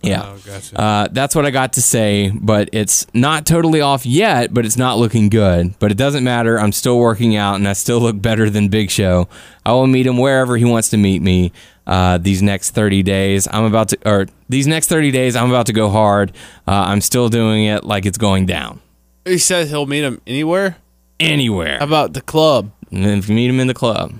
yeah. 0.03 0.23
Oh, 0.25 0.39
gotcha. 0.45 0.81
Uh, 0.81 1.09
that's 1.11 1.35
what 1.35 1.47
I 1.47 1.51
got 1.51 1.75
to 1.75 1.83
say, 1.83 2.31
but 2.31 2.69
it's 2.73 3.07
not 3.15 3.47
totally 3.47 3.81
off 3.81 4.05
yet, 4.05 4.53
but 4.53 4.67
it's 4.67 4.77
not 4.77 4.99
looking 4.99 5.29
good. 5.29 5.79
But 5.79 5.91
it 5.91 5.97
doesn't 5.97 6.25
matter. 6.25 6.59
I'm 6.59 6.73
still 6.73 6.99
working 6.99 7.37
out, 7.37 7.55
and 7.55 7.67
I 7.67 7.73
still 7.73 8.01
look 8.01 8.21
better 8.21 8.51
than 8.51 8.69
Big 8.69 8.91
Show. 8.91 9.29
I 9.65 9.73
will 9.73 9.87
meet 9.87 10.07
him 10.07 10.19
wherever 10.19 10.57
he 10.57 10.65
wants 10.65 10.91
to 10.91 10.97
meet 10.97 11.23
me. 11.23 11.53
Uh, 11.87 12.17
these 12.17 12.41
next 12.43 12.71
30 12.71 13.03
days, 13.03 13.47
I'm 13.51 13.65
about 13.65 13.91
to, 13.91 13.99
or 14.07 14.27
these 14.49 14.67
next 14.67 14.89
30 14.89 15.11
days, 15.11 15.37
I'm 15.37 15.51
about 15.51 15.67
to 15.67 15.75
go 15.75 15.91
hard. 15.91 16.33
Uh, 16.67 16.73
I'm 16.73 17.03
still 17.03 17.29
doing 17.29 17.65
it 17.65 17.85
like 17.85 18.07
it's 18.07 18.17
going 18.17 18.47
down 18.47 18.81
he 19.25 19.39
said 19.39 19.69
he'll 19.69 19.87
meet 19.87 20.05
him 20.05 20.21
anywhere. 20.27 20.77
anywhere. 21.19 21.79
How 21.79 21.87
about 21.87 22.13
the 22.13 22.21
club? 22.21 22.71
And 22.91 23.05
then 23.05 23.19
if 23.19 23.29
you 23.29 23.35
meet 23.35 23.49
him 23.49 23.61
in 23.61 23.67
the 23.67 23.75
club, 23.75 24.15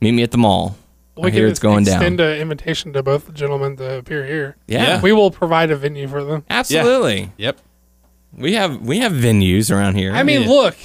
meet 0.00 0.12
me 0.12 0.22
at 0.22 0.30
the 0.30 0.38
mall. 0.38 0.76
I 1.20 1.30
hear 1.30 1.42
can 1.46 1.50
it's 1.50 1.58
going 1.58 1.82
down. 1.84 1.96
extend 1.96 2.20
an 2.20 2.38
invitation 2.40 2.92
to 2.92 3.02
both 3.02 3.26
the 3.26 3.32
gentlemen 3.32 3.76
to 3.78 3.98
appear 3.98 4.24
here. 4.24 4.56
Yeah, 4.68 4.82
Yeah. 4.84 5.00
We 5.00 5.12
will 5.12 5.32
provide 5.32 5.70
a 5.72 5.76
venue 5.76 6.06
for 6.06 6.22
them. 6.22 6.44
absolutely. 6.48 7.32
Yep. 7.36 7.58
We 8.36 8.52
have 8.54 8.80
we 8.82 8.98
have 9.00 9.10
venues 9.12 9.74
around 9.74 9.96
here. 9.96 10.12
I 10.12 10.22
mean, 10.22 10.42
Yeah. 10.42 10.48
look, 10.48 10.76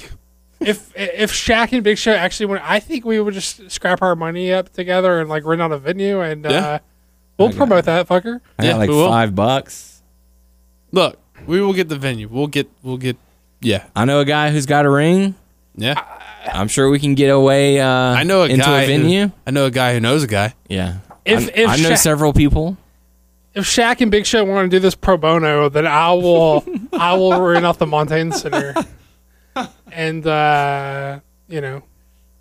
if 0.60 0.90
if 0.96 1.30
Shaq 1.32 1.72
and 1.72 1.84
Big 1.84 1.98
Show 1.98 2.12
actually 2.12 2.46
went, 2.46 2.68
I 2.68 2.80
think 2.80 3.04
we 3.04 3.20
would 3.20 3.34
just 3.34 3.70
scrap 3.70 4.02
our 4.02 4.16
money 4.16 4.52
up 4.52 4.72
together 4.72 5.20
and 5.20 5.28
like 5.28 5.44
rent 5.44 5.62
out 5.62 5.70
a 5.70 5.78
venue 5.78 6.20
and 6.20 6.44
Yeah. 6.44 6.50
uh, 6.66 6.78
we'll 7.38 7.52
promote 7.52 7.84
that 7.84 8.08
fucker. 8.08 8.40
I 8.58 8.62
got 8.64 8.68
Yeah, 8.68 8.76
like 8.76 8.88
we 8.90 8.96
will. 8.96 9.08
five 9.08 9.34
bucks. 9.36 10.02
Look, 10.90 11.18
we 11.46 11.60
will 11.60 11.74
get 11.74 11.88
the 11.88 11.96
venue. 11.98 12.26
We'll 12.28 12.46
get. 12.48 12.68
We'll 12.82 12.96
get. 12.96 13.16
Yeah. 13.60 13.84
I 13.94 14.04
know 14.04 14.18
a 14.20 14.24
guy 14.24 14.50
who's 14.50 14.66
got 14.66 14.84
a 14.84 14.90
ring. 14.90 15.34
Yeah. 15.76 15.94
I'm 16.52 16.68
sure 16.68 16.90
we 16.90 16.98
can 16.98 17.14
get 17.14 17.28
away. 17.28 17.80
Uh, 17.80 17.86
I 17.88 18.22
know 18.24 18.42
a 18.42 18.46
into 18.48 18.64
guy. 18.64 18.82
a 18.82 18.86
venue. 18.86 19.26
Who, 19.28 19.32
I 19.46 19.50
know 19.50 19.66
a 19.66 19.70
guy 19.70 19.94
who 19.94 20.00
knows 20.00 20.22
a 20.22 20.26
guy. 20.26 20.54
yeah, 20.68 20.98
If- 21.24 21.48
I, 21.48 21.52
if 21.54 21.68
I 21.68 21.76
know 21.76 21.90
Sha- 21.90 21.94
several 21.96 22.32
people. 22.32 22.76
If 23.54 23.64
Shaq 23.66 24.00
and 24.00 24.10
Big 24.10 24.26
Show 24.26 24.44
want 24.44 24.68
to 24.68 24.76
do 24.76 24.80
this 24.80 24.96
pro 24.96 25.16
bono, 25.16 25.68
then 25.68 25.86
I 25.86 26.12
will 26.12 26.64
I 26.92 27.14
will 27.14 27.40
rent 27.46 27.64
out 27.64 27.78
the 27.78 27.86
Montagne 27.86 28.32
Center, 28.32 28.74
and 29.92 30.26
uh, 30.26 31.20
you 31.48 31.60
know, 31.60 31.82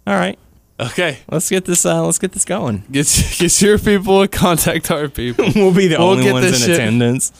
All 0.07 0.15
right, 0.15 0.39
Okay. 0.79 1.19
let's 1.29 1.49
get 1.51 1.65
this. 1.65 1.85
Uh, 1.85 2.03
let's 2.03 2.17
get 2.17 2.31
this 2.31 2.45
going. 2.45 2.83
Get 2.91 3.05
get 3.37 3.61
your 3.61 3.77
people. 3.77 4.27
Contact 4.27 4.89
our 4.89 5.07
people. 5.07 5.45
we'll 5.55 5.71
be 5.73 5.85
the 5.87 5.97
We'll 5.99 6.09
only 6.09 6.23
get 6.23 6.33
ones 6.33 6.47
in 6.47 6.53
shit. 6.53 6.69
attendance. 6.79 7.31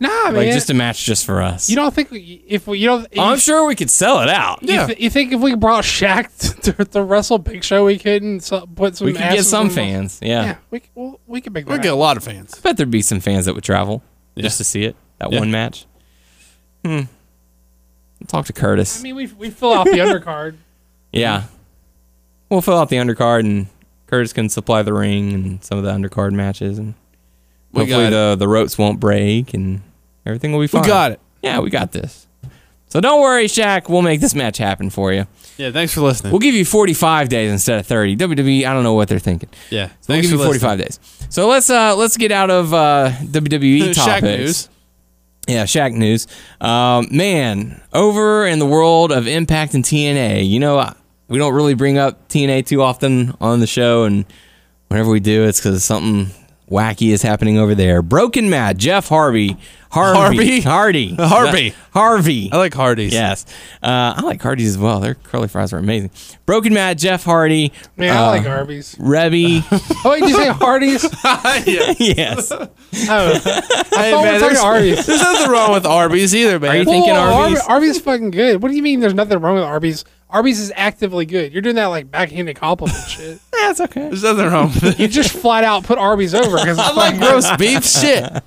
Nah, 0.00 0.08
man. 0.26 0.34
Like 0.34 0.50
just 0.52 0.70
a 0.70 0.74
match 0.74 1.04
just 1.04 1.24
for 1.24 1.40
us. 1.42 1.68
you 1.70 1.76
don't 1.76 1.94
think 1.94 2.10
we- 2.10 2.42
if 2.46 2.66
we, 2.66 2.78
you 2.78 2.86
don't 2.88 3.06
I'm 3.18 3.38
sure 3.38 3.66
we 3.66 3.74
could 3.74 3.90
sell 3.90 4.20
it 4.20 4.28
out. 4.28 4.62
you, 4.62 4.74
Yeah. 4.74 4.86
th- 4.86 4.98
you 5.00 5.10
think 5.10 5.32
if 5.32 5.40
we 5.40 5.54
brought 5.54 5.84
Shaq 5.84 6.60
to, 6.76 6.84
to 6.84 7.02
wrestle 7.02 7.38
Big 7.38 7.62
Show, 7.64 7.84
we 7.84 7.98
couldn't 7.98 8.40
so, 8.40 8.66
put 8.66 8.96
some 8.96 9.06
we 9.06 9.12
could 9.12 9.20
get 9.20 9.44
some 9.44 9.70
fans. 9.70 10.18
Yeah. 10.22 10.44
Yeah, 10.44 10.56
we 10.70 10.82
well, 10.94 11.20
we 11.26 11.40
could 11.40 11.52
make 11.52 11.66
We'll 11.68 11.78
get 11.78 11.92
a 11.92 11.96
lot 11.96 12.16
of 12.16 12.24
fans. 12.24 12.54
I 12.56 12.60
bet 12.60 12.76
there'd 12.76 12.90
be 12.90 13.02
some 13.02 13.20
fans 13.20 13.46
that 13.46 13.54
would 13.54 13.64
travel 13.64 14.02
just 14.36 14.58
to 14.58 14.64
see 14.64 14.84
it. 14.84 14.96
That 15.18 15.32
Yeah. 15.32 15.38
one 15.40 15.50
match. 15.50 15.86
Hmm. 16.84 17.00
I'll 18.20 18.26
talk 18.28 18.46
to 18.46 18.52
Curtis. 18.52 19.00
I 19.00 19.02
mean, 19.02 19.14
we 19.16 19.26
we 19.26 19.50
fill 19.50 19.72
out 19.72 19.84
the 19.86 19.92
undercard. 19.98 20.56
Yeah. 21.12 21.44
We'll 22.50 22.60
fill 22.60 22.76
out 22.76 22.90
the 22.90 22.96
undercard 22.96 23.40
and 23.40 23.68
Curtis 24.06 24.32
can 24.34 24.48
supply 24.50 24.82
the 24.82 24.92
ring 24.92 25.32
and 25.32 25.64
some 25.64 25.78
of 25.78 25.84
the 25.84 25.90
undercard 25.90 26.32
matches 26.32 26.78
and 26.78 26.94
We 27.76 27.82
hopefully 27.82 28.10
the 28.10 28.36
the 28.38 28.48
ropes 28.48 28.76
won't 28.78 28.98
break 29.00 29.54
and 29.54 29.82
everything 30.24 30.52
will 30.52 30.60
be 30.60 30.66
fine. 30.66 30.82
We 30.82 30.88
got 30.88 31.12
it. 31.12 31.20
Yeah, 31.42 31.60
we 31.60 31.70
got 31.70 31.92
this. 31.92 32.26
So 32.88 33.00
don't 33.00 33.20
worry, 33.20 33.46
Shaq. 33.46 33.88
We'll 33.88 34.02
make 34.02 34.20
this 34.20 34.34
match 34.34 34.58
happen 34.58 34.90
for 34.90 35.12
you. 35.12 35.26
Yeah. 35.58 35.70
Thanks 35.72 35.92
for 35.92 36.00
listening. 36.02 36.32
We'll 36.32 36.40
give 36.40 36.54
you 36.54 36.64
45 36.64 37.28
days 37.28 37.50
instead 37.50 37.78
of 37.78 37.86
30. 37.86 38.16
WWE, 38.16 38.64
I 38.64 38.72
don't 38.72 38.84
know 38.84 38.94
what 38.94 39.08
they're 39.08 39.18
thinking. 39.18 39.48
yeah. 39.70 39.86
We'll 39.86 40.16
Thanks 40.16 40.28
give 40.28 40.38
for 40.38 40.44
you 40.44 40.48
45 40.60 40.78
days. 40.78 41.00
So 41.28 41.48
let's 41.48 41.68
uh 41.70 41.96
let's 41.96 42.16
get 42.16 42.32
out 42.32 42.50
of 42.50 42.72
uh 42.72 43.10
WWE 43.22 43.80
listening. 43.80 43.94
topics. 43.94 44.22
Shaq 44.22 44.22
news. 44.38 44.68
Yeah, 45.48 45.64
Shaq 45.64 45.92
news. 45.92 46.26
Um, 46.60 47.06
man, 47.10 47.80
over 47.92 48.46
in 48.46 48.58
the 48.58 48.66
world 48.66 49.12
of 49.12 49.28
Impact 49.28 49.74
and 49.74 49.84
TNA, 49.84 50.48
you 50.48 50.58
know, 50.58 50.92
we 51.28 51.38
don't 51.38 51.54
really 51.54 51.74
bring 51.74 51.98
up 51.98 52.28
TNA 52.28 52.66
too 52.66 52.82
often 52.82 53.32
on 53.40 53.60
the 53.60 53.66
show, 53.66 54.04
and 54.04 54.24
whenever 54.88 55.08
we 55.10 55.20
do, 55.20 55.44
it's 55.44 55.60
because 55.60 55.84
something 55.84 56.32
wacky 56.70 57.12
is 57.12 57.22
happening 57.22 57.58
over 57.58 57.74
there. 57.74 58.02
Broken 58.02 58.50
Matt, 58.50 58.76
Jeff 58.76 59.08
Harvey, 59.08 59.56
Harvey, 59.90 60.18
Harvey? 60.18 60.60
Hardy, 60.60 61.14
Harvey. 61.18 61.74
Harvey. 61.92 62.50
I 62.52 62.56
like 62.56 62.74
Hardee's. 62.74 63.12
Yes, 63.12 63.46
uh, 63.82 64.14
I 64.16 64.20
like 64.22 64.40
Hardee's 64.42 64.70
as 64.70 64.78
well. 64.78 65.00
Their 65.00 65.14
curly 65.14 65.48
fries 65.48 65.72
are 65.72 65.78
amazing. 65.78 66.10
Broken 66.44 66.74
Matt, 66.74 66.98
Jeff 66.98 67.24
Hardy, 67.24 67.72
Man, 67.96 68.16
uh, 68.16 68.20
I 68.20 68.28
like 68.38 68.46
Arby's. 68.46 68.94
Reby. 68.96 69.64
Oh, 70.04 70.10
wait, 70.10 70.20
did 70.20 70.30
you 70.30 70.36
say 70.36 70.48
Hardee's? 70.50 71.02
yeah. 71.66 71.94
yes, 71.98 72.52
Oh, 72.52 72.68
Hey, 72.92 73.08
I 73.08 73.40
thought 73.40 73.94
we 73.96 74.12
were 74.12 74.22
man, 74.22 74.40
talking 74.40 74.40
there's, 74.40 74.58
Arby's. 74.60 75.06
there's 75.06 75.20
nothing 75.20 75.50
wrong 75.50 75.72
with 75.72 75.84
Arby's 75.86 76.34
either, 76.34 76.60
man. 76.60 76.70
Are 76.70 76.76
you 76.76 76.84
thinking 76.84 77.12
Whoa, 77.14 77.42
Arby's? 77.42 77.60
Arby's 77.62 77.96
is 77.96 78.00
fucking 78.02 78.30
good. 78.30 78.62
What 78.62 78.68
do 78.70 78.76
you 78.76 78.82
mean 78.82 79.00
there's 79.00 79.14
nothing 79.14 79.40
wrong 79.40 79.54
with 79.56 79.64
Arby's? 79.64 80.04
Arby's 80.28 80.58
is 80.60 80.72
actively 80.74 81.24
good. 81.24 81.52
You're 81.52 81.62
doing 81.62 81.76
that 81.76 81.86
like 81.86 82.10
backhanded 82.10 82.56
compliment 82.56 82.98
shit. 83.08 83.38
that's 83.52 83.80
okay. 83.80 84.02
There's 84.08 84.22
nothing 84.24 84.46
wrong 84.46 84.68
with 84.68 84.84
it. 84.84 84.98
You 84.98 85.08
just 85.08 85.32
flat 85.32 85.64
out 85.64 85.84
put 85.84 85.98
Arby's 85.98 86.34
over 86.34 86.56
because 86.56 86.78
I 86.78 86.88
it's 86.88 86.96
like 86.96 87.14
fucking 87.14 87.32
roast 87.34 87.58
beef. 87.58 87.84
Shit. 87.84 88.42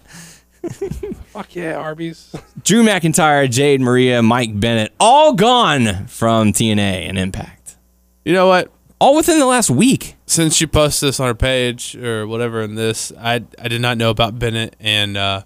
Fuck 1.28 1.56
yeah, 1.56 1.76
Arby's. 1.76 2.36
Drew 2.64 2.84
McIntyre, 2.84 3.50
Jade 3.50 3.80
Maria, 3.80 4.22
Mike 4.22 4.60
Bennett, 4.60 4.94
all 5.00 5.34
gone 5.34 6.06
from 6.08 6.52
TNA 6.52 7.08
and 7.08 7.18
Impact. 7.18 7.78
You 8.26 8.34
know 8.34 8.48
what? 8.48 8.70
All 9.00 9.16
within 9.16 9.40
the 9.40 9.46
last 9.46 9.70
week. 9.70 10.16
Since 10.26 10.60
you 10.60 10.68
posted 10.68 11.08
this 11.08 11.20
on 11.22 11.28
our 11.28 11.34
page 11.34 11.96
or 11.96 12.28
whatever 12.28 12.62
in 12.62 12.76
this, 12.76 13.14
I 13.18 13.36
I 13.58 13.70
did 13.70 13.80
not 13.80 13.98
know 13.98 14.10
about 14.10 14.38
Bennett 14.38 14.76
and 14.82 15.16
uh, 15.16 15.44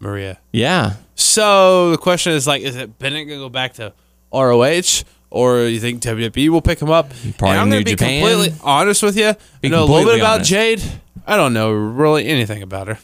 Maria. 0.00 0.40
Yeah. 0.50 0.94
So 1.14 1.90
the 1.90 1.98
question 1.98 2.32
is 2.32 2.46
like, 2.46 2.62
is 2.62 2.74
it 2.76 2.98
Bennett 2.98 3.28
gonna 3.28 3.38
go 3.40 3.50
back 3.50 3.74
to 3.74 3.92
ROH, 4.34 5.04
or 5.30 5.60
you 5.62 5.80
think 5.80 6.02
WWE 6.02 6.48
will 6.50 6.60
pick 6.62 6.80
him 6.80 6.90
up? 6.90 7.10
Probably 7.38 7.50
and 7.50 7.60
I'm 7.60 7.70
gonna 7.70 7.84
be 7.84 7.92
Japan. 7.92 8.20
completely 8.26 8.58
honest 8.62 9.02
with 9.02 9.16
you. 9.16 9.34
Be 9.60 9.68
I 9.68 9.70
know 9.70 9.84
a 9.84 9.86
little 9.86 10.04
bit 10.04 10.18
about 10.20 10.34
honest. 10.36 10.50
Jade. 10.50 10.82
I 11.26 11.36
don't 11.36 11.54
know 11.54 11.72
really 11.72 12.26
anything 12.26 12.62
about 12.62 12.88
her. 12.88 12.98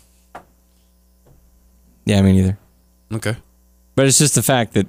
Yeah, 2.04 2.22
me 2.22 2.32
neither. 2.32 2.58
Okay. 3.12 3.36
But 3.94 4.06
it's 4.06 4.18
just 4.18 4.34
the 4.34 4.42
fact 4.42 4.74
that 4.74 4.86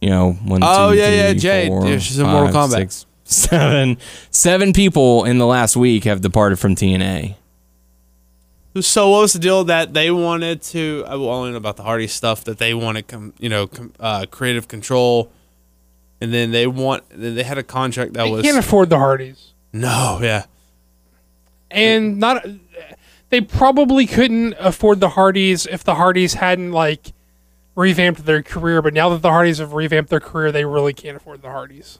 you 0.00 0.10
know 0.10 0.32
one. 0.32 0.60
Oh, 0.62 0.92
two, 0.92 0.98
yeah, 0.98 1.08
yeah, 1.10 1.30
three, 1.30 1.38
Jade. 1.40 1.68
four, 1.68 1.86
Yeah, 1.86 1.98
she's 1.98 2.18
in 2.18 2.26
Mortal 2.26 2.52
Kombat. 2.54 2.70
six, 2.72 3.06
seven, 3.24 3.98
seven 4.30 4.72
people 4.72 5.24
in 5.24 5.38
the 5.38 5.46
last 5.46 5.76
week 5.76 6.04
have 6.04 6.20
departed 6.20 6.58
from 6.58 6.74
TNA. 6.74 7.36
So 8.80 9.10
what 9.10 9.20
was 9.20 9.34
the 9.34 9.38
deal 9.38 9.64
that 9.64 9.92
they 9.92 10.10
wanted 10.10 10.62
to? 10.62 11.04
I 11.06 11.12
only 11.14 11.50
know 11.50 11.58
about 11.58 11.76
the 11.76 11.82
Hardy 11.82 12.06
stuff 12.06 12.44
that 12.44 12.56
they 12.58 12.72
wanted, 12.72 13.06
com, 13.06 13.34
you 13.38 13.50
know, 13.50 13.66
com, 13.66 13.92
uh, 14.00 14.24
creative 14.30 14.66
control, 14.66 15.30
and 16.22 16.32
then 16.32 16.52
they 16.52 16.68
want. 16.68 17.02
They 17.10 17.42
had 17.42 17.58
a 17.58 17.64
contract 17.64 18.12
that 18.12 18.22
They 18.22 18.30
was 18.30 18.42
can't 18.42 18.56
afford 18.56 18.90
the 18.90 18.98
Hardys, 18.98 19.54
no, 19.72 20.20
yeah, 20.22 20.44
and 21.68 22.18
not. 22.18 22.46
They 23.30 23.40
probably 23.40 24.06
couldn't 24.06 24.54
afford 24.60 25.00
the 25.00 25.08
Hardys 25.10 25.66
if 25.66 25.82
the 25.82 25.96
Hardys 25.96 26.34
hadn't 26.34 26.70
like 26.70 27.12
revamped 27.74 28.24
their 28.24 28.42
career. 28.42 28.80
But 28.82 28.94
now 28.94 29.08
that 29.08 29.22
the 29.22 29.30
Hardys 29.30 29.58
have 29.58 29.72
revamped 29.72 30.10
their 30.10 30.20
career, 30.20 30.52
they 30.52 30.64
really 30.64 30.92
can't 30.92 31.16
afford 31.16 31.42
the 31.42 31.50
Hardys. 31.50 31.98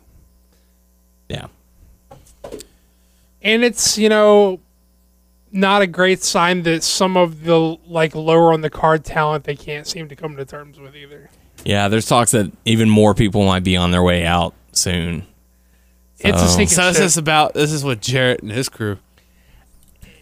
Yeah. 1.29 1.49
and 3.43 3.65
it's 3.65 3.99
you 3.99 4.09
know 4.09 4.61
not 5.51 5.83
a 5.83 5.87
great 5.87 6.23
sign 6.23 6.63
that 6.63 6.85
some 6.85 7.17
of 7.17 7.43
the 7.45 7.59
like 7.87 8.15
lower 8.15 8.53
on 8.53 8.61
the 8.61 8.71
card 8.71 9.05
talent 9.05 9.45
they 9.45 9.57
can't 9.57 9.87
seem 9.87 10.09
to 10.11 10.15
come 10.17 10.37
to 10.37 10.45
terms 10.45 10.79
with 10.79 10.95
either. 10.95 11.29
Yeah, 11.65 11.89
there's 11.89 12.07
talks 12.07 12.33
that 12.33 12.51
even 12.65 12.89
more 12.91 13.15
people 13.15 13.45
might 13.47 13.65
be 13.65 13.77
on 13.77 13.91
their 13.91 14.03
way 14.03 14.25
out 14.27 14.55
soon. 14.73 15.27
It's 16.21 16.37
a 16.41 16.47
So- 16.49 16.57
sinking 16.57 16.69
So 16.77 16.87
this 16.89 16.99
is 17.01 17.17
about 17.17 17.55
this 17.55 17.73
is 17.73 17.85
with 17.85 18.01
Jarrett 18.01 18.43
and 18.43 18.51
his 18.53 18.69
crew. 18.69 18.99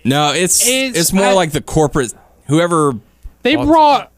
No, 0.05 0.33
it's 0.33 0.67
It's- 0.67 0.97
it's, 0.97 1.13
more 1.13 1.27
I- 1.27 1.33
like 1.35 1.53
the 1.53 1.61
corporate 1.61 2.13
whoever 2.47 2.95
They 3.43 3.57
brought 3.57 4.11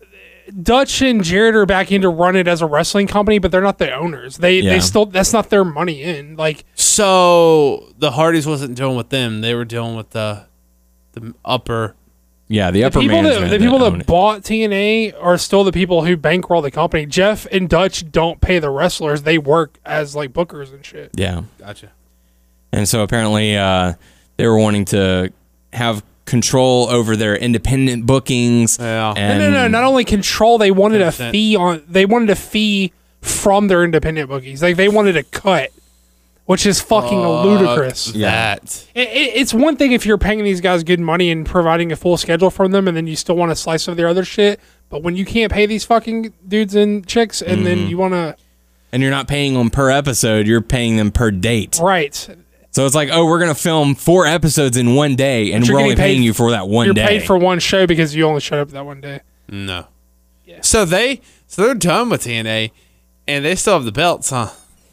Dutch 0.62 1.00
and 1.02 1.22
Jarrett 1.22 1.54
are 1.54 1.66
back 1.66 1.90
in 1.92 2.02
to 2.02 2.08
run 2.08 2.34
it 2.36 2.46
as 2.48 2.60
a 2.62 2.66
wrestling 2.66 3.06
company, 3.06 3.38
but 3.38 3.50
they're 3.52 3.60
not 3.62 3.78
the 3.78 3.92
owners. 3.94 4.36
They 4.38 4.60
Yeah. 4.60 4.74
they 4.74 4.80
still 4.80 5.06
that's 5.06 5.32
not 5.32 5.50
their 5.50 5.64
money 5.64 6.02
in. 6.02 6.36
Like 6.36 6.64
So 6.74 7.88
the 7.98 8.12
Hardys 8.12 8.46
wasn't 8.46 8.74
dealing 8.76 8.96
with 8.96 9.08
them; 9.10 9.40
they 9.40 9.54
were 9.54 9.64
dealing 9.64 9.96
with 9.96 10.10
the 10.10 10.42
the 11.12 11.34
upper. 11.44 11.94
Yeah, 12.52 12.70
the 12.70 12.80
the 12.80 12.84
upper 12.84 13.00
people 13.00 13.16
that 13.16 13.22
management. 13.22 13.50
the 13.50 13.58
people 13.58 13.82
own 13.82 13.92
that 13.94 14.00
it. 14.02 14.06
bought 14.06 14.42
TNA 14.42 15.14
are 15.20 15.38
still 15.38 15.64
the 15.64 15.72
people 15.72 16.04
who 16.04 16.16
bankroll 16.16 16.62
the 16.62 16.70
company. 16.70 17.06
Jeff 17.06 17.46
and 17.50 17.68
Dutch 17.68 18.10
don't 18.10 18.40
pay 18.40 18.58
the 18.58 18.70
wrestlers; 18.70 19.22
they 19.22 19.38
work 19.38 19.78
as 19.84 20.14
like 20.14 20.32
bookers 20.32 20.72
and 20.72 20.84
shit. 20.84 21.10
Yeah. 21.14 21.42
Gotcha. 21.58 21.90
And 22.72 22.88
so 22.88 23.02
apparently 23.02 23.56
uh, 23.56 23.94
they 24.36 24.46
were 24.46 24.58
wanting 24.58 24.84
to 24.86 25.32
have 25.72 26.02
control 26.24 26.88
over 26.88 27.16
their 27.16 27.36
independent 27.36 28.06
bookings. 28.06 28.78
Yeah. 28.78 29.12
And 29.16 29.38
no, 29.38 29.50
no, 29.50 29.62
no. 29.62 29.68
Not 29.68 29.84
only 29.84 30.04
control, 30.04 30.58
they 30.58 30.70
wanted 30.70 31.02
a 31.02 31.08
10%. 31.08 31.30
fee 31.32 31.56
on. 31.56 31.82
They 31.88 32.06
wanted 32.06 32.30
a 32.30 32.36
fee 32.36 32.92
from 33.20 33.68
their 33.68 33.84
independent 33.84 34.28
bookies. 34.28 34.62
Like 34.62 34.76
they 34.76 34.88
wanted 34.88 35.16
a 35.16 35.22
cut, 35.22 35.70
which 36.46 36.66
is 36.66 36.80
fucking 36.80 37.18
ludicrous. 37.20 38.06
Fuck 38.08 38.16
Yeah. 38.16 38.30
That. 38.56 38.86
It, 38.94 39.08
it, 39.08 39.36
it's 39.36 39.54
one 39.54 39.76
thing 39.76 39.92
if 39.92 40.04
you're 40.06 40.18
paying 40.18 40.42
these 40.44 40.60
guys 40.60 40.82
good 40.84 41.00
money 41.00 41.30
and 41.30 41.46
providing 41.46 41.92
a 41.92 41.96
full 41.96 42.16
schedule 42.16 42.50
from 42.50 42.72
them, 42.72 42.88
and 42.88 42.96
then 42.96 43.06
you 43.06 43.16
still 43.16 43.36
want 43.36 43.52
a 43.52 43.56
slice 43.56 43.88
of 43.88 43.96
their 43.96 44.08
other 44.08 44.24
shit. 44.24 44.60
But 44.88 45.02
when 45.02 45.16
you 45.16 45.24
can't 45.24 45.50
pay 45.52 45.66
these 45.66 45.84
fucking 45.84 46.32
dudes 46.46 46.74
and 46.74 47.06
chicks, 47.06 47.40
and 47.42 47.58
Mm-hmm. 47.58 47.64
then 47.64 47.86
you 47.88 47.96
want 47.98 48.14
to 48.14 48.36
and 48.92 49.00
you're 49.02 49.10
not 49.10 49.26
paying 49.26 49.54
them 49.54 49.70
per 49.70 49.88
episode, 49.90 50.46
you're 50.46 50.60
paying 50.60 50.96
them 50.98 51.10
per 51.12 51.30
date. 51.30 51.78
right, 51.82 52.14
So 52.72 52.84
it's 52.84 52.94
like, 52.94 53.08
oh, 53.10 53.24
we're 53.24 53.38
going 53.38 53.54
to 53.54 53.58
film 53.58 53.94
four 53.94 54.26
episodes 54.26 54.76
in 54.76 54.94
one 54.94 55.16
day, 55.16 55.52
and 55.52 55.62
But 55.62 55.68
you're 55.68 55.76
we're 55.76 55.80
only 55.84 55.90
getting 55.94 56.02
paid- 56.04 56.12
paying 56.16 56.22
you 56.22 56.34
for 56.34 56.50
that 56.50 56.68
one 56.68 56.84
you're 56.84 56.94
day. 56.94 57.06
paid 57.06 57.22
for 57.24 57.38
one 57.38 57.58
show 57.58 57.86
because 57.86 58.14
you 58.14 58.24
only 58.26 58.40
showed 58.42 58.60
up 58.60 58.68
that 58.70 58.84
one 58.84 59.00
day. 59.00 59.20
No. 59.48 59.86
So 60.60 60.84
they 60.84 61.22
so 61.46 61.62
they're 61.62 61.74
done 61.74 62.10
with 62.10 62.24
TNA, 62.24 62.70
and 63.26 63.44
they 63.44 63.54
still 63.54 63.74
have 63.74 63.84
the 63.84 63.92
belts, 63.92 64.28
huh? 64.30 64.50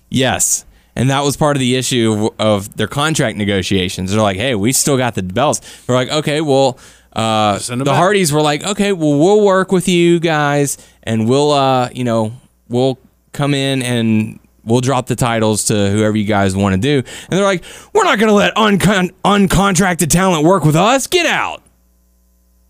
Yes. 0.09 0.63
And 0.99 1.09
that 1.11 1.21
was 1.21 1.37
part 1.37 1.55
of 1.55 1.61
the 1.61 1.77
issue 1.77 2.29
of, 2.37 2.41
of 2.67 2.75
their 2.75 2.89
contract 2.89 3.37
negotiations. 3.37 4.11
They're 4.11 4.21
like, 4.21 4.35
hey, 4.35 4.53
we 4.53 4.73
still 4.73 4.97
got 4.97 5.15
the 5.15 5.23
belts. 5.23 5.61
They're 5.85 5.95
like, 5.95 6.09
okay, 6.09 6.41
well, 6.41 6.77
uh, 7.13 7.57
the 7.57 7.85
back. 7.85 7.95
Hardys 7.95 8.33
were 8.33 8.41
like, 8.41 8.65
okay, 8.65 8.91
well, 8.91 9.17
we'll 9.17 9.45
work 9.45 9.71
with 9.71 9.87
you 9.87 10.19
guys 10.19 10.77
and 11.03 11.29
we'll, 11.29 11.51
uh, 11.51 11.89
you 11.93 12.03
know, 12.03 12.33
we'll 12.67 12.99
come 13.31 13.53
in 13.53 13.81
and 13.81 14.41
we'll 14.65 14.81
drop 14.81 15.07
the 15.07 15.15
titles 15.15 15.63
to 15.67 15.89
whoever 15.89 16.17
you 16.17 16.25
guys 16.25 16.53
want 16.53 16.75
to 16.75 16.81
do. 16.81 16.97
And 16.97 17.39
they're 17.39 17.45
like, 17.45 17.63
we're 17.93 18.03
not 18.03 18.19
going 18.19 18.27
to 18.27 18.35
let 18.35 18.53
uncon- 18.55 19.13
uncontracted 19.23 20.09
talent 20.09 20.45
work 20.45 20.65
with 20.65 20.75
us. 20.75 21.07
Get 21.07 21.25
out. 21.25 21.63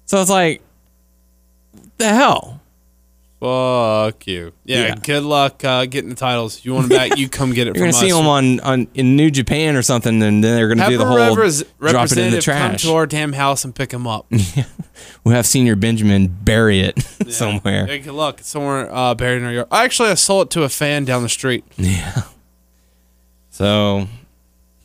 So 0.06 0.22
it's 0.22 0.30
like, 0.30 0.62
the 1.98 2.10
hell? 2.10 2.59
Fuck 3.40 4.28
you. 4.28 4.52
Yeah. 4.66 4.88
Yeah. 4.88 4.96
Good 4.96 5.24
luck 5.24 5.64
uh, 5.64 5.86
getting 5.86 6.10
the 6.10 6.16
titles. 6.16 6.66
You 6.66 6.74
want 6.74 6.90
them 6.90 6.98
back? 6.98 7.18
You 7.18 7.30
come 7.30 7.54
get 7.54 7.68
it 7.68 7.76
You're 7.76 7.86
from 7.86 7.92
gonna 7.92 7.94
see 7.94 8.12
them 8.12 8.28
on, 8.28 8.60
on 8.60 8.88
in 8.94 9.16
New 9.16 9.32
Japan 9.32 9.78
or 9.78 9.82
something, 9.82 10.12
and 10.14 10.22
then 10.22 10.42
they're 10.42 10.68
gonna 10.68 10.82
Have 10.82 10.92
do 10.92 10.98
the 10.98 11.06
whole 11.06 11.18
repres- 11.36 11.64
drop 11.80 12.12
it 12.12 12.18
in 12.18 12.32
the 12.32 12.38
representative 12.42 12.46
come 12.46 12.76
to 12.78 12.94
our 12.94 13.06
damn 13.08 13.32
house 13.34 13.64
and 13.64 13.74
pick 13.74 13.90
them 13.90 14.08
up. 14.08 14.26
We'll 15.24 15.34
have 15.36 15.46
Señor 15.46 15.80
Benjamin 15.80 16.28
bury 16.28 16.82
it 16.82 17.02
somewhere. 17.30 17.88
Yeah, 17.88 17.98
good 18.00 18.14
luck. 18.14 18.40
It's 18.42 18.50
somewhere 18.50 18.94
uh, 18.94 19.16
buried 19.16 19.38
in 19.38 19.46
our 19.46 19.54
yard. 19.54 19.68
Actually, 19.72 20.10
I 20.10 20.16
sold 20.16 20.48
it 20.48 20.52
to 20.52 20.64
a 20.64 20.70
fan 20.70 21.06
down 21.06 21.24
the 21.24 21.30
street. 21.30 21.64
Yeah. 21.78 22.24
So, 23.50 24.08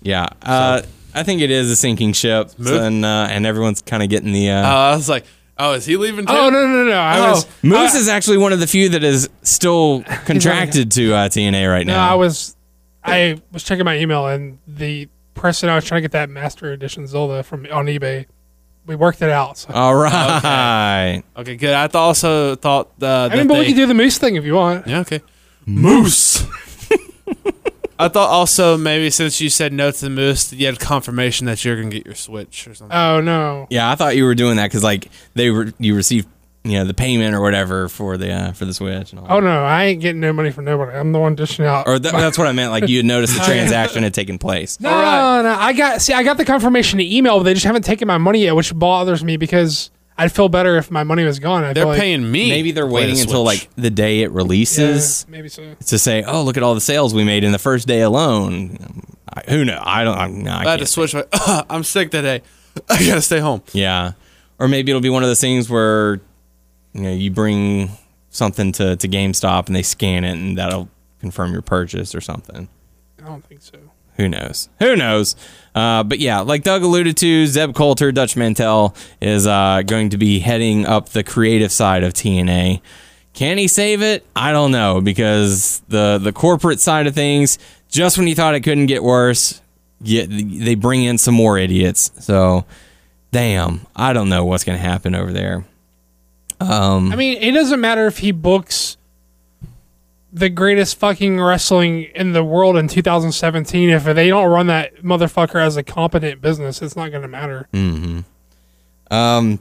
yeah, 0.02 0.26
uh, 0.42 0.82
I 1.14 1.22
think 1.22 1.40
it 1.40 1.50
is 1.50 1.70
a 1.70 1.76
sinking 1.76 2.12
ship, 2.12 2.50
and 2.58 3.04
uh, 3.04 3.28
and 3.30 3.46
everyone's 3.46 3.82
kind 3.82 4.02
of 4.02 4.08
getting 4.08 4.32
the. 4.32 4.50
Uh, 4.50 4.62
Uh, 4.66 4.74
I 4.92 4.96
was 4.96 5.08
like, 5.08 5.24
oh, 5.58 5.72
is 5.74 5.86
he 5.86 5.96
leaving 5.96 6.26
too? 6.26 6.32
Oh 6.32 6.50
no 6.50 6.66
no 6.66 6.84
no! 6.84 6.92
I 6.96 7.18
Oh. 7.18 7.30
was 7.32 7.46
Moose 7.62 7.94
I, 7.94 7.98
is 7.98 8.08
actually 8.08 8.38
one 8.38 8.52
of 8.52 8.60
the 8.60 8.66
few 8.66 8.88
that 8.90 9.04
is 9.04 9.28
still 9.42 10.02
contracted 10.26 10.90
to 10.92 11.14
uh, 11.14 11.28
TNA 11.28 11.70
right 11.70 11.86
no. 11.86 11.94
now. 11.94 12.10
I 12.10 12.14
was 12.14 12.56
I 13.02 13.40
was 13.52 13.62
checking 13.64 13.84
my 13.84 13.96
email 13.98 14.26
and 14.26 14.58
the 14.66 15.08
person 15.34 15.68
I 15.68 15.74
was 15.74 15.84
trying 15.84 15.98
to 15.98 16.02
get 16.02 16.12
that 16.12 16.30
Master 16.30 16.72
Edition 16.72 17.06
Zelda 17.06 17.42
from 17.42 17.66
on 17.72 17.86
eBay. 17.86 18.26
We 18.86 18.96
worked 18.96 19.22
it 19.22 19.30
out. 19.30 19.56
So. 19.56 19.72
All 19.72 19.94
right. 19.94 21.22
Okay, 21.36 21.56
good. 21.56 21.72
I 21.72 21.86
th- 21.86 21.94
also 21.94 22.54
thought 22.54 22.88
uh, 23.00 23.28
that 23.28 23.32
I 23.32 23.36
mean, 23.36 23.46
but 23.48 23.54
they, 23.54 23.60
we 23.60 23.66
can 23.68 23.76
do 23.76 23.86
the 23.86 23.94
Moose 23.94 24.18
thing 24.18 24.36
if 24.36 24.44
you 24.44 24.54
want. 24.54 24.86
Yeah, 24.86 25.00
okay. 25.00 25.22
Moose. 25.64 26.44
I 27.98 28.08
thought 28.08 28.28
also 28.30 28.76
maybe 28.76 29.10
since 29.10 29.40
you 29.40 29.48
said 29.48 29.72
no 29.72 29.90
to 29.90 30.00
the 30.00 30.10
moose, 30.10 30.48
that 30.50 30.56
you 30.56 30.66
had 30.66 30.78
confirmation 30.80 31.46
that 31.46 31.64
you're 31.64 31.76
gonna 31.76 31.90
get 31.90 32.04
your 32.06 32.14
Switch 32.14 32.66
or 32.66 32.74
something. 32.74 32.96
Oh 32.96 33.20
no! 33.20 33.66
Yeah, 33.70 33.90
I 33.90 33.94
thought 33.94 34.16
you 34.16 34.24
were 34.24 34.34
doing 34.34 34.56
that 34.56 34.66
because 34.66 34.82
like 34.84 35.08
they 35.34 35.50
were 35.50 35.72
you 35.78 35.94
received 35.94 36.28
you 36.64 36.72
know 36.78 36.84
the 36.86 36.94
payment 36.94 37.34
or 37.34 37.40
whatever 37.42 37.88
for 37.90 38.16
the 38.16 38.30
uh, 38.32 38.52
for 38.52 38.64
the 38.64 38.72
Switch 38.74 39.12
and 39.12 39.20
all. 39.20 39.26
Oh 39.28 39.40
no! 39.40 39.64
I 39.64 39.84
ain't 39.84 40.00
getting 40.00 40.20
no 40.20 40.32
money 40.32 40.50
from 40.50 40.64
nobody. 40.64 40.96
I'm 40.96 41.12
the 41.12 41.20
one 41.20 41.34
dishing 41.34 41.66
out. 41.66 41.86
Or 41.86 41.98
th- 41.98 42.12
that's 42.12 42.38
what 42.38 42.46
I 42.46 42.52
meant. 42.52 42.70
Like 42.72 42.88
you 42.88 42.96
had 42.98 43.06
noticed 43.06 43.34
the 43.38 43.44
transaction 43.44 44.02
had 44.02 44.14
taken 44.14 44.38
place. 44.38 44.80
no, 44.80 44.88
Alright. 44.90 45.44
no, 45.44 45.54
I 45.54 45.72
got 45.72 46.00
see. 46.00 46.12
I 46.14 46.22
got 46.22 46.36
the 46.36 46.44
confirmation 46.44 46.98
to 46.98 47.04
email, 47.16 47.38
but 47.38 47.44
they 47.44 47.54
just 47.54 47.66
haven't 47.66 47.84
taken 47.84 48.08
my 48.08 48.18
money 48.18 48.40
yet, 48.44 48.56
which 48.56 48.74
bothers 48.74 49.22
me 49.22 49.36
because 49.36 49.90
I'd 50.16 50.32
feel 50.32 50.48
better 50.48 50.76
if 50.76 50.90
my 50.90 51.02
money 51.02 51.24
was 51.24 51.38
gone. 51.38 51.64
I 51.64 51.72
They're 51.72 51.86
like, 51.86 51.98
paying 51.98 52.30
me. 52.30 52.48
Maybe 52.48 52.70
they're 52.70 52.84
to 52.84 52.90
play 52.90 53.06
the 53.06 53.08
waiting 53.12 53.20
until 53.20 53.42
like 53.42 53.68
the 53.76 53.90
day 53.90 54.20
it 54.20 54.30
yeah, 54.30 54.36
releases 54.36 55.26
maybe 55.28 55.48
so. 55.48 55.74
to 55.86 55.98
say, 55.98 56.22
"Oh, 56.22 56.42
look 56.42 56.56
at 56.56 56.62
all 56.62 56.74
the 56.74 56.80
sales 56.80 57.12
we 57.12 57.24
made 57.24 57.42
in 57.42 57.52
the 57.52 57.58
first 57.58 57.88
day 57.88 58.02
alone." 58.02 59.02
I, 59.28 59.42
who 59.50 59.64
knows? 59.64 59.82
I 59.82 60.04
don't. 60.04 60.16
I, 60.16 60.28
no, 60.28 60.50
I 60.52 60.64
I 60.64 60.70
had 60.70 60.80
to 60.80 60.86
switch. 60.86 61.14
My, 61.14 61.24
I'm 61.68 61.82
sick 61.82 62.10
today. 62.10 62.42
I 62.88 63.06
gotta 63.06 63.22
stay 63.22 63.40
home. 63.40 63.62
Yeah. 63.72 64.12
Or 64.58 64.68
maybe 64.68 64.92
it'll 64.92 65.02
be 65.02 65.10
one 65.10 65.24
of 65.24 65.28
those 65.28 65.40
things 65.40 65.68
where 65.68 66.20
you 66.92 67.02
know 67.02 67.12
you 67.12 67.30
bring 67.30 67.90
something 68.30 68.72
to, 68.72 68.96
to 68.96 69.08
GameStop 69.08 69.66
and 69.68 69.76
they 69.76 69.82
scan 69.82 70.24
it 70.24 70.32
and 70.32 70.58
that'll 70.58 70.88
confirm 71.20 71.52
your 71.52 71.62
purchase 71.62 72.14
or 72.14 72.20
something. 72.20 72.68
I 73.22 73.26
don't 73.26 73.44
think 73.44 73.62
so. 73.62 73.78
Who 74.16 74.28
knows? 74.28 74.68
Who 74.80 74.96
knows? 74.96 75.34
Uh, 75.74 76.04
but 76.04 76.20
yeah, 76.20 76.40
like 76.40 76.62
Doug 76.62 76.82
alluded 76.82 77.16
to, 77.18 77.46
Zeb 77.46 77.74
Colter, 77.74 78.12
Dutch 78.12 78.36
Mantell, 78.36 78.94
is 79.20 79.46
uh, 79.46 79.82
going 79.84 80.10
to 80.10 80.18
be 80.18 80.38
heading 80.38 80.86
up 80.86 81.08
the 81.08 81.24
creative 81.24 81.72
side 81.72 82.04
of 82.04 82.14
TNA. 82.14 82.80
Can 83.32 83.58
he 83.58 83.66
save 83.66 84.00
it? 84.00 84.24
I 84.36 84.52
don't 84.52 84.70
know 84.70 85.00
because 85.00 85.82
the 85.88 86.18
the 86.22 86.32
corporate 86.32 86.78
side 86.80 87.08
of 87.08 87.14
things, 87.14 87.58
just 87.88 88.16
when 88.16 88.28
you 88.28 88.36
thought 88.36 88.54
it 88.54 88.60
couldn't 88.60 88.86
get 88.86 89.02
worse, 89.02 89.60
yet 90.00 90.28
they 90.30 90.76
bring 90.76 91.02
in 91.02 91.18
some 91.18 91.34
more 91.34 91.58
idiots. 91.58 92.12
So, 92.20 92.64
damn, 93.32 93.86
I 93.96 94.12
don't 94.12 94.28
know 94.28 94.44
what's 94.44 94.62
going 94.62 94.78
to 94.78 94.84
happen 94.84 95.16
over 95.16 95.32
there. 95.32 95.64
Um, 96.60 97.12
I 97.12 97.16
mean, 97.16 97.36
it 97.42 97.50
doesn't 97.50 97.80
matter 97.80 98.06
if 98.06 98.18
he 98.18 98.30
books 98.30 98.96
the 100.34 100.48
greatest 100.48 100.98
fucking 100.98 101.40
wrestling 101.40 102.02
in 102.14 102.32
the 102.32 102.42
world 102.42 102.76
in 102.76 102.88
2017. 102.88 103.88
If 103.88 104.04
they 104.04 104.28
don't 104.28 104.50
run 104.50 104.66
that 104.66 104.96
motherfucker 104.96 105.64
as 105.64 105.76
a 105.76 105.82
competent 105.84 106.40
business, 106.42 106.82
it's 106.82 106.96
not 106.96 107.10
going 107.10 107.22
to 107.22 107.28
matter. 107.28 107.68
Um, 107.72 109.60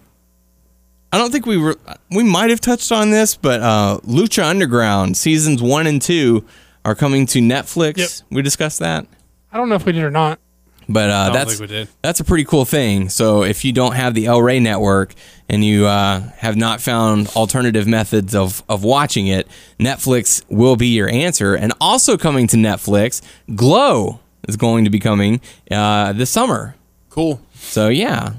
I 1.12 1.18
don't 1.20 1.32
think 1.32 1.46
we 1.46 1.58
were. 1.58 1.78
We 2.10 2.24
might 2.24 2.50
have 2.50 2.60
touched 2.60 2.92
on 2.92 3.12
this, 3.12 3.36
but 3.36 3.62
uh, 3.62 4.00
Lucha 4.04 4.44
Underground 4.44 5.16
seasons 5.16 5.62
one 5.62 5.86
and 5.86 6.02
two 6.02 6.44
are 6.84 6.96
coming 6.96 7.28
to 7.28 7.40
Netflix. 7.40 7.98
Yep. 7.98 8.10
We 8.32 8.42
discussed 8.42 8.80
that. 8.80 9.06
I 9.52 9.58
don't 9.58 9.70
know 9.70 9.76
if 9.76 9.86
we 9.86 9.92
did 9.92 10.04
or 10.04 10.10
not. 10.12 10.40
But 10.90 11.10
uh, 11.10 11.30
that's 11.32 11.58
think 11.58 11.62
we 11.62 11.76
did. 11.76 11.90
that's 12.02 12.20
a 12.20 12.24
pretty 12.24 12.44
cool 12.46 12.66
thing. 12.66 13.10
So 13.10 13.44
if 13.44 13.64
you 13.64 13.72
don't 13.72 13.94
have 13.94 14.14
the 14.14 14.26
El 14.26 14.42
Rey 14.42 14.60
network 14.60 15.14
and 15.50 15.64
you 15.64 15.86
uh, 15.86 16.22
have 16.38 16.56
not 16.56 16.82
found 16.82 17.28
alternative 17.36 17.88
methods 17.88 18.36
of 18.36 18.64
of 18.68 18.84
watching 18.84 19.28
it, 19.28 19.48
Netflix 19.80 20.44
will 20.50 20.76
be 20.76 20.88
your 20.88 21.10
answer. 21.10 21.56
And 21.56 21.74
also 21.80 22.18
coming 22.18 22.48
to 22.48 22.58
Netflix, 22.58 23.22
Glow 23.56 24.20
is 24.48 24.58
going 24.58 24.84
to 24.84 24.90
be 24.90 25.00
coming 25.00 25.42
uh, 25.72 26.14
this 26.14 26.30
summer. 26.30 26.76
Cool. 27.10 27.42
So 27.54 27.90
yeah, 27.90 28.34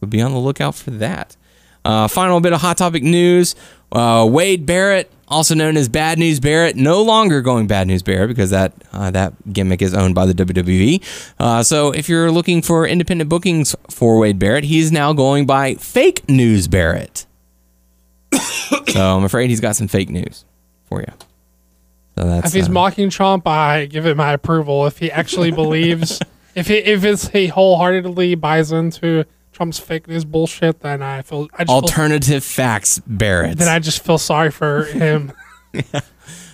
we'll 0.00 0.08
be 0.08 0.20
on 0.20 0.32
the 0.32 0.38
lookout 0.38 0.74
for 0.74 0.90
that. 0.92 1.36
Uh, 1.84 2.08
final 2.08 2.40
bit 2.40 2.52
of 2.52 2.60
hot 2.60 2.76
topic 2.76 3.02
news: 3.02 3.54
uh, 3.92 4.26
Wade 4.28 4.66
Barrett, 4.66 5.10
also 5.28 5.54
known 5.54 5.76
as 5.76 5.88
Bad 5.88 6.18
News 6.18 6.40
Barrett, 6.40 6.76
no 6.76 7.02
longer 7.02 7.40
going 7.40 7.66
Bad 7.66 7.86
News 7.86 8.02
Barrett 8.02 8.28
because 8.28 8.50
that 8.50 8.72
uh, 8.92 9.10
that 9.10 9.32
gimmick 9.52 9.82
is 9.82 9.94
owned 9.94 10.14
by 10.14 10.26
the 10.26 10.34
WWE. 10.34 11.02
Uh, 11.38 11.62
so 11.62 11.90
if 11.90 12.08
you're 12.08 12.30
looking 12.30 12.62
for 12.62 12.86
independent 12.86 13.28
bookings 13.28 13.74
for 13.90 14.18
Wade 14.18 14.38
Barrett, 14.38 14.64
he's 14.64 14.92
now 14.92 15.12
going 15.12 15.46
by 15.46 15.74
Fake 15.74 16.28
News 16.28 16.68
Barrett. 16.68 17.26
so 18.88 19.16
I'm 19.16 19.24
afraid 19.24 19.50
he's 19.50 19.60
got 19.60 19.76
some 19.76 19.88
fake 19.88 20.10
news 20.10 20.44
for 20.84 21.00
you. 21.00 21.12
So 22.16 22.26
that's 22.26 22.48
If 22.48 22.52
he's 22.54 22.68
uh, 22.68 22.72
mocking 22.72 23.10
Trump, 23.10 23.46
I 23.46 23.86
give 23.86 24.06
it 24.06 24.16
my 24.16 24.32
approval. 24.32 24.86
If 24.86 24.98
he 24.98 25.10
actually 25.10 25.50
believes, 25.50 26.20
if 26.54 26.68
he 26.68 26.76
if 26.76 27.04
it's, 27.04 27.28
he 27.28 27.48
wholeheartedly 27.48 28.36
buys 28.36 28.72
into 28.72 29.24
Trump's 29.56 29.78
fake 29.78 30.06
news 30.06 30.26
bullshit, 30.26 30.80
then 30.80 31.02
I 31.02 31.22
feel 31.22 31.48
I 31.54 31.64
just 31.64 31.68
feel, 31.68 31.76
alternative 31.76 32.44
facts 32.44 32.98
Barrett. 33.06 33.56
then 33.56 33.68
I 33.68 33.78
just 33.78 34.04
feel 34.04 34.18
sorry 34.18 34.50
for 34.50 34.84
him. 34.84 35.32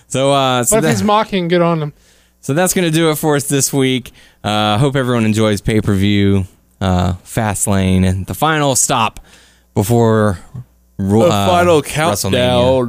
so 0.07 0.31
uh, 0.31 0.63
so 0.63 0.75
But 0.75 0.77
if 0.77 0.83
that- 0.83 0.89
he's 0.91 1.03
mocking, 1.03 1.47
good 1.49 1.61
on 1.61 1.81
him. 1.81 1.93
So 2.39 2.53
that's 2.53 2.73
going 2.73 2.89
to 2.89 2.91
do 2.95 3.09
it 3.09 3.15
for 3.17 3.35
us 3.37 3.47
this 3.47 3.71
week. 3.73 4.11
Uh, 4.43 4.77
hope 4.77 4.95
everyone 4.97 5.25
enjoys 5.25 5.61
pay 5.61 5.79
per 5.81 5.93
view, 5.95 6.45
uh, 6.81 7.13
Fastlane, 7.23 8.05
and 8.07 8.25
the 8.25 8.33
final 8.33 8.75
stop 8.75 9.19
before 9.73 10.39
ro- 10.97 11.23
The 11.23 11.29
final 11.29 11.81
countdown. 11.81 12.31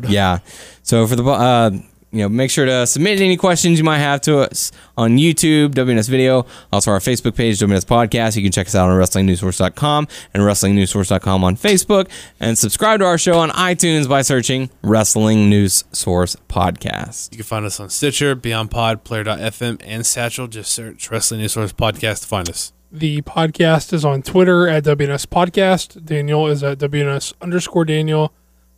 WrestleMania. 0.02 0.10
Yeah. 0.10 0.38
So 0.82 1.06
for 1.06 1.14
the 1.16 1.24
uh, 1.24 1.70
you 2.14 2.22
know, 2.22 2.28
make 2.28 2.50
sure 2.50 2.64
to 2.64 2.86
submit 2.86 3.20
any 3.20 3.36
questions 3.36 3.78
you 3.78 3.84
might 3.84 3.98
have 3.98 4.20
to 4.22 4.38
us 4.38 4.70
on 4.96 5.18
YouTube, 5.18 5.70
WNS 5.70 6.08
Video, 6.08 6.46
also 6.72 6.92
our 6.92 7.00
Facebook 7.00 7.34
page, 7.34 7.58
WNS 7.58 7.84
Podcast. 7.84 8.36
You 8.36 8.42
can 8.42 8.52
check 8.52 8.68
us 8.68 8.74
out 8.74 8.88
on 8.88 8.98
WrestlingNewsSource.com 8.98 10.08
and 10.32 10.42
WrestlingNewsSource.com 10.42 11.44
on 11.44 11.56
Facebook, 11.56 12.08
and 12.38 12.56
subscribe 12.56 13.00
to 13.00 13.06
our 13.06 13.18
show 13.18 13.38
on 13.38 13.50
iTunes 13.50 14.08
by 14.08 14.22
searching 14.22 14.70
Wrestling 14.82 15.50
News 15.50 15.84
Source 15.92 16.36
Podcast. 16.48 17.32
You 17.32 17.38
can 17.38 17.44
find 17.44 17.66
us 17.66 17.80
on 17.80 17.90
Stitcher, 17.90 18.34
Beyond 18.34 18.70
Pod, 18.70 19.02
Player.fm, 19.04 19.80
and 19.84 20.06
Satchel. 20.06 20.46
Just 20.46 20.72
search 20.72 21.10
Wrestling 21.10 21.40
News 21.40 21.52
Source 21.52 21.72
Podcast 21.72 22.20
to 22.20 22.26
find 22.28 22.48
us. 22.48 22.72
The 22.92 23.22
podcast 23.22 23.92
is 23.92 24.04
on 24.04 24.22
Twitter 24.22 24.68
at 24.68 24.84
WNS 24.84 25.26
Podcast. 25.26 26.04
Daniel 26.04 26.46
is 26.46 26.62
at 26.62 26.78
WNS 26.78 27.32
underscore 27.42 27.84
Daniel. 27.84 28.32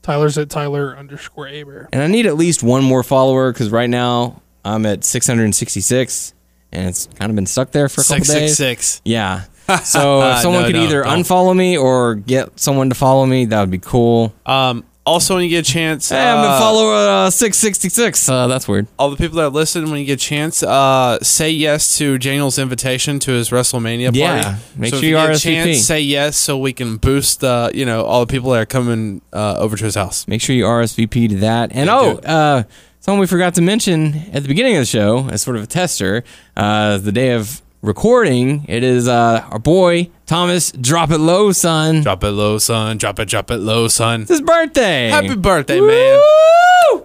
Tyler's 0.06 0.38
at 0.38 0.48
Tyler 0.48 0.96
underscore 0.96 1.48
Aber. 1.48 1.88
And 1.92 2.00
I 2.02 2.06
need 2.06 2.26
at 2.26 2.36
least 2.36 2.62
one 2.62 2.84
more 2.84 3.02
follower 3.02 3.52
because 3.52 3.70
right 3.70 3.90
now 3.90 4.40
I'm 4.64 4.86
at 4.86 5.02
666 5.04 6.32
and 6.72 6.88
it's 6.88 7.06
kind 7.18 7.30
of 7.30 7.36
been 7.36 7.46
stuck 7.46 7.72
there 7.72 7.88
for 7.88 8.02
a 8.02 8.04
couple 8.04 8.24
Six 8.24 8.28
six 8.28 8.40
days. 8.40 8.56
six. 8.56 9.02
Yeah. 9.04 9.44
So 9.82 10.22
if 10.22 10.38
someone 10.42 10.62
No, 10.62 10.66
could 10.68 10.76
no, 10.76 10.82
either 10.84 11.02
don't. 11.02 11.24
unfollow 11.24 11.56
me 11.56 11.76
or 11.76 12.14
get 12.14 12.60
someone 12.60 12.88
to 12.90 12.94
follow 12.94 13.26
me, 13.26 13.46
that 13.46 13.58
would 13.60 13.70
be 13.72 13.78
cool. 13.80 14.32
Um, 14.46 14.84
also, 15.06 15.36
when 15.36 15.44
you 15.44 15.50
get 15.50 15.66
a 15.68 15.72
chance, 15.72 16.08
Hey, 16.10 16.18
I'm 16.20 16.38
uh, 16.44 16.54
at 16.54 16.58
follower 16.58 16.94
uh, 17.26 17.30
666. 17.30 18.28
Uh, 18.28 18.46
that's 18.48 18.66
weird. 18.68 18.86
all 18.98 19.08
the 19.10 19.16
people 19.16 19.38
that 19.38 19.50
listen, 19.50 19.88
when 19.90 20.00
you 20.00 20.04
get 20.06 20.14
a 20.14 20.24
chance, 20.24 20.62
uh, 20.62 21.18
say 21.22 21.50
yes 21.50 21.96
to 21.98 22.18
Daniel's 22.18 22.58
invitation 22.58 23.18
to 23.20 23.32
his 23.32 23.50
WrestleMania 23.50 24.06
party. 24.06 24.18
Yeah, 24.18 24.58
make 24.76 24.90
so 24.92 24.98
sure 25.00 25.04
if 25.04 25.04
you 25.04 25.14
get 25.16 25.28
a 25.30 25.32
RSVP. 25.32 25.42
chance, 25.64 25.86
say 25.86 26.00
yes 26.00 26.36
so 26.36 26.58
we 26.58 26.72
can 26.72 26.96
boost, 26.96 27.42
uh, 27.44 27.70
you 27.72 27.86
know, 27.86 28.04
all 28.04 28.20
the 28.26 28.30
people 28.30 28.50
that 28.50 28.60
are 28.62 28.66
coming 28.66 29.22
uh, 29.32 29.56
over 29.58 29.76
to 29.76 29.84
his 29.84 29.94
house. 29.94 30.26
Make 30.28 30.40
sure 30.42 30.54
you 30.56 30.64
RSVP 30.64 31.28
to 31.30 31.36
that. 31.36 31.70
And 31.72 31.86
Yeah, 31.86 31.96
oh, 31.98 32.12
do 32.14 32.18
it. 32.18 32.26
uh, 32.26 32.62
something 33.00 33.20
we 33.20 33.26
forgot 33.26 33.54
to 33.54 33.62
mention 33.62 34.14
at 34.32 34.42
the 34.42 34.48
beginning 34.48 34.74
of 34.76 34.80
the 34.82 34.86
show, 34.86 35.28
as 35.30 35.42
sort 35.42 35.56
of 35.56 35.62
a 35.62 35.66
tester, 35.66 36.24
uh, 36.56 36.98
the 36.98 37.12
day 37.12 37.30
of 37.32 37.62
recording, 37.82 38.64
it 38.68 38.82
is 38.82 39.08
uh, 39.08 39.46
our 39.50 39.58
boy 39.58 40.10
Thomas 40.26 40.72
Drop 40.72 41.10
It 41.10 41.18
Low 41.18 41.52
son. 41.52 42.02
Drop 42.02 42.24
it 42.24 42.30
low, 42.30 42.58
son. 42.58 42.98
Drop 42.98 43.18
it, 43.18 43.28
drop 43.28 43.50
it 43.50 43.58
low, 43.58 43.88
son. 43.88 44.22
It's 44.22 44.30
his 44.30 44.40
birthday. 44.40 45.08
Happy 45.08 45.36
birthday, 45.36 45.80
man. 45.80 47.02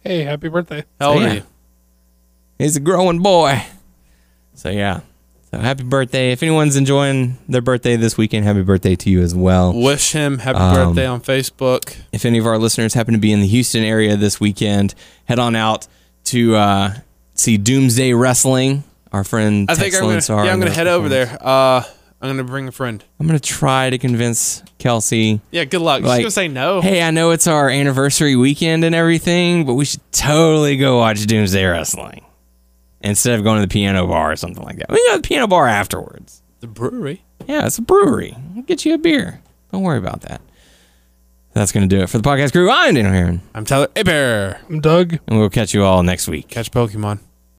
Hey, 0.00 0.22
happy 0.22 0.48
birthday. 0.48 0.84
How 1.00 1.12
old 1.12 1.22
yeah. 1.22 1.30
are 1.30 1.34
you? 1.34 1.42
He's 2.58 2.76
a 2.76 2.80
growing 2.80 3.20
boy. 3.20 3.62
So 4.54 4.70
yeah. 4.70 5.00
So 5.50 5.58
happy 5.58 5.84
birthday. 5.84 6.32
If 6.32 6.42
anyone's 6.42 6.76
enjoying 6.76 7.38
their 7.48 7.62
birthday 7.62 7.96
this 7.96 8.18
weekend, 8.18 8.44
happy 8.44 8.62
birthday 8.62 8.96
to 8.96 9.10
you 9.10 9.22
as 9.22 9.34
well. 9.34 9.72
Wish 9.72 10.12
him 10.12 10.38
happy 10.38 10.58
Um, 10.58 10.74
birthday 10.74 11.06
on 11.06 11.20
Facebook. 11.20 11.96
If 12.12 12.24
any 12.24 12.38
of 12.38 12.46
our 12.46 12.58
listeners 12.58 12.94
happen 12.94 13.14
to 13.14 13.20
be 13.20 13.32
in 13.32 13.40
the 13.40 13.46
Houston 13.46 13.82
area 13.82 14.16
this 14.16 14.40
weekend, 14.40 14.94
head 15.24 15.38
on 15.38 15.56
out 15.56 15.86
to 16.24 16.56
uh, 16.56 16.94
see 17.34 17.56
Doomsday 17.56 18.12
Wrestling. 18.12 18.84
Our 19.12 19.24
friend 19.24 19.70
I 19.70 19.74
think 19.74 19.92
Tex 19.94 19.96
I'm 20.02 20.08
gonna, 20.36 20.44
yeah, 20.46 20.52
I'm 20.52 20.58
gonna 20.60 20.70
head 20.70 20.86
over 20.86 21.08
there. 21.08 21.36
Uh, 21.40 21.82
I'm 22.20 22.28
gonna 22.30 22.44
bring 22.44 22.68
a 22.68 22.72
friend. 22.72 23.02
I'm 23.18 23.26
gonna 23.26 23.38
try 23.38 23.90
to 23.90 23.98
convince 23.98 24.62
Kelsey. 24.78 25.40
Yeah, 25.50 25.64
good 25.64 25.80
luck. 25.80 26.00
She's 26.00 26.08
Like, 26.08 26.20
gonna 26.22 26.30
say 26.30 26.48
no. 26.48 26.80
Hey, 26.80 27.02
I 27.02 27.10
know 27.10 27.30
it's 27.30 27.46
our 27.46 27.70
anniversary 27.70 28.36
weekend 28.36 28.84
and 28.84 28.94
everything, 28.94 29.64
but 29.64 29.74
we 29.74 29.84
should 29.84 30.00
totally 30.12 30.76
go 30.76 30.98
watch 30.98 31.24
Doomsday 31.26 31.64
Wrestling 31.64 32.24
instead 33.00 33.38
of 33.38 33.44
going 33.44 33.60
to 33.60 33.66
the 33.66 33.72
piano 33.72 34.06
bar 34.06 34.32
or 34.32 34.36
something 34.36 34.62
like 34.64 34.76
that. 34.78 34.90
We 34.90 34.96
can 34.96 35.06
go 35.06 35.16
to 35.16 35.22
the 35.22 35.28
piano 35.28 35.46
bar 35.46 35.68
afterwards. 35.68 36.42
The 36.60 36.66
brewery. 36.66 37.22
Yeah, 37.46 37.64
it's 37.66 37.78
a 37.78 37.82
brewery. 37.82 38.36
I'll 38.56 38.62
get 38.62 38.84
you 38.84 38.94
a 38.94 38.98
beer. 38.98 39.40
Don't 39.72 39.82
worry 39.82 39.98
about 39.98 40.22
that. 40.22 40.40
That's 41.54 41.70
going 41.72 41.88
to 41.88 41.96
do 41.96 42.02
it 42.02 42.10
for 42.10 42.18
the 42.18 42.28
podcast 42.28 42.52
crew. 42.52 42.68
I'm 42.70 42.94
Daniel 42.94 43.12
Heron, 43.12 43.40
I'm 43.54 43.64
Tyler 43.64 43.88
Aber. 43.96 44.58
I'm 44.68 44.80
Doug. 44.80 45.18
and 45.28 45.38
we'll 45.38 45.48
catch 45.50 45.72
you 45.74 45.84
all 45.84 46.02
next 46.02 46.26
week. 46.28 46.48
Catch 46.48 46.70
Pokemon. 46.72 47.20